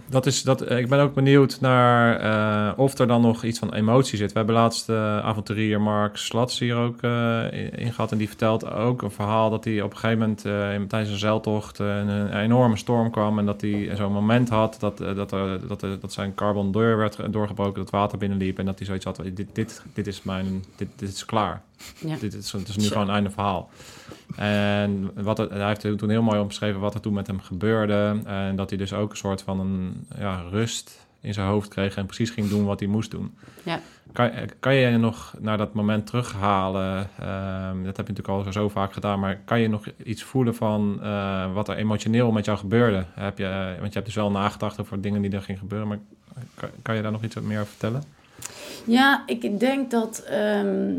Dat 0.10 0.26
is, 0.26 0.42
dat, 0.42 0.62
eh, 0.62 0.78
ik 0.78 0.90
ben 0.90 1.00
ook 1.00 1.14
benieuwd 1.14 1.58
naar 1.62 2.20
eh, 2.20 2.80
of 2.80 2.98
er 2.98 3.08
dan 3.08 3.22
nog 3.22 3.44
iets 3.44 3.60
van 3.60 3.74
emotie 3.74 4.18
zit. 4.18 4.32
We 4.32 4.38
hebben 4.38 4.56
laatst 4.56 4.90
eh 4.90 5.20
avonturier 5.20 5.82
Mark 5.82 6.18
Slats 6.18 6.60
hier 6.60 6.76
ook 6.76 7.02
eh, 7.02 7.44
in 7.72 7.94
gehad. 7.94 8.12
En 8.12 8.18
die 8.18 8.28
vertelt 8.28 8.72
ook 8.72 9.02
een 9.02 9.12
verhaal 9.12 9.50
dat 9.50 9.64
hij 9.64 9.82
op 9.82 9.92
een 9.92 9.98
gegeven 9.98 10.20
moment 10.20 10.90
tijdens 10.90 11.12
een 11.12 11.18
zeiltocht 11.18 11.80
een, 11.80 12.38
enorme 12.38 12.78
storm 12.78 13.12
kwam. 13.12 13.40
En 13.40 13.46
dat 13.46 13.62
hij 13.62 13.92
zo'n 13.96 14.12
moment 14.12 14.50
had 14.50 14.78
dat, 14.80 14.98
dat, 14.98 15.30
dat, 15.68 15.80
dat 15.80 16.14
zijn 16.14 16.36
carbon 16.36 16.72
deur 16.72 16.98
werd 16.98 17.16
ge- 17.16 17.30
doorgebroken, 17.30 17.82
dat 17.84 17.90
water 17.90 18.18
binnenliep. 18.18 18.60
En 18.60 18.66
dat 18.66 18.78
hij 18.78 18.88
zoiets 18.88 19.06
had, 19.06 19.22
dit, 19.34 19.48
dit, 19.54 19.84
dit 19.94 20.08
is 20.08 20.24
mijn, 20.24 20.64
dit, 20.76 20.88
dit 20.96 21.10
is 21.10 21.26
klaar. 21.26 21.62
Ja. 22.06 22.16
Dit 22.20 22.34
is, 22.34 22.52
het 22.52 22.68
is 22.68 22.78
nu 22.78 22.88
gewoon 22.88 23.08
een 23.08 23.14
einde 23.14 23.30
verhaal. 23.30 23.70
En 24.36 25.12
wat 25.24 25.38
hij 25.38 25.66
heeft 25.66 25.98
toen 25.98 26.10
heel 26.10 26.22
mooi 26.22 26.40
omschreven 26.40 26.80
wat 26.80 26.94
er 26.94 27.00
toen 27.00 27.14
met 27.14 27.28
hem 27.28 27.40
gebeurde. 27.40 28.22
En 28.26 28.56
dat 28.56 28.70
hij 28.70 28.78
dus 28.78 28.94
ook 28.94 29.12
een 29.12 29.18
soort 29.18 29.42
van 29.42 29.60
een 29.60 30.08
ja, 30.18 30.42
rust 30.50 31.06
in 31.26 31.34
zijn 31.34 31.48
hoofd 31.48 31.68
kreeg 31.68 31.96
en 31.96 32.06
precies 32.06 32.30
ging 32.30 32.50
doen 32.50 32.66
wat 32.66 32.80
hij 32.80 32.90
moest 32.90 33.12
doen. 33.12 33.38
Ja. 33.64 33.80
Kan, 34.14 34.32
kan 34.60 34.76
je 34.76 34.90
je 34.90 34.98
nog 34.98 35.34
naar 35.40 35.58
dat 35.58 35.74
moment 35.74 36.08
terughalen? 36.08 37.10
Ehm, 37.20 37.84
dat 37.84 37.98
heb 37.98 38.08
je 38.08 38.14
natuurlijk 38.14 38.28
al 38.28 38.44
zo, 38.44 38.52
zo 38.52 38.70
vaak 38.70 38.94
gedaan, 38.94 39.20
maar 39.20 39.40
kan 39.46 39.60
je 39.60 39.70
nog 39.70 39.86
iets 40.04 40.24
voelen 40.24 40.56
van 40.56 41.00
eh, 41.02 41.54
wat 41.54 41.68
er 41.70 41.76
emotioneel 41.76 42.32
met 42.32 42.46
jou 42.46 42.58
gebeurde? 42.58 43.06
Heb 43.14 43.38
je, 43.38 43.46
eh, 43.46 43.66
want 43.66 43.88
je 43.88 43.94
hebt 43.94 44.06
dus 44.06 44.16
wel 44.16 44.32
nagedacht 44.32 44.82
over 44.82 45.02
dingen 45.02 45.22
die 45.22 45.32
er 45.32 45.42
gingen 45.42 45.62
gebeuren, 45.62 45.88
maar 45.88 46.00
kan, 46.56 46.70
kan 46.82 46.96
je 46.96 47.02
daar 47.02 47.12
nog 47.12 47.24
iets 47.24 47.36
meer 47.36 47.60
over 47.60 47.70
vertellen? 47.70 48.04
Ja, 48.86 49.24
ik 49.26 49.60
denk 49.60 49.92
dat. 49.92 50.20
ehm, 50.20 50.94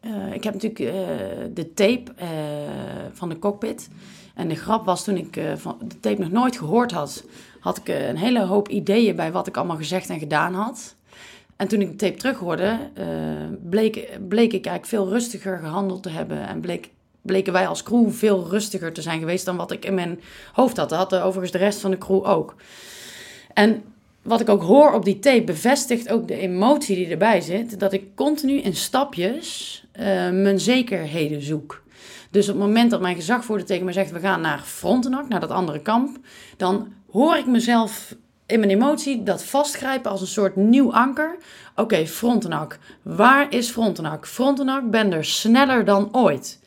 eh, 0.00 0.32
ik 0.32 0.44
heb 0.44 0.54
natuurlijk 0.54 0.80
eh, 0.80 0.94
de 1.54 1.74
tape 1.74 2.12
eh, 2.16 2.28
van 3.12 3.28
de 3.28 3.38
cockpit. 3.38 3.88
En 4.34 4.48
de 4.48 4.54
grap 4.54 4.84
was 4.84 5.04
toen 5.04 5.16
ik 5.16 5.40
van 5.56 5.78
de 5.84 6.00
tape 6.00 6.20
nog 6.20 6.30
nooit 6.30 6.56
gehoord 6.56 6.92
had, 6.92 7.24
had 7.60 7.78
ik 7.78 7.88
een 7.88 8.16
hele 8.16 8.44
hoop 8.44 8.68
ideeën 8.68 9.16
bij 9.16 9.32
wat 9.32 9.46
ik 9.46 9.56
allemaal 9.56 9.76
gezegd 9.76 10.10
en 10.10 10.18
gedaan 10.18 10.54
had. 10.54 10.94
En 11.56 11.68
toen 11.68 11.80
ik 11.80 11.90
de 11.90 11.96
tape 11.96 12.16
terughoorde, 12.16 12.78
eh 12.94 13.06
bleek, 13.62 14.18
bleek 14.28 14.52
ik 14.52 14.66
eigenlijk 14.66 14.86
veel 14.86 15.08
rustiger 15.08 15.58
gehandeld 15.58 16.02
te 16.02 16.08
hebben. 16.08 16.48
En 16.48 16.60
bleek, 16.60 16.90
bleken 17.22 17.52
wij 17.52 17.66
als 17.66 17.82
crew 17.82 18.10
veel 18.10 18.48
rustiger 18.48 18.92
te 18.92 19.02
zijn 19.02 19.18
geweest 19.18 19.44
dan 19.44 19.56
wat 19.56 19.70
ik 19.70 19.84
in 19.84 19.94
mijn 19.94 20.20
hoofd 20.52 20.76
had. 20.76 20.88
Dat 20.88 20.98
had 20.98 21.14
overigens 21.14 21.52
de 21.52 21.58
rest 21.58 21.80
van 21.80 21.90
de 21.90 21.98
crew 21.98 22.26
ook. 22.26 22.54
En 23.54 23.82
wat 24.22 24.40
ik 24.40 24.48
ook 24.48 24.62
hoor 24.62 24.92
op 24.92 25.04
die 25.04 25.18
tape 25.18 25.44
bevestigt 25.44 26.08
ook 26.08 26.28
de 26.28 26.38
emotie 26.38 26.96
die 26.96 27.08
erbij 27.08 27.40
zit. 27.40 27.80
Dat 27.80 27.92
ik 27.92 28.14
continu 28.14 28.54
in 28.54 28.76
stapjes 28.76 29.84
eh, 29.92 30.04
mijn 30.30 30.60
zekerheden 30.60 31.42
zoek. 31.42 31.82
Dus 32.30 32.48
op 32.48 32.54
het 32.54 32.64
moment 32.64 32.90
dat 32.90 33.00
mijn 33.00 33.14
gezagvoerder 33.14 33.66
tegen 33.66 33.84
me 33.84 33.92
zegt... 33.92 34.10
we 34.10 34.18
gaan 34.18 34.40
naar 34.40 34.62
Frontenac, 34.64 35.28
naar 35.28 35.40
dat 35.40 35.50
andere 35.50 35.80
kamp... 35.80 36.18
dan 36.56 36.92
hoor 37.10 37.36
ik 37.36 37.46
mezelf 37.46 38.14
in 38.46 38.58
mijn 38.58 38.70
emotie 38.70 39.22
dat 39.22 39.44
vastgrijpen 39.44 40.10
als 40.10 40.20
een 40.20 40.26
soort 40.26 40.56
nieuw 40.56 40.92
anker. 40.92 41.36
Oké, 41.74 42.06
Frontenac. 42.06 42.78
Waar 43.02 43.52
is 43.52 43.70
Frontenac? 43.70 44.26
Frontenac 44.26 44.90
ben 44.90 45.12
er 45.12 45.24
sneller 45.24 45.84
dan 45.84 46.08
ooit. 46.12 46.59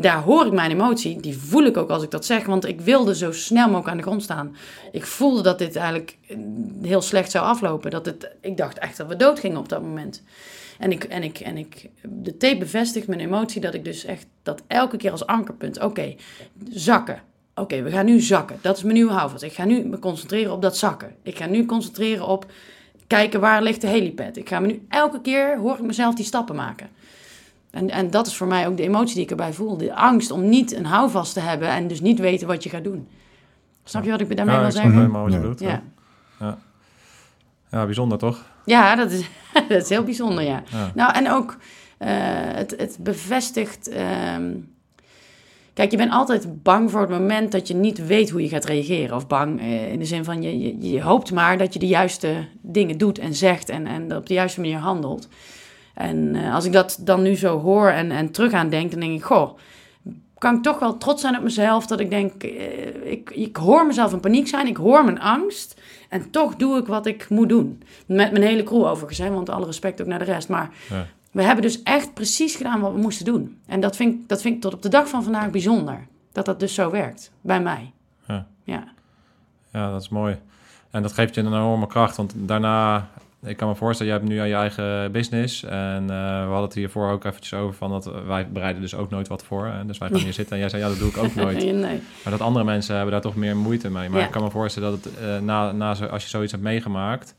Daar 0.00 0.22
hoor 0.22 0.46
ik 0.46 0.52
mijn 0.52 0.70
emotie. 0.70 1.20
Die 1.20 1.38
voel 1.38 1.64
ik 1.64 1.76
ook 1.76 1.90
als 1.90 2.02
ik 2.02 2.10
dat 2.10 2.24
zeg. 2.24 2.46
Want 2.46 2.66
ik 2.66 2.80
wilde 2.80 3.14
zo 3.14 3.32
snel 3.32 3.66
mogelijk 3.66 3.88
aan 3.88 3.96
de 3.96 4.02
grond 4.02 4.22
staan. 4.22 4.56
Ik 4.92 5.06
voelde 5.06 5.42
dat 5.42 5.58
dit 5.58 5.76
eigenlijk 5.76 6.16
eh, 6.26 6.36
heel 6.82 7.02
slecht 7.02 7.30
zou 7.30 7.44
aflopen. 7.44 7.90
Dat 7.90 8.06
het, 8.06 8.30
ik 8.40 8.56
dacht 8.56 8.78
echt 8.78 8.96
dat 8.96 9.06
we 9.06 9.16
dood 9.16 9.38
gingen 9.38 9.58
op 9.58 9.68
dat 9.68 9.82
moment. 9.82 10.22
En, 10.78 10.92
ik, 10.92 11.04
en, 11.04 11.22
ik, 11.22 11.38
en 11.38 11.56
ik, 11.56 11.88
de 12.02 12.36
tape 12.36 12.58
bevestigt 12.58 13.06
mijn 13.06 13.20
emotie 13.20 13.60
dat 13.60 13.74
ik 13.74 13.84
dus 13.84 14.04
echt 14.04 14.26
dat 14.42 14.62
elke 14.66 14.96
keer 14.96 15.10
als 15.10 15.26
ankerpunt. 15.26 15.80
Oké, 15.82 16.14
zakken. 16.70 17.22
Oké, 17.54 17.82
we 17.82 17.90
gaan 17.90 18.04
nu 18.04 18.20
zakken. 18.20 18.58
Dat 18.60 18.76
is 18.76 18.82
mijn 18.82 18.94
nieuwe 18.94 19.12
houvast. 19.12 19.42
Ik 19.42 19.52
ga 19.52 19.64
nu 19.64 19.84
me 19.84 19.98
concentreren 19.98 20.52
op 20.52 20.62
dat 20.62 20.76
zakken. 20.76 21.14
Ik 21.22 21.36
ga 21.36 21.46
nu 21.46 21.66
concentreren 21.66 22.26
op 22.26 22.46
kijken 23.06 23.40
waar 23.40 23.62
ligt 23.62 23.80
de 23.80 23.86
helipad. 23.86 24.36
Ik 24.36 24.48
ga 24.48 24.60
me 24.60 24.66
nu 24.66 24.86
elke 24.88 25.20
keer, 25.20 25.58
hoor 25.58 25.74
ik 25.74 25.82
mezelf 25.82 26.14
die 26.14 26.24
stappen 26.24 26.56
maken. 26.56 26.88
En, 27.70 27.90
en 27.90 28.10
dat 28.10 28.26
is 28.26 28.36
voor 28.36 28.46
mij 28.46 28.66
ook 28.66 28.76
de 28.76 28.82
emotie 28.82 29.14
die 29.14 29.24
ik 29.24 29.30
erbij 29.30 29.52
voel. 29.52 29.76
De 29.76 29.94
angst 29.94 30.30
om 30.30 30.48
niet 30.48 30.74
een 30.74 30.86
houvast 30.86 31.32
te 31.32 31.40
hebben 31.40 31.68
en 31.68 31.88
dus 31.88 32.00
niet 32.00 32.18
weten 32.18 32.46
wat 32.46 32.62
je 32.62 32.70
gaat 32.70 32.84
doen. 32.84 33.08
Snap 33.84 34.04
je 34.04 34.10
wat 34.10 34.20
ik 34.20 34.36
daarmee 34.36 34.54
Ja, 34.54 34.60
wil 34.60 34.68
ik 34.70 34.74
zeggen? 34.74 34.92
helemaal 34.94 35.22
wat 35.22 35.32
je 35.32 35.36
Ja. 35.38 35.42
bedoelt. 35.42 35.60
Ja. 35.60 35.82
Ja. 36.40 36.58
ja, 37.70 37.84
bijzonder 37.84 38.18
toch? 38.18 38.44
Ja, 38.64 38.94
dat 38.94 39.10
is, 39.10 39.28
dat 39.68 39.82
is 39.82 39.88
heel 39.88 40.02
bijzonder, 40.04 40.44
ja. 40.44 40.62
Ja. 40.72 40.90
Nou, 40.94 41.12
en 41.14 41.30
ook 41.30 41.56
eh, 41.98 42.08
het, 42.32 42.74
het 42.78 42.98
bevestigt... 43.00 43.88
ehm, 43.88 44.52
kijk, 45.74 45.90
je 45.90 45.96
bent 45.96 46.12
altijd 46.12 46.62
bang 46.62 46.90
voor 46.90 47.00
het 47.00 47.10
moment 47.10 47.52
dat 47.52 47.68
je 47.68 47.74
niet 47.74 48.06
weet 48.06 48.30
hoe 48.30 48.42
je 48.42 48.48
gaat 48.48 48.64
reageren. 48.64 49.16
Of 49.16 49.26
bang 49.26 49.60
eh, 49.60 49.92
in 49.92 49.98
de 49.98 50.04
zin 50.04 50.24
van, 50.24 50.42
je, 50.42 50.58
je, 50.58 50.90
je 50.90 51.02
hoopt 51.02 51.32
maar 51.32 51.58
dat 51.58 51.72
je 51.72 51.78
de 51.78 51.86
juiste 51.86 52.48
dingen 52.60 52.98
doet 52.98 53.18
en 53.18 53.34
zegt... 53.34 53.68
en, 53.68 53.86
en 53.86 54.16
op 54.16 54.26
de 54.26 54.34
juiste 54.34 54.60
manier 54.60 54.78
handelt. 54.78 55.28
En 55.98 56.34
eh, 56.34 56.54
als 56.54 56.64
ik 56.64 56.72
dat 56.72 56.98
dan 57.00 57.22
nu 57.22 57.36
zo 57.36 57.58
hoor 57.60 57.88
en, 57.88 58.10
en 58.10 58.30
terug 58.30 58.52
aan 58.52 58.68
denk, 58.68 58.90
dan 58.90 59.00
denk 59.00 59.12
ik... 59.14 59.24
Goh, 59.24 59.58
kan 60.38 60.56
ik 60.56 60.62
toch 60.62 60.78
wel 60.78 60.96
trots 60.96 61.20
zijn 61.20 61.36
op 61.36 61.42
mezelf. 61.42 61.86
Dat 61.86 62.00
ik 62.00 62.10
denk, 62.10 62.42
eh, 62.42 63.10
ik, 63.10 63.30
ik 63.30 63.56
hoor 63.56 63.86
mezelf 63.86 64.12
in 64.12 64.20
paniek 64.20 64.48
zijn. 64.48 64.66
Ik 64.66 64.76
hoor 64.76 65.04
mijn 65.04 65.20
angst. 65.20 65.80
En 66.08 66.30
toch 66.30 66.56
doe 66.56 66.78
ik 66.78 66.86
wat 66.86 67.06
ik 67.06 67.28
moet 67.28 67.48
doen. 67.48 67.82
Met 68.06 68.30
mijn 68.30 68.42
hele 68.44 68.62
crew 68.62 68.84
overigens, 68.84 69.18
hè, 69.18 69.30
want 69.30 69.48
alle 69.50 69.66
respect 69.66 70.00
ook 70.00 70.06
naar 70.06 70.18
de 70.18 70.24
rest. 70.24 70.48
Maar 70.48 70.70
Ja. 70.90 71.06
we 71.30 71.42
hebben 71.42 71.62
dus 71.62 71.82
echt 71.82 72.14
precies 72.14 72.56
gedaan 72.56 72.80
wat 72.80 72.92
we 72.92 72.98
moesten 72.98 73.24
doen. 73.24 73.58
En 73.66 73.80
dat 73.80 73.96
vind, 73.96 74.14
ik- 74.14 74.28
dat 74.28 74.40
vind 74.42 74.54
ik 74.54 74.60
tot 74.60 74.74
op 74.74 74.82
de 74.82 74.88
dag 74.88 75.08
van 75.08 75.22
vandaag 75.22 75.50
bijzonder. 75.50 76.06
Dat 76.32 76.44
dat 76.44 76.60
dus 76.60 76.74
zo 76.74 76.90
werkt, 76.90 77.30
bij 77.40 77.60
mij. 77.60 77.92
Ja. 78.28 78.46
Ja, 78.64 78.84
Ja, 79.72 79.90
dat 79.90 80.00
is 80.02 80.08
mooi. 80.08 80.38
En 80.90 81.02
dat 81.02 81.12
geeft 81.12 81.34
je 81.34 81.40
een 81.40 81.46
enorme 81.46 81.86
kracht. 81.86 82.16
Want 82.16 82.32
daarna, 82.36 83.08
ik 83.42 83.56
kan 83.56 83.68
me 83.68 83.74
voorstellen, 83.74 84.12
jij 84.12 84.20
hebt 84.20 84.32
nu 84.32 84.38
aan 84.40 84.48
je 84.48 84.54
eigen 84.54 85.12
business. 85.12 85.62
En 85.64 86.02
eh, 86.02 86.08
we 86.42 86.46
hadden 86.48 86.62
het 86.62 86.74
hiervoor 86.74 87.10
ook 87.10 87.24
eventjes 87.24 87.54
over 87.60 87.74
van 87.74 87.90
dat 87.90 88.10
wij 88.26 88.48
bereiden 88.50 88.82
dus 88.82 88.94
ook 88.94 89.10
nooit 89.10 89.28
wat 89.28 89.44
voor. 89.44 89.66
Hè? 89.66 89.86
Dus 89.86 89.98
wij 89.98 90.08
gaan 90.08 90.18
hier 90.18 90.32
zitten 90.40 90.54
en 90.54 90.60
jij 90.60 90.68
zei, 90.68 90.82
ja, 90.82 90.88
dat 90.88 90.98
doe 90.98 91.08
ik 91.08 91.16
ook 91.16 91.34
nooit. 91.34 91.56
nee. 91.64 92.02
Maar 92.22 92.32
dat 92.32 92.40
andere 92.40 92.64
mensen 92.64 92.94
hebben 92.94 93.12
daar 93.12 93.20
toch 93.20 93.36
meer 93.36 93.56
moeite 93.56 93.90
mee. 93.90 94.08
Maar 94.08 94.20
Ja. 94.20 94.26
ik 94.26 94.32
kan 94.32 94.42
me 94.42 94.50
voorstellen 94.50 94.90
dat 94.90 95.04
het, 95.04 95.18
eh, 95.22 95.38
na, 95.38 95.72
na 95.72 95.94
zo, 95.94 96.04
als 96.04 96.22
je 96.22 96.28
zoiets 96.28 96.52
hebt 96.52 96.64
meegemaakt... 96.64 97.34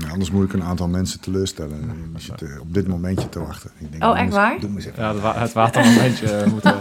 Ja, 0.00 0.08
anders 0.10 0.30
moet 0.30 0.44
ik 0.44 0.52
een 0.52 0.62
aantal 0.62 0.88
mensen 0.88 1.20
teleurstellen. 1.20 2.10
Die 2.12 2.20
zitten 2.22 2.60
op 2.60 2.74
dit 2.74 2.86
momentje 2.88 3.28
te 3.28 3.38
wachten. 3.40 3.70
Ik 3.78 3.90
denk, 3.90 4.04
Oh, 4.04 4.18
echt 4.20 4.32
waar? 4.32 4.60
Doe 4.60 4.68
me 4.70 4.76
eens 4.76 4.84
even. 4.86 5.02
Ja, 5.02 5.12
het, 5.12 5.20
wa- 5.22 5.38
het 5.38 5.52
watermomentje 5.52 6.44
moeten... 6.52 6.74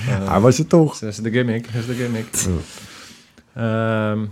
Hij 0.00 0.40
was 0.40 0.58
het 0.58 0.68
toch. 0.68 0.98
Dat 0.98 1.08
is 1.10 1.16
de 1.16 1.30
gimmick. 1.30 1.64
Dat 1.72 1.74
is 1.74 1.86
de 1.86 1.94
gimmick. 1.94 2.26
Ehm, 3.54 4.24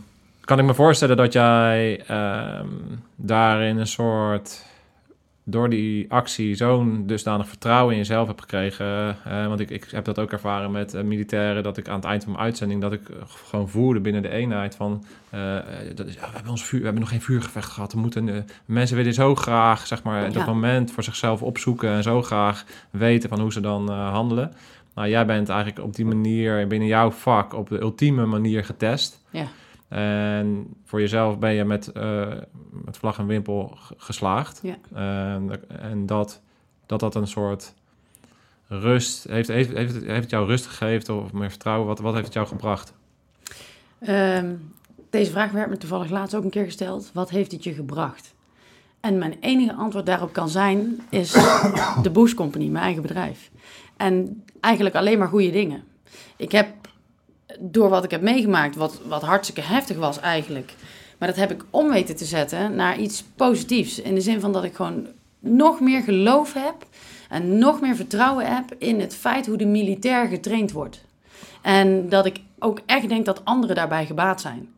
kan 0.53 0.61
ik 0.61 0.67
me 0.71 0.75
voorstellen 0.75 1.17
dat 1.17 1.33
jij 1.33 2.03
ehm, 2.07 2.67
daarin 3.17 3.79
een 3.79 3.87
soort... 3.87 4.71
Door 5.45 5.69
die 5.69 6.13
actie 6.13 6.55
zo'n 6.55 7.07
dusdanig 7.07 7.49
vertrouwen 7.49 7.93
in 7.93 7.99
jezelf 7.99 8.27
hebt 8.27 8.41
gekregen. 8.41 9.17
eh, 9.25 9.47
want 9.47 9.61
ik, 9.61 9.71
ik 9.71 9.87
heb 9.91 10.05
dat 10.05 10.19
ook 10.19 10.33
ervaren 10.33 10.71
met 10.71 10.95
eh, 10.95 11.03
militairen. 11.03 11.63
Dat 11.63 11.77
ik 11.77 11.89
aan 11.89 11.95
het 11.95 12.05
eind 12.05 12.23
van 12.23 12.33
mijn 12.33 12.45
uitzending... 12.45 12.81
dat 12.81 12.93
ik 12.93 13.09
eh, 13.09 13.17
gewoon 13.27 13.69
voelde 13.69 14.01
binnen 14.01 14.23
de 14.23 14.29
eenheid 14.29 14.75
van... 14.75 15.05
dat 15.95 16.07
is, 16.07 16.15
we, 16.15 16.21
hebben 16.33 16.51
ons 16.51 16.65
vuur, 16.65 16.79
we 16.79 16.85
hebben 16.85 17.03
nog 17.03 17.11
geen 17.11 17.21
vuurgevecht 17.23 17.71
gehad. 17.71 17.93
We 17.93 17.99
moeten, 17.99 18.47
mensen 18.65 18.97
willen 18.97 19.15
zo 19.15 19.35
graag 19.35 19.87
zeg 19.87 20.03
maar, 20.03 20.25
dat 20.25 20.33
Ja. 20.33 20.45
moment 20.47 20.91
voor 20.93 21.03
zichzelf 21.03 21.43
opzoeken... 21.43 21.91
en 21.91 22.03
zo 22.03 22.23
graag 22.23 22.65
weten 22.91 23.29
van 23.29 23.41
hoe 23.41 23.53
ze 23.53 23.61
dan 23.61 23.89
handelen. 23.91 24.53
Nou, 24.95 25.09
jij 25.09 25.27
bent 25.27 25.49
eigenlijk 25.49 25.81
op 25.87 25.97
die 25.97 26.05
manier 26.05 26.67
binnen 26.67 26.89
jouw 26.89 27.11
vak 27.11 27.55
op 27.55 27.69
de 27.69 27.81
ultieme 27.81 28.27
manier 28.27 28.65
getest. 28.65 29.25
Ja. 29.31 29.47
En 29.93 30.75
voor 30.85 31.01
jezelf 31.01 31.39
ben 31.39 31.53
je 31.53 31.65
met, 31.65 31.93
eh, 31.93 32.29
met 32.71 32.97
vlag 32.97 33.19
en 33.19 33.27
wimpel 33.27 33.77
geslaagd. 33.97 34.61
Ja. 34.63 34.77
En, 34.95 35.69
en 35.69 36.07
dat, 36.07 36.41
dat 36.87 37.01
dat 37.01 37.15
een 37.15 37.27
soort 37.27 37.75
rust 38.67 39.25
heeft, 39.29 39.49
heeft, 39.49 39.73
heeft, 39.73 39.95
het, 39.95 40.05
heeft 40.05 40.21
het 40.21 40.31
jou 40.31 40.47
rust 40.47 40.67
gegeven 40.67 41.23
of 41.23 41.33
meer 41.33 41.51
vertrouwen? 41.51 41.87
Wat, 41.87 41.99
wat 41.99 42.13
heeft 42.13 42.25
het 42.25 42.35
jou 42.35 42.47
gebracht? 42.47 42.93
Ehm, 43.99 44.55
deze 45.11 45.31
vraag 45.31 45.51
werd 45.51 45.71
me 45.71 45.77
toevallig 45.77 46.11
laatst 46.11 46.35
ook 46.35 46.45
een 46.45 46.51
keer 46.51 46.65
gesteld. 46.65 47.11
Wat 47.13 47.31
heeft 47.31 47.53
het 47.53 47.65
je 47.65 47.73
gebracht? 47.73 48.35
En 49.01 49.19
mijn 49.19 49.37
enige 49.41 49.75
antwoord 49.75 50.07
daarop 50.07 50.33
kan 50.33 50.49
zijn, 50.49 51.01
is 51.09 51.33
de 52.03 52.11
Boost 52.13 52.35
Company, 52.35 52.69
mijn 52.69 52.85
eigen 52.85 53.03
bedrijf. 53.03 53.51
En 53.97 54.45
eigenlijk 54.61 54.95
alleen 54.95 55.19
maar 55.19 55.29
goede 55.29 55.51
dingen. 55.51 55.85
Ik 56.37 56.53
heb, 56.53 56.82
door 57.59 57.89
wat 57.89 58.05
ik 58.05 58.11
heb 58.11 58.23
meegemaakt, 58.23 58.77
wat, 58.77 59.01
wat 59.07 59.23
hartstikke 59.23 59.61
heftig 59.61 59.97
was 59.97 60.21
eigenlijk... 60.21 60.75
maar 61.19 61.29
dat 61.29 61.41
heb 61.41 61.51
ik 61.51 61.65
om 61.71 61.91
weten 61.91 62.17
te 62.17 62.25
zetten 62.25 62.75
naar 62.75 62.99
iets 62.99 63.25
positiefs. 63.37 64.01
In 64.01 64.15
de 64.15 64.21
zin 64.21 64.41
van 64.41 64.53
dat 64.53 64.65
ik 64.65 64.75
gewoon 64.75 65.07
nog 65.39 65.81
meer 65.81 66.03
geloof 66.03 66.53
heb... 66.53 66.75
en 67.29 67.59
nog 67.59 67.81
meer 67.81 67.97
vertrouwen 67.97 68.55
heb 68.55 68.75
in 68.79 69.01
het 69.01 69.15
feit 69.15 69.47
hoe 69.47 69.57
de 69.57 69.67
militair 69.67 70.27
getraind 70.27 70.73
wordt. 70.73 71.05
En 71.63 72.09
dat 72.09 72.27
ik 72.27 72.41
ook 72.59 72.81
echt 72.87 73.09
denk 73.09 73.25
dat 73.25 73.45
anderen 73.45 73.77
daarbij 73.77 74.07
gebaat 74.07 74.41
zijn. 74.41 74.69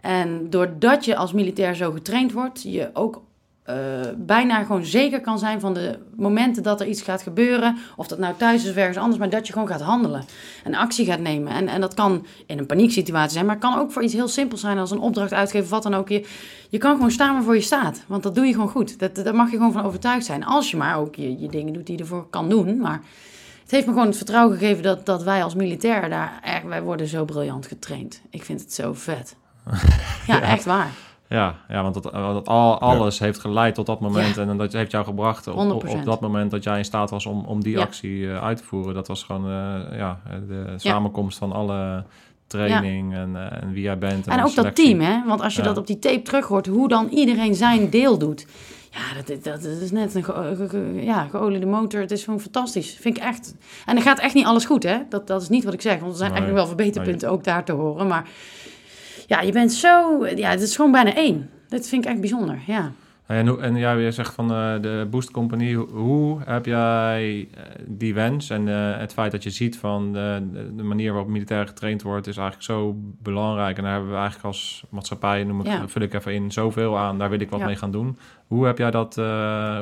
En 0.00 0.50
doordat 0.50 1.04
je 1.04 1.16
als 1.16 1.32
militair 1.32 1.74
zo 1.74 1.92
getraind 1.92 2.32
wordt, 2.32 2.62
je 2.62 2.90
ook 2.92 3.22
eh, 3.68 3.76
bijna 4.16 4.64
gewoon 4.64 4.84
zeker 4.84 5.20
kan 5.20 5.38
zijn 5.38 5.60
van 5.60 5.74
de 5.74 5.98
momenten 6.16 6.62
dat 6.62 6.80
er 6.80 6.86
iets 6.86 7.02
gaat 7.02 7.22
gebeuren. 7.22 7.78
Of 7.96 8.06
dat 8.06 8.18
nou 8.18 8.34
thuis 8.36 8.64
is 8.64 8.70
of 8.70 8.76
ergens 8.76 8.96
anders, 8.96 9.18
maar 9.18 9.30
dat 9.30 9.46
je 9.46 9.52
gewoon 9.52 9.68
gaat 9.68 9.80
handelen. 9.80 10.24
En 10.64 10.74
actie 10.74 11.06
gaat 11.06 11.18
nemen. 11.18 11.52
En, 11.52 11.68
en 11.68 11.80
dat 11.80 11.94
kan 11.94 12.26
in 12.46 12.58
een 12.58 12.66
panieksituatie 12.66 13.32
zijn, 13.32 13.46
maar 13.46 13.54
het 13.54 13.64
kan 13.64 13.78
ook 13.78 13.92
voor 13.92 14.02
iets 14.02 14.12
heel 14.12 14.28
simpels 14.28 14.60
zijn 14.60 14.78
als 14.78 14.90
een 14.90 14.98
opdracht 14.98 15.32
uitgeven 15.32 15.70
wat 15.70 15.82
dan 15.82 15.94
ook. 15.94 16.08
Je, 16.08 16.26
je 16.68 16.78
kan 16.78 16.94
gewoon 16.94 17.10
staan 17.10 17.34
waarvoor 17.34 17.54
je 17.54 17.60
staat, 17.60 18.02
want 18.06 18.22
dat 18.22 18.34
doe 18.34 18.46
je 18.46 18.52
gewoon 18.52 18.68
goed. 18.68 18.98
Dat, 18.98 19.14
daar 19.14 19.34
mag 19.34 19.50
je 19.50 19.56
gewoon 19.56 19.72
van 19.72 19.84
overtuigd 19.84 20.26
zijn. 20.26 20.44
Als 20.44 20.70
je 20.70 20.76
maar 20.76 20.98
ook 20.98 21.14
je, 21.14 21.38
je 21.38 21.48
dingen 21.48 21.72
doet 21.72 21.86
die 21.86 21.96
je 21.96 22.02
ervoor 22.02 22.26
kan 22.30 22.48
doen. 22.48 22.78
Maar 22.78 23.00
het 23.62 23.70
heeft 23.70 23.86
me 23.86 23.92
gewoon 23.92 24.08
het 24.08 24.16
vertrouwen 24.16 24.58
gegeven 24.58 24.82
dat, 24.82 25.06
dat 25.06 25.22
wij 25.22 25.44
als 25.44 25.54
militair 25.54 26.08
daar 26.10 26.40
echt, 26.42 26.64
wij 26.64 26.82
worden 26.82 27.06
zo 27.06 27.24
briljant 27.24 27.66
getraind. 27.66 28.20
Ik 28.30 28.44
vind 28.44 28.60
het 28.60 28.74
zo 28.74 28.92
vet. 28.94 29.36
Ja, 30.26 30.42
echt 30.42 30.64
waar. 30.64 30.90
Ja, 31.28 31.54
ja 31.68 31.82
want 31.82 31.94
dat, 31.94 32.02
dat 32.12 32.48
al, 32.48 32.78
alles 32.80 33.18
heeft 33.18 33.38
geleid 33.40 33.74
tot 33.74 33.86
dat 33.86 34.00
moment. 34.00 34.34
Ja. 34.34 34.42
En 34.46 34.56
dat 34.56 34.72
heeft 34.72 34.90
jou 34.90 35.04
gebracht 35.04 35.46
op, 35.46 35.56
op, 35.72 35.84
100%. 35.86 35.90
op 35.98 36.04
dat 36.04 36.20
moment 36.20 36.50
dat 36.50 36.64
jij 36.64 36.78
in 36.78 36.84
staat 36.84 37.10
was 37.10 37.26
om, 37.26 37.44
om 37.44 37.62
die 37.62 37.76
Ja. 37.76 37.82
actie 37.82 38.30
eh, 38.30 38.42
uit 38.42 38.56
te 38.56 38.64
voeren. 38.64 38.94
Dat 38.94 39.08
was 39.08 39.22
gewoon 39.22 39.44
eh, 39.44 39.98
ja, 39.98 40.20
de 40.48 40.72
samenkomst 40.76 41.38
van 41.38 41.52
alle 41.52 42.04
training 42.46 43.14
en, 43.14 43.36
eh, 43.36 43.62
en 43.62 43.72
wie 43.72 43.82
jij 43.82 43.98
bent. 43.98 44.26
En 44.26 44.36
de 44.36 44.44
ook 44.44 44.54
dat 44.54 44.74
team, 44.74 45.00
hè? 45.00 45.22
Want 45.26 45.40
als 45.42 45.54
je 45.54 45.62
Ja. 45.62 45.68
dat 45.68 45.76
op 45.78 45.86
die 45.86 45.98
tape 45.98 46.22
terug 46.22 46.46
hoort, 46.46 46.66
hoe 46.66 46.88
dan 46.88 47.08
iedereen 47.08 47.54
zijn 47.54 47.90
deel 47.90 48.18
doet. 48.18 48.46
Ja, 48.90 49.22
dat, 49.26 49.44
dat, 49.44 49.62
dat 49.62 49.80
is 49.80 49.90
net 49.90 50.14
een 50.14 50.24
ge, 50.24 50.32
ge- 50.56 50.68
ge- 50.68 50.98
ja, 51.04 51.26
geoliede 51.30 51.66
motor. 51.66 52.00
Het 52.00 52.10
is 52.10 52.24
gewoon 52.24 52.40
fantastisch. 52.40 52.96
Vind 53.00 53.16
ik 53.16 53.22
echt. 53.22 53.54
En 53.86 53.96
er 53.96 54.02
gaat 54.02 54.18
echt 54.18 54.34
niet 54.34 54.46
alles 54.46 54.64
goed, 54.64 54.82
hè? 54.82 54.98
Dat, 55.08 55.26
dat 55.26 55.42
is 55.42 55.48
niet 55.48 55.64
wat 55.64 55.72
ik 55.74 55.80
zeg. 55.80 55.98
Want 56.00 56.12
er 56.12 56.18
zijn 56.18 56.30
Nee. 56.30 56.38
echt 56.40 56.48
nog 56.48 56.56
wel 56.58 56.66
verbeterpunten 56.66 57.30
ook 57.30 57.44
daar 57.44 57.64
te 57.64 57.72
horen. 57.72 58.06
Maar 58.06 58.28
ja, 59.28 59.40
je 59.40 59.52
bent 59.52 59.72
zo... 59.72 60.26
Ja, 60.36 60.50
het 60.50 60.60
is 60.60 60.76
gewoon 60.76 60.92
bijna 60.92 61.14
één. 61.14 61.50
Dat 61.68 61.88
vind 61.88 62.04
ik 62.04 62.10
echt 62.10 62.20
bijzonder, 62.20 62.58
ja. 62.66 62.92
En, 63.26 63.46
hoe, 63.46 63.60
en 63.60 63.76
jij 63.76 63.96
je 63.96 64.12
zegt 64.12 64.34
van 64.34 64.52
eh, 64.52 64.74
de 64.80 65.06
Boost 65.10 65.30
Company, 65.30 65.74
hoe, 65.74 66.40
heb 66.44 66.66
jij 66.66 67.48
eh, 67.54 67.62
die 67.86 68.14
wens 68.14 68.50
en 68.50 68.68
eh, 68.68 68.98
het 68.98 69.12
feit 69.12 69.32
dat 69.32 69.42
je 69.42 69.50
ziet 69.50 69.76
van 69.76 70.12
de, 70.12 70.82
manier 70.82 71.12
waarop 71.12 71.30
militair 71.30 71.66
getraind 71.66 72.02
wordt, 72.02 72.26
is 72.26 72.36
eigenlijk 72.36 72.66
zo 72.66 72.96
belangrijk. 73.22 73.76
En 73.76 73.82
daar 73.82 73.92
hebben 73.92 74.10
we 74.10 74.16
eigenlijk 74.16 74.46
als 74.46 74.84
maatschappij, 74.88 75.44
noem 75.44 75.60
ik, 75.60 75.66
Ja. 75.66 75.88
vul 75.88 76.02
ik 76.02 76.14
even 76.14 76.34
in, 76.34 76.52
zoveel 76.52 76.98
aan. 76.98 77.18
Daar 77.18 77.30
wil 77.30 77.40
ik 77.40 77.50
wat 77.50 77.60
Ja. 77.60 77.66
mee 77.66 77.76
gaan 77.76 77.90
doen. 77.90 78.18
Hoe 78.46 78.66
heb 78.66 78.78
jij 78.78 78.90
dat, 78.90 79.14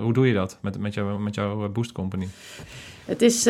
hoe 0.02 0.12
doe 0.12 0.26
je 0.26 0.34
dat 0.34 0.58
met, 0.60 0.78
met, 0.78 0.94
jou, 0.94 1.20
met 1.20 1.34
jouw 1.34 1.68
Boost 1.68 1.92
Company? 1.92 2.28
Het 3.04 3.22
is 3.22 3.48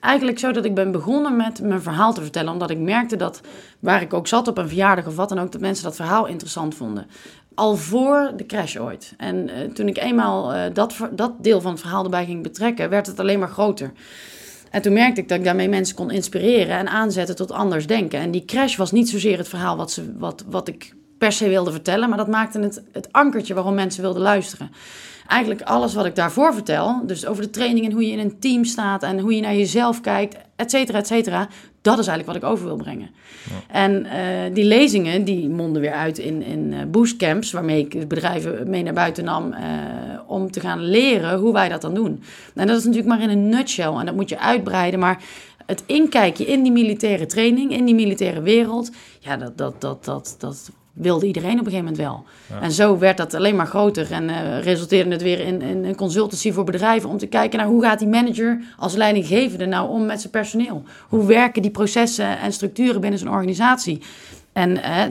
eigenlijk 0.00 0.38
zo 0.38 0.52
dat 0.52 0.64
ik 0.64 0.74
ben 0.74 0.92
begonnen 0.92 1.36
met 1.36 1.62
mijn 1.62 1.82
verhaal 1.82 2.12
te 2.12 2.20
vertellen. 2.20 2.52
Omdat 2.52 2.70
ik 2.70 2.78
merkte 2.78 3.16
dat, 3.16 3.40
waar 3.78 4.02
ik 4.02 4.14
ook 4.14 4.26
zat 4.26 4.48
op 4.48 4.58
een 4.58 4.68
verjaardag 4.68 5.06
of 5.06 5.16
wat 5.16 5.28
dan 5.28 5.38
ook, 5.38 5.52
dat 5.52 5.60
mensen 5.60 5.84
dat 5.84 5.96
verhaal 5.96 6.26
interessant 6.26 6.74
vonden. 6.74 7.06
Al 7.54 7.76
voor 7.76 8.32
de 8.36 8.46
crash 8.46 8.76
ooit. 8.76 9.14
En 9.16 9.48
eh, 9.48 9.70
toen 9.70 9.88
ik 9.88 9.98
eenmaal 9.98 10.52
eh, 10.52 10.74
dat, 10.74 10.94
dat 11.10 11.32
deel 11.40 11.60
van 11.60 11.70
het 11.70 11.80
verhaal 11.80 12.04
erbij 12.04 12.24
ging 12.24 12.42
betrekken, 12.42 12.90
werd 12.90 13.06
het 13.06 13.20
alleen 13.20 13.38
maar 13.38 13.48
groter. 13.48 13.92
En 14.70 14.82
toen 14.82 14.92
merkte 14.92 15.20
ik 15.20 15.28
dat 15.28 15.38
ik 15.38 15.44
daarmee 15.44 15.68
mensen 15.68 15.96
kon 15.96 16.10
inspireren 16.10 16.76
en 16.76 16.88
aanzetten 16.88 17.36
tot 17.36 17.52
anders 17.52 17.86
denken. 17.86 18.20
En 18.20 18.30
die 18.30 18.44
crash 18.44 18.76
was 18.76 18.92
niet 18.92 19.08
zozeer 19.08 19.38
het 19.38 19.48
verhaal 19.48 19.76
wat, 19.76 19.90
ze, 19.90 20.12
wat, 20.18 20.44
wat 20.48 20.68
ik 20.68 20.94
per 21.18 21.32
se 21.32 21.48
wilde 21.48 21.70
vertellen, 21.70 22.08
maar 22.08 22.18
dat 22.18 22.28
maakte 22.28 22.60
het, 22.60 22.82
het 22.92 23.12
ankertje 23.12 23.54
waarom 23.54 23.74
mensen 23.74 24.02
wilden 24.02 24.22
luisteren. 24.22 24.70
Eigenlijk 25.28 25.62
alles 25.62 25.94
wat 25.94 26.04
ik 26.04 26.14
daarvoor 26.14 26.54
vertel, 26.54 27.02
dus 27.06 27.26
over 27.26 27.42
de 27.42 27.50
training 27.50 27.86
en 27.86 27.92
hoe 27.92 28.06
je 28.06 28.12
in 28.12 28.18
een 28.18 28.38
team 28.38 28.64
staat 28.64 29.02
en 29.02 29.18
hoe 29.18 29.34
je 29.34 29.40
naar 29.40 29.54
jezelf 29.54 30.00
kijkt, 30.00 30.36
et 30.56 30.70
cetera, 30.70 30.98
et 30.98 31.06
cetera, 31.06 31.48
dat 31.82 31.98
is 31.98 32.06
eigenlijk 32.06 32.26
wat 32.26 32.36
ik 32.36 32.56
over 32.56 32.66
wil 32.66 32.76
brengen. 32.76 33.10
En 33.68 34.04
eh, 34.04 34.54
die 34.54 34.64
lezingen, 34.64 35.24
die 35.24 35.48
monden 35.48 35.82
weer 35.82 35.92
uit 35.92 36.18
in, 36.18 36.42
in 36.42 36.72
uh, 36.72 36.78
boostcamps, 36.90 37.52
waarmee 37.52 37.88
ik 37.88 38.08
bedrijven 38.08 38.70
mee 38.70 38.82
naar 38.82 38.92
buiten 38.92 39.24
nam 39.24 39.52
uh, 39.52 39.58
om 40.26 40.50
te 40.50 40.60
gaan 40.60 40.82
leren 40.82 41.38
hoe 41.38 41.52
wij 41.52 41.68
dat 41.68 41.80
dan 41.80 41.94
doen. 41.94 42.22
En 42.54 42.66
dat 42.66 42.78
is 42.78 42.84
natuurlijk 42.84 43.08
maar 43.08 43.22
in 43.22 43.30
een 43.30 43.48
nutshell 43.48 43.92
en 43.92 44.06
dat 44.06 44.14
moet 44.14 44.28
je 44.28 44.38
uitbreiden, 44.38 45.00
maar 45.00 45.22
het 45.66 45.82
inkijkje 45.86 46.44
in 46.44 46.62
die 46.62 46.72
militaire 46.72 47.26
training, 47.26 47.72
in 47.72 47.84
die 47.84 47.94
militaire 47.94 48.42
wereld, 48.42 48.90
ja, 49.18 49.36
dat, 49.36 49.58
dat, 49.58 49.80
dat, 49.80 50.04
dat, 50.04 50.36
dat 50.38 50.70
wilde 50.98 51.26
iedereen 51.26 51.60
op 51.60 51.66
een 51.66 51.72
gegeven 51.72 51.84
moment 51.84 52.02
wel. 52.02 52.24
En 52.60 52.72
zo 52.72 52.98
werd 52.98 53.16
dat 53.16 53.34
alleen 53.34 53.56
maar 53.56 53.66
groter 53.66 54.12
en 54.12 54.28
uh, 54.28 54.60
resulteerde 54.62 55.10
het 55.10 55.22
weer 55.22 55.40
in, 55.40 55.62
in, 55.62 55.84
een 55.84 55.94
consultancy 55.94 56.52
voor 56.52 56.64
bedrijven 56.64 57.10
om 57.10 57.18
te 57.18 57.26
kijken 57.26 57.58
naar 57.58 57.68
hoe 57.68 57.82
gaat 57.82 57.98
die 57.98 58.08
manager 58.08 58.60
als 58.76 58.94
leidinggevende 58.94 59.66
nou 59.66 59.88
om 59.90 60.06
met 60.06 60.20
zijn 60.20 60.32
personeel? 60.32 60.82
Hoe 61.08 61.26
werken 61.26 61.62
die 61.62 61.70
processen 61.70 62.38
en 62.38 62.52
structuren 62.52 63.00
binnen 63.00 63.18
zijn 63.18 63.32
organisatie? 63.32 64.02
En 64.58 64.82
eh, 64.82 65.04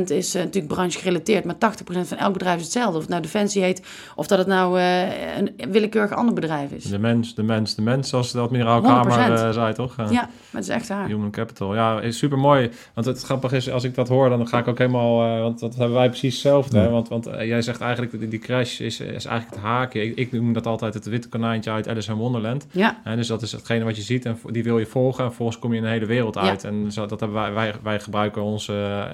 20% 0.00 0.02
is 0.06 0.34
uh, 0.36 0.42
natuurlijk 0.42 0.74
branchegerelateerd, 0.74 1.44
maar 1.44 1.54
80% 1.54 1.58
van 1.86 2.16
elk 2.16 2.32
bedrijf 2.32 2.56
is 2.56 2.62
hetzelfde. 2.62 2.94
Of 2.94 3.00
het 3.00 3.08
nou 3.08 3.22
Defensie 3.22 3.62
heet, 3.62 3.82
of 4.14 4.26
dat 4.26 4.38
het 4.38 4.46
nou 4.46 4.78
uh, 4.78 5.36
een 5.36 5.70
willekeurig 5.70 6.12
ander 6.12 6.34
bedrijf 6.34 6.70
is. 6.70 6.84
De 6.84 6.98
mens, 6.98 7.34
de 7.34 7.42
mens, 7.42 7.74
de 7.74 7.82
mens, 7.82 8.08
zoals 8.08 8.32
de 8.32 8.38
admiraal 8.38 8.80
Kamer 8.80 9.30
uh, 9.30 9.50
zei, 9.50 9.74
toch? 9.74 9.96
ja, 10.10 10.28
dat 10.50 10.62
is 10.62 10.68
echt 10.68 10.88
waar. 10.88 11.06
Human 11.06 11.30
capital, 11.30 11.74
ja, 11.74 12.00
is 12.00 12.18
super 12.18 12.38
mooi. 12.38 12.70
Want 12.94 13.06
het 13.06 13.22
grappige 13.22 13.56
is, 13.56 13.70
als 13.70 13.84
ik 13.84 13.94
dat 13.94 14.08
hoor, 14.08 14.28
dan 14.28 14.48
ga 14.48 14.58
ik 14.58 14.68
ook 14.68 14.78
helemaal... 14.78 15.40
want 15.40 15.60
dat 15.60 15.76
hebben 15.76 15.96
wij 15.96 16.08
precies 16.08 16.32
hetzelfde. 16.32 16.78
Ja. 16.78 16.88
Want, 16.88 17.08
want 17.08 17.24
jij 17.24 17.62
zegt 17.62 17.80
eigenlijk, 17.80 18.18
die, 18.18 18.28
die 18.28 18.38
crash 18.38 18.80
is, 18.80 19.00
is 19.00 19.24
eigenlijk 19.24 19.54
het 19.54 19.64
haakje. 19.64 20.04
Ik, 20.04 20.16
ik, 20.16 20.32
noem 20.32 20.52
dat 20.52 20.66
altijd 20.66 20.94
het 20.94 21.06
witte 21.06 21.28
konijntje 21.28 21.70
uit 21.70 21.88
Alice 21.88 22.10
in 22.10 22.16
Wonderland. 22.16 22.66
Ja. 22.70 23.00
En 23.04 23.16
dus 23.16 23.26
dat 23.26 23.42
is 23.42 23.52
hetgene 23.52 23.84
wat 23.84 23.96
je 23.96 24.02
ziet 24.02 24.24
en 24.24 24.38
die 24.50 24.64
wil 24.64 24.78
je 24.78 24.86
volgen. 24.86 25.24
En 25.24 25.32
volgens 25.32 25.58
kom 25.58 25.70
je 25.70 25.76
in 25.76 25.84
de 25.84 25.90
hele 25.90 26.06
wereld 26.06 26.38
uit. 26.38 26.62
Ja. 26.62 26.68
En 26.68 26.92
zo, 26.92 27.06
dat 27.06 27.20
hebben 27.20 27.38
wij, 27.38 27.52
wij, 27.52 27.74
wij 27.82 28.00
gebruiken 28.00 28.42
ons 28.42 28.65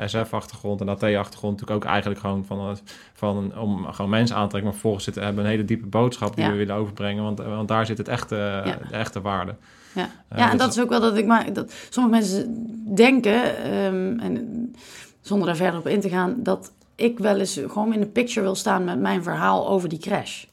SF-achtergrond 0.07 0.81
en 0.81 0.89
AT-achtergrond 0.89 1.61
natuurlijk 1.61 1.85
ook 1.85 1.91
eigenlijk 1.91 2.21
gewoon 2.21 2.45
van, 2.45 2.79
van 3.15 3.59
om 3.59 3.87
gewoon 3.93 4.11
mensen 4.11 4.37
aan 4.37 4.43
te 4.43 4.49
trekken. 4.49 4.71
Maar 4.71 4.73
vervolgens 4.73 5.05
zitten, 5.05 5.23
hebben 5.23 5.45
een 5.45 5.51
hele 5.51 5.65
diepe 5.65 5.87
boodschap 5.87 6.35
die 6.35 6.45
ja. 6.45 6.51
we 6.51 6.57
willen 6.57 6.75
overbrengen, 6.75 7.23
want, 7.23 7.39
want 7.39 7.69
daar 7.69 7.87
zit 7.87 7.99
het 7.99 8.09
echte, 8.09 8.37
ja. 8.65 8.79
de 8.89 8.97
echte 8.97 9.21
waarde. 9.21 9.55
Ja, 9.95 10.03
uh, 10.03 10.39
ja 10.39 10.45
en 10.45 10.51
dus 10.51 10.61
dat 10.61 10.77
is 10.77 10.81
ook 10.81 10.89
wel 10.89 11.01
dat 11.01 11.17
ik 11.17 11.27
maar 11.27 11.53
dat 11.53 11.75
sommige 11.91 12.17
mensen 12.17 12.67
denken, 12.95 13.75
um, 13.75 14.19
en 14.19 14.75
zonder 15.21 15.47
daar 15.47 15.57
verder 15.57 15.81
op 15.81 15.87
in 15.87 16.01
te 16.01 16.09
gaan, 16.09 16.35
dat 16.39 16.73
ik 16.95 17.19
wel 17.19 17.39
eens 17.39 17.61
gewoon 17.69 17.93
in 17.93 18.01
de 18.01 18.07
picture 18.07 18.41
wil 18.41 18.55
staan 18.55 18.85
met 18.85 19.01
mijn 19.01 19.23
verhaal 19.23 19.69
over 19.69 19.89
die 19.89 19.99
crash. 19.99 20.45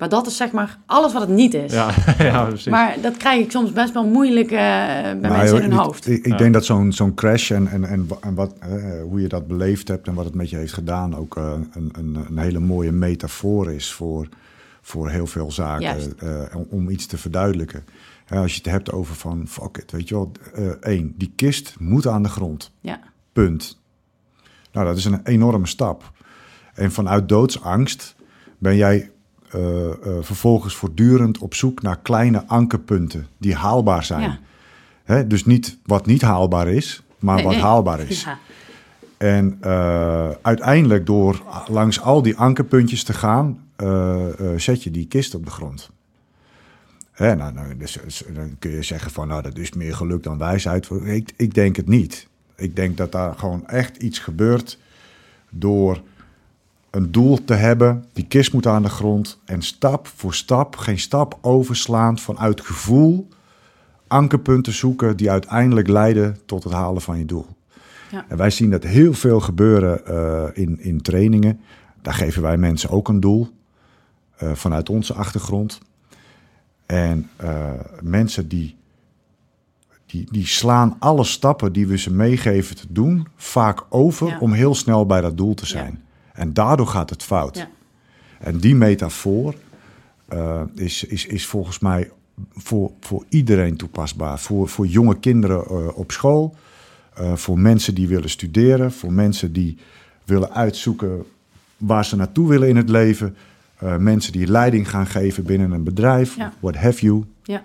Maar 0.00 0.08
dat 0.08 0.26
is 0.26 0.36
zeg 0.36 0.52
maar 0.52 0.78
alles 0.86 1.12
wat 1.12 1.22
het 1.22 1.30
niet 1.30 1.54
is. 1.54 1.72
Ja, 1.72 1.90
ja 2.18 2.44
precies. 2.44 2.66
Maar 2.66 2.96
dat 3.02 3.16
krijg 3.16 3.44
ik 3.44 3.50
soms 3.50 3.72
best 3.72 3.92
wel 3.92 4.06
moeilijk 4.06 4.50
uh, 4.50 4.58
bij 4.58 5.14
nou, 5.14 5.36
mensen 5.36 5.62
in 5.62 5.70
hun 5.70 5.78
hoofd. 5.78 6.08
Ik, 6.08 6.18
ik 6.18 6.32
ja. 6.32 6.36
denk 6.36 6.52
dat 6.52 6.64
zo'n 6.64 6.92
zo'n 6.92 7.14
crash 7.14 7.50
en, 7.50 7.66
en, 7.66 7.84
en, 7.84 8.08
en 8.20 8.34
wat, 8.34 8.54
uh, 8.68 9.02
hoe 9.02 9.20
je 9.20 9.28
dat 9.28 9.46
beleefd 9.46 9.88
hebt 9.88 10.06
en 10.06 10.14
wat 10.14 10.24
het 10.24 10.34
met 10.34 10.50
je 10.50 10.56
heeft 10.56 10.72
gedaan... 10.72 11.16
ook 11.16 11.36
uh, 11.36 11.52
een, 11.72 11.88
een, 11.92 12.24
een, 12.28 12.38
hele 12.38 12.58
mooie 12.58 12.92
metafoor 12.92 13.72
is 13.72 13.92
voor, 13.92 14.28
voor 14.80 15.10
heel 15.10 15.26
veel 15.26 15.52
zaken. 15.52 15.96
om, 16.54 16.66
om 16.70 16.88
iets 16.88 17.06
te 17.06 17.18
verduidelijken. 17.18 17.84
als 18.28 18.52
je 18.52 18.58
het 18.62 18.70
hebt 18.70 18.92
over 18.92 19.14
van, 19.14 19.48
fuck 19.48 19.76
it, 19.76 19.90
weet 19.90 20.08
je 20.08 20.14
wel. 20.14 20.32
één, 20.80 21.14
die 21.16 21.32
kist 21.36 21.74
moet 21.78 22.06
aan 22.06 22.22
de 22.22 22.28
grond. 22.28 22.72
Ja. 22.80 23.00
Punt. 23.32 23.80
Nou, 24.72 24.86
dat 24.86 24.96
is 24.96 25.04
een 25.04 25.20
enorme 25.24 25.66
stap. 25.66 26.12
En 26.74 26.92
vanuit 26.92 27.28
doodsangst 27.28 28.14
ben 28.58 28.76
jij 28.76 29.10
vervolgens 30.20 30.74
voortdurend 30.74 31.38
op 31.38 31.54
zoek 31.54 31.82
naar 31.82 31.98
kleine 31.98 32.46
ankerpunten 32.46 33.26
die 33.38 33.54
haalbaar 33.54 34.04
zijn. 34.04 34.20
Ja. 34.20 34.38
Hè? 35.04 35.26
Dus 35.26 35.44
niet 35.44 35.78
wat 35.84 36.06
niet 36.06 36.22
haalbaar 36.22 36.68
is, 36.68 37.02
maar 37.18 37.34
nee, 37.34 37.44
wat 37.44 37.52
nee. 37.52 37.62
haalbaar 37.68 38.00
is. 38.00 38.22
Ja. 38.22 38.38
En 39.16 39.58
uh, 39.64 40.30
uiteindelijk 40.42 41.06
door 41.06 41.42
langs 41.66 42.00
al 42.00 42.22
die 42.22 42.36
ankerpuntjes 42.36 43.04
te 43.04 43.12
gaan, 43.12 43.58
zet 44.56 44.82
je 44.82 44.90
die 44.90 45.06
kist 45.06 45.34
op 45.34 45.44
de 45.44 45.50
grond. 45.50 45.90
Hè, 47.20 47.36
nou, 47.36 47.52
nou, 47.52 47.76
dus, 47.76 47.98
dan 48.34 48.56
kun 48.58 48.70
je 48.70 48.82
zeggen 48.82 49.10
van, 49.10 49.28
nou, 49.28 49.42
dat 49.42 49.58
is 49.58 49.72
meer 49.72 49.94
geluk 49.94 50.22
dan 50.22 50.38
wijsheid. 50.38 50.90
Ik, 51.04 51.32
ik 51.36 51.54
denk 51.54 51.76
het 51.76 51.88
niet. 51.88 52.28
Ik 52.56 52.76
denk 52.76 52.96
dat 52.96 53.12
daar 53.12 53.34
gewoon 53.34 53.66
echt 53.66 53.96
iets 53.96 54.18
gebeurt 54.18 54.78
door 55.50 56.02
een 56.90 57.12
doel 57.12 57.44
te 57.44 57.54
hebben. 57.54 58.04
Die 58.12 58.26
kist 58.26 58.52
moet 58.52 58.66
aan 58.66 58.82
de 58.82 58.88
grond. 58.88 59.38
En 59.44 59.62
stap 59.62 60.06
voor 60.06 60.34
stap, 60.34 60.76
geen 60.76 60.98
stap 60.98 61.38
overslaand 61.40 62.20
vanuit 62.20 62.60
gevoel. 62.60 63.28
Ankerpunten 64.06 64.72
zoeken 64.72 65.16
die 65.16 65.30
uiteindelijk 65.30 65.88
leiden 65.88 66.38
tot 66.46 66.64
het 66.64 66.72
halen 66.72 67.02
van 67.02 67.18
je 67.18 67.24
doel. 67.24 67.46
Ja. 68.10 68.24
En 68.28 68.36
wij 68.36 68.50
zien 68.50 68.70
dat 68.70 68.84
heel 68.84 69.12
veel 69.12 69.40
gebeuren 69.40 70.00
uh, 70.08 70.44
in, 70.52 70.80
in 70.80 71.02
trainingen. 71.02 71.60
Daar 72.02 72.14
geven 72.14 72.42
wij 72.42 72.56
mensen 72.56 72.90
ook 72.90 73.08
een 73.08 73.20
doel. 73.20 73.48
Uh, 74.42 74.52
vanuit 74.52 74.88
onze 74.88 75.14
achtergrond. 75.14 75.80
En 76.86 77.30
uh, 77.42 77.70
mensen 78.02 78.48
die, 78.48 78.76
die, 80.06 80.28
die 80.30 80.46
slaan 80.46 80.96
alle 80.98 81.24
stappen 81.24 81.72
die 81.72 81.86
we 81.86 81.98
ze 81.98 82.12
meegeven 82.12 82.76
te 82.76 82.86
doen 82.88 83.26
vaak 83.36 83.84
over 83.88 84.28
ja. 84.28 84.38
om 84.38 84.52
heel 84.52 84.74
snel 84.74 85.06
bij 85.06 85.20
dat 85.20 85.36
doel 85.36 85.54
te 85.54 85.66
zijn. 85.66 86.00
Ja. 86.02 86.08
En 86.40 86.52
daardoor 86.52 86.86
gaat 86.86 87.10
het 87.10 87.22
fout. 87.22 87.56
Ja. 87.56 87.68
En 88.38 88.58
die 88.58 88.74
metafoor 88.74 89.54
uh, 90.32 90.62
is, 90.74 91.04
is, 91.04 91.26
is 91.26 91.46
volgens 91.46 91.78
mij 91.78 92.10
voor, 92.52 92.90
voor 93.00 93.24
iedereen 93.28 93.76
toepasbaar. 93.76 94.38
Voor, 94.38 94.68
voor 94.68 94.86
jonge 94.86 95.18
kinderen 95.18 95.64
uh, 95.70 95.98
op 95.98 96.12
school, 96.12 96.54
uh, 97.20 97.36
voor 97.36 97.58
mensen 97.58 97.94
die 97.94 98.08
willen 98.08 98.30
studeren, 98.30 98.92
voor 98.92 99.12
mensen 99.12 99.52
die 99.52 99.78
willen 100.24 100.52
uitzoeken 100.52 101.24
waar 101.76 102.04
ze 102.04 102.16
naartoe 102.16 102.48
willen 102.48 102.68
in 102.68 102.76
het 102.76 102.88
leven, 102.88 103.36
mensen 103.98 104.32
die 104.32 104.46
leiding 104.46 104.90
gaan 104.90 105.06
geven 105.06 105.44
binnen 105.44 105.70
een 105.70 105.84
bedrijf, 105.84 106.36
ja. 106.36 106.52
what 106.60 106.76
have 106.76 107.04
you. 107.04 107.24
Ja. 107.42 107.62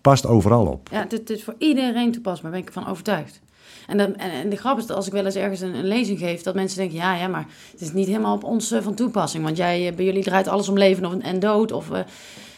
Past 0.00 0.26
overal 0.26 0.66
op. 0.66 0.88
Ja, 0.90 1.04
dit 1.04 1.30
is 1.30 1.44
voor 1.44 1.54
iedereen 1.58 2.12
toepasbaar, 2.12 2.50
ben 2.50 2.60
ik 2.60 2.66
ervan 2.66 2.86
overtuigd. 2.86 3.40
En, 3.86 3.98
dan, 3.98 4.16
en, 4.16 4.30
en, 4.30 4.48
de 4.48 4.56
grap 4.56 4.78
is 4.78 4.86
dat 4.86 4.96
als 4.96 5.06
ik 5.06 5.12
wel 5.12 5.24
eens 5.24 5.34
ergens 5.34 5.60
een, 5.60 5.74
een, 5.74 5.86
lezing 5.86 6.18
geef, 6.18 6.42
dat 6.42 6.54
mensen 6.54 6.78
denken: 6.78 6.96
ja, 6.96 7.14
ja, 7.14 7.28
maar 7.28 7.46
het 7.70 7.80
is 7.80 7.92
niet 7.92 8.06
helemaal 8.06 8.34
op 8.34 8.44
ons 8.44 8.72
uh, 8.72 8.82
van 8.82 8.94
toepassing. 8.94 9.44
Want 9.44 9.56
jij, 9.56 9.92
bij 9.94 10.04
jullie 10.04 10.22
draait 10.22 10.48
alles 10.48 10.68
om 10.68 10.78
leven 10.78 11.04
of, 11.04 11.18
en 11.18 11.40
dood. 11.40 11.72
Of, 11.72 11.90
uh, 11.90 11.98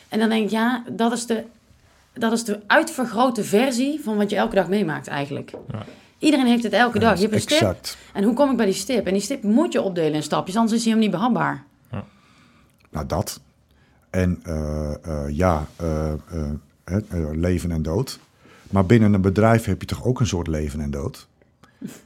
en 0.09 0.19
dan 0.19 0.29
denk 0.29 0.45
ik: 0.45 0.51
ja, 0.51 0.85
dat 0.91 1.13
is, 1.13 1.27
de, 1.27 1.45
dat 2.13 2.33
is 2.33 2.45
de 2.45 2.61
uitvergrote 2.67 3.45
versie 3.45 4.01
van 4.03 4.17
wat 4.17 4.31
je 4.31 4.37
elke 4.37 4.55
dag 4.55 4.69
meemaakt, 4.69 5.07
eigenlijk. 5.07 5.53
Ja. 5.73 5.85
Iedereen 6.19 6.47
heeft 6.47 6.63
het 6.63 6.73
elke 6.73 6.99
dag. 6.99 7.15
Je 7.15 7.23
hebt 7.23 7.35
een 7.35 7.41
stip. 7.41 7.61
Exact. 7.61 7.97
En 8.13 8.25
hoe 8.25 8.35
kom 8.35 8.51
ik 8.51 8.57
bij 8.57 8.67
die 8.67 8.75
stip? 8.75 9.07
En 9.07 9.13
die 9.13 9.23
stip 9.23 9.43
moet 9.43 9.73
je 9.73 9.83
opdelen 9.83 10.15
in 10.15 10.23
stapjes, 10.23 10.57
anders 10.57 10.77
is 10.77 10.83
hij 10.83 10.93
hem 10.93 11.01
niet 11.01 11.11
behapbaar. 11.11 11.65
Ja. 11.91 12.05
Nou, 12.91 13.07
dat. 13.07 13.41
En 14.11 14.43
uh, 14.47 14.95
ja, 15.29 15.67
leven 17.33 17.71
en 17.71 17.83
dood. 17.83 18.19
Maar 18.75 18.87
binnen 18.87 19.15
een 19.15 19.21
bedrijf 19.21 19.65
heb 19.65 19.81
je 19.81 19.87
toch 19.87 20.05
ook 20.05 20.21
een 20.21 20.27
soort 20.27 20.47
leven 20.47 20.81
en 20.81 20.91
dood? 20.91 21.29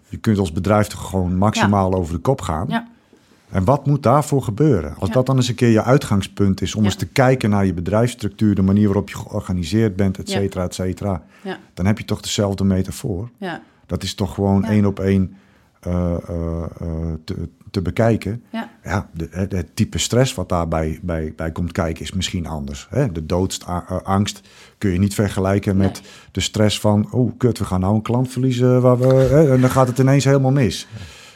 Je 0.08 0.16
kunt 0.16 0.38
als 0.38 0.52
bedrijf 0.52 0.86
toch 0.86 1.08
gewoon 1.08 1.36
maximaal 1.36 1.90
ja. 1.90 1.96
over 1.96 2.14
de 2.14 2.20
kop 2.20 2.40
gaan? 2.40 2.66
Ja. 2.68 2.88
En 3.50 3.64
wat 3.64 3.86
moet 3.86 4.02
daarvoor 4.02 4.42
gebeuren? 4.42 4.94
Als 4.98 5.08
Ja. 5.08 5.14
dat 5.14 5.26
dan 5.26 5.36
eens 5.36 5.48
een 5.48 5.54
keer 5.54 5.68
je 5.68 5.82
uitgangspunt 5.82 6.60
is 6.60 6.74
om 6.74 6.84
eens 6.84 6.94
te 6.94 7.06
kijken 7.06 7.50
naar 7.50 7.66
je 7.66 7.74
bedrijfsstructuur, 7.74 8.54
de 8.54 8.62
manier 8.62 8.86
waarop 8.86 9.08
je 9.08 9.16
georganiseerd 9.16 9.96
bent, 9.96 10.18
et 10.18 10.30
cetera, 10.30 10.64
et 10.64 10.74
cetera, 10.74 11.22
dan 11.74 11.86
heb 11.86 11.98
je 11.98 12.04
toch 12.04 12.20
dezelfde 12.20 12.64
metafoor. 12.64 13.30
ja, 13.38 13.62
Dat 13.86 14.02
is 14.02 14.14
toch 14.14 14.34
gewoon 14.34 14.64
één 14.64 14.84
op 14.84 15.00
één 15.00 15.36
eh, 15.80 16.14
eh, 16.28 16.62
eh, 16.80 16.88
te, 17.24 17.48
te 17.70 17.82
bekijken. 17.82 18.42
ja. 18.50 18.70
Ja, 18.84 19.08
de, 19.14 19.28
het, 19.30 19.52
het 19.52 19.76
type 19.76 19.98
stress 19.98 20.34
wat 20.34 20.48
daarbij 20.48 20.98
bij, 21.02 21.32
bij 21.36 21.52
komt 21.52 21.72
kijken 21.72 22.02
is 22.02 22.12
misschien 22.12 22.46
anders. 22.46 22.86
Hè? 22.90 23.12
De 23.12 23.26
doodsangst 23.26 24.40
kun 24.78 24.90
je 24.90 24.98
niet 24.98 25.14
vergelijken 25.14 25.76
met 25.76 26.00
Nee. 26.02 26.10
de 26.32 26.40
stress 26.40 26.80
van... 26.80 27.08
oh, 27.12 27.32
kut, 27.36 27.58
we 27.58 27.64
gaan 27.64 27.80
nou 27.80 27.94
een 27.94 28.02
klant 28.02 28.30
verliezen 28.30 28.80
waar 28.80 28.98
we, 28.98 29.14
hè? 29.14 29.52
en 29.52 29.60
dan 29.60 29.70
gaat 29.70 29.86
het 29.88 29.98
ineens 29.98 30.24
helemaal 30.24 30.52
mis. 30.52 30.86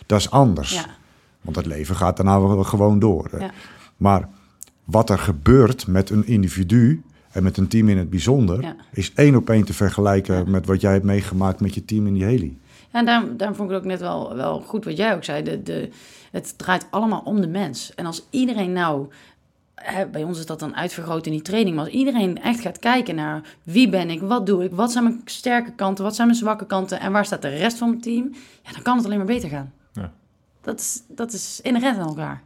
Dat 0.06 0.18
is 0.18 0.30
anders. 0.30 0.72
ja. 0.72 0.86
Want 1.40 1.56
het 1.56 1.66
leven 1.66 1.96
gaat 1.96 2.16
daarna 2.16 2.40
wel 2.40 2.64
gewoon 2.64 2.98
door. 2.98 3.30
Ja. 3.38 3.50
Maar 3.96 4.28
wat 4.84 5.10
er 5.10 5.18
gebeurt 5.18 5.86
met 5.86 6.10
een 6.10 6.26
individu 6.26 7.02
en 7.30 7.42
met 7.42 7.56
een 7.56 7.68
team 7.68 7.88
in 7.88 7.98
het 7.98 8.10
bijzonder... 8.10 8.74
Is 8.92 9.12
één 9.14 9.34
op 9.36 9.50
één 9.50 9.64
te 9.64 9.72
vergelijken 9.74 10.50
met 10.50 10.66
wat 10.66 10.80
jij 10.80 10.92
hebt 10.92 11.04
meegemaakt 11.04 11.60
met 11.60 11.74
je 11.74 11.84
team 11.84 12.06
in 12.06 12.14
die 12.14 12.24
heli. 12.24 12.58
Ja, 12.92 12.98
en 12.98 13.04
daarom, 13.04 13.36
daarom 13.36 13.56
vond 13.56 13.68
ik 13.68 13.74
het 13.74 13.84
ook 13.84 13.90
net 13.90 14.00
wel, 14.00 14.34
wel 14.34 14.60
goed 14.60 14.84
wat 14.84 14.96
jij 14.96 15.14
ook 15.14 15.24
zei. 15.24 15.42
De, 15.42 15.62
de, 15.62 15.88
het 16.30 16.58
draait 16.58 16.86
allemaal 16.90 17.22
om 17.24 17.40
de 17.40 17.48
mens. 17.48 17.94
En 17.94 18.06
als 18.06 18.26
iedereen 18.30 18.72
nou... 18.72 19.08
Bij 20.10 20.22
ons 20.22 20.38
is 20.38 20.46
dat 20.46 20.60
dan 20.60 20.76
uitvergroot 20.76 21.26
in 21.26 21.32
die 21.32 21.42
training. 21.42 21.76
Maar 21.76 21.84
als 21.84 21.94
iedereen 21.94 22.42
echt 22.42 22.60
gaat 22.60 22.78
kijken 22.78 23.14
naar 23.14 23.42
wie 23.62 23.88
ben 23.88 24.10
ik, 24.10 24.20
wat 24.20 24.46
doe 24.46 24.64
ik, 24.64 24.72
wat 24.72 24.92
zijn 24.92 25.04
mijn 25.04 25.20
sterke 25.24 25.72
kanten, 25.72 26.04
wat 26.04 26.14
zijn 26.14 26.26
mijn 26.26 26.38
zwakke 26.38 26.66
kanten 26.66 27.00
en 27.00 27.12
waar 27.12 27.24
staat 27.24 27.42
de 27.42 27.48
rest 27.48 27.78
van 27.78 27.88
mijn 27.88 28.00
team, 28.00 28.34
ja, 28.62 28.72
dan 28.72 28.82
kan 28.82 28.96
het 28.96 29.04
alleen 29.04 29.16
maar 29.16 29.26
beter 29.26 29.48
gaan. 29.48 29.72
Dat 30.60 30.80
is, 30.80 31.02
dat 31.08 31.32
is 31.32 31.60
inherent 31.62 31.98
aan 31.98 32.08
elkaar. 32.08 32.42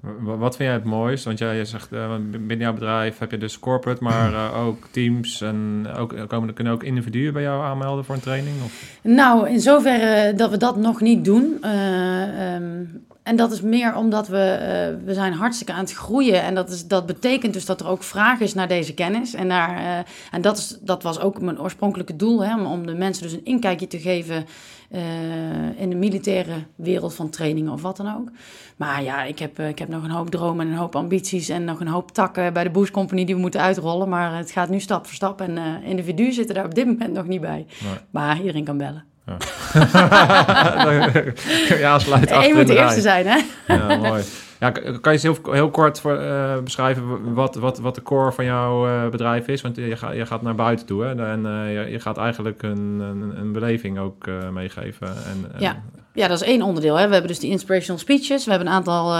Wa- 0.00 0.36
Wat 0.36 0.56
vind 0.56 0.68
jij 0.68 0.78
het 0.78 0.84
mooist? 0.86 1.24
Want 1.24 1.38
jij 1.38 1.64
zegt, 1.64 1.92
eh, 1.92 2.14
binnen 2.30 2.58
jouw 2.58 2.72
bedrijf 2.72 3.18
heb 3.18 3.30
je 3.30 3.38
dus 3.38 3.58
corporate, 3.58 4.02
maar 4.02 4.32
eh, 4.52 4.66
ook 4.66 4.86
teams 4.90 5.40
en 5.40 5.86
ook, 5.96 6.14
komen, 6.28 6.54
kunnen 6.54 6.72
ook 6.72 6.82
individuen 6.82 7.32
bij 7.32 7.42
jou 7.42 7.62
aanmelden 7.64 8.04
voor 8.04 8.14
een 8.14 8.20
training? 8.20 8.54
Of? 8.64 8.98
Nou, 9.02 9.48
in 9.48 9.60
zoverre 9.60 10.34
dat 10.34 10.50
we 10.50 10.56
dat 10.56 10.76
nog 10.76 11.00
niet 11.00 11.24
doen. 11.24 11.58
Eh, 11.60 12.54
ehm, 12.54 12.84
en 13.28 13.36
dat 13.36 13.52
is 13.52 13.60
meer 13.60 13.94
omdat 13.96 14.28
we, 14.28 14.38
eh, 14.38 15.04
we 15.06 15.14
zijn 15.14 15.32
hartstikke 15.32 15.72
aan 15.72 15.78
het 15.80 15.92
groeien. 15.92 16.42
En 16.42 16.54
dat, 16.54 16.70
is, 16.70 16.86
dat 16.86 17.06
betekent 17.06 17.52
dus 17.52 17.64
dat 17.66 17.80
er 17.80 17.88
ook 17.88 18.02
vraag 18.02 18.40
is 18.40 18.54
naar 18.54 18.68
deze 18.68 18.94
kennis. 18.94 19.34
En, 19.34 19.48
daar, 19.48 19.76
eh, 19.76 19.98
en 20.30 20.40
dat, 20.40 20.58
is, 20.58 20.78
dat 20.80 21.02
was 21.02 21.20
ook 21.20 21.40
mijn 21.40 21.60
oorspronkelijke 21.60 22.16
doel. 22.16 22.44
Hè, 22.44 22.62
om- 22.66 22.86
de 22.86 22.94
mensen 22.94 23.22
dus 23.22 23.32
een 23.32 23.44
inkijkje 23.44 23.86
te 23.86 23.98
geven 24.00 24.44
eh, 24.90 25.80
in 25.80 25.90
de 25.90 25.96
militaire 25.96 26.52
wereld 26.74 27.14
van 27.14 27.30
trainingen 27.30 27.72
of 27.72 27.82
wat 27.82 27.96
dan 27.96 28.14
ook. 28.16 28.28
Maar 28.76 29.02
ja, 29.02 29.22
ik 29.24 29.38
heb, 29.38 29.58
ik 29.60 29.78
heb 29.78 29.88
nog 29.88 30.04
een 30.04 30.10
hoop 30.10 30.30
dromen 30.30 30.66
en 30.66 30.72
een 30.72 30.78
hoop 30.78 30.96
ambities. 30.96 31.48
En 31.48 31.64
nog 31.64 31.80
een 31.80 31.88
hoop 31.88 32.10
takken 32.10 32.52
bij 32.52 32.64
de 32.64 32.70
Boost 32.70 32.90
Company 32.90 33.24
die 33.24 33.34
we 33.34 33.40
moeten 33.40 33.60
uitrollen. 33.60 34.08
Maar 34.08 34.36
het 34.36 34.50
gaat 34.50 34.68
nu 34.68 34.80
stap 34.80 35.06
voor 35.06 35.14
stap. 35.14 35.40
En 35.40 35.82
individuen 35.82 36.32
zitten 36.32 36.54
daar 36.54 36.64
op 36.64 36.74
dit 36.74 36.86
moment 36.86 37.12
nog 37.12 37.26
niet 37.26 37.40
bij. 37.40 37.66
Nee. 37.84 37.92
Maar 38.10 38.38
iedereen 38.38 38.64
kan 38.64 38.76
bellen. 38.78 39.04
ja, 41.78 41.98
sluit 41.98 42.30
Eén 42.30 42.36
achter 42.36 42.50
moet 42.54 42.60
in 42.60 42.66
de 42.66 42.72
de 42.72 42.78
eerste 42.78 43.00
zijn, 43.00 43.26
hè? 43.26 43.38
Ja, 43.66 43.96
mooi. 43.96 44.22
Ja, 44.60 44.70
kan 44.70 44.92
je 45.02 45.10
eens 45.10 45.22
heel, 45.22 45.36
heel 45.50 45.70
kort 45.70 46.00
voor, 46.00 46.16
eh, 46.16 46.58
beschrijven 46.64 47.34
wat, 47.34 47.54
wat, 47.54 47.78
wat 47.78 47.94
de 47.94 48.02
core 48.02 48.32
van 48.32 48.44
jouw 48.44 48.86
eh, 48.86 49.08
bedrijf 49.08 49.48
is? 49.48 49.60
Want 49.60 49.76
je, 49.76 49.96
gaat 49.96 50.14
je 50.14 50.26
gaat 50.26 50.42
naar 50.42 50.54
buiten 50.54 50.86
toe 50.86 51.02
hè? 51.04 51.30
en 51.30 51.46
eh, 51.46 51.74
je, 51.74 51.90
je 51.90 52.00
gaat 52.00 52.18
eigenlijk 52.18 52.62
een, 52.62 53.00
een, 53.00 53.32
een 53.40 53.52
beleving 53.52 53.98
ook 53.98 54.26
meegeven. 54.52 55.06
En, 55.06 55.50
en- 55.54 55.60
Ja. 55.60 55.82
Ja, 56.12 56.28
dat 56.28 56.40
is 56.40 56.46
één 56.46 56.62
onderdeel. 56.62 56.94
Hè. 56.96 57.06
We 57.06 57.12
hebben 57.12 57.30
dus 57.30 57.38
die 57.38 57.50
inspirational 57.50 58.00
speeches. 58.00 58.44
We 58.44 58.50
hebben 58.50 58.68
een 58.68 58.74
aantal 58.74 59.16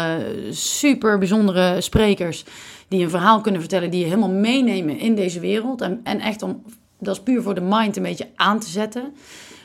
super 0.51 1.19
bijzondere 1.19 1.81
sprekers 1.81 2.45
die 2.89 3.03
een 3.03 3.11
verhaal 3.11 3.41
kunnen 3.41 3.61
vertellen, 3.61 3.91
die 3.91 4.01
je 4.01 4.07
helemaal 4.07 4.31
meenemen 4.31 4.99
in 4.99 5.15
deze 5.15 5.41
wereld. 5.41 5.81
En, 5.81 6.01
en 6.05 6.21
echt 6.21 6.43
om, 6.43 6.63
dat 6.99 7.17
is 7.17 7.23
puur 7.23 7.43
voor 7.43 7.55
de 7.55 7.61
mind 7.61 7.97
een 7.97 8.03
beetje 8.03 8.27
aan 8.37 8.61
te 8.61 8.69
zetten. 8.69 9.15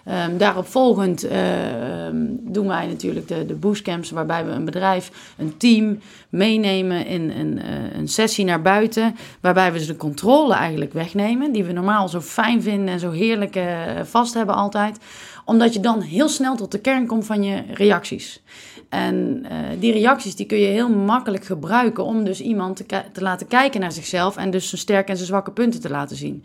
Ehm, 0.04 0.38
daarop 0.38 0.68
volgend 0.68 1.24
eh, 1.24 2.06
ehm, 2.06 2.26
doen 2.40 2.68
wij 2.68 2.88
natuurlijk 2.88 3.28
de, 3.28 3.46
de 3.46 3.56
boostcamps, 3.56 4.12
waarbij 4.12 4.46
we 4.46 4.52
een 4.52 4.66
bedrijf, 4.66 5.12
een 5.38 5.58
team 5.58 6.00
meenemen 6.30 7.06
in 7.06 7.30
een, 7.30 7.62
eh, 7.62 7.98
een 7.98 8.08
sessie 8.08 8.46
naar 8.46 8.62
buiten. 8.62 9.16
Waarbij 9.42 9.74
we 9.74 9.80
ze 9.80 9.86
de 9.86 9.96
controle 9.96 10.54
eigenlijk 10.54 10.94
wegnemen, 10.94 11.52
die 11.52 11.64
we 11.64 11.72
normaal 11.72 12.10
zo 12.10 12.22
fijn 12.22 12.62
vinden 12.62 12.88
en 12.88 13.00
zo 13.00 13.12
heerlijk 13.12 13.56
eh, 13.56 13.66
vast 14.04 14.34
hebben 14.34 14.56
altijd. 14.56 14.98
Omdat 15.46 15.74
je 15.74 15.80
dan 15.80 16.02
heel 16.02 16.30
snel 16.30 16.56
tot 16.56 16.72
de 16.72 16.80
kern 16.80 17.08
komt 17.08 17.26
van 17.26 17.44
je 17.44 17.64
reacties. 17.74 18.44
En 18.90 19.46
eh, 19.50 19.58
die 19.80 19.92
reacties 19.92 20.36
die 20.36 20.46
kun 20.46 20.58
je 20.58 20.66
heel 20.66 20.90
makkelijk 20.90 21.46
gebruiken 21.46 22.04
om 22.04 22.24
dus 22.24 22.42
iemand 22.42 22.76
te, 22.76 22.86
te 23.12 23.22
laten 23.22 23.48
kijken 23.48 23.80
naar 23.80 23.92
zichzelf 23.92 24.38
en 24.38 24.52
dus 24.52 24.70
zijn 24.70 24.82
sterke 24.82 25.10
en 25.10 25.16
zijn 25.16 25.28
zwakke 25.28 25.52
punten 25.52 25.82
te 25.82 25.90
laten 25.90 26.16
zien. 26.16 26.44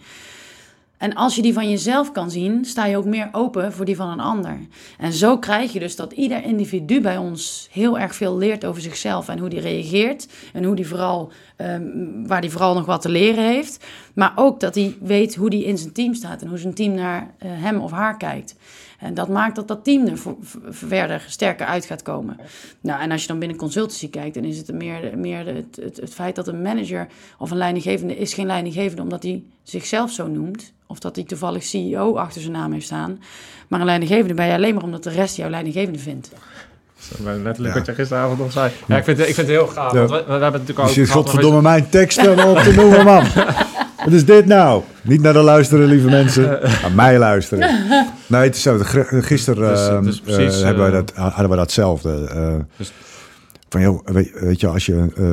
En 0.99 1.15
als 1.15 1.37
je 1.37 1.43
die 1.43 1.53
van 1.53 1.71
jezelf 1.71 2.13
kan 2.13 2.31
zien, 2.31 2.65
sta 2.65 2.87
je 2.87 2.97
ook 2.97 3.05
meer 3.05 3.29
open 3.33 3.73
voor 3.73 3.85
die 3.85 3.97
van 3.97 4.09
een 4.09 4.21
ander. 4.21 4.59
En 4.99 5.13
zo 5.13 5.39
krijg 5.39 5.73
je 5.73 5.79
dus 5.79 5.97
dat 5.97 6.13
ieder 6.13 6.45
individu 6.45 7.01
bij 7.01 7.17
ons 7.17 7.69
heel 7.71 7.99
erg 7.99 8.15
veel 8.15 8.37
leert 8.37 8.65
over 8.65 8.83
zichzelf 8.83 9.29
en 9.29 9.39
hoe 9.39 9.49
die 9.49 9.61
reageert. 9.61 10.29
En 10.53 10.65
hoe 10.65 10.77
die 10.77 10.87
vooral, 10.87 11.33
ehm, 11.57 11.83
waar 12.27 12.41
die 12.41 12.51
vooral 12.51 12.75
nog 12.75 12.87
wat 12.87 13.03
te 13.03 13.09
leren 13.09 13.45
heeft. 13.45 13.87
Maar 14.15 14.33
ook 14.35 14.61
dat 14.61 14.75
hij 14.75 14.97
weet 15.01 15.35
hoe 15.35 15.51
die 15.51 15.65
in 15.65 15.79
zijn 15.79 15.93
team 15.93 16.15
staat 16.15 16.43
en 16.43 16.49
hoe 16.49 16.59
zijn 16.59 16.75
team 16.75 16.95
naar 16.95 17.35
eh, 17.39 17.51
hem 17.53 17.81
of 17.81 17.91
haar 17.91 18.17
kijkt. 18.17 18.57
En 18.99 19.15
dat 19.15 19.29
maakt 19.29 19.57
dat 19.57 19.69
dat 19.69 19.85
team 19.85 20.07
er 20.07 20.19
verder 20.69 21.25
sterker 21.29 21.67
uit 21.67 21.85
gaat 21.85 22.03
komen. 22.03 22.37
Nou, 22.81 23.01
en 23.01 23.11
als 23.11 23.23
je 23.23 23.29
dan 23.29 23.39
binnen 23.39 23.57
consultancy 23.57 24.11
kijkt, 24.11 24.35
dan 24.35 24.45
is 24.45 24.59
het 24.59 24.73
meer, 24.73 25.19
meer 25.19 25.47
het, 25.47 25.77
het, 25.81 25.97
het 25.97 26.15
feit 26.15 26.35
dat 26.35 26.49
een 26.49 26.63
manager 26.63 27.07
of 27.39 27.51
een 27.51 27.57
leidinggevende 27.57 28.17
is 28.17 28.35
geen 28.35 28.47
leidinggevende 28.47 29.03
omdat 29.03 29.23
hij 29.23 29.43
zichzelf 29.63 30.11
zo 30.11 30.27
noemt. 30.27 30.73
Of 30.91 30.99
dat 30.99 31.17
hij 31.17 31.25
toevallig 31.25 31.63
CEO 31.65 32.17
achter 32.17 32.41
zijn 32.41 32.53
naam 32.53 32.73
heeft 32.73 32.85
staan. 32.85 33.19
Maar 33.69 33.81
een 33.81 33.87
leidinggevende 33.87 34.35
ben 34.35 34.47
je 34.47 34.53
alleen 34.53 34.75
maar 34.75 34.83
omdat 34.83 35.03
de 35.03 35.11
rest 35.11 35.37
jou 35.37 35.51
leidinggevende 35.51 35.99
vindt. 35.99 36.31
Dat 36.31 37.19
is 37.19 37.43
Letterlijk 37.43 37.75
wat 37.75 37.87
je 37.87 37.95
gisteravond 37.95 38.39
nog 38.39 38.53
zei. 38.53 38.71
Ja, 38.87 38.97
ik 38.97 39.05
vind, 39.05 39.19
het- 39.19 39.29
ik 39.29 39.35
vind 39.35 39.47
het 39.49 39.57
heel 39.57 39.67
gaaf. 39.67 39.93
Ja. 39.93 39.99
Want 39.99 40.11
we, 40.11 40.17
we 40.27 40.33
hebben 40.33 40.51
natuurlijk 40.61 40.79
ook 40.79 40.87
Je 40.89 40.93
zit 41.05 41.11
godverdomme 41.11 41.63
mijn 41.63 41.89
teksten 41.89 42.49
op 42.49 42.59
te 42.59 42.73
noemen, 42.75 43.05
man. 43.05 43.25
Wat 44.05 44.13
is 44.13 44.25
dit 44.25 44.47
nou? 44.47 44.83
Niet 45.03 45.21
naar 45.21 45.33
de 45.33 45.39
luisteren, 45.43 45.87
lieve 45.89 46.09
mensen. 46.09 46.43
Naar 46.83 46.93
mij 46.95 47.19
luisteren. 47.19 47.87
Nee, 48.27 48.43
het 48.43 48.57
is 48.57 48.63
zo. 48.63 48.79
Gisteren 49.21 49.69
Dus, 50.05 50.19
eh, 50.19 50.35
het 50.35 50.39
is 50.41 50.59
eh, 50.59 50.65
hebben 50.65 50.91
wij 50.91 51.01
eh, 51.01 51.07
dat, 51.07 51.13
hadden 51.15 51.51
we 51.51 51.57
datzelfde. 51.57 52.29
eh, 52.35 52.55
Dus- 52.77 52.93
van, 53.69 53.81
joh, 53.81 54.01
weet, 54.07 54.31
weet 54.41 54.61
je, 54.61 54.67
als 54.67 54.87
je 54.87 54.95
eh, 55.17 55.25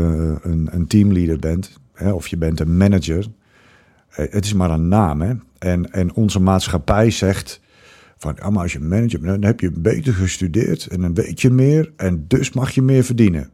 een, 0.52 0.68
een 0.72 0.88
teamleader 0.88 1.40
bent... 1.40 1.72
Hè, 1.94 2.12
of 2.12 2.28
je 2.28 2.38
bent 2.38 2.60
een 2.60 2.78
manager... 2.78 3.26
eh, 4.16 4.26
het 4.32 4.46
is 4.46 4.54
maar 4.54 4.70
een 4.70 4.88
naam, 4.88 5.22
hè. 5.22 5.34
En, 5.60 5.92
en 5.92 6.14
onze 6.14 6.40
maatschappij 6.40 7.12
zegt... 7.12 7.64
Van, 8.18 8.38
ja, 8.40 8.50
maar 8.50 8.62
als 8.62 8.74
je 8.74 8.80
manager 8.80 9.20
bent, 9.20 9.42
dan 9.42 9.50
heb 9.50 9.60
je 9.60 9.72
beter 9.72 10.14
gestudeerd... 10.14 10.88
en 10.88 11.02
dan 11.02 11.14
weet 11.14 11.42
je 11.42 11.50
meer 11.50 11.92
en 11.96 12.26
dus 12.28 12.52
mag 12.52 12.72
je 12.72 12.82
meer 12.82 13.04
verdienen. 13.04 13.50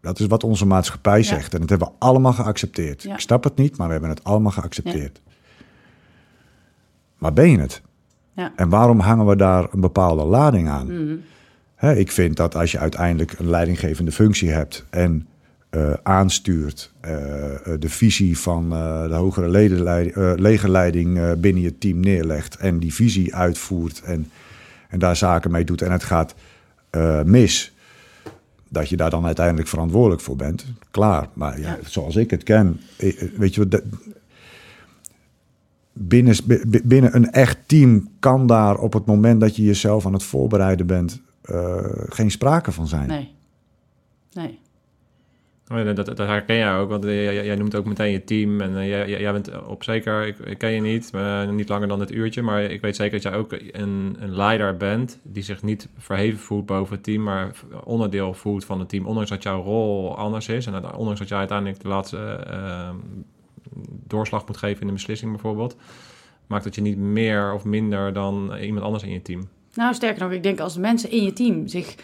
Dat 0.00 0.20
is 0.20 0.26
wat 0.26 0.44
onze 0.44 0.66
maatschappij 0.66 1.22
zegt. 1.22 1.54
En 1.54 1.60
dat 1.60 1.68
hebben 1.68 1.88
we 1.88 1.94
allemaal 1.98 2.32
geaccepteerd. 2.32 3.02
Ja. 3.02 3.14
Ik 3.14 3.20
snap 3.20 3.44
het 3.44 3.56
niet, 3.56 3.76
maar 3.76 3.86
we 3.86 3.92
hebben 3.92 4.10
het 4.10 4.24
allemaal 4.24 4.52
geaccepteerd. 4.52 5.22
Maar 7.18 7.32
ben 7.32 7.50
je 7.50 7.58
het? 7.58 7.82
Ja. 8.32 8.52
En 8.56 8.68
waarom 8.68 9.00
hangen 9.00 9.26
we 9.26 9.36
daar 9.36 9.68
een 9.72 9.80
bepaalde 9.80 10.24
lading 10.24 10.68
aan? 10.68 11.20
Hè, 11.74 11.94
ik 11.94 12.12
vind 12.12 12.36
dat 12.36 12.54
als 12.56 12.72
je 12.72 12.78
uiteindelijk 12.78 13.38
een 13.38 13.50
leidinggevende 13.50 14.12
functie 14.12 14.50
hebt 14.50 14.86
en 14.90 15.26
eh, 15.76 15.92
aanstuurt 16.02 16.92
eh, 17.00 17.54
eh, 17.54 17.80
de 17.80 17.88
visie 17.88 18.38
van 18.38 18.68
de 19.08 19.14
hogere 19.14 19.48
legerleiding 20.40 21.34
binnen 21.40 21.62
je 21.62 21.78
team 21.78 22.00
neerlegt 22.00 22.56
en 22.56 22.78
die 22.78 22.94
visie 22.94 23.34
uitvoert 23.34 24.00
en, 24.02 24.30
en 24.88 24.98
daar 24.98 25.16
zaken 25.16 25.50
mee 25.50 25.64
doet 25.64 25.82
en 25.82 25.92
het 25.92 26.04
gaat 26.04 26.34
mis, 27.24 27.74
dat 28.68 28.88
je 28.88 28.96
daar 28.96 29.10
dan 29.10 29.26
uiteindelijk 29.26 29.68
verantwoordelijk 29.68 30.22
voor 30.22 30.36
bent. 30.36 30.66
Klaar, 30.90 31.28
maar 31.32 31.60
ja, 31.60 31.78
zoals 31.84 32.16
ik 32.16 32.30
het 32.30 32.42
ken, 32.42 32.80
weet 33.36 33.54
je 33.54 33.60
wat, 33.60 33.70
dat- 33.70 33.82
binnen, 35.92 36.36
bi- 36.46 36.80
binnen 36.84 37.14
een 37.16 37.30
echt 37.30 37.58
team 37.66 38.08
kan 38.18 38.46
daar 38.46 38.76
op 38.78 38.92
het 38.92 39.06
moment 39.06 39.40
dat 39.40 39.56
je 39.56 39.62
jezelf 39.64 40.06
aan 40.06 40.12
het 40.12 40.22
voorbereiden 40.22 40.86
bent, 40.86 41.20
geen 42.08 42.30
sprake 42.30 42.72
van 42.72 42.86
zijn. 42.88 43.08
Nee. 43.08 43.34
Nee. 44.32 44.58
Oh 45.72 45.78
ja, 45.78 45.92
dat, 45.92 46.06
dat 46.06 46.18
herken 46.18 46.56
jij 46.56 46.76
ook, 46.76 46.88
want 46.88 47.04
eh, 47.04 47.44
jij, 47.44 47.56
noemt 47.56 47.74
ook 47.74 47.84
meteen 47.84 48.10
je 48.12 48.24
team. 48.24 48.60
En 48.60 48.76
eh, 48.76 48.88
jij, 48.88 49.08
jij- 49.20 49.32
bent 49.32 49.66
op 49.66 49.84
zeker, 49.84 50.26
ik, 50.26 50.38
ik 50.38 50.58
ken 50.58 50.70
je 50.70 50.80
niet, 50.80 51.12
maar 51.12 51.52
niet 51.52 51.68
langer 51.68 51.88
dan 51.88 51.98
dit 51.98 52.12
uurtje. 52.12 52.42
Maar 52.42 52.62
ik 52.62 52.80
weet 52.80 52.96
zeker 52.96 53.12
dat 53.12 53.22
jij 53.22 53.34
ook 53.34 53.52
een, 53.52 54.16
een 54.18 54.34
leider 54.36 54.76
bent 54.76 55.18
die 55.22 55.42
zich 55.42 55.62
niet 55.62 55.88
verheven 55.98 56.38
voelt 56.38 56.66
boven 56.66 56.94
het 56.94 57.04
team, 57.04 57.22
maar 57.22 57.50
onderdeel 57.84 58.34
voelt 58.34 58.64
van 58.64 58.78
het 58.78 58.88
team. 58.88 59.06
Ondanks 59.06 59.30
dat 59.30 59.42
jouw 59.42 59.62
rol 59.62 60.16
anders 60.16 60.48
is 60.48 60.66
en 60.66 60.94
ondanks 60.94 61.18
dat 61.18 61.28
jij 61.28 61.38
uiteindelijk 61.38 61.80
de 61.80 61.88
laatste 61.88 62.18
eh, 62.18 62.90
doorslag 64.06 64.46
moet 64.46 64.56
geven 64.56 64.80
in 64.80 64.86
de 64.86 64.92
beslissing 64.92 65.30
bijvoorbeeld. 65.30 65.76
Maakt 66.46 66.64
dat 66.64 66.74
je 66.74 66.80
niet 66.80 66.98
meer 66.98 67.52
of 67.52 67.64
minder 67.64 68.12
dan 68.12 68.56
iemand 68.56 68.84
anders 68.84 69.04
in 69.04 69.12
je 69.12 69.22
team. 69.22 69.48
Nou, 69.74 69.94
sterker 69.94 70.22
nog, 70.22 70.32
ik 70.32 70.42
denk 70.42 70.60
als 70.60 70.76
mensen 70.76 71.10
in 71.10 71.22
je 71.22 71.32
team 71.32 71.66
zich 71.66 71.94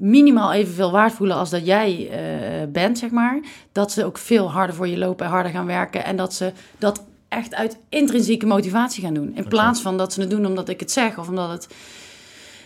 minimaal 0.00 0.52
evenveel 0.52 0.90
waard 0.90 1.12
voelen 1.12 1.36
als 1.36 1.50
dat 1.50 1.66
jij 1.66 2.08
eh, 2.10 2.68
bent, 2.68 2.98
zeg 2.98 3.10
maar, 3.10 3.40
dat 3.72 3.92
ze 3.92 4.04
ook 4.04 4.18
veel 4.18 4.50
harder 4.50 4.76
voor 4.76 4.88
je 4.88 4.98
lopen 4.98 5.26
en 5.26 5.32
harder 5.32 5.52
gaan 5.52 5.66
werken 5.66 6.04
en 6.04 6.16
dat 6.16 6.34
ze 6.34 6.52
dat 6.78 7.04
echt 7.28 7.54
uit 7.54 7.78
intrinsieke 7.88 8.46
motivatie 8.46 9.02
gaan 9.04 9.14
doen. 9.14 9.32
In 9.34 9.48
plaats 9.48 9.80
van 9.80 9.96
dat 9.96 10.12
ze 10.12 10.20
het 10.20 10.30
doen 10.30 10.46
omdat 10.46 10.68
ik 10.68 10.80
het 10.80 10.90
zeg 10.90 11.18
of 11.18 11.28
omdat 11.28 11.50
het... 11.50 11.68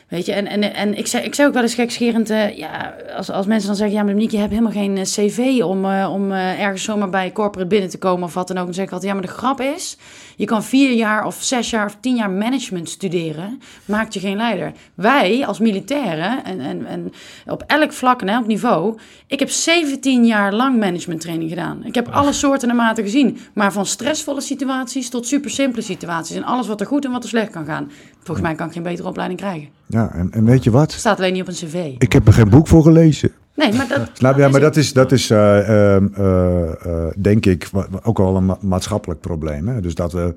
Weet 0.08 0.26
je, 0.26 0.32
en, 0.32 0.46
en, 0.46 0.74
en 0.74 0.98
ik, 0.98 1.06
zeg, 1.06 1.22
ik 1.22 1.34
zeg 1.34 1.46
ook 1.46 1.52
wel 1.52 1.62
eens 1.62 1.74
gekscherend, 1.74 2.30
eh, 2.30 2.56
ja, 2.56 2.94
als, 3.16 3.30
als 3.30 3.46
mensen 3.46 3.66
dan 3.68 3.76
zeggen, 3.76 3.96
ja, 3.96 4.02
maar 4.02 4.14
Monique, 4.14 4.34
je 4.34 4.40
hebt 4.40 4.52
helemaal 4.52 4.72
geen 4.72 4.96
eh, 4.96 5.02
cv 5.02 5.62
om, 5.62 5.84
om 6.04 6.32
ergens 6.32 6.82
zomaar 6.82 7.10
bij 7.10 7.32
corporate 7.32 7.68
binnen 7.68 7.90
te 7.90 7.98
komen 7.98 8.24
of 8.24 8.34
wat 8.34 8.48
dan 8.48 8.58
ook. 8.58 8.64
Dan 8.64 8.74
zeg 8.74 8.84
ik 8.84 8.92
altijd, 8.92 9.12
ja, 9.12 9.18
maar 9.18 9.26
de 9.26 9.34
grap 9.34 9.60
is, 9.60 9.96
je 10.36 10.44
kan 10.44 10.64
vier 10.64 10.92
jaar 10.92 11.26
of 11.26 11.42
zes 11.42 11.70
jaar 11.70 11.86
of 11.86 11.96
tien 12.00 12.16
jaar 12.16 12.30
management 12.30 12.88
studeren, 12.88 13.60
maakt 13.84 14.14
je 14.14 14.20
geen 14.20 14.36
leider. 14.36 14.72
Wij 14.94 15.46
als 15.46 15.58
militairen, 15.58 16.44
en, 16.44 16.60
en, 16.60 16.86
en 16.86 17.12
op 17.46 17.64
elk 17.66 17.92
vlak 17.92 18.20
en 18.20 18.28
elk 18.28 18.46
niveau, 18.46 18.98
ik 19.26 19.38
heb 19.38 19.50
17 19.50 20.26
jaar 20.26 20.52
lang 20.52 20.78
management 20.78 21.20
training 21.20 21.50
gedaan. 21.50 21.84
Ik 21.84 21.94
heb 21.94 22.08
alle 22.08 22.32
soorten 22.32 22.70
en 22.70 22.76
maten 22.76 23.04
gezien, 23.04 23.38
maar 23.54 23.72
van 23.72 23.86
stressvolle 23.86 24.40
situaties 24.40 25.08
tot 25.08 25.26
super 25.26 25.50
simpele 25.50 25.82
situaties 25.82 26.36
en 26.36 26.44
alles 26.44 26.66
wat 26.66 26.80
er 26.80 26.86
goed 26.86 27.04
en 27.04 27.10
wat 27.10 27.22
er 27.22 27.28
slecht 27.28 27.50
kan 27.50 27.64
gaan. 27.64 27.90
Volgens 28.22 28.46
mij 28.46 28.54
kan 28.54 28.66
ik 28.66 28.72
geen 28.72 28.82
betere 28.82 29.08
opleiding 29.08 29.40
krijgen. 29.40 29.68
Ja, 29.86 30.10
en, 30.12 30.30
en 30.32 30.44
weet 30.44 30.64
je 30.64 30.70
wat? 30.70 30.92
Staat 30.92 31.18
alleen 31.18 31.32
niet 31.32 31.42
op 31.42 31.48
een 31.48 31.54
cv. 31.54 31.94
Ik 31.98 32.12
heb 32.12 32.26
er 32.26 32.32
geen 32.32 32.48
boek 32.48 32.68
voor 32.68 32.82
gelezen. 32.82 33.32
Nee, 33.54 33.72
maar 33.72 33.88
dat. 33.88 34.10
Snap 34.12 34.34
je? 34.36 34.40
Ja, 34.42 34.48
maar 34.48 34.60
dat 34.60 34.76
is, 34.76 34.92
dat 34.92 35.12
is 35.12 35.30
eh, 35.30 35.94
ehm, 35.94 36.06
eh, 36.14 36.70
eh, 37.06 37.12
denk 37.16 37.46
ik 37.46 37.70
ook 38.02 38.18
wel 38.18 38.36
een 38.36 38.46
ma- 38.46 38.58
maatschappelijk 38.60 39.20
probleem. 39.20 39.68
Hè? 39.68 39.80
Dus 39.80 39.94
dat 39.94 40.12
we 40.12 40.34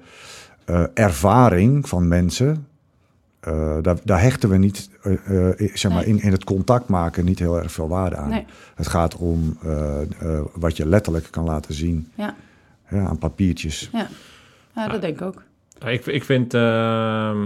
eh, 0.65 0.83
ervaring 0.93 1.89
van 1.89 2.07
mensen 2.07 2.67
eh, 3.39 3.77
daar, 3.81 3.97
daar 4.03 4.21
hechten 4.21 4.49
we 4.49 4.57
niet, 4.57 4.89
zeg 5.73 5.91
maar, 5.91 6.05
Nee. 6.05 6.05
in, 6.15 6.21
in 6.21 6.31
het 6.31 6.43
contact 6.43 6.87
maken 6.87 7.25
niet 7.25 7.39
heel 7.39 7.57
erg 7.61 7.71
veel 7.71 7.87
waarde 7.87 8.15
aan. 8.15 8.29
Nee. 8.29 8.45
Het 8.75 8.87
gaat 8.87 9.15
om 9.15 9.57
eh, 9.63 10.01
eh, 10.01 10.07
wat 10.53 10.77
je 10.77 10.85
letterlijk 10.87 11.27
kan 11.31 11.43
laten 11.43 11.73
zien 11.73 12.11
Ja, 12.15 12.35
ja, 12.89 13.05
aan 13.05 13.17
papiertjes. 13.17 13.89
ja. 13.93 14.07
ja 14.75 14.87
dat 14.87 15.01
denk 15.01 15.15
ik 15.15 15.21
ook. 15.21 15.43
Ik, 15.85 16.05
ik 16.05 16.23
vind 16.23 16.53
ehm, 16.53 17.37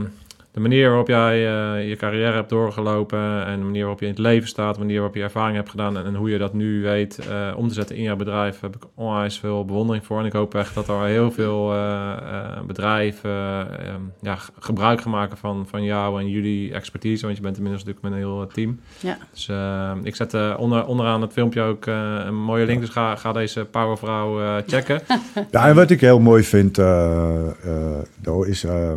de 0.51 0.59
manier 0.59 0.87
waarop 0.87 1.07
jij 1.07 1.47
eh, 1.47 1.89
je 1.89 1.95
carrière 1.95 2.31
hebt 2.33 2.49
doorgelopen 2.49 3.45
en 3.45 3.59
de 3.59 3.65
manier 3.65 3.81
waarop 3.81 3.99
je 3.99 4.05
in 4.05 4.11
het 4.11 4.21
leven 4.21 4.47
staat, 4.47 4.73
de 4.73 4.79
manier 4.79 4.95
waarop 4.95 5.15
je 5.15 5.21
ervaring 5.23 5.55
hebt 5.55 5.69
gedaan 5.69 5.97
en, 5.97 6.05
en 6.05 6.15
hoe 6.15 6.29
je 6.29 6.37
dat 6.37 6.53
nu 6.53 6.81
weet 6.81 7.17
eh, 7.17 7.53
om 7.55 7.67
te 7.67 7.73
zetten 7.73 7.95
in 7.95 8.03
jouw 8.03 8.15
bedrijf, 8.15 8.59
heb 8.59 8.75
ik 8.75 8.83
onwijs 8.95 9.39
veel 9.39 9.65
bewondering 9.65 10.05
voor. 10.05 10.19
En 10.19 10.25
ik 10.25 10.33
hoop 10.33 10.55
echt 10.55 10.75
dat 10.75 10.87
er 10.87 11.05
heel 11.05 11.31
veel 11.31 11.73
eh, 11.73 12.11
eh, 12.11 12.61
bedrijven 12.67 13.29
eh, 13.29 13.59
ehm, 13.59 14.01
ja, 14.21 14.37
gebruik 14.59 15.01
gaan 15.01 15.11
maken 15.11 15.37
van, 15.37 15.65
van 15.67 15.83
jou 15.83 16.19
en 16.19 16.29
jullie 16.29 16.73
expertise, 16.73 17.25
want 17.25 17.37
je 17.37 17.43
bent 17.43 17.57
inmiddels 17.57 17.83
natuurlijk 17.83 18.13
met 18.13 18.23
een 18.23 18.27
heel 18.27 18.47
team. 18.47 18.79
Ja. 18.99 19.17
Dus 19.31 19.47
eh, 19.49 19.91
ik 20.03 20.15
zet 20.15 20.33
eh, 20.33 20.55
onder, 20.57 20.85
onderaan 20.85 21.21
het 21.21 21.33
filmpje 21.33 21.61
ook 21.61 21.85
eh, 21.85 22.15
een 22.25 22.43
mooie 22.43 22.65
link, 22.65 22.79
dus 22.79 22.89
ga, 22.89 23.15
ga 23.15 23.31
deze 23.31 23.65
powervrouw 23.65 24.41
eh 24.41 24.55
checken. 24.67 25.01
Ja, 25.51 25.67
en 25.67 25.75
wat 25.75 25.89
ik 25.89 26.01
heel 26.01 26.19
mooi 26.19 26.43
vind, 26.43 26.77
eh 26.77 27.39
eh, 27.63 28.01
Do, 28.21 28.41
is 28.43 28.63
eh, 28.63 28.93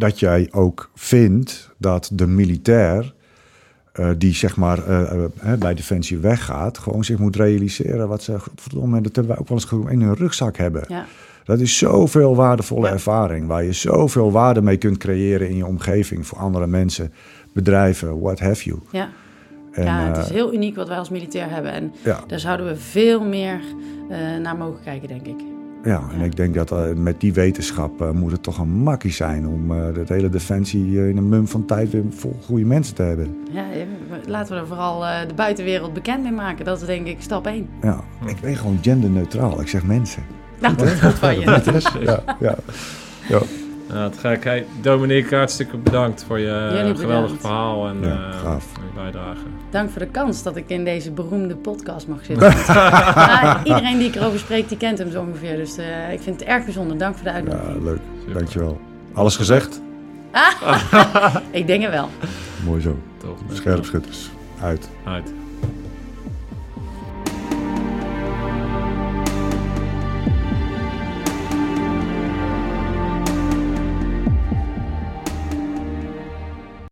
dat 0.00 0.18
jij 0.20 0.48
ook 0.50 0.90
vindt 0.94 1.70
dat 1.76 2.10
de 2.12 2.26
militair, 2.26 3.14
eh, 3.92 4.10
die 4.18 4.34
zeg 4.34 4.56
maar 4.56 4.86
eh, 4.86 5.24
eh, 5.24 5.58
bij 5.58 5.74
Defensie 5.74 6.18
weggaat, 6.18 6.78
gewoon 6.78 7.04
zich 7.04 7.18
moet 7.18 7.36
realiseren 7.36 8.08
wat 8.08 8.22
ze, 8.22 8.38
godverdomme, 8.38 9.00
dat 9.00 9.14
hebben 9.16 9.32
wij 9.32 9.40
ook 9.40 9.48
wel 9.48 9.58
eens 9.58 9.90
in 9.92 10.00
hun 10.00 10.14
rugzak 10.14 10.56
hebben. 10.56 10.84
Ja, 10.88 11.06
Dat 11.44 11.60
is 11.60 11.78
zoveel 11.78 12.36
waardevolle 12.36 12.86
Ja. 12.86 12.92
ervaring, 12.92 13.46
waar 13.46 13.64
je 13.64 13.72
zoveel 13.72 14.32
waarde 14.32 14.62
mee 14.62 14.76
kunt 14.76 14.96
creëren 14.98 15.48
in 15.48 15.56
je 15.56 15.66
omgeving 15.66 16.26
voor 16.26 16.38
andere 16.38 16.66
mensen, 16.66 17.12
bedrijven, 17.52 18.20
what 18.20 18.40
have 18.40 18.64
you. 18.64 18.78
ja. 18.90 19.08
En, 19.72 19.84
ja, 19.84 20.06
het 20.06 20.16
is 20.16 20.30
heel 20.30 20.54
uniek 20.54 20.76
wat 20.76 20.88
wij 20.88 20.98
als 20.98 21.10
militair 21.10 21.50
hebben. 21.50 21.72
En 21.72 21.92
daar 22.26 22.40
zouden 22.40 22.66
we 22.66 22.76
veel 22.76 23.24
meer 23.24 23.60
naar 24.42 24.56
mogen 24.56 24.82
kijken, 24.84 25.08
denk 25.08 25.26
ik. 25.26 25.59
Ja, 25.84 26.02
en 26.12 26.18
Ja. 26.18 26.24
ik 26.24 26.36
denk 26.36 26.54
dat 26.54 26.72
eh, 26.72 26.92
met 26.96 27.20
die 27.20 27.32
wetenschap 27.32 28.00
eh, 28.00 28.10
moet 28.10 28.32
het 28.32 28.42
toch 28.42 28.58
een 28.58 28.68
makkie 28.68 29.12
zijn 29.12 29.46
om 29.46 29.70
eh 29.70 29.94
de 29.94 30.14
hele 30.14 30.28
defensie 30.28 31.08
in 31.08 31.16
een 31.16 31.28
mum 31.28 31.48
van 31.48 31.64
tijd 31.64 31.90
weer 31.90 32.02
vol 32.10 32.36
goede 32.44 32.64
mensen 32.64 32.94
te 32.94 33.02
hebben. 33.02 33.36
Ja, 33.50 33.64
laten 34.26 34.54
we 34.54 34.60
er 34.60 34.66
vooral 34.66 35.06
eh, 35.06 35.28
de 35.28 35.34
buitenwereld 35.34 35.92
bekend 35.92 36.22
mee 36.22 36.32
maken. 36.32 36.64
Dat 36.64 36.80
is 36.80 36.86
denk 36.86 37.06
ik 37.06 37.16
stap 37.20 37.46
één. 37.46 37.68
Ja, 37.82 38.00
ik 38.26 38.40
ben 38.40 38.56
gewoon 38.56 38.78
genderneutraal. 38.82 39.60
Ik 39.60 39.68
zeg 39.68 39.84
mensen. 39.84 40.22
Nou, 40.60 40.76
dat 40.76 40.86
is 40.86 41.00
goed 41.00 41.18
van 41.18 41.34
je. 41.34 41.40
Ja, 42.00 42.22
ja. 42.40 42.54
ja. 43.28 43.40
Ja, 43.92 44.08
te 44.08 44.18
gek. 44.18 44.44
Hey, 44.44 44.66
Dominique, 44.80 45.36
hartstikke 45.36 45.76
bedankt 45.76 46.24
voor 46.24 46.38
je 46.38 46.68
bedankt. 46.72 47.00
geweldige 47.00 47.36
verhaal 47.36 47.88
en 47.88 47.96
Ja, 48.02 48.28
eh, 48.30 48.38
gaaf. 48.40 48.64
je 48.74 48.80
bijdrage. 49.00 49.40
Dank 49.70 49.90
voor 49.90 50.00
de 50.00 50.06
kans 50.06 50.42
dat 50.42 50.56
ik 50.56 50.64
in 50.68 50.84
deze 50.84 51.10
beroemde 51.10 51.56
podcast 51.56 52.06
mag 52.08 52.24
zitten. 52.24 52.52
Ja, 52.66 53.64
iedereen 53.64 53.98
die 53.98 54.08
ik 54.08 54.14
erover 54.14 54.38
spreek, 54.38 54.68
die 54.68 54.76
kent 54.78 54.98
hem 54.98 55.10
zo 55.10 55.20
ongeveer. 55.20 55.56
Dus 55.56 55.76
eh, 55.76 56.12
ik 56.12 56.20
vind 56.20 56.40
het 56.40 56.48
erg 56.48 56.64
bijzonder. 56.64 56.98
Dank 56.98 57.14
voor 57.14 57.24
de 57.24 57.30
ja, 57.30 57.34
uitnodiging. 57.36 57.82
leuk. 57.84 58.00
Dankjewel. 58.34 58.80
Alles 59.14 59.36
gezegd? 59.36 59.80
Ik 61.50 61.66
denk 61.66 61.82
het 61.82 61.90
wel. 61.92 62.08
Mooi 62.64 62.80
zo. 62.80 62.98
Scherpschutters. 63.52 64.30
Uit. 64.62 64.88
Uit. 65.04 65.32